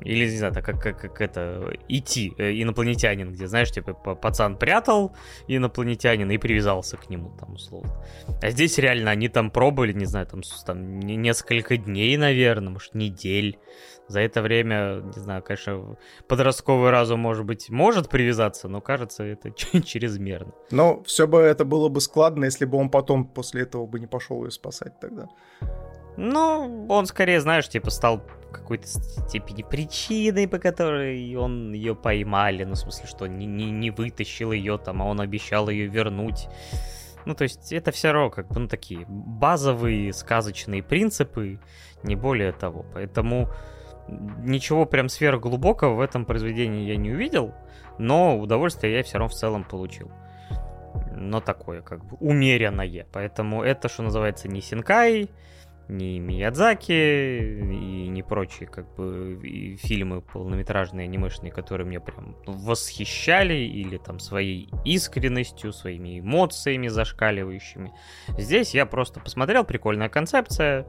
Или, 0.01 0.31
не 0.31 0.39
знаю, 0.39 0.53
так 0.53 0.65
как, 0.65 0.81
как, 0.81 1.01
как 1.01 1.21
это, 1.21 1.77
идти, 1.89 2.35
э, 2.39 2.53
инопланетянин, 2.63 3.33
где, 3.33 3.47
знаешь, 3.47 3.71
типа, 3.71 3.93
пацан 3.93 4.57
прятал 4.57 5.15
инопланетянина 5.49 6.33
и 6.33 6.39
привязался 6.39 6.97
к 6.97 7.11
нему, 7.11 7.31
там, 7.39 7.55
условно. 7.55 8.05
А 8.43 8.51
здесь 8.51 8.79
реально 8.79 9.11
они 9.11 9.29
там 9.29 9.51
пробовали, 9.51 9.93
не 9.93 10.07
знаю, 10.07 10.27
там, 10.27 10.43
там 10.67 11.01
несколько 11.01 11.77
дней, 11.77 12.17
наверное, 12.17 12.73
может, 12.73 12.95
недель. 12.95 13.59
За 14.07 14.21
это 14.21 14.43
время, 14.43 15.01
не 15.17 15.21
знаю, 15.21 15.43
конечно, 15.43 15.97
подростковый 16.29 16.91
разум, 16.91 17.21
может 17.21 17.47
быть, 17.47 17.71
может 17.71 18.11
привязаться, 18.11 18.69
но 18.69 18.81
кажется, 18.81 19.25
это 19.25 19.51
чрезмерно. 19.83 20.53
Но 20.71 21.03
все 21.05 21.27
бы 21.27 21.39
это 21.39 21.65
было 21.65 21.89
бы 21.89 22.01
складно, 22.01 22.45
если 22.45 22.67
бы 22.67 22.77
он 22.77 22.91
потом 22.91 23.27
после 23.27 23.63
этого 23.63 23.87
бы 23.87 23.99
не 24.01 24.07
пошел 24.07 24.45
ее 24.45 24.51
спасать 24.51 25.01
тогда. 25.01 25.29
Ну, 26.17 26.87
он 26.89 27.07
скорее, 27.07 27.41
знаешь, 27.41 27.69
типа 27.69 27.91
стал 27.91 28.23
какой-то 28.55 28.87
степени 28.87 29.63
причиной, 29.63 30.49
по 30.49 30.59
которой 30.59 31.35
он 31.37 31.73
ее 31.73 31.95
поймали. 31.95 32.65
Ну, 32.65 32.75
в 32.75 32.79
смысле, 32.79 33.07
что 33.07 33.27
не, 33.27 33.47
не, 33.47 33.71
не 33.71 33.91
вытащил 33.91 34.53
ее 34.53 34.79
там, 34.79 35.03
а 35.03 35.07
он 35.07 35.21
обещал 35.21 35.69
ее 35.69 35.87
вернуть. 35.87 36.49
Ну, 37.27 37.35
то 37.35 37.45
есть 37.45 37.73
это 37.73 37.91
все 37.91 38.13
равно 38.13 38.31
как 38.31 38.49
бы, 38.49 38.61
ну, 38.61 38.69
такие 38.69 39.07
базовые 39.09 40.13
сказочные 40.13 40.83
принципы, 40.83 41.59
не 42.03 42.17
более 42.17 42.53
того. 42.53 42.85
Поэтому 42.93 43.49
ничего 44.09 44.85
прям 44.85 45.09
сверхглубокого 45.09 45.95
в 45.95 46.01
этом 46.01 46.25
произведении 46.25 46.87
я 46.87 46.97
не 46.97 47.11
увидел, 47.13 47.55
но 47.99 48.39
удовольствие 48.39 48.97
я 48.97 49.03
все 49.03 49.19
равно 49.19 49.29
в 49.29 49.35
целом 49.35 49.65
получил. 49.65 50.11
Но 51.17 51.41
такое, 51.41 51.81
как 51.83 52.05
бы, 52.05 52.17
умеренное. 52.21 53.07
Поэтому 53.13 53.63
это, 53.63 53.89
что 53.89 54.03
называется, 54.03 54.49
не 54.49 54.61
Синкай, 54.61 55.31
не 55.89 56.19
Миядзаки 56.19 56.93
и 56.93 58.09
не 58.09 58.23
прочие 58.23 58.69
как 58.69 58.95
бы 58.95 59.77
фильмы 59.79 60.23
полнометражные, 60.23 61.05
анимешные, 61.05 61.53
которые 61.53 61.87
меня 61.87 62.01
прям 62.01 62.37
восхищали 62.47 63.55
или 63.55 63.99
там 63.99 64.19
своей 64.19 64.69
искренностью, 64.85 65.73
своими 65.73 66.21
эмоциями 66.21 66.89
зашкаливающими. 66.89 67.93
Здесь 68.39 68.75
я 68.75 68.87
просто 68.87 69.21
посмотрел, 69.21 69.65
прикольная 69.65 70.09
концепция, 70.09 70.87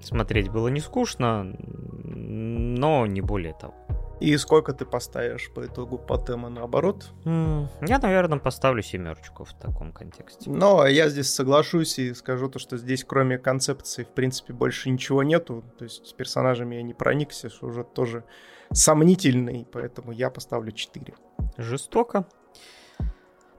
смотреть 0.00 0.48
было 0.50 0.68
не 0.68 0.80
скучно, 0.80 1.44
но 1.44 3.06
не 3.06 3.20
более 3.20 3.54
того. 3.54 3.74
И 4.20 4.36
сколько 4.36 4.72
ты 4.72 4.84
поставишь 4.84 5.50
по 5.52 5.66
итогу 5.66 5.98
по 5.98 6.16
тему 6.18 6.48
наоборот? 6.48 7.10
Я, 7.24 7.98
наверное, 7.98 8.38
поставлю 8.38 8.82
семерочку 8.82 9.44
в 9.44 9.52
таком 9.54 9.92
контексте. 9.92 10.50
Но 10.50 10.86
я 10.86 11.08
здесь 11.08 11.30
соглашусь 11.32 11.98
и 11.98 12.14
скажу 12.14 12.48
то, 12.48 12.58
что 12.58 12.76
здесь 12.76 13.04
кроме 13.04 13.38
концепции, 13.38 14.04
в 14.04 14.08
принципе, 14.08 14.52
больше 14.52 14.90
ничего 14.90 15.22
нету. 15.22 15.64
То 15.78 15.84
есть 15.84 16.06
с 16.06 16.12
персонажами 16.12 16.76
я 16.76 16.82
не 16.82 16.94
проникся, 16.94 17.50
что 17.50 17.66
уже 17.66 17.84
тоже 17.84 18.24
сомнительный, 18.72 19.66
поэтому 19.70 20.12
я 20.12 20.30
поставлю 20.30 20.72
4. 20.72 21.14
Жестоко. 21.58 22.26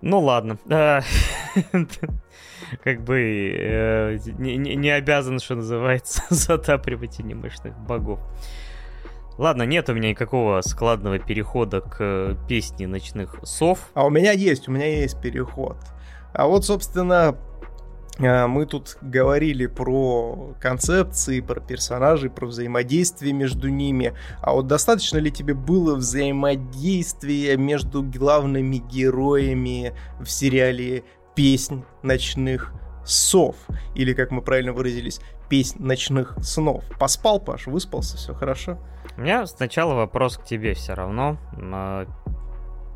Ну 0.02 0.19
ладно. 0.19 0.57
Э, 0.69 1.02
как 2.84 3.02
бы 3.02 3.52
э, 3.57 4.18
не 4.38 4.90
обязан, 4.90 5.40
что 5.40 5.56
называется, 5.56 6.23
затапливать 6.30 7.19
анимешных 7.19 7.77
богов. 7.77 8.19
Ладно, 9.38 9.64
нет 9.64 9.90
у 9.90 9.94
меня 9.94 10.10
никакого 10.12 10.62
складного 10.62 11.20
перехода 11.20 11.82
к 11.82 11.98
э, 11.99 12.36
песне 12.48 12.88
ночных 12.88 13.36
сов. 13.44 13.90
А 13.94 14.06
у 14.06 14.10
меня 14.10 14.32
есть, 14.32 14.70
у 14.70 14.72
меня 14.72 14.88
есть 15.02 15.20
переход. 15.20 15.76
А 16.34 16.48
вот, 16.48 16.64
собственно, 16.64 17.36
э, 18.18 18.48
мы 18.48 18.66
тут 18.66 18.98
говорили 19.02 19.66
про 19.66 20.56
концепции, 20.62 21.41
про 21.41 21.60
персонажей, 21.60 22.30
про 22.30 22.45
взаимодействие 22.45 23.34
между 23.34 23.68
ними. 23.68 24.14
А 24.41 24.53
вот 24.53 24.68
достаточно 24.68 25.18
ли 25.18 25.30
тебе 25.30 25.53
было 25.53 25.95
взаимодействия 25.95 27.57
между 27.57 28.03
главными 28.03 28.78
героями 28.78 29.94
в 30.18 30.28
сериале 30.30 31.03
«Песнь 31.36 31.84
ночных 32.03 32.72
сов»? 33.06 33.57
Или, 33.95 34.14
как 34.14 34.32
мы 34.32 34.41
правильно 34.41 34.72
выразились, 34.72 35.20
«Песнь 35.49 35.84
ночных 35.84 36.38
снов». 36.41 36.86
Поспал, 36.98 37.41
Паш, 37.41 37.68
выспался, 37.68 38.16
все 38.16 38.34
хорошо? 38.34 38.80
У 39.18 39.22
меня 39.22 39.46
сначала 39.46 39.94
вопрос 39.94 40.38
к 40.38 40.44
тебе 40.44 40.74
все 40.74 40.94
равно. 40.94 41.38
А, 41.58 42.06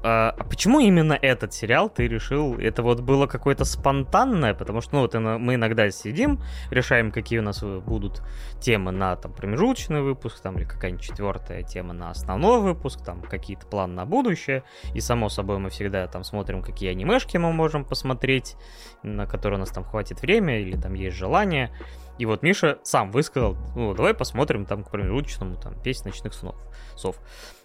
а, 0.01 0.35
а 0.37 0.43
почему 0.43 0.79
именно 0.79 1.13
этот 1.13 1.53
сериал 1.53 1.89
ты 1.89 2.07
решил? 2.07 2.57
Это 2.57 2.83
вот 2.83 3.01
было 3.01 3.27
какое-то 3.27 3.65
спонтанное, 3.65 4.53
потому 4.53 4.81
что, 4.81 4.95
ну, 4.95 5.01
вот 5.01 5.13
мы 5.13 5.55
иногда 5.55 5.89
сидим, 5.91 6.41
решаем, 6.71 7.11
какие 7.11 7.39
у 7.39 7.41
нас 7.41 7.61
будут 7.61 8.21
темы 8.61 8.91
на 8.91 9.15
там 9.15 9.33
промежуточный 9.33 10.01
выпуск, 10.01 10.41
там, 10.41 10.57
или 10.57 10.65
какая-нибудь 10.65 11.03
четвертая 11.03 11.63
тема 11.63 11.93
на 11.93 12.11
основной 12.11 12.61
выпуск, 12.61 13.03
там, 13.03 13.21
какие-то 13.21 13.65
планы 13.65 13.93
на 13.93 14.05
будущее. 14.05 14.63
И, 14.93 15.01
само 15.01 15.29
собой, 15.29 15.57
мы 15.59 15.69
всегда 15.69 16.07
там 16.07 16.23
смотрим, 16.23 16.61
какие 16.61 16.91
анимешки 16.91 17.37
мы 17.37 17.51
можем 17.51 17.83
посмотреть, 17.83 18.55
на 19.03 19.25
которые 19.25 19.57
у 19.57 19.61
нас 19.61 19.69
там 19.69 19.83
хватит 19.83 20.21
время 20.21 20.59
или 20.59 20.77
там 20.77 20.93
есть 20.93 21.15
желание. 21.15 21.71
И 22.19 22.25
вот 22.25 22.43
Миша 22.43 22.79
сам 22.83 23.11
высказал, 23.11 23.55
ну, 23.75 23.93
давай 23.93 24.13
посмотрим 24.13 24.65
там 24.65 24.83
к 24.83 24.91
промежуточному, 24.91 25.55
там, 25.55 25.81
песнь 25.81 26.05
ночных 26.05 26.33
снов, 26.33 26.55
сов, 26.95 27.15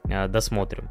э, 0.09 0.29
досмотрим. 0.29 0.89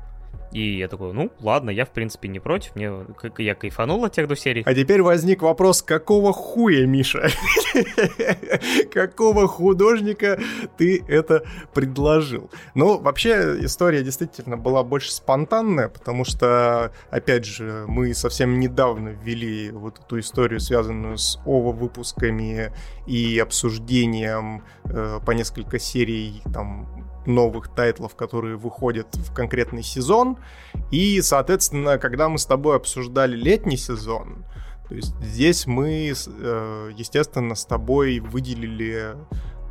И 0.54 0.78
я 0.78 0.88
такой, 0.88 1.14
ну, 1.14 1.32
ладно, 1.40 1.72
я, 1.72 1.84
в 1.84 1.90
принципе, 1.90 2.28
не 2.28 2.40
против, 2.40 2.76
мне, 2.76 2.92
я 3.40 3.56
кайфанул 3.56 4.06
от 4.06 4.14
тех 4.14 4.28
двух 4.28 4.38
серий. 4.38 4.62
А 4.66 4.74
теперь 4.76 5.02
возник 5.02 5.42
вопрос, 5.42 5.82
какого 5.82 6.32
хуя, 6.32 6.86
Миша? 6.86 7.30
Какого 8.92 9.48
художника 9.48 10.40
ты 10.78 11.04
это 11.08 11.44
предложил? 11.74 12.52
Ну, 12.76 13.00
вообще, 13.00 13.58
история 13.62 14.04
действительно 14.04 14.56
была 14.56 14.84
больше 14.84 15.12
спонтанная, 15.12 15.90
потому 15.90 16.24
что, 16.24 16.92
опять 17.10 17.46
же, 17.46 17.86
мы 17.88 18.14
совсем 18.14 18.60
недавно 18.60 19.10
ввели 19.10 19.72
вот 19.72 20.00
эту 20.00 20.20
историю, 20.20 20.60
связанную 20.60 21.18
с 21.18 21.40
ОВА-выпусками 21.46 22.72
и 23.08 23.40
обсуждением 23.40 24.64
э, 24.86 25.20
по 25.26 25.32
несколько 25.32 25.80
серий 25.80 26.44
там 26.54 27.04
новых 27.26 27.70
тайтлов, 27.70 28.16
которые 28.16 28.58
выходят 28.58 29.08
в 29.16 29.34
конкретный 29.34 29.84
сезон. 29.84 30.38
И, 30.92 31.22
соответственно, 31.22 31.98
когда 31.98 32.30
мы 32.30 32.38
с 32.38 32.46
тобой 32.46 32.76
обсуждали 32.76 33.36
летний 33.36 33.78
сезон, 33.78 34.46
то 34.90 34.96
есть 34.96 35.16
здесь 35.22 35.66
мы, 35.66 36.14
э, 36.14 36.92
естественно, 36.96 37.56
с 37.56 37.66
тобой 37.66 38.20
выделили 38.20 39.16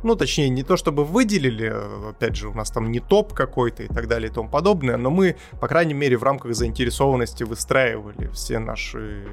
ну, 0.03 0.15
точнее, 0.15 0.49
не 0.49 0.63
то 0.63 0.75
чтобы 0.75 1.05
выделили, 1.05 1.73
опять 2.09 2.35
же, 2.35 2.49
у 2.49 2.53
нас 2.53 2.69
там 2.69 2.91
не 2.91 2.99
топ 2.99 3.33
какой-то 3.33 3.83
и 3.83 3.87
так 3.87 4.07
далее 4.07 4.29
и 4.29 4.33
тому 4.33 4.49
подобное, 4.49 4.97
но 4.97 5.09
мы, 5.09 5.37
по 5.61 5.67
крайней 5.67 5.93
мере, 5.93 6.17
в 6.17 6.23
рамках 6.23 6.53
заинтересованности 6.53 7.43
выстраивали 7.43 8.27
все 8.33 8.59
наши 8.59 9.25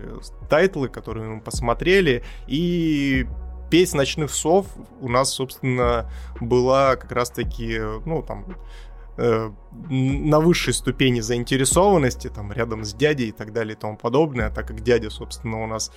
тайтлы, 0.48 0.88
которые 0.88 1.28
мы 1.28 1.40
посмотрели, 1.40 2.22
и 2.46 3.26
песнь 3.70 3.96
ночных 3.96 4.30
сов 4.30 4.66
у 5.00 5.08
нас, 5.08 5.30
собственно, 5.30 6.10
была 6.40 6.96
как 6.96 7.12
раз-таки, 7.12 7.78
ну, 8.04 8.22
там, 8.22 8.44
э, 9.16 9.50
на 9.88 10.40
высшей 10.40 10.72
ступени 10.72 11.20
заинтересованности, 11.20 12.28
там, 12.28 12.52
рядом 12.52 12.84
с 12.84 12.94
дядей 12.94 13.28
и 13.28 13.32
так 13.32 13.52
далее 13.52 13.74
и 13.74 13.78
тому 13.78 13.96
подобное, 13.96 14.50
так 14.50 14.66
как 14.66 14.80
дядя, 14.80 15.10
собственно, 15.10 15.62
у 15.62 15.66
нас 15.66 15.92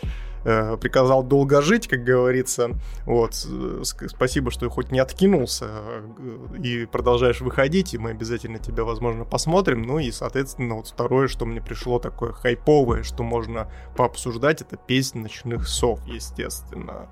э, 0.45 0.77
приказал 0.77 1.23
долго 1.23 1.61
жить, 1.61 1.87
как 1.87 2.03
говорится, 2.03 2.71
вот, 3.05 3.47
спасибо, 3.83 4.51
что 4.51 4.69
хоть 4.69 4.91
не 4.91 4.99
откинулся 4.99 5.65
э, 5.69 6.57
и 6.61 6.85
продолжаешь 6.85 7.41
выходить, 7.41 7.93
и 7.93 7.97
мы 7.97 8.11
обязательно 8.11 8.59
тебя, 8.59 8.83
возможно, 8.83 9.25
посмотрим, 9.25 9.83
ну 9.83 9.99
и, 9.99 10.11
соответственно, 10.11 10.75
вот 10.75 10.87
второе, 10.87 11.27
что 11.27 11.45
мне 11.45 11.61
пришло 11.61 11.99
такое 11.99 12.33
хайповое, 12.33 13.03
что 13.03 13.23
можно 13.23 13.71
пообсуждать, 13.95 14.61
это 14.61 14.77
песня 14.77 15.21
ночных 15.21 15.67
сов, 15.67 15.99
естественно. 16.05 17.07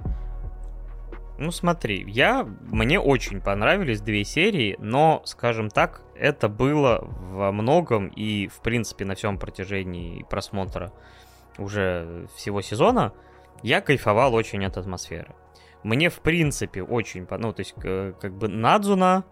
Ну 1.38 1.52
смотри, 1.52 2.03
я 2.08 2.44
мне 2.44 2.99
очень 2.99 3.41
понравились 3.41 4.02
две 4.02 4.24
серии, 4.24 4.76
но, 4.80 5.22
скажем 5.26 5.70
так, 5.70 6.03
это 6.16 6.49
было 6.49 6.99
во 7.02 7.52
многом 7.52 8.08
и 8.10 8.48
в 8.48 8.62
принципе 8.62 9.06
на 9.06 9.16
всем 9.16 9.40
протяжении 9.40 10.24
просмотра 10.30 10.94
уже 11.58 12.28
всего 12.36 12.62
сезона 12.62 13.14
я 13.64 13.82
кайфовал 13.82 14.34
очень 14.34 14.66
от 14.66 14.78
атмосферы. 14.78 15.34
Мне 15.84 16.10
в 16.10 16.20
принципе 16.20 16.84
очень, 16.84 17.28
ну 17.30 17.53
то 17.53 17.60
есть 17.62 17.74
как 17.74 18.34
бы 18.38 18.48
Надзуна 18.48 19.24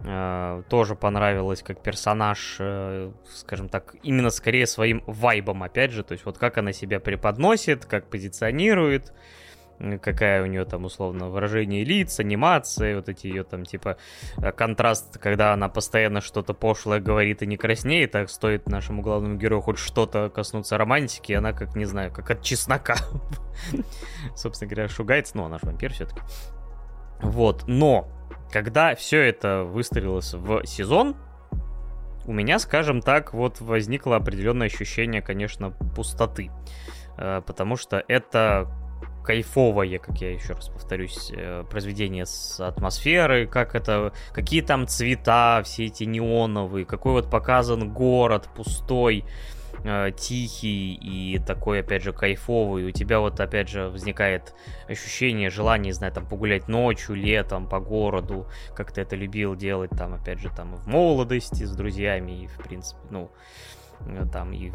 э, 0.00 0.62
тоже 0.68 0.94
понравилась 0.94 1.62
как 1.62 1.82
персонаж, 1.82 2.56
э, 2.60 3.10
скажем 3.34 3.68
так, 3.68 3.96
именно 4.02 4.30
скорее 4.30 4.66
своим 4.66 5.02
вайбом, 5.06 5.62
опять 5.64 5.90
же, 5.90 6.04
то 6.04 6.12
есть 6.12 6.24
вот 6.24 6.38
как 6.38 6.58
она 6.58 6.72
себя 6.72 7.00
преподносит, 7.00 7.84
как 7.84 8.08
позиционирует, 8.08 9.12
какая 10.00 10.42
у 10.42 10.46
нее 10.46 10.64
там 10.64 10.84
условно 10.84 11.28
выражение 11.28 11.84
лиц, 11.84 12.20
анимация, 12.20 12.96
вот 12.96 13.08
эти 13.08 13.26
ее 13.26 13.44
там 13.44 13.64
типа 13.64 13.96
э, 14.36 14.52
контраст, 14.52 15.18
когда 15.18 15.52
она 15.52 15.68
постоянно 15.68 16.20
что-то 16.20 16.54
пошлое 16.54 17.00
говорит 17.00 17.42
и 17.42 17.46
не 17.46 17.56
краснеет, 17.56 18.12
так 18.12 18.30
стоит 18.30 18.68
нашему 18.68 19.02
главному 19.02 19.36
герою 19.36 19.62
хоть 19.62 19.78
что-то 19.78 20.30
коснуться 20.30 20.78
романтики, 20.78 21.32
она 21.32 21.52
как, 21.52 21.74
не 21.76 21.84
знаю, 21.84 22.12
как 22.12 22.30
от 22.30 22.42
чеснока, 22.42 22.96
собственно 24.36 24.70
говоря, 24.70 24.88
шугается, 24.88 25.36
ну, 25.36 25.44
она 25.44 25.58
же 25.58 25.66
вампир 25.66 25.92
все-таки. 25.92 26.20
Вот, 27.20 27.64
но 27.66 28.08
когда 28.52 28.94
все 28.94 29.20
это 29.20 29.64
выстрелилось 29.64 30.34
в 30.34 30.64
сезон, 30.66 31.16
у 32.24 32.32
меня, 32.32 32.58
скажем 32.58 33.00
так, 33.00 33.34
вот 33.34 33.60
возникло 33.60 34.16
определенное 34.16 34.68
ощущение, 34.68 35.22
конечно, 35.22 35.70
пустоты. 35.70 36.50
Э, 37.16 37.42
потому 37.44 37.76
что 37.76 38.02
это 38.06 38.68
кайфовое, 39.22 39.98
как 39.98 40.20
я 40.20 40.32
еще 40.32 40.54
раз 40.54 40.68
повторюсь, 40.68 41.32
э, 41.34 41.64
произведение 41.70 42.26
с 42.26 42.60
атмосферой, 42.60 43.46
как 43.46 43.74
это, 43.74 44.12
какие 44.32 44.62
там 44.62 44.86
цвета, 44.86 45.62
все 45.64 45.86
эти 45.86 46.04
неоновые, 46.04 46.84
какой 46.84 47.12
вот 47.12 47.30
показан 47.30 47.92
город 47.92 48.48
пустой, 48.54 49.24
э, 49.84 50.10
тихий 50.16 50.94
и 50.94 51.38
такой, 51.38 51.80
опять 51.80 52.02
же, 52.02 52.12
кайфовый. 52.12 52.84
У 52.84 52.90
тебя 52.90 53.20
вот, 53.20 53.40
опять 53.40 53.68
же, 53.68 53.88
возникает 53.88 54.54
ощущение, 54.88 55.50
желание, 55.50 55.90
не 55.90 55.92
знаю, 55.92 56.12
там, 56.12 56.26
погулять 56.26 56.68
ночью, 56.68 57.14
летом 57.14 57.68
по 57.68 57.80
городу, 57.80 58.46
как 58.74 58.92
ты 58.92 59.00
это 59.02 59.16
любил 59.16 59.56
делать, 59.56 59.90
там, 59.90 60.14
опять 60.14 60.40
же, 60.40 60.50
там, 60.50 60.76
в 60.76 60.86
молодости 60.86 61.64
с 61.64 61.74
друзьями, 61.74 62.44
и, 62.44 62.46
в 62.46 62.56
принципе, 62.58 63.00
ну, 63.10 63.30
там, 64.32 64.52
и 64.52 64.72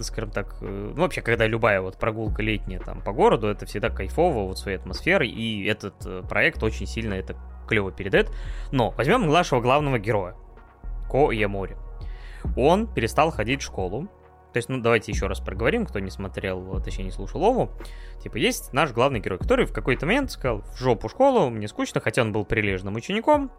скажем 0.00 0.30
так, 0.30 0.56
э, 0.60 0.92
ну, 0.94 1.02
вообще, 1.02 1.20
когда 1.20 1.46
любая 1.46 1.80
вот 1.80 1.96
прогулка 1.96 2.42
летняя 2.42 2.80
там 2.80 3.02
по 3.02 3.12
городу, 3.12 3.48
это 3.48 3.66
всегда 3.66 3.90
кайфово, 3.90 4.46
вот 4.46 4.58
своей 4.58 4.78
атмосферой, 4.78 5.28
и 5.28 5.66
этот 5.66 5.94
э, 6.06 6.22
проект 6.28 6.62
очень 6.62 6.86
сильно 6.86 7.14
это 7.14 7.36
клево 7.68 7.92
передает. 7.92 8.30
Но 8.72 8.90
возьмем 8.90 9.28
нашего 9.28 9.60
главного 9.60 9.98
героя, 9.98 10.36
Ко 11.10 11.30
Ямори. 11.32 11.76
Он 12.56 12.86
перестал 12.92 13.30
ходить 13.30 13.60
в 13.60 13.66
школу, 13.66 14.08
то 14.52 14.56
есть, 14.56 14.68
ну, 14.68 14.80
давайте 14.80 15.12
еще 15.12 15.26
раз 15.26 15.38
проговорим, 15.40 15.86
кто 15.86 16.00
не 16.00 16.10
смотрел, 16.10 16.80
точнее, 16.82 17.04
не 17.04 17.10
слушал 17.12 17.40
Лову. 17.40 17.70
Типа, 18.22 18.36
есть 18.36 18.72
наш 18.72 18.92
главный 18.92 19.20
герой, 19.20 19.38
который 19.38 19.64
в 19.64 19.72
какой-то 19.72 20.06
момент 20.06 20.32
сказал, 20.32 20.62
в 20.62 20.76
жопу 20.76 21.08
школу, 21.08 21.50
мне 21.50 21.68
скучно, 21.68 22.00
хотя 22.00 22.22
он 22.22 22.32
был 22.32 22.44
прилежным 22.44 22.96
учеником, 22.96 23.52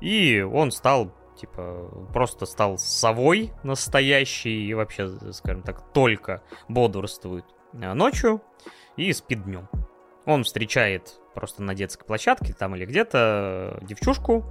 и 0.00 0.40
он 0.40 0.72
стал 0.72 1.12
типа, 1.36 1.90
просто 2.12 2.46
стал 2.46 2.78
совой 2.78 3.52
настоящий 3.62 4.66
и 4.66 4.74
вообще, 4.74 5.08
скажем 5.32 5.62
так, 5.62 5.92
только 5.92 6.42
бодрствует 6.68 7.44
э, 7.72 7.92
ночью 7.92 8.42
и 8.96 9.12
спит 9.12 9.44
днем. 9.44 9.68
Он 10.24 10.42
встречает 10.42 11.20
просто 11.34 11.62
на 11.62 11.74
детской 11.74 12.04
площадке 12.04 12.52
там 12.52 12.74
или 12.74 12.86
где-то 12.86 13.78
девчушку 13.82 14.44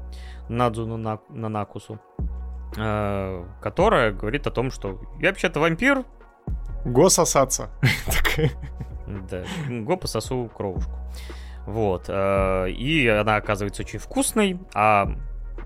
Надзуну 0.47 0.97
на, 0.97 1.19
на 1.29 1.49
Накусу, 1.49 1.99
э, 2.77 3.45
которая 3.61 4.11
говорит 4.11 4.47
о 4.47 4.51
том, 4.51 4.71
что 4.71 5.01
я 5.19 5.29
вообще-то 5.29 5.59
вампир. 5.59 6.05
Го 6.85 7.09
сосаться. 7.09 7.69
Да, 9.29 9.43
го 9.69 9.97
пососу 9.97 10.49
кровушку. 10.55 10.91
Вот. 11.65 12.05
Э, 12.07 12.69
и 12.69 13.07
она 13.07 13.35
оказывается 13.35 13.83
очень 13.83 13.99
вкусной, 13.99 14.59
а 14.73 15.07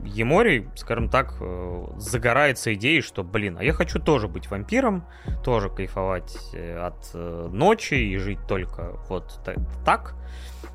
Емори, 0.04 0.68
скажем 0.76 1.10
так, 1.10 1.36
э, 1.42 1.88
загорается 1.98 2.74
идеей, 2.74 3.02
что, 3.02 3.24
блин, 3.24 3.58
а 3.60 3.64
я 3.64 3.74
хочу 3.74 4.00
тоже 4.00 4.28
быть 4.28 4.50
вампиром, 4.50 5.06
тоже 5.44 5.70
кайфовать 5.70 6.36
э, 6.54 6.78
от 6.78 7.12
э, 7.14 7.50
ночи 7.52 7.96
и 7.96 8.18
жить 8.18 8.40
только 8.48 8.98
вот 9.10 9.40
так. 9.86 10.16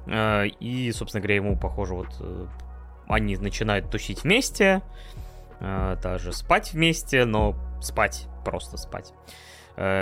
И, 0.06 0.92
собственно 0.94 1.22
говоря, 1.22 1.36
ему, 1.36 1.58
похоже, 1.58 1.94
вот 1.94 2.08
они 3.08 3.38
начинают 3.38 3.90
тусить 3.90 4.22
вместе, 4.22 4.82
даже 5.60 6.34
спать 6.34 6.74
вместе, 6.74 7.24
но 7.24 7.56
спать, 7.80 8.26
просто 8.44 8.76
спать. 8.76 9.14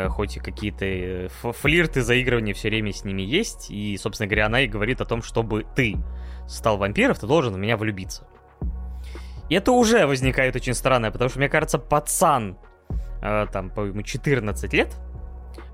Хоть 0.08 0.38
и 0.38 0.40
какие-то 0.40 1.28
флирты, 1.52 2.02
заигрывания 2.02 2.52
все 2.52 2.68
время 2.68 2.92
с 2.92 3.04
ними 3.04 3.22
есть. 3.22 3.70
И, 3.70 3.96
собственно 3.96 4.26
говоря, 4.26 4.46
она 4.46 4.62
и 4.62 4.66
говорит 4.66 5.00
о 5.00 5.04
том, 5.04 5.22
чтобы 5.22 5.64
ты 5.76 5.94
стал 6.48 6.78
вампиром, 6.78 7.14
ты 7.14 7.28
должен 7.28 7.54
в 7.54 7.58
меня 7.58 7.76
влюбиться. 7.76 8.26
Это 9.54 9.72
уже 9.72 10.06
возникает 10.06 10.56
очень 10.56 10.74
странно, 10.74 11.10
потому 11.10 11.28
что, 11.28 11.38
мне 11.38 11.48
кажется, 11.48 11.78
пацан, 11.78 12.58
э, 13.22 13.46
там, 13.52 13.70
по-моему, 13.70 14.02
14 14.02 14.72
лет, 14.72 14.96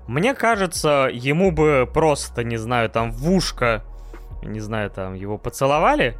мне 0.07 0.33
кажется, 0.33 1.09
ему 1.11 1.51
бы 1.51 1.89
просто, 1.91 2.43
не 2.43 2.57
знаю, 2.57 2.89
там, 2.89 3.11
в 3.11 3.29
ушко, 3.31 3.83
не 4.43 4.59
знаю, 4.59 4.89
там, 4.89 5.13
его 5.13 5.37
поцеловали, 5.37 6.17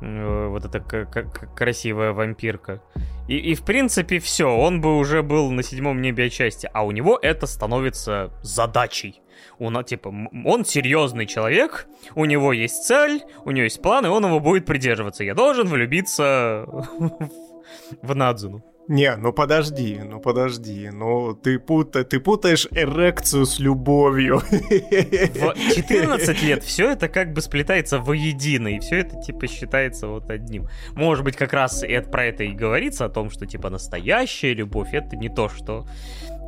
э, 0.00 0.46
вот 0.48 0.64
эта 0.64 0.80
красивая 1.56 2.12
вампирка. 2.12 2.80
И, 3.28 3.36
и 3.36 3.54
в 3.54 3.62
принципе 3.62 4.18
все, 4.18 4.48
он 4.48 4.80
бы 4.80 4.96
уже 4.98 5.22
был 5.22 5.50
на 5.50 5.62
седьмом 5.62 6.02
небе 6.02 6.26
отчасти, 6.26 6.68
а 6.72 6.84
у 6.84 6.90
него 6.90 7.18
это 7.20 7.46
становится 7.46 8.32
задачей 8.42 9.21
он, 9.62 9.84
типа, 9.84 10.12
он 10.44 10.64
серьезный 10.64 11.26
человек, 11.26 11.86
у 12.14 12.24
него 12.24 12.52
есть 12.52 12.84
цель, 12.84 13.22
у 13.44 13.50
него 13.50 13.64
есть 13.64 13.80
план, 13.80 14.06
и 14.06 14.08
он 14.08 14.24
его 14.24 14.40
будет 14.40 14.66
придерживаться. 14.66 15.24
Я 15.24 15.34
должен 15.34 15.68
влюбиться 15.68 16.66
в 18.02 18.14
Надзуну. 18.14 18.64
Не, 18.88 19.14
ну 19.16 19.32
подожди, 19.32 20.00
ну 20.02 20.18
подожди, 20.18 20.90
ну 20.90 21.34
ты, 21.34 21.60
пута, 21.60 22.02
ты 22.02 22.18
путаешь 22.18 22.66
эрекцию 22.72 23.46
с 23.46 23.60
любовью. 23.60 24.40
В 24.40 25.54
14 25.76 26.42
лет 26.42 26.64
все 26.64 26.90
это 26.90 27.08
как 27.08 27.32
бы 27.32 27.40
сплетается 27.40 28.00
воедино, 28.00 28.68
и 28.68 28.80
все 28.80 28.98
это 28.98 29.20
типа 29.20 29.46
считается 29.46 30.08
вот 30.08 30.30
одним. 30.30 30.68
Может 30.94 31.24
быть, 31.24 31.36
как 31.36 31.52
раз 31.52 31.84
это, 31.84 32.10
про 32.10 32.26
это 32.26 32.42
и 32.42 32.50
говорится, 32.52 33.04
о 33.04 33.08
том, 33.08 33.30
что 33.30 33.46
типа 33.46 33.70
настоящая 33.70 34.52
любовь 34.52 34.92
это 34.92 35.16
не 35.16 35.28
то, 35.28 35.48
что 35.48 35.86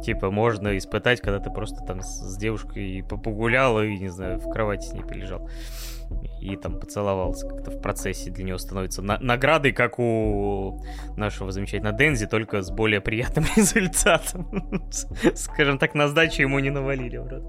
типа, 0.04 0.30
можно 0.30 0.76
испытать, 0.76 1.20
когда 1.20 1.40
ты 1.40 1.50
просто 1.50 1.84
там 1.84 2.00
с 2.02 2.36
девушкой 2.36 3.04
погулял 3.08 3.82
и, 3.82 3.96
не 3.96 4.08
знаю, 4.08 4.38
в 4.38 4.50
кровати 4.50 4.86
с 4.86 4.92
ней 4.92 5.02
полежал. 5.02 5.48
И 6.40 6.56
там 6.56 6.78
поцеловался 6.78 7.48
как-то 7.48 7.70
в 7.70 7.80
процессе. 7.80 8.30
Для 8.30 8.44
него 8.44 8.58
становится 8.58 9.00
на- 9.02 9.18
наградой, 9.18 9.72
как 9.72 9.98
у 9.98 10.82
нашего 11.16 11.50
замечательного 11.50 11.96
Дензи, 11.96 12.26
только 12.26 12.62
с 12.62 12.70
более 12.70 13.00
приятным 13.00 13.46
результатом. 13.56 14.82
Скажем 15.34 15.78
так, 15.78 15.94
на 15.94 16.08
сдачу 16.08 16.42
ему 16.42 16.58
не 16.58 16.70
навалили, 16.70 17.18
брат 17.18 17.42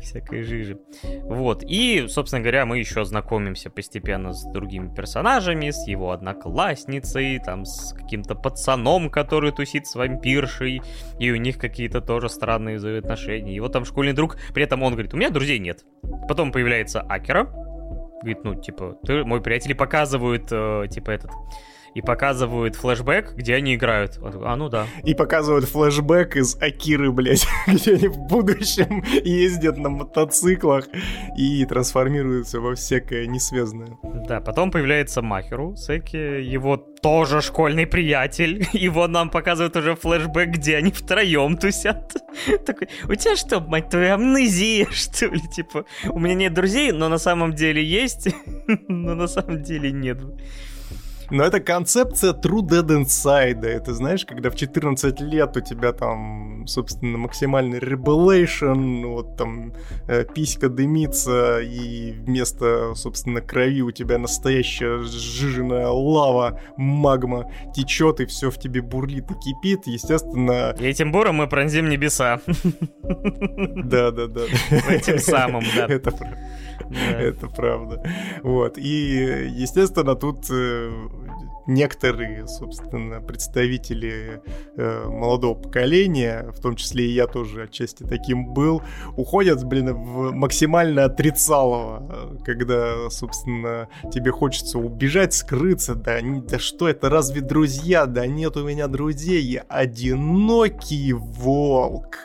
всякой 0.00 0.42
жижи. 0.42 0.78
Вот. 1.22 1.62
И, 1.66 2.06
собственно 2.08 2.40
говоря, 2.40 2.66
мы 2.66 2.78
еще 2.78 3.04
знакомимся 3.04 3.70
постепенно 3.70 4.32
с 4.32 4.44
другими 4.52 4.94
персонажами, 4.94 5.70
с 5.70 5.86
его 5.86 6.10
одноклассницей, 6.10 7.38
там, 7.38 7.64
с 7.64 7.92
каким-то 7.92 8.34
пацаном, 8.34 9.10
который 9.10 9.52
тусит 9.52 9.86
с 9.86 9.94
вампиршей, 9.94 10.82
и 11.18 11.30
у 11.30 11.36
них 11.36 11.58
какие-то 11.58 12.00
тоже 12.00 12.28
странные 12.28 12.76
взаимоотношения. 12.76 13.54
Его 13.54 13.68
там 13.68 13.84
школьный 13.84 14.12
друг, 14.12 14.36
при 14.52 14.64
этом 14.64 14.82
он 14.82 14.92
говорит, 14.92 15.14
у 15.14 15.16
меня 15.16 15.30
друзей 15.30 15.58
нет. 15.58 15.84
Потом 16.28 16.52
появляется 16.52 17.00
Акера, 17.00 17.44
говорит, 18.24 18.44
ну, 18.44 18.54
типа, 18.54 18.98
ты 19.04 19.24
мой 19.24 19.40
приятель, 19.40 19.74
показывают, 19.74 20.48
э, 20.50 20.86
типа, 20.90 21.10
этот 21.10 21.30
и 21.94 22.02
показывают 22.02 22.74
флешбэк, 22.76 23.34
где 23.34 23.54
они 23.54 23.74
играют. 23.76 24.18
А, 24.22 24.56
ну 24.56 24.68
да. 24.68 24.86
И 25.04 25.14
показывают 25.14 25.64
флешбэк 25.66 26.36
из 26.36 26.56
Акиры, 26.60 27.12
блядь, 27.12 27.46
где 27.66 27.94
они 27.94 28.08
в 28.08 28.18
будущем 28.18 29.04
ездят 29.24 29.76
на 29.78 29.90
мотоциклах 29.90 30.86
и 31.36 31.64
трансформируются 31.64 32.60
во 32.60 32.74
всякое 32.74 33.26
несвязное. 33.26 33.98
Да, 34.26 34.40
потом 34.40 34.70
появляется 34.70 35.22
Махеру 35.22 35.76
Секи, 35.76 36.42
его 36.42 36.76
тоже 36.76 37.42
школьный 37.42 37.86
приятель. 37.86 38.66
Его 38.72 39.06
нам 39.06 39.28
показывают 39.28 39.76
уже 39.76 39.94
флешбэк, 39.94 40.48
где 40.48 40.76
они 40.76 40.90
втроем 40.90 41.58
тусят. 41.58 42.14
Такой, 42.66 42.88
у 43.06 43.14
тебя 43.14 43.36
что, 43.36 43.60
мать 43.60 43.90
твою, 43.90 44.14
амнезия, 44.14 44.86
что 44.90 45.26
ли? 45.26 45.42
Типа, 45.54 45.84
у 46.08 46.18
меня 46.18 46.34
нет 46.34 46.54
друзей, 46.54 46.92
но 46.92 47.10
на 47.10 47.18
самом 47.18 47.52
деле 47.52 47.84
есть, 47.84 48.28
но 48.88 49.14
на 49.14 49.26
самом 49.26 49.62
деле 49.62 49.92
нет. 49.92 50.18
Но 51.34 51.42
это 51.42 51.58
концепция 51.58 52.32
True 52.32 52.62
Dead 52.62 52.86
Inside. 52.86 53.66
Это 53.66 53.92
знаешь, 53.92 54.24
когда 54.24 54.50
в 54.50 54.54
14 54.54 55.20
лет 55.22 55.56
у 55.56 55.60
тебя 55.60 55.92
там, 55.92 56.64
собственно, 56.68 57.18
максимальный 57.18 57.80
revelation, 57.80 59.04
вот 59.06 59.36
там 59.36 59.72
э, 60.06 60.24
писька 60.32 60.68
дымится, 60.68 61.58
и 61.58 62.12
вместо, 62.12 62.94
собственно, 62.94 63.40
крови 63.40 63.82
у 63.82 63.90
тебя 63.90 64.18
настоящая 64.18 65.02
сжиженная 65.02 65.88
лава, 65.88 66.60
магма 66.76 67.50
течет, 67.74 68.20
и 68.20 68.26
все 68.26 68.48
в 68.48 68.58
тебе 68.60 68.80
бурлит 68.80 69.28
и 69.28 69.34
кипит. 69.34 69.88
Естественно... 69.88 70.76
И 70.78 70.84
этим 70.86 71.10
буром 71.10 71.34
мы 71.34 71.48
пронзим 71.48 71.88
небеса. 71.88 72.40
Да, 73.02 74.12
да, 74.12 74.28
да. 74.28 74.42
Этим 74.88 75.18
самым, 75.18 75.64
да. 75.76 75.86
Это 75.86 76.12
Это 77.18 77.48
правда. 77.48 78.02
Вот. 78.42 78.78
И, 78.78 79.48
естественно, 79.50 80.14
тут 80.14 80.46
э, 80.50 80.90
некоторые, 81.66 82.46
собственно, 82.46 83.20
представители 83.20 84.42
э, 84.76 85.04
молодого 85.08 85.54
поколения, 85.54 86.50
в 86.52 86.60
том 86.60 86.76
числе 86.76 87.06
и 87.06 87.12
я 87.12 87.26
тоже 87.26 87.64
отчасти 87.64 88.02
таким 88.02 88.52
был, 88.52 88.82
уходят, 89.16 89.64
блин, 89.64 89.94
в 89.94 90.32
максимально 90.32 91.04
отрицалово, 91.04 92.38
когда, 92.44 93.10
собственно, 93.10 93.88
тебе 94.12 94.30
хочется 94.30 94.78
убежать, 94.78 95.34
скрыться, 95.34 95.94
да, 95.94 96.18
да 96.22 96.58
что 96.58 96.88
это, 96.88 97.08
разве 97.08 97.40
друзья? 97.40 98.06
Да 98.06 98.26
нет 98.26 98.56
у 98.56 98.66
меня 98.66 98.88
друзей, 98.88 99.42
я 99.42 99.64
одинокий 99.68 101.12
волк. 101.12 102.18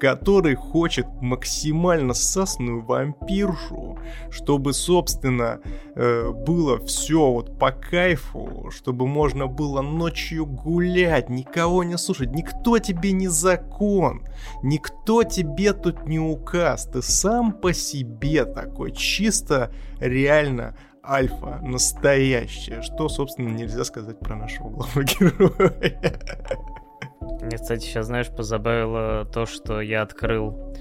Который 0.00 0.54
хочет 0.54 1.06
максимально 1.20 2.14
сасную 2.14 2.84
вампиршу, 2.84 3.98
чтобы, 4.30 4.72
собственно, 4.72 5.60
э, 5.94 6.30
было 6.30 6.84
все 6.84 7.30
вот 7.30 7.58
по 7.58 7.70
кайфу, 7.70 8.70
чтобы 8.70 9.06
можно 9.06 9.46
было 9.46 9.82
ночью 9.82 10.46
гулять, 10.46 11.28
никого 11.28 11.84
не 11.84 11.96
слушать, 11.98 12.32
никто 12.32 12.78
тебе 12.78 13.12
не 13.12 13.28
закон, 13.28 14.26
никто 14.62 15.22
тебе 15.22 15.72
тут 15.72 16.06
не 16.06 16.18
указ, 16.18 16.86
ты 16.86 17.02
сам 17.02 17.52
по 17.52 17.72
себе 17.72 18.44
такой, 18.44 18.92
чисто 18.92 19.72
реально 20.00 20.76
альфа, 21.04 21.58
настоящая, 21.62 22.82
что, 22.82 23.08
собственно, 23.08 23.48
нельзя 23.48 23.84
сказать 23.84 24.18
про 24.18 24.36
нашего 24.36 24.68
главного 24.68 25.04
героя. 25.20 26.18
Мне, 27.42 27.56
кстати, 27.56 27.84
сейчас, 27.84 28.06
знаешь, 28.06 28.28
позабавило 28.28 29.24
то, 29.24 29.46
что 29.46 29.80
я 29.80 30.02
открыл 30.02 30.74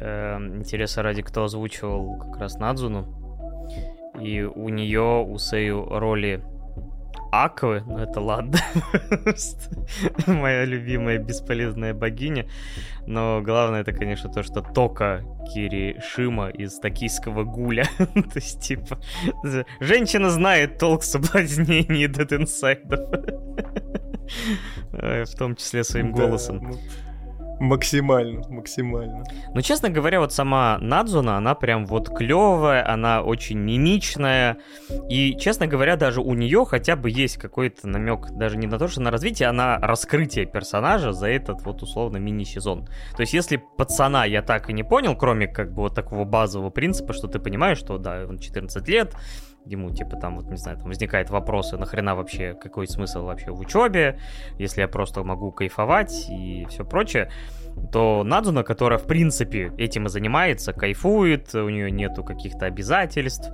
э, 0.00 0.36
интереса 0.56 1.02
ради, 1.02 1.22
кто 1.22 1.44
озвучивал 1.44 2.18
как 2.18 2.38
раз 2.38 2.58
Надзуну. 2.58 3.06
И 4.20 4.42
у 4.42 4.68
нее, 4.68 5.24
у 5.24 5.38
Сею 5.38 5.86
роли 5.88 6.42
Аквы, 7.32 7.82
ну 7.86 7.98
это 7.98 8.20
ладно, 8.20 8.58
моя 10.26 10.64
любимая 10.64 11.18
бесполезная 11.18 11.94
богиня, 11.94 12.46
но 13.06 13.40
главное 13.40 13.82
это, 13.82 13.92
конечно, 13.92 14.32
то, 14.32 14.42
что 14.42 14.62
Тока 14.62 15.22
Кири 15.46 16.00
Шима 16.00 16.48
из 16.48 16.80
токийского 16.80 17.44
гуля, 17.44 17.84
то 17.98 18.34
есть, 18.34 18.60
типа, 18.62 18.98
женщина 19.78 20.30
знает 20.30 20.78
толк 20.78 21.04
соблазнений 21.04 22.06
Dead 22.06 22.34
инсайдов, 22.40 23.08
в 24.92 25.34
том 25.38 25.56
числе 25.56 25.84
своим 25.84 26.12
голосом. 26.12 26.60
Ну, 26.62 26.78
Максимально, 27.60 28.42
максимально. 28.48 29.22
Ну, 29.54 29.60
честно 29.60 29.90
говоря, 29.90 30.20
вот 30.20 30.32
сама 30.32 30.78
Надзуна, 30.80 31.36
она 31.36 31.54
прям 31.54 31.84
вот 31.84 32.08
клевая, 32.08 32.90
она 32.90 33.20
очень 33.20 33.58
мимичная. 33.58 34.56
И, 35.10 35.36
честно 35.38 35.66
говоря, 35.66 35.96
даже 35.96 36.22
у 36.22 36.32
нее 36.32 36.64
хотя 36.64 36.96
бы 36.96 37.10
есть 37.10 37.36
какой-то 37.36 37.86
намек, 37.86 38.30
даже 38.30 38.56
не 38.56 38.66
на 38.66 38.78
то, 38.78 38.88
что 38.88 39.02
на 39.02 39.10
развитие, 39.10 39.46
а 39.50 39.52
на 39.52 39.76
раскрытие 39.76 40.46
персонажа 40.46 41.12
за 41.12 41.28
этот 41.28 41.60
вот 41.66 41.82
условно 41.82 42.16
мини-сезон. 42.16 42.86
То 43.14 43.20
есть, 43.20 43.34
если 43.34 43.62
пацана 43.76 44.24
я 44.24 44.40
так 44.40 44.70
и 44.70 44.72
не 44.72 44.82
понял, 44.82 45.14
кроме 45.14 45.46
как 45.46 45.74
бы 45.74 45.82
вот 45.82 45.94
такого 45.94 46.24
базового 46.24 46.70
принципа, 46.70 47.12
что 47.12 47.28
ты 47.28 47.38
понимаешь, 47.38 47.76
что 47.76 47.98
да, 47.98 48.24
он 48.26 48.38
14 48.38 48.88
лет, 48.88 49.14
ему, 49.64 49.90
типа, 49.90 50.16
там, 50.16 50.36
вот, 50.36 50.50
не 50.50 50.56
знаю, 50.56 50.78
там 50.78 50.88
возникают 50.88 51.30
вопросы, 51.30 51.76
нахрена 51.76 52.14
вообще, 52.14 52.54
какой 52.54 52.86
смысл 52.86 53.24
вообще 53.24 53.50
в 53.50 53.60
учебе, 53.60 54.18
если 54.58 54.80
я 54.80 54.88
просто 54.88 55.22
могу 55.22 55.52
кайфовать 55.52 56.26
и 56.28 56.66
все 56.68 56.84
прочее, 56.84 57.30
то 57.92 58.22
Надзуна, 58.24 58.62
которая, 58.62 58.98
в 58.98 59.06
принципе, 59.06 59.72
этим 59.78 60.06
и 60.06 60.08
занимается, 60.08 60.72
кайфует, 60.72 61.54
у 61.54 61.68
нее 61.68 61.90
нету 61.90 62.24
каких-то 62.24 62.66
обязательств, 62.66 63.50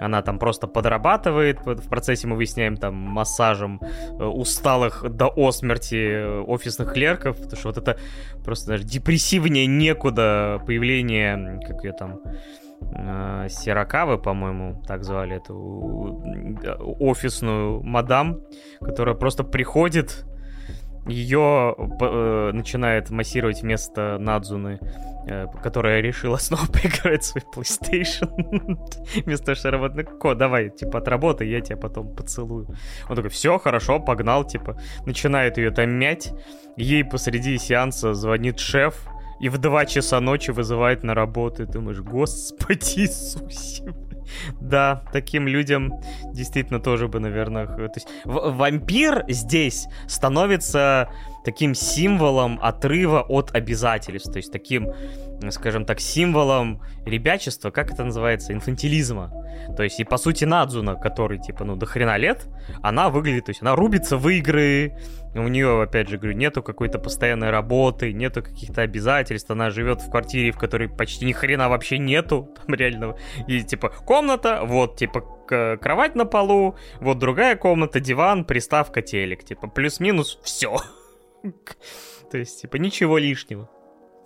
она 0.00 0.22
там 0.22 0.38
просто 0.38 0.66
подрабатывает, 0.66 1.60
в 1.64 1.88
процессе 1.88 2.26
мы 2.26 2.36
выясняем 2.36 2.76
там 2.76 2.94
массажем 2.94 3.80
э, 3.82 4.24
усталых 4.24 5.08
до 5.08 5.32
осмерти 5.36 5.94
э, 5.94 6.40
офисных 6.40 6.92
клерков, 6.92 7.36
потому 7.36 7.56
что 7.56 7.68
вот 7.68 7.78
это 7.78 7.98
просто 8.44 8.68
даже 8.68 8.84
депрессивнее 8.84 9.66
некуда 9.66 10.60
появление, 10.66 11.60
как 11.66 11.84
ее 11.84 11.92
там, 11.92 12.20
Сиракавы, 13.48 14.18
по-моему, 14.18 14.82
так 14.86 15.04
звали 15.04 15.36
эту 15.36 16.22
офисную 17.00 17.82
мадам, 17.82 18.40
которая 18.80 19.14
просто 19.14 19.44
приходит, 19.44 20.24
ее 21.06 21.74
э, 22.00 22.50
начинает 22.52 23.10
массировать 23.10 23.62
вместо 23.62 24.18
Надзуны, 24.18 24.78
э, 25.26 25.46
которая 25.62 26.00
решила 26.00 26.36
снова 26.40 26.66
поиграть 26.66 27.24
свой 27.24 27.42
PlayStation. 27.54 28.30
Вместо 29.24 29.46
того, 29.46 29.56
что 29.56 29.70
работать, 29.70 30.08
Ко, 30.20 30.34
давай, 30.34 30.70
типа, 30.70 30.98
отработай, 30.98 31.48
я 31.48 31.60
тебя 31.60 31.76
потом 31.76 32.14
поцелую. 32.14 32.68
Он 33.08 33.16
такой, 33.16 33.30
все, 33.30 33.58
хорошо, 33.58 33.98
погнал, 33.98 34.44
типа. 34.44 34.80
Начинает 35.04 35.58
ее 35.58 35.72
там 35.72 35.90
мять. 35.90 36.32
Ей 36.76 37.04
посреди 37.04 37.58
сеанса 37.58 38.14
звонит 38.14 38.60
шеф, 38.60 39.08
и 39.42 39.48
в 39.48 39.58
2 39.58 39.86
часа 39.86 40.20
ночи 40.20 40.52
вызывает 40.52 41.02
на 41.02 41.14
работу. 41.14 41.64
И 41.64 41.66
думаешь, 41.66 42.00
господи 42.00 43.00
Иисусе. 43.00 43.92
Да, 44.60 45.04
таким 45.12 45.48
людям 45.48 45.92
действительно 46.32 46.80
тоже 46.80 47.08
бы, 47.08 47.20
наверное... 47.20 47.66
То 47.66 47.92
есть 47.96 48.08
вампир 48.24 49.24
здесь 49.28 49.88
становится 50.06 51.10
таким 51.44 51.74
символом 51.74 52.58
отрыва 52.62 53.22
от 53.22 53.54
обязательств, 53.54 54.32
то 54.32 54.38
есть 54.38 54.52
таким, 54.52 54.88
скажем 55.50 55.84
так, 55.84 56.00
символом 56.00 56.82
ребячества, 57.04 57.70
как 57.70 57.90
это 57.92 58.04
называется, 58.04 58.52
инфантилизма. 58.52 59.32
То 59.76 59.82
есть 59.82 60.00
и 60.00 60.04
по 60.04 60.16
сути 60.16 60.44
Надзуна, 60.44 60.94
который 60.94 61.38
типа, 61.38 61.64
ну, 61.64 61.76
до 61.76 61.86
хрена 61.86 62.16
лет, 62.16 62.46
она 62.82 63.10
выглядит, 63.10 63.46
то 63.46 63.50
есть 63.50 63.62
она 63.62 63.74
рубится 63.74 64.16
в 64.16 64.28
игры, 64.28 64.96
у 65.34 65.48
нее, 65.48 65.82
опять 65.82 66.08
же, 66.08 66.18
говорю, 66.18 66.36
нету 66.36 66.62
какой-то 66.62 66.98
постоянной 66.98 67.50
работы, 67.50 68.12
нету 68.12 68.42
каких-то 68.42 68.82
обязательств, 68.82 69.50
она 69.50 69.70
живет 69.70 70.02
в 70.02 70.10
квартире, 70.10 70.52
в 70.52 70.58
которой 70.58 70.88
почти 70.88 71.24
ни 71.24 71.32
хрена 71.32 71.68
вообще 71.68 71.98
нету, 71.98 72.54
там 72.66 72.74
реально, 72.74 73.16
и 73.46 73.62
типа 73.62 73.88
комната, 73.88 74.60
вот, 74.64 74.96
типа 74.96 75.20
кровать 75.80 76.14
на 76.14 76.24
полу, 76.24 76.76
вот 77.00 77.18
другая 77.18 77.56
комната, 77.56 78.00
диван, 78.00 78.44
приставка, 78.44 79.02
телек, 79.02 79.44
типа 79.44 79.68
плюс-минус 79.68 80.38
все. 80.42 80.76
То 82.30 82.38
есть, 82.38 82.62
типа, 82.62 82.76
ничего 82.76 83.18
лишнего. 83.18 83.68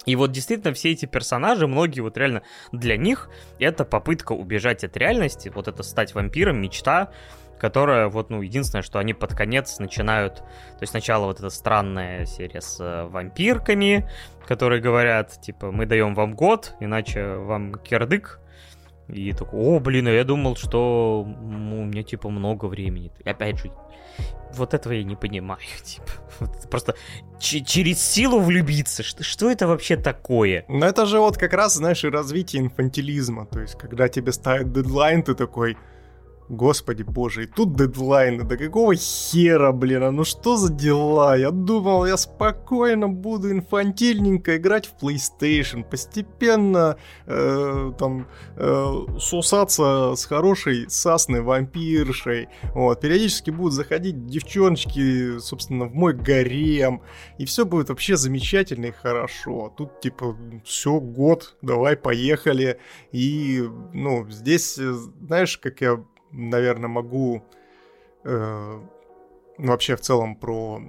И 0.04 0.14
вот 0.14 0.30
действительно 0.30 0.72
все 0.72 0.92
эти 0.92 1.06
персонажи, 1.06 1.66
многие 1.66 2.00
вот 2.00 2.16
реально 2.16 2.42
для 2.70 2.96
них 2.96 3.28
это 3.58 3.84
попытка 3.84 4.32
убежать 4.32 4.84
от 4.84 4.96
реальности, 4.96 5.50
вот 5.52 5.66
это 5.66 5.82
стать 5.82 6.14
вампиром, 6.14 6.60
мечта, 6.60 7.10
которая 7.58 8.08
вот, 8.08 8.30
ну, 8.30 8.40
единственное, 8.42 8.82
что 8.82 9.00
они 9.00 9.14
под 9.14 9.34
конец 9.34 9.78
начинают, 9.78 10.36
то 10.36 10.82
есть 10.82 10.92
сначала 10.92 11.26
вот 11.26 11.38
эта 11.38 11.50
странная 11.50 12.24
серия 12.24 12.60
с 12.60 12.78
э, 12.80 13.06
вампирками, 13.06 14.08
которые 14.46 14.80
говорят, 14.80 15.40
типа, 15.40 15.72
мы 15.72 15.86
даем 15.86 16.14
вам 16.14 16.34
год, 16.34 16.74
иначе 16.78 17.34
вам 17.36 17.74
кирдык, 17.74 18.40
и 19.08 19.32
такой, 19.32 19.60
о, 19.60 19.80
блин, 19.80 20.08
а 20.08 20.10
я 20.10 20.24
думал, 20.24 20.56
что 20.56 21.24
ну, 21.26 21.82
у 21.82 21.84
меня, 21.84 22.02
типа, 22.02 22.28
много 22.28 22.66
времени. 22.66 23.12
И 23.24 23.28
опять 23.28 23.58
же, 23.58 23.70
вот 24.54 24.74
этого 24.74 24.92
я 24.92 25.04
не 25.04 25.16
понимаю, 25.16 25.60
типа. 25.82 26.10
Вот 26.40 26.70
просто 26.70 26.94
через 27.38 28.00
силу 28.00 28.40
влюбиться. 28.40 29.02
Что, 29.02 29.22
что 29.22 29.50
это 29.50 29.66
вообще 29.66 29.96
такое? 29.96 30.64
Ну 30.68 30.84
это 30.84 31.06
же 31.06 31.18
вот 31.18 31.36
как 31.36 31.52
раз, 31.52 31.74
знаешь, 31.74 32.04
и 32.04 32.08
развитие 32.08 32.62
инфантилизма. 32.62 33.46
То 33.46 33.60
есть, 33.60 33.78
когда 33.78 34.08
тебе 34.08 34.32
ставят 34.32 34.72
дедлайн, 34.72 35.22
ты 35.22 35.34
такой, 35.34 35.76
Господи 36.48 37.02
боже, 37.02 37.44
и 37.44 37.46
тут 37.46 37.74
дедлайны, 37.74 38.44
да 38.44 38.56
какого 38.56 38.94
хера, 38.94 39.72
блин, 39.72 40.04
а 40.04 40.10
ну 40.12 40.22
что 40.22 40.56
за 40.56 40.72
дела? 40.72 41.36
Я 41.36 41.50
думал, 41.50 42.06
я 42.06 42.16
спокойно 42.16 43.08
буду 43.08 43.50
инфантильненько 43.50 44.56
играть 44.56 44.86
в 44.86 45.04
PlayStation, 45.04 45.82
постепенно 45.82 46.98
э, 47.26 47.92
там 47.98 48.28
э, 48.54 48.92
сусаться 49.18 50.14
с 50.14 50.24
хорошей 50.24 50.88
сасной 50.88 51.40
вампиршей, 51.40 52.48
вот, 52.74 53.00
периодически 53.00 53.50
будут 53.50 53.72
заходить 53.72 54.26
девчоночки, 54.26 55.40
собственно, 55.40 55.86
в 55.86 55.94
мой 55.94 56.14
гарем, 56.14 57.02
и 57.38 57.44
все 57.44 57.64
будет 57.64 57.88
вообще 57.88 58.16
замечательно 58.16 58.86
и 58.86 58.92
хорошо. 58.92 59.74
Тут, 59.76 60.00
типа, 60.00 60.36
все, 60.64 61.00
год, 61.00 61.56
давай, 61.60 61.96
поехали, 61.96 62.78
и, 63.10 63.68
ну, 63.92 64.30
здесь, 64.30 64.78
э, 64.78 64.94
знаешь, 65.20 65.58
как 65.58 65.80
я 65.80 66.04
наверное, 66.36 66.88
могу 66.88 67.42
э, 68.24 68.80
вообще 69.58 69.96
в 69.96 70.00
целом 70.00 70.36
про 70.36 70.80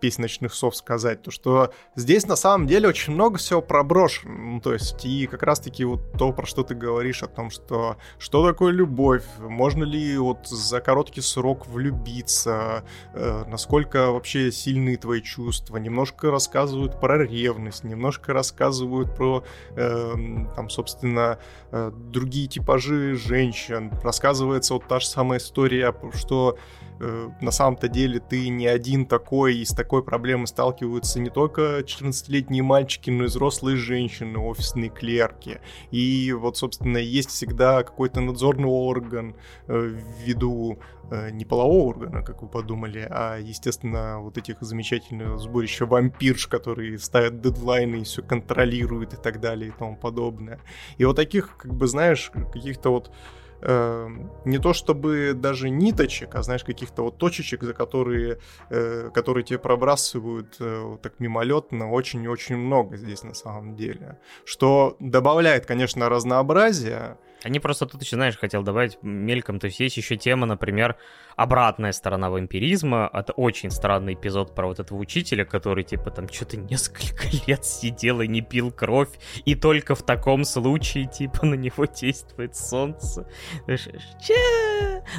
песнь 0.00 0.22
ночных 0.22 0.54
сов 0.54 0.76
сказать, 0.76 1.22
то 1.22 1.30
что 1.30 1.72
здесь 1.96 2.26
на 2.26 2.36
самом 2.36 2.66
деле 2.66 2.88
очень 2.88 3.12
много 3.12 3.38
всего 3.38 3.60
проброшено, 3.60 4.34
ну, 4.34 4.60
то 4.60 4.72
есть 4.72 5.04
и 5.04 5.26
как 5.26 5.42
раз-таки 5.42 5.84
вот 5.84 6.12
то, 6.12 6.32
про 6.32 6.46
что 6.46 6.62
ты 6.62 6.74
говоришь, 6.74 7.22
о 7.22 7.28
том, 7.28 7.50
что 7.50 7.96
что 8.18 8.46
такое 8.46 8.72
любовь, 8.72 9.24
можно 9.38 9.84
ли 9.84 10.16
вот 10.18 10.46
за 10.48 10.80
короткий 10.80 11.20
срок 11.20 11.66
влюбиться, 11.66 12.84
э, 13.14 13.44
насколько 13.48 14.10
вообще 14.10 14.52
сильны 14.52 14.96
твои 14.96 15.20
чувства, 15.20 15.76
немножко 15.76 16.30
рассказывают 16.30 17.00
про 17.00 17.24
ревность, 17.24 17.84
немножко 17.84 18.32
рассказывают 18.32 19.14
про, 19.14 19.44
э, 19.76 20.14
там, 20.54 20.70
собственно, 20.70 21.38
э, 21.70 21.90
другие 21.94 22.48
типажи 22.48 23.16
женщин, 23.16 23.92
рассказывается 24.02 24.74
вот 24.74 24.86
та 24.88 25.00
же 25.00 25.06
самая 25.06 25.38
история, 25.38 25.94
что 26.14 26.58
э, 27.00 27.30
на 27.40 27.50
самом-то 27.50 27.88
деле 27.88 28.20
ты 28.20 28.48
не 28.48 28.66
один 28.66 29.06
такой, 29.06 29.56
и 29.56 29.64
с 29.68 29.74
такой 29.74 30.02
проблемой 30.02 30.46
сталкиваются 30.46 31.20
не 31.20 31.30
только 31.30 31.80
14-летние 31.80 32.62
мальчики, 32.62 33.10
но 33.10 33.24
и 33.24 33.26
взрослые 33.26 33.76
женщины, 33.76 34.38
офисные 34.38 34.90
клерки. 34.90 35.60
И 35.90 36.32
вот, 36.32 36.56
собственно, 36.56 36.98
есть 36.98 37.30
всегда 37.30 37.82
какой-то 37.82 38.20
надзорный 38.20 38.68
орган 38.68 39.36
э, 39.66 39.94
ввиду 40.20 40.78
э, 41.10 41.30
не 41.30 41.44
полового 41.44 41.88
органа, 41.88 42.22
как 42.22 42.42
вы 42.42 42.48
подумали, 42.48 43.06
а, 43.10 43.38
естественно, 43.38 44.20
вот 44.20 44.38
этих 44.38 44.56
замечательных 44.60 45.38
сборища 45.38 45.86
вампирш, 45.86 46.46
которые 46.46 46.98
ставят 46.98 47.40
дедлайны 47.40 47.96
и 47.96 48.04
все 48.04 48.22
контролируют 48.22 49.14
и 49.14 49.16
так 49.16 49.40
далее 49.40 49.68
и 49.68 49.78
тому 49.78 49.96
подобное. 49.96 50.60
И 50.96 51.04
вот 51.04 51.16
таких, 51.16 51.56
как 51.56 51.74
бы, 51.74 51.86
знаешь, 51.86 52.30
каких-то 52.52 52.90
вот 52.90 53.10
э, 53.60 54.08
не 54.44 54.58
то 54.58 54.72
чтобы 54.72 55.32
даже 55.34 55.70
ниточек, 55.70 56.34
а 56.34 56.42
знаешь, 56.42 56.64
каких-то 56.64 57.02
вот 57.02 57.18
точечек, 57.18 57.62
за 57.62 57.74
которые, 57.74 58.38
э, 58.70 59.10
которые 59.12 59.44
тебе 59.44 59.58
пробрасывают 59.58 60.56
э, 60.60 60.96
так 61.02 61.20
мимолетно, 61.20 61.90
очень-очень 61.90 62.56
много 62.56 62.96
здесь 62.96 63.22
на 63.22 63.34
самом 63.34 63.76
деле. 63.76 64.18
Что 64.44 64.96
добавляет, 65.00 65.66
конечно, 65.66 66.08
разнообразие, 66.08 67.18
они 67.44 67.60
просто 67.60 67.86
тут 67.86 68.02
еще, 68.02 68.16
знаешь, 68.16 68.36
хотел 68.36 68.62
добавить 68.62 68.98
мельком, 69.02 69.60
то 69.60 69.66
есть 69.66 69.78
есть 69.78 69.96
еще 69.96 70.16
тема, 70.16 70.46
например, 70.46 70.96
обратная 71.36 71.92
сторона 71.92 72.30
вампиризма. 72.30 73.08
Это 73.12 73.32
очень 73.32 73.70
странный 73.70 74.14
эпизод 74.14 74.54
про 74.54 74.66
вот 74.66 74.80
этого 74.80 74.98
учителя, 74.98 75.44
который, 75.44 75.84
типа, 75.84 76.10
там 76.10 76.28
что-то 76.28 76.56
несколько 76.56 77.24
лет 77.46 77.64
сидел 77.64 78.20
и 78.20 78.28
не 78.28 78.40
пил 78.40 78.72
кровь, 78.72 79.10
и 79.44 79.54
только 79.54 79.94
в 79.94 80.02
таком 80.02 80.44
случае, 80.44 81.06
типа, 81.06 81.46
на 81.46 81.54
него 81.54 81.84
действует 81.84 82.56
солнце. 82.56 83.28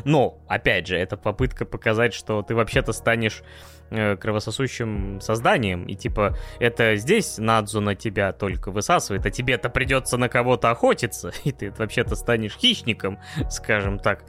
Но, 0.04 0.42
опять 0.48 0.88
же, 0.88 0.98
это 0.98 1.16
попытка 1.16 1.66
показать, 1.66 2.14
что 2.14 2.42
ты 2.42 2.54
вообще-то 2.54 2.92
станешь 2.92 3.44
кровососущим 3.90 5.20
созданием, 5.22 5.86
и 5.86 5.96
типа 5.96 6.38
это 6.60 6.96
здесь 6.96 7.38
Надзу 7.38 7.82
на 7.82 7.96
тебя 7.96 8.32
только 8.34 8.72
высасывает, 8.72 9.26
а 9.26 9.32
тебе-то 9.32 9.70
придется 9.70 10.18
на 10.18 10.30
кого-то 10.30 10.72
охотиться, 10.72 11.32
и 11.44 11.52
ты 11.52 11.72
вообще-то 11.72 12.16
станешь 12.16 12.56
хищником, 12.56 13.20
скажем 13.50 14.00
так. 14.00 14.24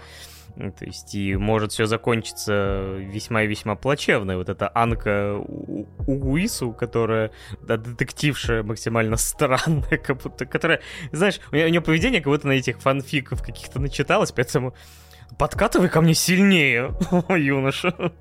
То 0.56 0.84
есть, 0.84 1.14
и 1.14 1.36
может 1.36 1.72
все 1.72 1.86
закончиться 1.86 2.96
весьма 2.98 3.42
и 3.42 3.46
весьма 3.46 3.76
плачевно. 3.76 4.36
Вот 4.36 4.48
эта 4.48 4.70
Анка 4.74 5.36
Угуису, 5.36 6.72
которая 6.72 7.30
да, 7.62 7.76
детективша 7.76 8.62
максимально 8.62 9.16
странная, 9.16 9.98
как 10.04 10.22
будто, 10.22 10.46
которая, 10.46 10.80
знаешь, 11.12 11.40
у 11.52 11.54
нее, 11.54 11.66
у 11.66 11.70
нее 11.70 11.80
поведение 11.80 12.20
как 12.20 12.32
будто 12.32 12.48
на 12.48 12.52
этих 12.52 12.80
фанфиков 12.80 13.42
каких-то 13.42 13.80
начиталось, 13.80 14.32
поэтому 14.32 14.74
подкатывай 15.38 15.88
ко 15.88 16.00
мне 16.00 16.14
сильнее, 16.14 16.90
юноша. 17.28 18.12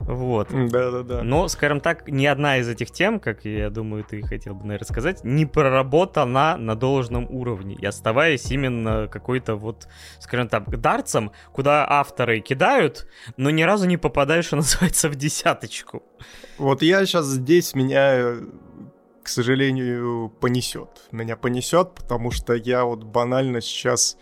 Вот. 0.00 0.48
Да-да-да. 0.50 1.22
Но, 1.22 1.46
скажем 1.48 1.80
так, 1.80 2.08
ни 2.08 2.26
одна 2.26 2.58
из 2.58 2.68
этих 2.68 2.90
тем, 2.90 3.20
как 3.20 3.44
я 3.44 3.70
думаю, 3.70 4.04
ты 4.04 4.22
хотел 4.22 4.54
бы, 4.54 4.64
наверное, 4.64 4.86
сказать, 4.86 5.22
не 5.24 5.46
проработана 5.46 6.56
на 6.56 6.74
должном 6.74 7.26
уровне. 7.30 7.76
И 7.78 7.86
оставаясь 7.86 8.50
именно 8.50 9.08
какой-то 9.08 9.56
вот, 9.56 9.88
скажем 10.18 10.48
так, 10.48 10.80
дарцем, 10.80 11.32
куда 11.52 11.86
авторы 11.88 12.40
кидают, 12.40 13.06
но 13.36 13.50
ни 13.50 13.62
разу 13.62 13.86
не 13.86 13.96
попадаешь, 13.96 14.46
что 14.46 14.56
называется, 14.56 15.08
в 15.08 15.16
десяточку. 15.16 16.02
Вот 16.58 16.82
я 16.82 17.04
сейчас 17.06 17.26
здесь 17.26 17.74
меня 17.74 18.36
к 19.22 19.28
сожалению, 19.28 20.32
понесет. 20.40 21.02
Меня 21.12 21.36
понесет, 21.36 21.94
потому 21.94 22.30
что 22.30 22.54
я 22.54 22.84
вот 22.84 23.04
банально 23.04 23.60
сейчас 23.60 24.16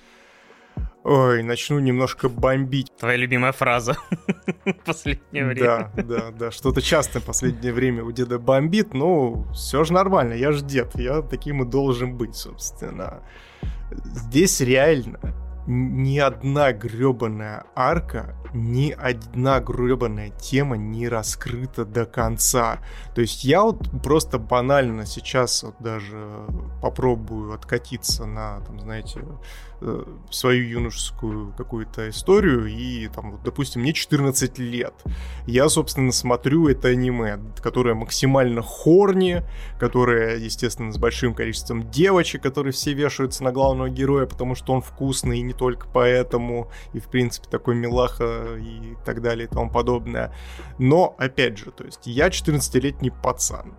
Ой, 1.04 1.42
начну 1.42 1.78
немножко 1.78 2.28
бомбить. 2.28 2.92
Твоя 2.98 3.16
любимая 3.16 3.52
фраза 3.52 3.96
в 4.64 4.84
последнее 4.84 5.46
время. 5.46 5.90
Да, 5.94 6.02
да, 6.02 6.30
да. 6.30 6.50
Что-то 6.50 6.82
часто 6.82 7.20
в 7.20 7.24
последнее 7.24 7.72
время 7.72 8.04
у 8.04 8.12
деда 8.12 8.38
бомбит, 8.38 8.94
но 8.94 9.44
все 9.52 9.84
же 9.84 9.92
нормально, 9.92 10.34
я 10.34 10.52
же 10.52 10.64
дед, 10.64 10.96
я 10.96 11.22
таким 11.22 11.62
и 11.62 11.66
должен 11.66 12.16
быть, 12.16 12.34
собственно. 12.34 13.22
Здесь 14.04 14.60
реально 14.60 15.20
ни 15.66 16.18
одна 16.18 16.72
гребаная 16.72 17.64
арка, 17.74 18.34
ни 18.54 18.90
одна 18.90 19.60
гребаная 19.60 20.30
тема 20.30 20.76
не 20.76 21.08
раскрыта 21.08 21.84
до 21.84 22.06
конца. 22.06 22.78
То 23.14 23.20
есть 23.20 23.44
я 23.44 23.62
вот 23.62 23.88
просто 24.02 24.38
банально 24.38 25.06
сейчас 25.06 25.62
вот 25.62 25.76
даже 25.80 26.46
попробую 26.82 27.52
откатиться 27.52 28.26
на, 28.26 28.60
там, 28.60 28.80
знаете, 28.80 29.22
Э, 29.80 30.02
свою 30.30 30.68
юношескую 30.68 31.54
какую-то 31.56 32.10
историю, 32.10 32.66
и 32.66 33.06
там, 33.06 33.30
вот, 33.32 33.42
допустим, 33.44 33.82
мне 33.82 33.92
14 33.92 34.58
лет. 34.58 34.92
Я, 35.46 35.68
собственно, 35.68 36.10
смотрю 36.10 36.66
это 36.66 36.88
аниме, 36.88 37.38
которое 37.62 37.94
максимально 37.94 38.60
хорни, 38.60 39.44
которое, 39.78 40.36
естественно, 40.36 40.92
с 40.92 40.98
большим 40.98 41.32
количеством 41.32 41.88
девочек, 41.90 42.42
которые 42.42 42.72
все 42.72 42.92
вешаются 42.92 43.44
на 43.44 43.52
главного 43.52 43.88
героя, 43.88 44.26
потому 44.26 44.56
что 44.56 44.72
он 44.72 44.82
вкусный, 44.82 45.38
и 45.38 45.42
не 45.42 45.52
только 45.52 45.86
поэтому, 45.86 46.72
и, 46.92 46.98
в 46.98 47.08
принципе, 47.08 47.48
такой 47.48 47.76
милаха 47.76 48.38
и 48.56 48.97
так 49.05 49.23
далее 49.23 49.47
и 49.47 49.51
тому 49.51 49.70
подобное. 49.70 50.35
Но, 50.78 51.15
опять 51.19 51.59
же, 51.59 51.70
то 51.70 51.85
есть 51.85 52.06
я 52.06 52.28
14-летний 52.28 53.10
пацан, 53.10 53.74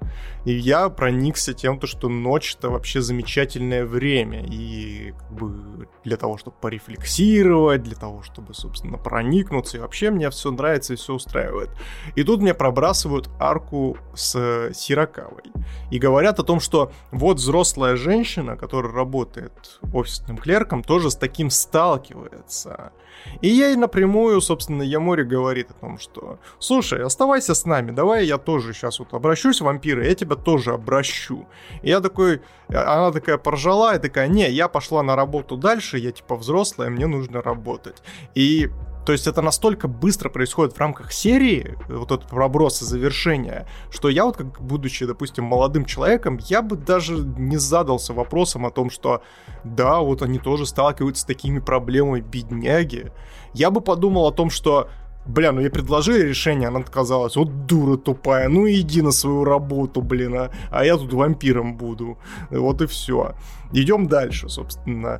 и 0.45 0.53
я 0.53 0.89
проникся 0.89 1.53
тем, 1.53 1.79
то, 1.79 1.87
что 1.87 2.09
ночь 2.09 2.55
это 2.57 2.69
вообще 2.69 3.01
замечательное 3.01 3.85
время, 3.85 4.43
и 4.45 5.13
как 5.17 5.31
бы 5.31 5.87
для 6.03 6.17
того, 6.17 6.37
чтобы 6.37 6.57
порефлексировать, 6.61 7.83
для 7.83 7.95
того, 7.95 8.21
чтобы, 8.23 8.53
собственно, 8.53 8.97
проникнуться. 8.97 9.77
И 9.77 9.79
вообще 9.79 10.09
мне 10.11 10.29
все 10.29 10.51
нравится 10.51 10.93
и 10.93 10.95
все 10.95 11.13
устраивает. 11.13 11.69
И 12.15 12.23
тут 12.23 12.41
мне 12.41 12.53
пробрасывают 12.53 13.29
арку 13.39 13.97
с 14.15 14.71
Сирокавой. 14.73 15.43
И 15.91 15.99
говорят 15.99 16.39
о 16.39 16.43
том, 16.43 16.59
что 16.59 16.91
вот 17.11 17.37
взрослая 17.37 17.95
женщина, 17.95 18.55
которая 18.55 18.91
работает 18.91 19.79
офисным 19.93 20.37
клерком, 20.37 20.83
тоже 20.83 21.11
с 21.11 21.15
таким 21.15 21.49
сталкивается. 21.49 22.91
И 23.41 23.47
ей 23.47 23.75
напрямую, 23.75 24.41
собственно, 24.41 24.83
Ямори 24.83 25.23
говорит 25.23 25.71
о 25.71 25.73
том, 25.73 25.99
что 25.99 26.39
«Слушай, 26.59 27.03
оставайся 27.03 27.53
с 27.53 27.65
нами, 27.65 27.91
давай 27.91 28.25
я 28.25 28.37
тоже 28.37 28.73
сейчас 28.73 28.99
вот 28.99 29.13
обращусь, 29.13 29.61
вампиры, 29.61 30.05
я 30.05 30.15
тебя 30.15 30.35
тоже 30.35 30.73
обращу». 30.73 31.47
И 31.81 31.89
я 31.89 32.01
такой, 32.01 32.41
она 32.67 33.11
такая 33.11 33.37
поржала 33.37 33.95
и 33.95 33.99
такая 33.99 34.27
«Не, 34.27 34.49
я 34.49 34.67
пошла 34.67 35.03
на 35.03 35.15
работу 35.15 35.57
дальше, 35.57 35.97
я 35.97 36.11
типа 36.11 36.35
взрослая, 36.35 36.89
мне 36.89 37.07
нужно 37.07 37.41
работать». 37.41 38.01
И 38.35 38.69
то 39.09 39.13
есть 39.13 39.25
это 39.25 39.41
настолько 39.41 39.87
быстро 39.87 40.29
происходит 40.29 40.75
в 40.75 40.79
рамках 40.79 41.11
серии, 41.11 41.75
вот 41.87 42.11
этот 42.11 42.27
проброс 42.27 42.83
и 42.83 42.85
завершение, 42.85 43.65
что 43.89 44.07
я 44.07 44.23
вот, 44.23 44.37
как 44.37 44.61
будучи, 44.61 45.03
допустим, 45.03 45.45
молодым 45.45 45.85
человеком, 45.85 46.37
я 46.45 46.61
бы 46.61 46.75
даже 46.75 47.17
не 47.17 47.57
задался 47.57 48.13
вопросом 48.13 48.67
о 48.67 48.69
том, 48.69 48.91
что 48.91 49.23
да, 49.63 49.97
вот 50.01 50.21
они 50.21 50.37
тоже 50.37 50.67
сталкиваются 50.67 51.23
с 51.23 51.25
такими 51.25 51.57
проблемами 51.57 52.21
бедняги. 52.21 53.11
Я 53.55 53.71
бы 53.71 53.81
подумал 53.81 54.27
о 54.27 54.31
том, 54.31 54.51
что 54.51 54.89
Бля, 55.25 55.51
ну 55.51 55.61
я 55.61 55.71
предложили 55.71 56.27
решение, 56.27 56.67
она 56.67 56.79
отказалась. 56.79 57.35
Вот 57.35 57.65
дура 57.65 57.97
тупая, 57.97 58.47
ну 58.47 58.69
иди 58.69 59.01
на 59.01 59.11
свою 59.11 59.43
работу, 59.43 60.03
блин, 60.03 60.35
а, 60.35 60.51
а 60.69 60.85
я 60.85 60.97
тут 60.97 61.13
вампиром 61.13 61.77
буду. 61.77 62.19
Вот 62.51 62.83
и 62.83 62.85
все. 62.85 63.33
Идем 63.73 64.07
дальше, 64.07 64.49
собственно. 64.49 65.19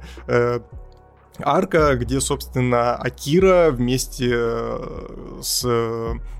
Э, 1.39 1.43
арка, 1.45 1.95
где, 1.95 2.21
собственно, 2.21 2.95
Акира 2.95 3.71
вместе 3.71 4.29
э, 4.31 5.39
с 5.41 5.65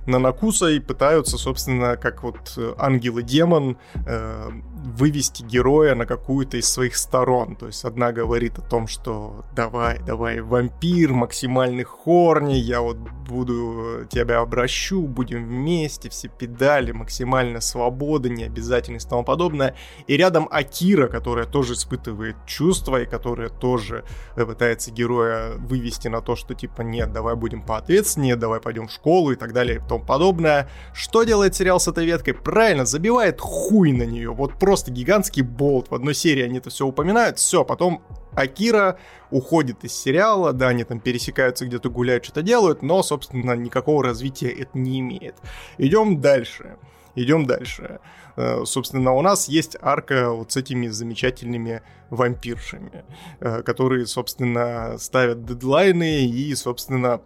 Нанакусой 0.06 0.82
пытаются, 0.82 1.38
собственно, 1.38 1.98
как 1.98 2.24
вот 2.24 2.58
ангел 2.78 3.20
и 3.20 3.24
демон, 3.24 3.78
э, 4.06 4.50
вывести 4.84 5.44
героя 5.44 5.96
на 5.96 6.06
какую-то 6.06 6.58
из 6.58 6.70
своих 6.70 6.96
сторон. 6.96 7.56
То 7.56 7.68
есть 7.68 7.84
одна 7.86 8.12
говорит 8.12 8.58
о 8.58 8.62
том, 8.62 8.88
что 8.88 9.46
давай, 9.56 10.00
давай, 10.00 10.42
вампир, 10.42 11.14
максимальный 11.14 11.84
хорни, 11.84 12.54
я 12.54 12.82
вот 12.82 12.98
буду 12.98 14.08
тебя 14.10 14.40
обращу, 14.40 15.06
будем 15.08 15.46
вместе, 15.46 16.10
все 16.10 16.30
педали, 16.30 16.92
максимально 16.92 17.62
свобода, 17.62 18.30
необязательность 18.30 19.08
и 19.08 19.10
тому 19.10 19.24
подобное. 19.24 19.76
И 20.08 20.16
рядом 20.16 20.48
Акира, 20.50 21.08
которая 21.08 21.46
тоже 21.46 21.74
испытывает 21.74 22.36
чувства 22.46 23.02
и 23.02 23.06
которая 23.06 23.50
тоже 23.50 24.06
пытается 24.36 24.92
героя 24.92 25.56
вывести 25.58 26.08
на 26.08 26.22
то, 26.22 26.36
что 26.36 26.54
типа 26.54 26.82
нет, 26.82 27.12
давай 27.12 27.36
будем 27.36 27.62
поответственнее, 27.62 28.36
давай 28.36 28.62
пойдем 28.62 28.88
в 28.88 28.92
школу 28.92 29.32
и 29.32 29.36
так 29.36 29.54
далее 29.54 29.78
и 29.78 29.88
тому 29.88 30.04
подобное. 30.06 30.70
Что 30.94 31.24
делает 31.24 31.56
сериал 31.56 31.80
с 31.80 31.88
этой 31.88 32.06
веткой? 32.06 32.34
Правильно, 32.34 32.86
забивает 32.86 33.42
хуй 33.42 33.92
на 33.92 34.04
нее. 34.04 34.32
Вот 34.32 34.54
просто 34.54 34.69
гигантский 34.92 35.42
болт. 35.42 35.90
В 35.90 35.96
одной 35.96 36.14
серии 36.14 36.44
они 36.44 36.58
это 36.60 36.70
все 36.70 36.86
упоминают, 36.86 37.40
все, 37.40 37.64
потом 37.64 38.02
Акира 38.34 38.98
уходит 39.32 39.84
из 39.84 39.94
сериала, 39.94 40.54
да, 40.54 40.70
они 40.70 40.84
там 40.84 41.00
пересекаются 41.00 41.66
где-то 41.66 41.90
гуляют, 41.90 42.24
что-то 42.24 42.42
делают, 42.42 42.82
но, 42.82 43.04
собственно, 43.04 43.54
никакого 43.54 44.04
развития 44.04 44.50
это 44.50 44.78
не 44.78 45.00
имеет. 45.00 45.36
Идем 45.78 46.22
дальше. 46.22 46.78
Идем 47.16 47.46
дальше. 47.46 48.00
Э, 48.38 48.64
собственно, 48.66 49.14
у 49.14 49.22
нас 49.22 49.50
есть 49.50 49.76
арка 49.82 50.30
вот 50.32 50.52
с 50.52 50.58
этими 50.58 50.88
замечательными 50.88 51.82
вампиршами, 52.10 53.04
э, 53.40 53.62
которые, 53.64 54.06
собственно, 54.06 54.98
ставят 54.98 55.44
дедлайны 55.44 56.26
и, 56.26 56.56
собственно, 56.56 57.22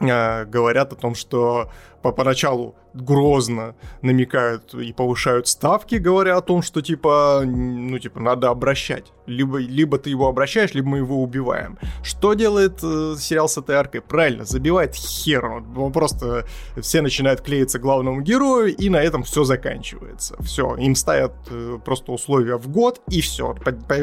говорят 0.00 0.92
о 0.92 0.96
том, 0.96 1.14
что 1.14 1.70
по 2.04 2.12
поначалу 2.12 2.74
грозно 2.92 3.74
намекают 4.02 4.74
и 4.74 4.92
повышают 4.92 5.48
ставки, 5.48 5.94
говоря 5.94 6.36
о 6.36 6.42
том, 6.42 6.60
что 6.60 6.82
типа, 6.82 7.42
ну 7.46 7.98
типа, 7.98 8.20
надо 8.20 8.50
обращать. 8.50 9.12
Либо, 9.26 9.56
либо 9.56 9.96
ты 9.96 10.10
его 10.10 10.28
обращаешь, 10.28 10.74
либо 10.74 10.88
мы 10.88 10.98
его 10.98 11.22
убиваем. 11.22 11.78
Что 12.02 12.34
делает 12.34 12.80
э, 12.82 13.16
сериал 13.18 13.48
с 13.48 13.56
этой 13.56 13.76
аркой? 13.76 14.02
Правильно, 14.02 14.44
забивает 14.44 14.94
хер. 14.94 15.46
Он 15.46 15.92
просто 15.92 16.44
все 16.78 17.00
начинают 17.00 17.40
клеиться 17.40 17.78
главному 17.78 18.20
герою, 18.20 18.76
и 18.76 18.90
на 18.90 19.02
этом 19.02 19.22
все 19.22 19.44
заканчивается. 19.44 20.36
Все, 20.42 20.76
им 20.76 20.94
ставят 20.94 21.32
э, 21.50 21.78
просто 21.82 22.12
условия 22.12 22.58
в 22.58 22.68
год, 22.68 23.00
и 23.08 23.22
все. 23.22 23.54
Под, 23.54 23.88
по, 23.88 23.94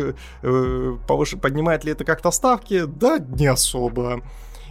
э, 0.42 0.98
повыш... 1.08 1.36
Поднимает 1.40 1.86
ли 1.86 1.92
это 1.92 2.04
как-то 2.04 2.32
ставки? 2.32 2.86
Да, 2.86 3.20
не 3.20 3.46
особо. 3.46 4.24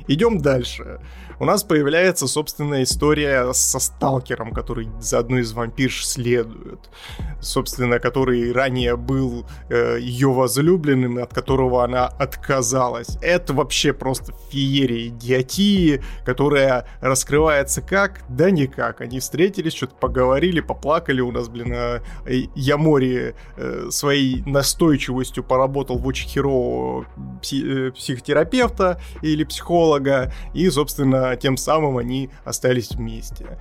Идем 0.07 0.39
дальше 0.39 1.01
у 1.41 1.47
нас 1.47 1.65
появляется 1.65 2.29
собственная 2.29 2.83
история 2.83 3.53
со 3.55 3.81
сталкером, 3.81 4.53
который 4.53 4.91
за 5.01 5.19
одной 5.21 5.41
из 5.41 5.53
вампирш 5.53 6.07
следует. 6.07 6.91
Собственно, 7.41 7.99
который 7.99 8.53
ранее 8.53 8.97
был 8.97 9.47
э, 9.71 9.97
ее 10.01 10.31
возлюбленным, 10.31 11.17
от 11.17 11.33
которого 11.33 11.83
она 11.83 12.07
отказалась. 12.07 13.17
Это 13.23 13.55
вообще 13.55 13.95
просто 13.95 14.35
феерия 14.51 15.09
идиотии, 15.09 16.03
которая 16.27 16.87
раскрывается 17.01 17.81
как? 17.81 18.21
Да 18.29 18.51
никак. 18.51 19.01
Они 19.01 19.19
встретились, 19.19 19.73
что-то 19.73 19.95
поговорили, 19.95 20.61
поплакали. 20.61 21.23
У 21.23 21.33
нас, 21.33 21.49
блин, 21.49 21.73
э, 21.73 22.01
Ямори 22.55 23.35
э, 23.57 23.89
своей 23.89 24.43
настойчивостью 24.45 25.43
поработал 25.43 25.97
в 25.97 26.07
очень 26.07 26.29
херового 26.29 27.07
пси- 27.41 27.89
э, 27.89 27.93
психотерапевта 27.93 29.01
или 29.23 29.45
психолога. 29.45 30.35
И, 30.53 30.69
собственно, 30.69 31.30
тем 31.37 31.57
самым 31.57 31.99
они 31.99 32.31
остались 32.45 32.91
вместе. 32.91 33.59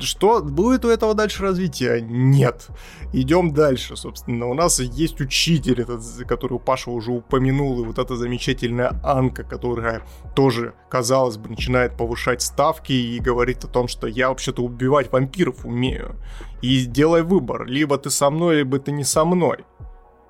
Что 0.00 0.42
будет 0.42 0.84
у 0.84 0.88
этого 0.88 1.14
дальше 1.14 1.42
развития? 1.42 2.00
Нет. 2.00 2.68
Идем 3.12 3.52
дальше, 3.52 3.96
собственно. 3.96 4.46
У 4.46 4.54
нас 4.54 4.80
есть 4.80 5.20
учитель, 5.20 5.82
этот, 5.82 6.02
который 6.26 6.58
Паша 6.58 6.90
уже 6.90 7.12
упомянул, 7.12 7.82
и 7.82 7.86
вот 7.86 7.98
эта 7.98 8.16
замечательная 8.16 9.00
Анка, 9.02 9.44
которая 9.44 10.02
тоже, 10.34 10.74
казалось 10.88 11.36
бы, 11.36 11.50
начинает 11.50 11.96
повышать 11.96 12.42
ставки 12.42 12.92
и 12.92 13.18
говорит 13.18 13.64
о 13.64 13.68
том, 13.68 13.88
что 13.88 14.06
я 14.06 14.28
вообще-то 14.28 14.62
убивать 14.62 15.10
вампиров 15.12 15.64
умею. 15.64 16.16
И 16.62 16.84
делай 16.84 17.22
выбор, 17.22 17.66
либо 17.66 17.98
ты 17.98 18.10
со 18.10 18.30
мной, 18.30 18.58
либо 18.58 18.78
ты 18.78 18.92
не 18.92 19.04
со 19.04 19.24
мной. 19.24 19.64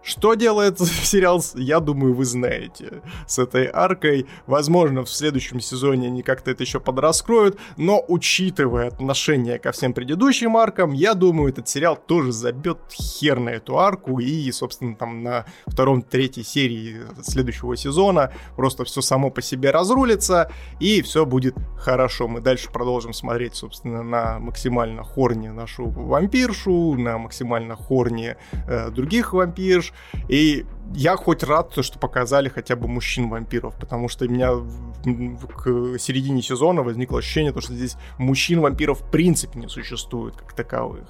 Что 0.02 0.34
делает 0.34 0.80
сериал, 0.80 1.42
я 1.54 1.80
думаю, 1.80 2.14
вы 2.14 2.24
знаете, 2.24 3.02
с 3.26 3.38
этой 3.38 3.70
аркой. 3.72 4.26
Возможно, 4.46 5.04
в 5.04 5.10
следующем 5.10 5.60
сезоне 5.60 6.08
они 6.08 6.22
как-то 6.22 6.50
это 6.50 6.62
еще 6.62 6.80
подраскроют, 6.80 7.58
но 7.76 8.04
учитывая 8.08 8.88
отношение 8.88 9.58
ко 9.58 9.72
всем 9.72 9.94
предыдущим 9.94 10.56
аркам, 10.56 10.92
я 10.92 11.14
думаю, 11.14 11.50
этот 11.50 11.68
сериал 11.68 11.96
тоже 11.96 12.32
забьет 12.32 12.78
хер 12.90 13.38
на 13.38 13.50
эту 13.50 13.78
арку, 13.78 14.18
и, 14.18 14.50
собственно, 14.50 14.96
там 14.96 15.22
на 15.22 15.46
втором-третьей 15.66 16.44
серии 16.44 17.02
следующего 17.22 17.76
сезона 17.76 18.32
просто 18.56 18.84
все 18.84 19.00
само 19.00 19.30
по 19.30 19.40
себе 19.40 19.70
разрулится, 19.70 20.50
и 20.80 21.00
все 21.02 21.24
будет 21.24 21.54
хорошо. 21.78 22.26
Мы 22.26 22.40
дальше 22.40 22.70
продолжим 22.70 23.12
смотреть, 23.12 23.54
собственно, 23.54 24.02
на 24.02 24.38
максимально 24.38 25.04
хорне 25.04 25.52
нашу 25.52 25.86
вампиршу, 25.86 26.94
на 26.94 27.18
максимально 27.18 27.76
хорне 27.76 28.36
э, 28.66 28.90
других 28.90 29.32
вампирш, 29.32 29.91
и 30.28 30.64
я 30.94 31.16
хоть 31.16 31.42
рад, 31.42 31.72
что 31.80 31.98
показали 31.98 32.48
хотя 32.48 32.76
бы 32.76 32.88
мужчин-вампиров, 32.88 33.74
потому 33.78 34.08
что 34.08 34.26
у 34.26 34.28
меня 34.28 34.50
к 34.52 35.98
середине 35.98 36.42
сезона 36.42 36.82
возникло 36.82 37.18
ощущение, 37.18 37.52
что 37.58 37.72
здесь 37.72 37.96
мужчин-вампиров 38.18 39.00
в 39.00 39.10
принципе 39.10 39.58
не 39.58 39.68
существует 39.68 40.36
как 40.36 40.52
таковых. 40.52 41.08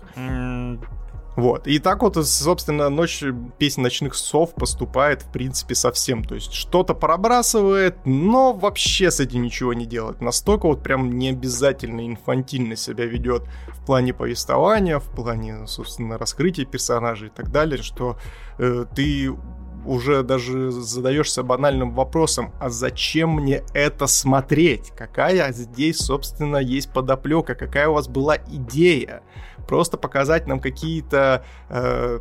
Вот. 1.36 1.66
И 1.66 1.78
так 1.78 2.02
вот, 2.02 2.16
собственно, 2.26 2.88
ночь 2.90 3.24
песня 3.58 3.84
ночных 3.84 4.14
сов 4.14 4.54
поступает, 4.54 5.22
в 5.22 5.32
принципе, 5.32 5.74
совсем. 5.74 6.24
То 6.24 6.34
есть 6.34 6.52
что-то 6.52 6.94
пробрасывает, 6.94 7.96
но 8.04 8.52
вообще 8.52 9.10
с 9.10 9.20
этим 9.20 9.42
ничего 9.42 9.72
не 9.72 9.86
делает. 9.86 10.20
Настолько 10.20 10.66
вот 10.66 10.82
прям 10.82 11.18
не 11.18 11.30
обязательно 11.30 12.06
инфантильно 12.06 12.76
себя 12.76 13.06
ведет 13.06 13.44
в 13.68 13.84
плане 13.86 14.12
повествования, 14.12 14.98
в 14.98 15.08
плане, 15.10 15.66
собственно, 15.66 16.18
раскрытия 16.18 16.66
персонажей 16.66 17.28
и 17.28 17.32
так 17.32 17.50
далее, 17.50 17.82
что 17.82 18.18
э, 18.58 18.84
ты 18.94 19.32
уже 19.84 20.22
даже 20.22 20.70
задаешься 20.70 21.42
банальным 21.42 21.92
вопросом, 21.92 22.52
а 22.60 22.68
зачем 22.68 23.30
мне 23.30 23.62
это 23.74 24.06
смотреть? 24.06 24.92
Какая 24.96 25.52
здесь, 25.52 25.98
собственно, 25.98 26.58
есть 26.58 26.92
подоплека? 26.92 27.54
Какая 27.54 27.88
у 27.88 27.94
вас 27.94 28.08
была 28.08 28.36
идея? 28.36 29.22
Просто 29.66 29.96
показать 29.96 30.46
нам 30.46 30.60
какие-то 30.60 31.44
э, 31.68 32.18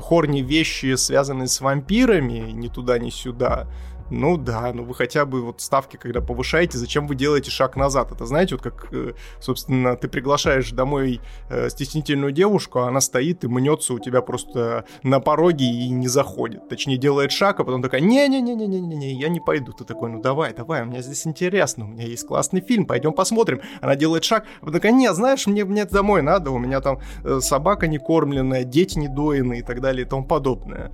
хорни 0.00 0.40
вещи, 0.40 0.94
связанные 0.96 1.48
с 1.48 1.60
вампирами, 1.60 2.50
ни 2.52 2.68
туда, 2.68 2.98
ни 2.98 3.10
сюда. 3.10 3.68
Ну 4.12 4.36
да, 4.36 4.70
ну 4.74 4.84
вы 4.84 4.94
хотя 4.94 5.24
бы 5.24 5.40
вот 5.40 5.62
ставки, 5.62 5.96
когда 5.96 6.20
повышаете, 6.20 6.76
зачем 6.76 7.06
вы 7.06 7.14
делаете 7.14 7.50
шаг 7.50 7.76
назад? 7.76 8.12
Это 8.12 8.26
знаете, 8.26 8.56
вот 8.56 8.62
как, 8.62 8.92
э, 8.92 9.14
собственно, 9.40 9.96
ты 9.96 10.06
приглашаешь 10.06 10.70
домой 10.72 11.22
э, 11.48 11.70
стеснительную 11.70 12.30
девушку, 12.30 12.80
а 12.80 12.88
она 12.88 13.00
стоит 13.00 13.42
и 13.42 13.48
мнется 13.48 13.94
у 13.94 13.98
тебя 13.98 14.20
просто 14.20 14.84
на 15.02 15.18
пороге 15.20 15.64
и 15.64 15.88
не 15.88 16.08
заходит. 16.08 16.68
Точнее, 16.68 16.98
делает 16.98 17.32
шаг, 17.32 17.60
а 17.60 17.64
потом 17.64 17.80
такая, 17.80 18.02
не-не-не-не-не-не, 18.02 19.14
я 19.14 19.30
не 19.30 19.40
пойду. 19.40 19.72
Ты 19.72 19.84
такой, 19.84 20.10
ну 20.10 20.20
давай, 20.20 20.52
давай, 20.52 20.82
у 20.82 20.84
меня 20.84 21.00
здесь 21.00 21.26
интересно, 21.26 21.86
у 21.86 21.88
меня 21.88 22.04
есть 22.04 22.26
классный 22.26 22.60
фильм, 22.60 22.84
пойдем 22.84 23.14
посмотрим. 23.14 23.62
Она 23.80 23.96
делает 23.96 24.24
шаг, 24.24 24.44
а 24.60 24.66
потом 24.66 24.74
такая, 24.74 24.92
не, 24.92 25.10
знаешь, 25.14 25.46
мне, 25.46 25.64
мне 25.64 25.86
домой 25.86 26.20
надо, 26.20 26.50
у 26.50 26.58
меня 26.58 26.82
там 26.82 27.00
э, 27.24 27.40
собака 27.40 27.86
не 27.86 27.96
кормленная, 27.96 28.64
дети 28.64 28.98
не 28.98 29.08
доенные 29.08 29.60
и 29.60 29.62
так 29.62 29.80
далее 29.80 30.04
и 30.04 30.08
тому 30.08 30.26
подобное. 30.26 30.92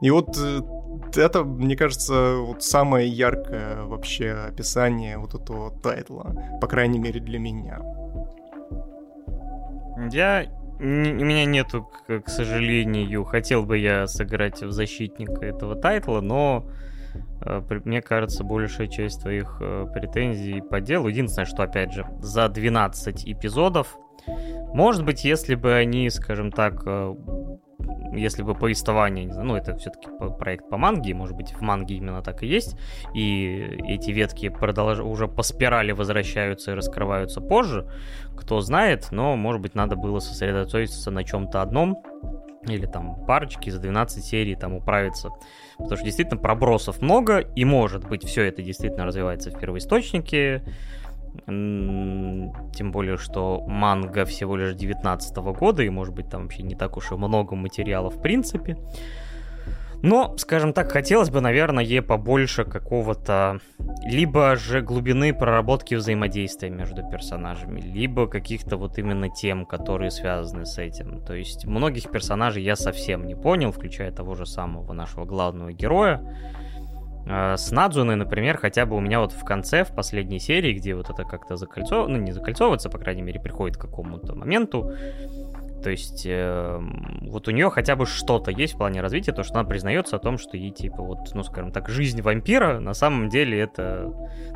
И 0.00 0.10
вот 0.10 0.38
это, 1.16 1.44
мне 1.44 1.76
кажется, 1.76 2.36
вот 2.36 2.62
самое 2.62 3.08
яркое 3.08 3.82
вообще 3.82 4.32
описание 4.32 5.18
вот 5.18 5.34
этого 5.34 5.70
тайтла, 5.70 6.34
по 6.60 6.66
крайней 6.66 6.98
мере 6.98 7.20
для 7.20 7.38
меня. 7.38 7.80
Я 10.12 10.46
у 10.80 10.84
меня 10.84 11.44
нету, 11.44 11.90
к, 12.06 12.20
к 12.20 12.28
сожалению, 12.28 13.24
хотел 13.24 13.64
бы 13.64 13.78
я 13.78 14.06
сыграть 14.06 14.62
в 14.62 14.70
защитника 14.70 15.44
этого 15.44 15.74
тайтла, 15.74 16.20
но 16.20 16.66
э, 17.42 17.62
мне 17.84 18.00
кажется, 18.00 18.44
большая 18.44 18.86
часть 18.86 19.22
твоих 19.22 19.58
э, 19.60 19.86
претензий 19.92 20.60
по 20.60 20.80
делу. 20.80 21.08
Единственное, 21.08 21.46
что, 21.46 21.64
опять 21.64 21.92
же, 21.92 22.06
за 22.20 22.48
12 22.48 23.28
эпизодов, 23.28 23.98
может 24.72 25.04
быть, 25.04 25.24
если 25.24 25.56
бы 25.56 25.74
они, 25.74 26.10
скажем 26.10 26.52
так, 26.52 26.82
э, 26.86 27.14
если 28.12 28.42
бы 28.42 28.54
повествование, 28.54 29.26
ну, 29.26 29.56
это 29.56 29.76
все-таки 29.76 30.08
проект 30.38 30.68
по 30.68 30.76
манге, 30.76 31.14
может 31.14 31.36
быть, 31.36 31.52
в 31.52 31.60
манге 31.60 31.96
именно 31.96 32.22
так 32.22 32.42
и 32.42 32.46
есть, 32.46 32.76
и 33.14 33.80
эти 33.86 34.10
ветки 34.10 34.48
продолж... 34.48 35.00
уже 35.00 35.28
по 35.28 35.42
спирали 35.42 35.92
возвращаются 35.92 36.72
и 36.72 36.74
раскрываются 36.74 37.40
позже, 37.40 37.90
кто 38.36 38.60
знает, 38.60 39.08
но, 39.10 39.36
может 39.36 39.60
быть, 39.60 39.74
надо 39.74 39.96
было 39.96 40.18
сосредоточиться 40.20 41.10
на 41.10 41.24
чем-то 41.24 41.62
одном, 41.62 42.02
или 42.66 42.86
там 42.86 43.24
парочки 43.24 43.70
за 43.70 43.80
12 43.80 44.24
серий 44.24 44.54
там 44.54 44.74
управиться. 44.74 45.30
Потому 45.78 45.96
что 45.96 46.04
действительно 46.04 46.40
пробросов 46.40 47.00
много, 47.00 47.38
и 47.38 47.64
может 47.64 48.06
быть 48.06 48.24
все 48.24 48.42
это 48.42 48.62
действительно 48.62 49.06
развивается 49.06 49.50
в 49.50 49.58
первоисточнике, 49.58 50.62
тем 51.48 52.92
более, 52.92 53.16
что 53.16 53.64
манга 53.66 54.24
всего 54.24 54.56
лишь 54.56 54.74
19 54.74 55.36
года, 55.58 55.82
и 55.82 55.88
может 55.88 56.14
быть 56.14 56.28
там 56.28 56.42
вообще 56.42 56.62
не 56.62 56.74
так 56.74 56.96
уж 56.96 57.10
и 57.10 57.14
много 57.14 57.56
материала 57.56 58.10
в 58.10 58.20
принципе. 58.20 58.76
Но, 60.00 60.36
скажем 60.36 60.72
так, 60.72 60.92
хотелось 60.92 61.30
бы, 61.30 61.40
наверное, 61.40 62.02
побольше 62.02 62.64
какого-то 62.64 63.58
либо 64.04 64.54
же 64.54 64.80
глубины 64.80 65.34
проработки 65.34 65.96
взаимодействия 65.96 66.70
между 66.70 67.02
персонажами, 67.08 67.80
либо 67.80 68.28
каких-то 68.28 68.76
вот 68.76 68.98
именно 68.98 69.28
тем, 69.28 69.66
которые 69.66 70.12
связаны 70.12 70.66
с 70.66 70.78
этим. 70.78 71.20
То 71.24 71.34
есть 71.34 71.64
многих 71.64 72.10
персонажей 72.10 72.62
я 72.62 72.76
совсем 72.76 73.26
не 73.26 73.34
понял, 73.34 73.72
включая 73.72 74.12
того 74.12 74.34
же 74.34 74.46
самого 74.46 74.92
нашего 74.92 75.24
главного 75.24 75.72
героя. 75.72 76.22
А, 77.28 77.56
с 77.56 77.70
Надзуной, 77.70 78.16
например, 78.16 78.56
хотя 78.56 78.86
бы 78.86 78.96
у 78.96 79.00
меня 79.00 79.20
вот 79.20 79.32
в 79.32 79.44
конце, 79.44 79.84
в 79.84 79.94
последней 79.94 80.38
серии, 80.38 80.72
где 80.72 80.94
вот 80.94 81.10
это 81.10 81.24
как-то 81.24 81.56
закольцовывается, 81.56 82.18
ну 82.18 82.24
не 82.24 82.32
закольцовывается, 82.32 82.88
по 82.88 82.98
крайней 82.98 83.22
мере, 83.22 83.40
приходит 83.40 83.76
к 83.76 83.80
какому-то 83.80 84.34
моменту, 84.34 84.92
то 85.82 85.90
есть 85.90 86.24
э, 86.26 86.80
вот 87.22 87.48
у 87.48 87.50
нее 87.50 87.70
хотя 87.70 87.96
бы 87.96 88.06
что-то 88.06 88.50
есть 88.50 88.74
в 88.74 88.78
плане 88.78 89.00
развития, 89.00 89.32
то, 89.32 89.42
что 89.42 89.54
она 89.58 89.68
признается 89.68 90.16
о 90.16 90.18
том, 90.18 90.38
что 90.38 90.56
ей, 90.56 90.70
типа, 90.70 91.02
вот, 91.02 91.34
ну, 91.34 91.42
скажем 91.42 91.72
так, 91.72 91.88
жизнь 91.88 92.20
вампира 92.20 92.80
на 92.80 92.94
самом 92.94 93.28
деле 93.28 93.60
это 93.60 94.12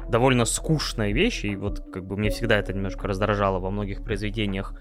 довольно 0.09 0.45
скучная 0.45 1.13
вещь, 1.13 1.45
и 1.45 1.57
вот 1.57 1.81
как 1.93 2.07
бы 2.07 2.17
мне 2.17 2.31
всегда 2.31 2.59
это 2.59 2.73
немножко 2.73 3.07
раздражало 3.07 3.61
во 3.61 3.71
многих 3.71 4.03
произведениях, 4.03 4.75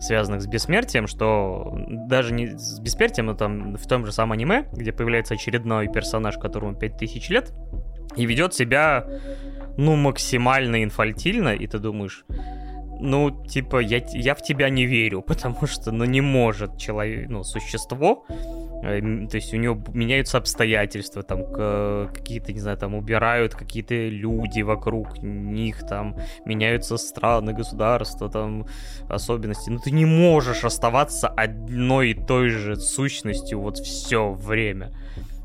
связанных 0.00 0.42
с 0.42 0.46
бессмертием, 0.46 1.06
что 1.06 1.76
даже 2.08 2.32
не 2.32 2.56
с 2.58 2.80
бессмертием, 2.80 3.26
но 3.26 3.34
там 3.34 3.76
в 3.76 3.86
том 3.86 4.06
же 4.06 4.12
самом 4.12 4.32
аниме, 4.32 4.68
где 4.72 4.92
появляется 4.92 5.34
очередной 5.34 5.88
персонаж, 5.88 6.38
которому 6.38 6.74
5000 6.74 7.28
лет, 7.30 7.52
и 8.16 8.26
ведет 8.26 8.54
себя, 8.54 9.06
ну, 9.76 9.96
максимально 9.96 10.82
инфальтильно, 10.82 11.54
и 11.54 11.66
ты 11.66 11.78
думаешь, 11.78 12.24
ну, 13.00 13.30
типа, 13.30 13.78
я, 13.78 14.02
я 14.12 14.34
в 14.34 14.42
тебя 14.42 14.68
не 14.70 14.86
верю, 14.86 15.22
потому 15.26 15.66
что, 15.66 15.92
ну, 15.92 16.04
не 16.04 16.20
может 16.20 16.76
человек, 16.78 17.28
ну, 17.28 17.44
существо, 17.44 18.24
э, 18.82 19.00
то 19.30 19.36
есть 19.36 19.54
у 19.54 19.56
него 19.56 19.80
меняются 19.92 20.38
обстоятельства, 20.38 21.22
там, 21.22 21.44
какие-то, 22.12 22.52
не 22.52 22.60
знаю, 22.60 22.76
там, 22.78 22.94
убирают 22.94 23.54
какие-то 23.54 23.94
люди 23.94 24.62
вокруг 24.62 25.18
них, 25.22 25.86
там, 25.86 26.16
меняются 26.44 26.96
страны, 26.96 27.52
государства, 27.52 28.28
там, 28.28 28.66
особенности. 29.08 29.70
Ну, 29.70 29.78
ты 29.78 29.90
не 29.90 30.06
можешь 30.06 30.64
оставаться 30.64 31.28
одной 31.28 32.10
и 32.10 32.14
той 32.14 32.48
же 32.48 32.76
сущностью 32.76 33.60
вот 33.60 33.78
все 33.78 34.30
время 34.32 34.92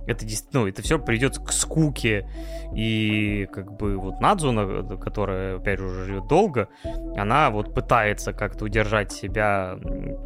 это 0.07 0.26
ну, 0.53 0.67
это 0.67 0.81
все 0.81 0.99
придет 0.99 1.38
к 1.38 1.51
скуке. 1.51 2.27
И 2.73 3.47
как 3.51 3.77
бы 3.77 3.97
вот 3.97 4.21
Надзуна, 4.21 4.97
которая, 4.97 5.57
опять 5.57 5.80
же, 5.80 5.85
уже 5.85 6.05
живет 6.05 6.27
долго, 6.27 6.69
она 7.15 7.49
вот 7.49 7.73
пытается 7.73 8.34
как-то 8.34 8.65
удержать 8.65 9.11
себя, 9.11 9.77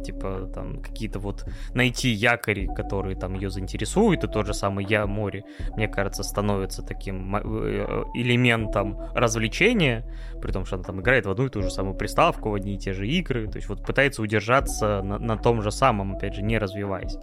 типа, 0.04 0.50
там, 0.54 0.82
какие-то 0.82 1.18
вот 1.18 1.46
найти 1.72 2.10
якори, 2.10 2.66
которые 2.74 3.16
там 3.16 3.34
ее 3.34 3.50
заинтересуют, 3.50 4.24
и 4.24 4.28
тот 4.28 4.46
же 4.46 4.54
самый 4.54 4.84
Я 4.84 5.06
море, 5.06 5.44
мне 5.76 5.88
кажется, 5.88 6.22
становится 6.22 6.82
таким 6.82 7.34
э, 7.36 8.04
элементом 8.14 8.98
развлечения, 9.14 10.04
при 10.40 10.52
том, 10.52 10.66
что 10.66 10.76
она 10.76 10.84
там 10.84 11.00
играет 11.00 11.26
в 11.26 11.30
одну 11.30 11.46
и 11.46 11.50
ту 11.50 11.62
же 11.62 11.70
самую 11.70 11.94
приставку, 11.94 12.50
в 12.50 12.54
одни 12.54 12.74
и 12.74 12.78
те 12.78 12.92
же 12.92 13.08
игры, 13.08 13.48
то 13.48 13.56
есть 13.56 13.68
вот 13.68 13.84
пытается 13.84 14.20
удержаться 14.20 15.02
на, 15.02 15.18
на 15.18 15.36
том 15.36 15.62
же 15.62 15.70
самом, 15.70 16.16
опять 16.16 16.34
же, 16.34 16.42
не 16.42 16.58
развиваясь. 16.58 17.16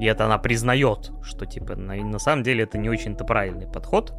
И 0.00 0.04
это 0.06 0.26
она 0.26 0.38
признает, 0.38 1.10
что, 1.22 1.46
типа, 1.46 1.74
на, 1.78 1.94
на 1.96 2.18
самом 2.18 2.42
деле 2.42 2.64
это 2.64 2.78
не 2.78 2.90
очень-то 2.90 3.24
правильный 3.24 3.66
подход, 3.66 4.12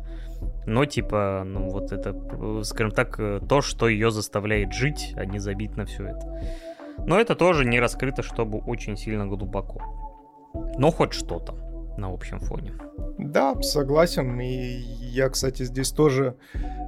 но, 0.65 0.86
типа, 0.86 1.44
ну, 1.45 1.69
вот 1.69 1.91
это, 1.91 2.15
скажем 2.64 2.91
так, 2.91 3.18
то, 3.18 3.61
что 3.61 3.88
ее 3.88 4.11
заставляет 4.11 4.73
жить, 4.73 5.14
а 5.18 5.26
не 5.26 5.40
забить 5.40 5.76
на 5.76 5.86
все 5.86 6.07
это. 6.07 6.44
Но 7.06 7.19
это 7.19 7.36
тоже 7.36 7.65
не 7.65 7.80
раскрыто, 7.80 8.23
чтобы 8.23 8.60
очень 8.60 8.98
сильно 8.98 9.26
глубоко. 9.26 9.81
Но 10.77 10.91
хоть 10.91 11.14
что-то 11.14 11.53
на 11.98 12.11
общем 12.11 12.40
фоне. 12.40 12.73
Да, 13.18 13.56
согласен. 13.61 14.40
И 14.40 14.77
я, 15.11 15.30
кстати, 15.30 15.64
здесь 15.64 15.91
тоже 15.91 16.36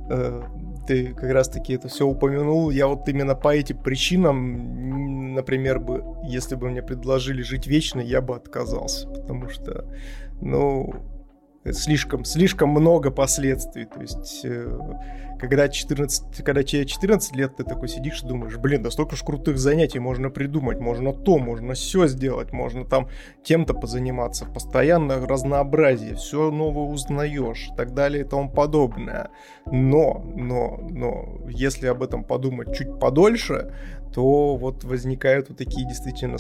э, 0.10 0.44
ты 0.88 1.14
как 1.14 1.32
раз-таки 1.32 1.74
это 1.74 1.90
все 1.90 2.08
упомянул. 2.08 2.70
Я 2.70 2.88
вот 2.88 3.08
именно 3.10 3.36
по 3.36 3.54
этим 3.54 3.78
причинам, 3.78 5.34
например, 5.36 5.80
бы, 5.80 6.04
если 6.24 6.56
бы 6.56 6.70
мне 6.70 6.82
предложили 6.82 7.42
жить 7.42 7.68
вечно, 7.68 8.00
я 8.00 8.22
бы 8.22 8.36
отказался. 8.36 9.08
Потому 9.10 9.50
что, 9.50 9.86
ну, 10.42 10.94
слишком, 11.72 12.26
слишком 12.26 12.70
много 12.70 13.12
последствий. 13.12 13.86
То 13.86 14.02
есть, 14.02 14.42
э, 14.44 14.80
когда, 15.40 15.70
14, 15.70 16.44
когда 16.44 16.64
тебе 16.64 16.86
14 16.86 17.36
лет, 17.36 17.56
ты 17.58 17.64
такой 17.64 17.88
сидишь 17.88 18.24
и 18.24 18.28
думаешь, 18.28 18.58
блин, 18.58 18.82
да 18.82 18.90
столько 18.90 19.16
ж 19.16 19.24
крутых 19.24 19.58
занятий 19.58 20.00
можно 20.00 20.30
придумать, 20.30 20.80
можно 20.80 21.14
то, 21.14 21.38
можно 21.38 21.74
все 21.74 22.08
сделать, 22.08 22.52
можно 22.52 22.86
там 22.86 23.10
тем-то 23.44 23.74
позаниматься, 23.74 24.46
постоянно 24.46 25.26
разнообразие, 25.26 26.16
все 26.16 26.52
новое 26.52 26.92
узнаешь 26.92 27.70
и 27.72 27.76
так 27.76 27.94
далее 27.94 28.24
и 28.24 28.28
тому 28.28 28.50
подобное. 28.50 29.30
Но, 29.66 30.24
но, 30.36 30.78
но, 30.90 31.40
если 31.48 31.88
об 31.88 32.02
этом 32.02 32.24
подумать 32.24 32.76
чуть 32.76 33.00
подольше, 33.00 33.74
то 34.14 34.56
вот 34.58 34.84
возникают 34.84 35.50
вот 35.50 35.58
такие 35.58 35.88
действительно 35.88 36.38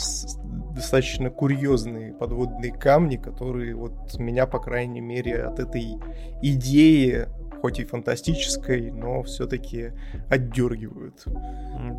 достаточно 0.73 1.29
курьезные 1.29 2.13
подводные 2.13 2.71
камни, 2.73 3.17
которые 3.17 3.75
вот 3.75 4.17
меня, 4.19 4.45
по 4.47 4.59
крайней 4.59 5.01
мере, 5.01 5.43
от 5.43 5.59
этой 5.59 5.97
идеи, 6.41 7.27
хоть 7.61 7.79
и 7.79 7.85
фантастической, 7.85 8.91
но 8.91 9.23
все-таки 9.23 9.91
отдергивают. 10.29 11.23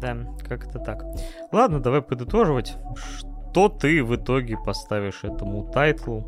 Да, 0.01 0.17
как-то 0.49 0.79
так. 0.79 1.05
Ладно, 1.53 1.81
давай 1.81 2.03
подытоживать. 2.03 2.77
Что 2.97 3.69
ты 3.69 4.03
в 4.03 4.17
итоге 4.17 4.57
поставишь 4.57 5.25
этому 5.25 5.71
тайтлу 5.71 6.27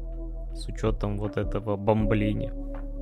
с 0.55 0.69
учетом 0.69 1.19
вот 1.19 1.37
этого 1.37 1.77
бомбления? 1.77 2.53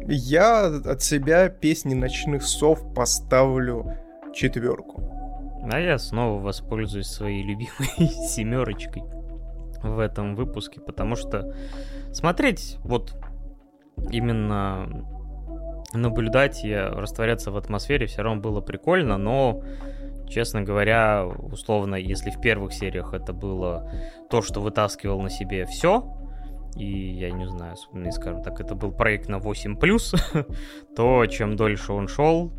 Я 0.09 0.67
от 0.67 1.03
себя 1.03 1.49
песни 1.49 1.95
ночных 1.95 2.43
сов 2.43 2.95
поставлю 2.95 3.97
четверку. 4.35 5.22
А 5.71 5.79
я 5.79 5.99
снова 5.99 6.41
воспользуюсь 6.41 7.07
своей 7.07 7.43
любимой 7.43 7.89
семерочкой 8.29 9.03
в 9.83 9.99
этом 9.99 10.35
выпуске, 10.35 10.81
потому 10.81 11.17
что 11.17 11.55
смотреть 12.13 12.79
вот 12.83 13.15
именно 14.11 15.07
наблюдать 15.93 16.65
и 16.65 16.75
растворяться 16.75 17.51
в 17.51 17.57
атмосфере 17.57 18.07
все 18.07 18.23
равно 18.23 18.41
было 18.41 18.61
прикольно, 18.61 19.19
но, 19.19 19.63
честно 20.29 20.63
говоря, 20.63 21.27
условно, 21.27 21.97
если 21.97 22.31
в 22.31 22.41
первых 22.41 22.73
сериях 22.73 23.13
это 23.15 23.33
было 23.33 23.91
то, 24.31 24.43
что 24.43 24.61
вытаскивал 24.61 25.21
на 25.21 25.31
себе 25.31 25.67
все, 25.67 26.17
и 26.77 26.87
я 26.87 27.31
не 27.31 27.47
знаю, 27.47 27.77
скажем 28.13 28.43
так, 28.43 28.61
это 28.61 28.75
был 28.75 28.93
проект 28.93 29.29
на 29.29 29.37
8+, 29.37 30.47
то 30.97 31.27
чем 31.27 31.57
дольше 31.57 31.93
он 31.93 32.09
шел, 32.09 32.53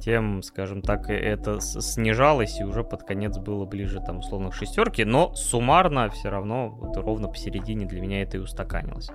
тем, 0.00 0.42
скажем 0.42 0.82
так, 0.82 1.08
это 1.10 1.60
снижалось, 1.60 2.58
и 2.60 2.64
уже 2.64 2.82
под 2.82 3.04
конец 3.04 3.38
было 3.38 3.64
ближе, 3.64 4.00
там, 4.00 4.18
условно, 4.18 4.50
к 4.50 4.54
шестерке, 4.54 5.04
но 5.04 5.34
суммарно 5.34 6.08
все 6.10 6.30
равно 6.30 6.68
вот 6.70 6.96
ровно 6.96 7.28
посередине 7.28 7.86
для 7.86 8.00
меня 8.00 8.22
это 8.22 8.38
и 8.38 8.40
устаканилось. 8.40 9.10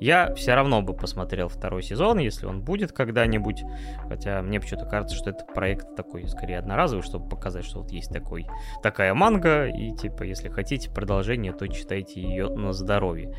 Я 0.00 0.34
все 0.34 0.54
равно 0.54 0.82
бы 0.82 0.94
посмотрел 0.94 1.48
второй 1.48 1.82
сезон, 1.82 2.18
если 2.18 2.46
он 2.46 2.62
будет 2.62 2.92
когда-нибудь, 2.92 3.62
хотя 4.08 4.42
мне 4.42 4.60
почему-то 4.60 4.86
кажется, 4.86 5.16
что 5.16 5.30
это 5.30 5.44
проект 5.44 5.94
такой, 5.94 6.26
скорее, 6.28 6.58
одноразовый, 6.58 7.02
чтобы 7.02 7.28
показать, 7.28 7.64
что 7.64 7.80
вот 7.82 7.90
есть 7.92 8.12
такой, 8.12 8.46
такая 8.82 9.14
манга, 9.14 9.66
и, 9.66 9.92
типа, 9.92 10.22
если 10.22 10.48
хотите 10.48 10.90
продолжение, 10.90 11.52
то 11.52 11.68
читайте 11.68 12.20
ее 12.20 12.48
на 12.48 12.72
здоровье. 12.72 13.34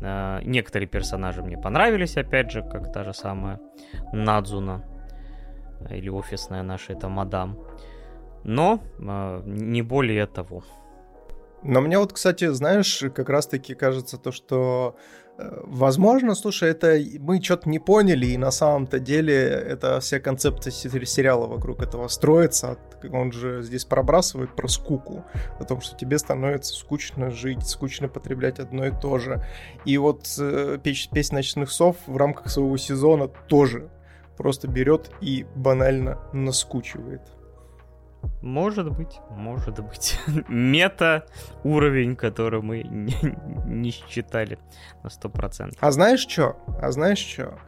Uh, 0.00 0.44
некоторые 0.44 0.86
персонажи 0.86 1.42
мне 1.42 1.56
понравились, 1.56 2.18
опять 2.18 2.50
же, 2.50 2.62
как 2.62 2.92
та 2.92 3.02
же 3.02 3.14
самая 3.14 3.60
Надзуна, 4.12 4.84
или 5.88 6.08
офисная 6.08 6.62
наша, 6.62 6.92
это 6.92 7.08
мадам. 7.08 7.58
Но 8.44 8.80
э, 8.98 9.42
не 9.44 9.82
более 9.82 10.26
того. 10.26 10.62
Но 11.62 11.80
мне 11.80 11.98
вот, 11.98 12.12
кстати, 12.12 12.48
знаешь, 12.48 13.04
как 13.14 13.28
раз-таки 13.28 13.74
кажется 13.74 14.16
то, 14.16 14.32
что 14.32 14.96
э, 15.36 15.60
Возможно, 15.64 16.34
слушай, 16.34 16.70
это 16.70 16.98
мы 17.18 17.42
что-то 17.42 17.68
не 17.68 17.78
поняли, 17.78 18.26
и 18.26 18.36
на 18.38 18.50
самом-то 18.50 18.98
деле 18.98 19.34
это 19.34 20.00
вся 20.00 20.20
концепция 20.20 20.70
сериала 20.70 21.46
вокруг 21.46 21.82
этого 21.82 22.08
строится. 22.08 22.78
Он 23.12 23.32
же 23.32 23.62
здесь 23.62 23.84
пробрасывает 23.84 24.54
про 24.56 24.68
скуку, 24.68 25.24
о 25.58 25.64
том, 25.64 25.80
что 25.80 25.96
тебе 25.96 26.18
становится 26.18 26.74
скучно 26.74 27.30
жить, 27.30 27.66
скучно 27.66 28.08
потреблять 28.08 28.58
одно 28.58 28.86
и 28.86 28.90
то 28.90 29.18
же. 29.18 29.44
И 29.84 29.98
вот 29.98 30.26
э, 30.38 30.78
«Песня 30.82 31.36
ночных 31.36 31.70
сов» 31.70 31.96
в 32.06 32.16
рамках 32.16 32.50
своего 32.50 32.76
сезона 32.76 33.28
тоже 33.28 33.90
просто 34.40 34.68
берет 34.68 35.10
и 35.20 35.44
банально 35.54 36.18
наскучивает. 36.32 37.20
Может 38.40 38.90
быть, 38.90 39.18
может 39.28 39.84
быть. 39.84 40.18
Мета 40.48 41.26
уровень, 41.62 42.16
который 42.16 42.62
мы 42.62 42.82
не, 42.90 43.14
не 43.66 43.90
считали 43.90 44.58
на 45.02 45.08
100%. 45.08 45.76
А 45.78 45.90
знаешь 45.90 46.26
что? 46.26 46.56
А 46.80 46.90
знаешь 46.90 47.18
что? 47.18 47.58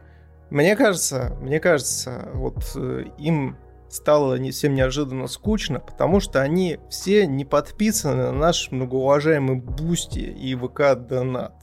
Мне 0.49 0.75
кажется, 0.75 1.37
мне 1.41 1.59
кажется, 1.59 2.29
вот 2.33 2.63
э, 2.75 3.03
им 3.19 3.55
стало 3.87 4.39
не 4.39 4.49
всем 4.49 4.73
неожиданно 4.73 5.27
скучно, 5.27 5.79
потому 5.79 6.19
что 6.19 6.41
они 6.41 6.79
все 6.89 7.27
не 7.27 7.45
подписаны 7.45 8.23
на 8.23 8.31
наш 8.31 8.71
многоуважаемый 8.71 9.57
Бусти 9.57 10.21
и 10.21 10.55
ВК 10.55 10.95
Донат 10.95 11.53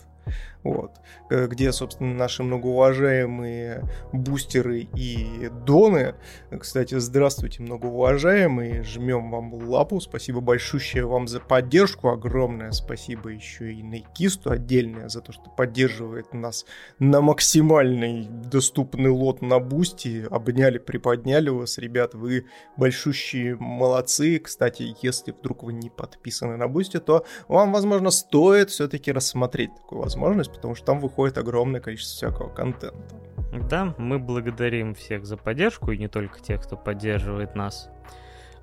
вот, 0.63 0.93
э, 1.31 1.47
где, 1.47 1.73
собственно, 1.73 2.15
наши 2.15 2.43
многоуважаемые 2.43 3.85
бустеры 4.13 4.81
и 4.95 5.51
доны. 5.67 6.15
Кстати, 6.59 6.99
здравствуйте, 6.99 7.63
многоуважаемые, 7.63 8.83
жмем 8.83 9.31
вам 9.31 9.55
лапу, 9.55 10.01
спасибо 10.01 10.41
большущее 10.41 11.07
вам 11.07 11.29
за 11.29 11.41
поддержку, 11.41 12.09
огромное 12.09 12.73
спасибо 12.73 13.31
еще 13.31 13.73
и 13.73 13.83
Найкисту 13.83 14.51
отдельное 14.51 15.09
за 15.09 15.21
то, 15.21 15.33
что 15.33 15.51
поддерживает 15.51 16.33
нас 16.35 16.67
на 16.99 17.21
максимальный 17.21 18.29
доступный 18.29 19.11
лот 19.11 19.43
на 19.43 19.59
бусти, 19.59 20.27
обняли, 20.31 20.79
приподняли 20.79 21.49
вас, 21.49 21.79
ребят, 21.79 22.15
вы 22.15 22.47
большущие 22.77 23.57
молодцы, 23.57 24.39
кстати, 24.39 24.95
если 25.03 25.33
вдруг 25.33 25.63
вы 25.63 25.73
не 25.73 25.91
подписаны 25.91 26.57
на 26.57 26.69
бусти, 26.69 26.99
то 26.99 27.25
вам, 27.49 27.73
возможно, 27.73 28.11
стоит 28.11 28.71
все-таки 28.71 29.13
рассмотреть 29.13 29.75
такую 29.75 30.03
возможность, 30.03 30.50
потому 30.53 30.75
что 30.75 30.87
там 30.87 31.01
выходит 31.01 31.39
огромное 31.39 31.81
количество 31.81 32.29
всякого 32.29 32.49
контента. 32.49 32.95
Да, 33.69 33.95
мы 33.99 34.19
благодарим 34.19 34.95
всех 34.95 35.27
за 35.27 35.37
поддержку, 35.37 35.91
и 35.91 35.99
не 35.99 36.09
только 36.09 36.41
тех, 36.41 36.63
кто 36.63 36.77
поддерживает 36.77 37.57
нас. 37.57 37.91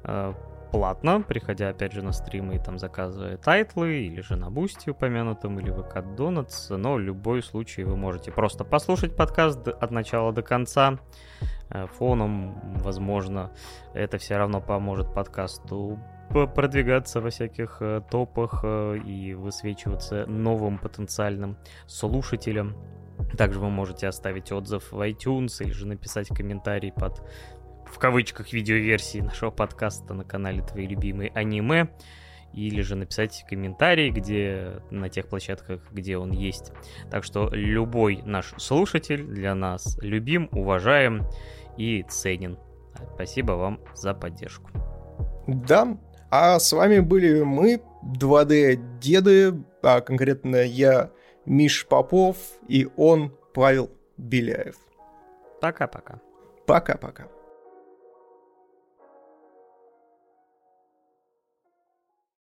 А, 0.03 0.33
платно, 0.71 1.21
приходя 1.21 1.69
опять 1.69 1.93
же 1.93 2.01
на 2.01 2.11
стримы 2.11 2.55
и 2.55 2.59
там 2.59 2.77
заказывая 2.77 3.37
тайтлы, 3.37 4.05
или 4.05 4.21
же 4.21 4.35
на 4.35 4.49
Бусти 4.49 4.89
упомянутым, 4.89 5.59
или 5.59 5.71
ВК 5.71 6.03
Донатс, 6.15 6.69
но 6.69 6.93
в 6.93 6.99
любой 6.99 7.43
случай 7.43 7.83
вы 7.83 7.95
можете 7.95 8.31
просто 8.31 8.63
послушать 8.63 9.15
подкаст 9.15 9.67
от 9.67 9.91
начала 9.91 10.31
до 10.31 10.41
конца, 10.41 10.99
э, 11.69 11.87
фоном, 11.97 12.79
возможно, 12.79 13.51
это 13.93 14.17
все 14.17 14.37
равно 14.37 14.61
поможет 14.61 15.13
подкасту 15.13 15.99
продвигаться 16.31 17.21
во 17.21 17.29
всяких 17.29 17.77
э, 17.81 18.01
топах 18.09 18.61
э, 18.63 18.97
и 19.05 19.33
высвечиваться 19.33 20.25
новым 20.25 20.77
потенциальным 20.77 21.57
слушателям. 21.87 22.75
Также 23.37 23.59
вы 23.59 23.69
можете 23.69 24.07
оставить 24.07 24.51
отзыв 24.51 24.91
в 24.91 25.01
iTunes 25.09 25.63
или 25.63 25.71
же 25.71 25.87
написать 25.87 26.27
комментарий 26.27 26.91
под 26.91 27.23
в 27.85 27.99
кавычках 27.99 28.53
видеоверсии 28.53 29.19
нашего 29.19 29.49
подкаста 29.49 30.13
на 30.13 30.23
канале 30.23 30.61
Твои 30.61 30.87
любимые 30.87 31.31
аниме 31.33 31.89
или 32.53 32.81
же 32.81 32.95
написать 32.95 33.45
комментарий, 33.47 34.09
где 34.09 34.81
на 34.89 35.09
тех 35.09 35.27
площадках, 35.27 35.81
где 35.91 36.17
он 36.17 36.31
есть. 36.31 36.71
Так 37.11 37.23
что 37.23 37.49
любой 37.51 38.21
наш 38.23 38.53
слушатель 38.57 39.23
для 39.23 39.53
нас 39.55 39.97
любим, 40.01 40.49
уважаем 40.51 41.27
и 41.77 42.03
ценен. 42.03 42.57
Спасибо 43.13 43.53
вам 43.53 43.79
за 43.93 44.13
поддержку. 44.13 44.71
Да, 45.47 45.97
а 46.29 46.59
с 46.59 46.71
вами 46.71 46.99
были 46.99 47.41
мы, 47.41 47.81
2D-деды, 48.03 49.53
а 49.81 50.01
конкретно 50.01 50.57
я, 50.57 51.11
Миш 51.45 51.87
Попов, 51.87 52.37
и 52.67 52.87
он, 52.97 53.35
Павел 53.53 53.89
Беляев. 54.17 54.75
Пока-пока. 55.61 56.19
Пока-пока. 56.65 57.27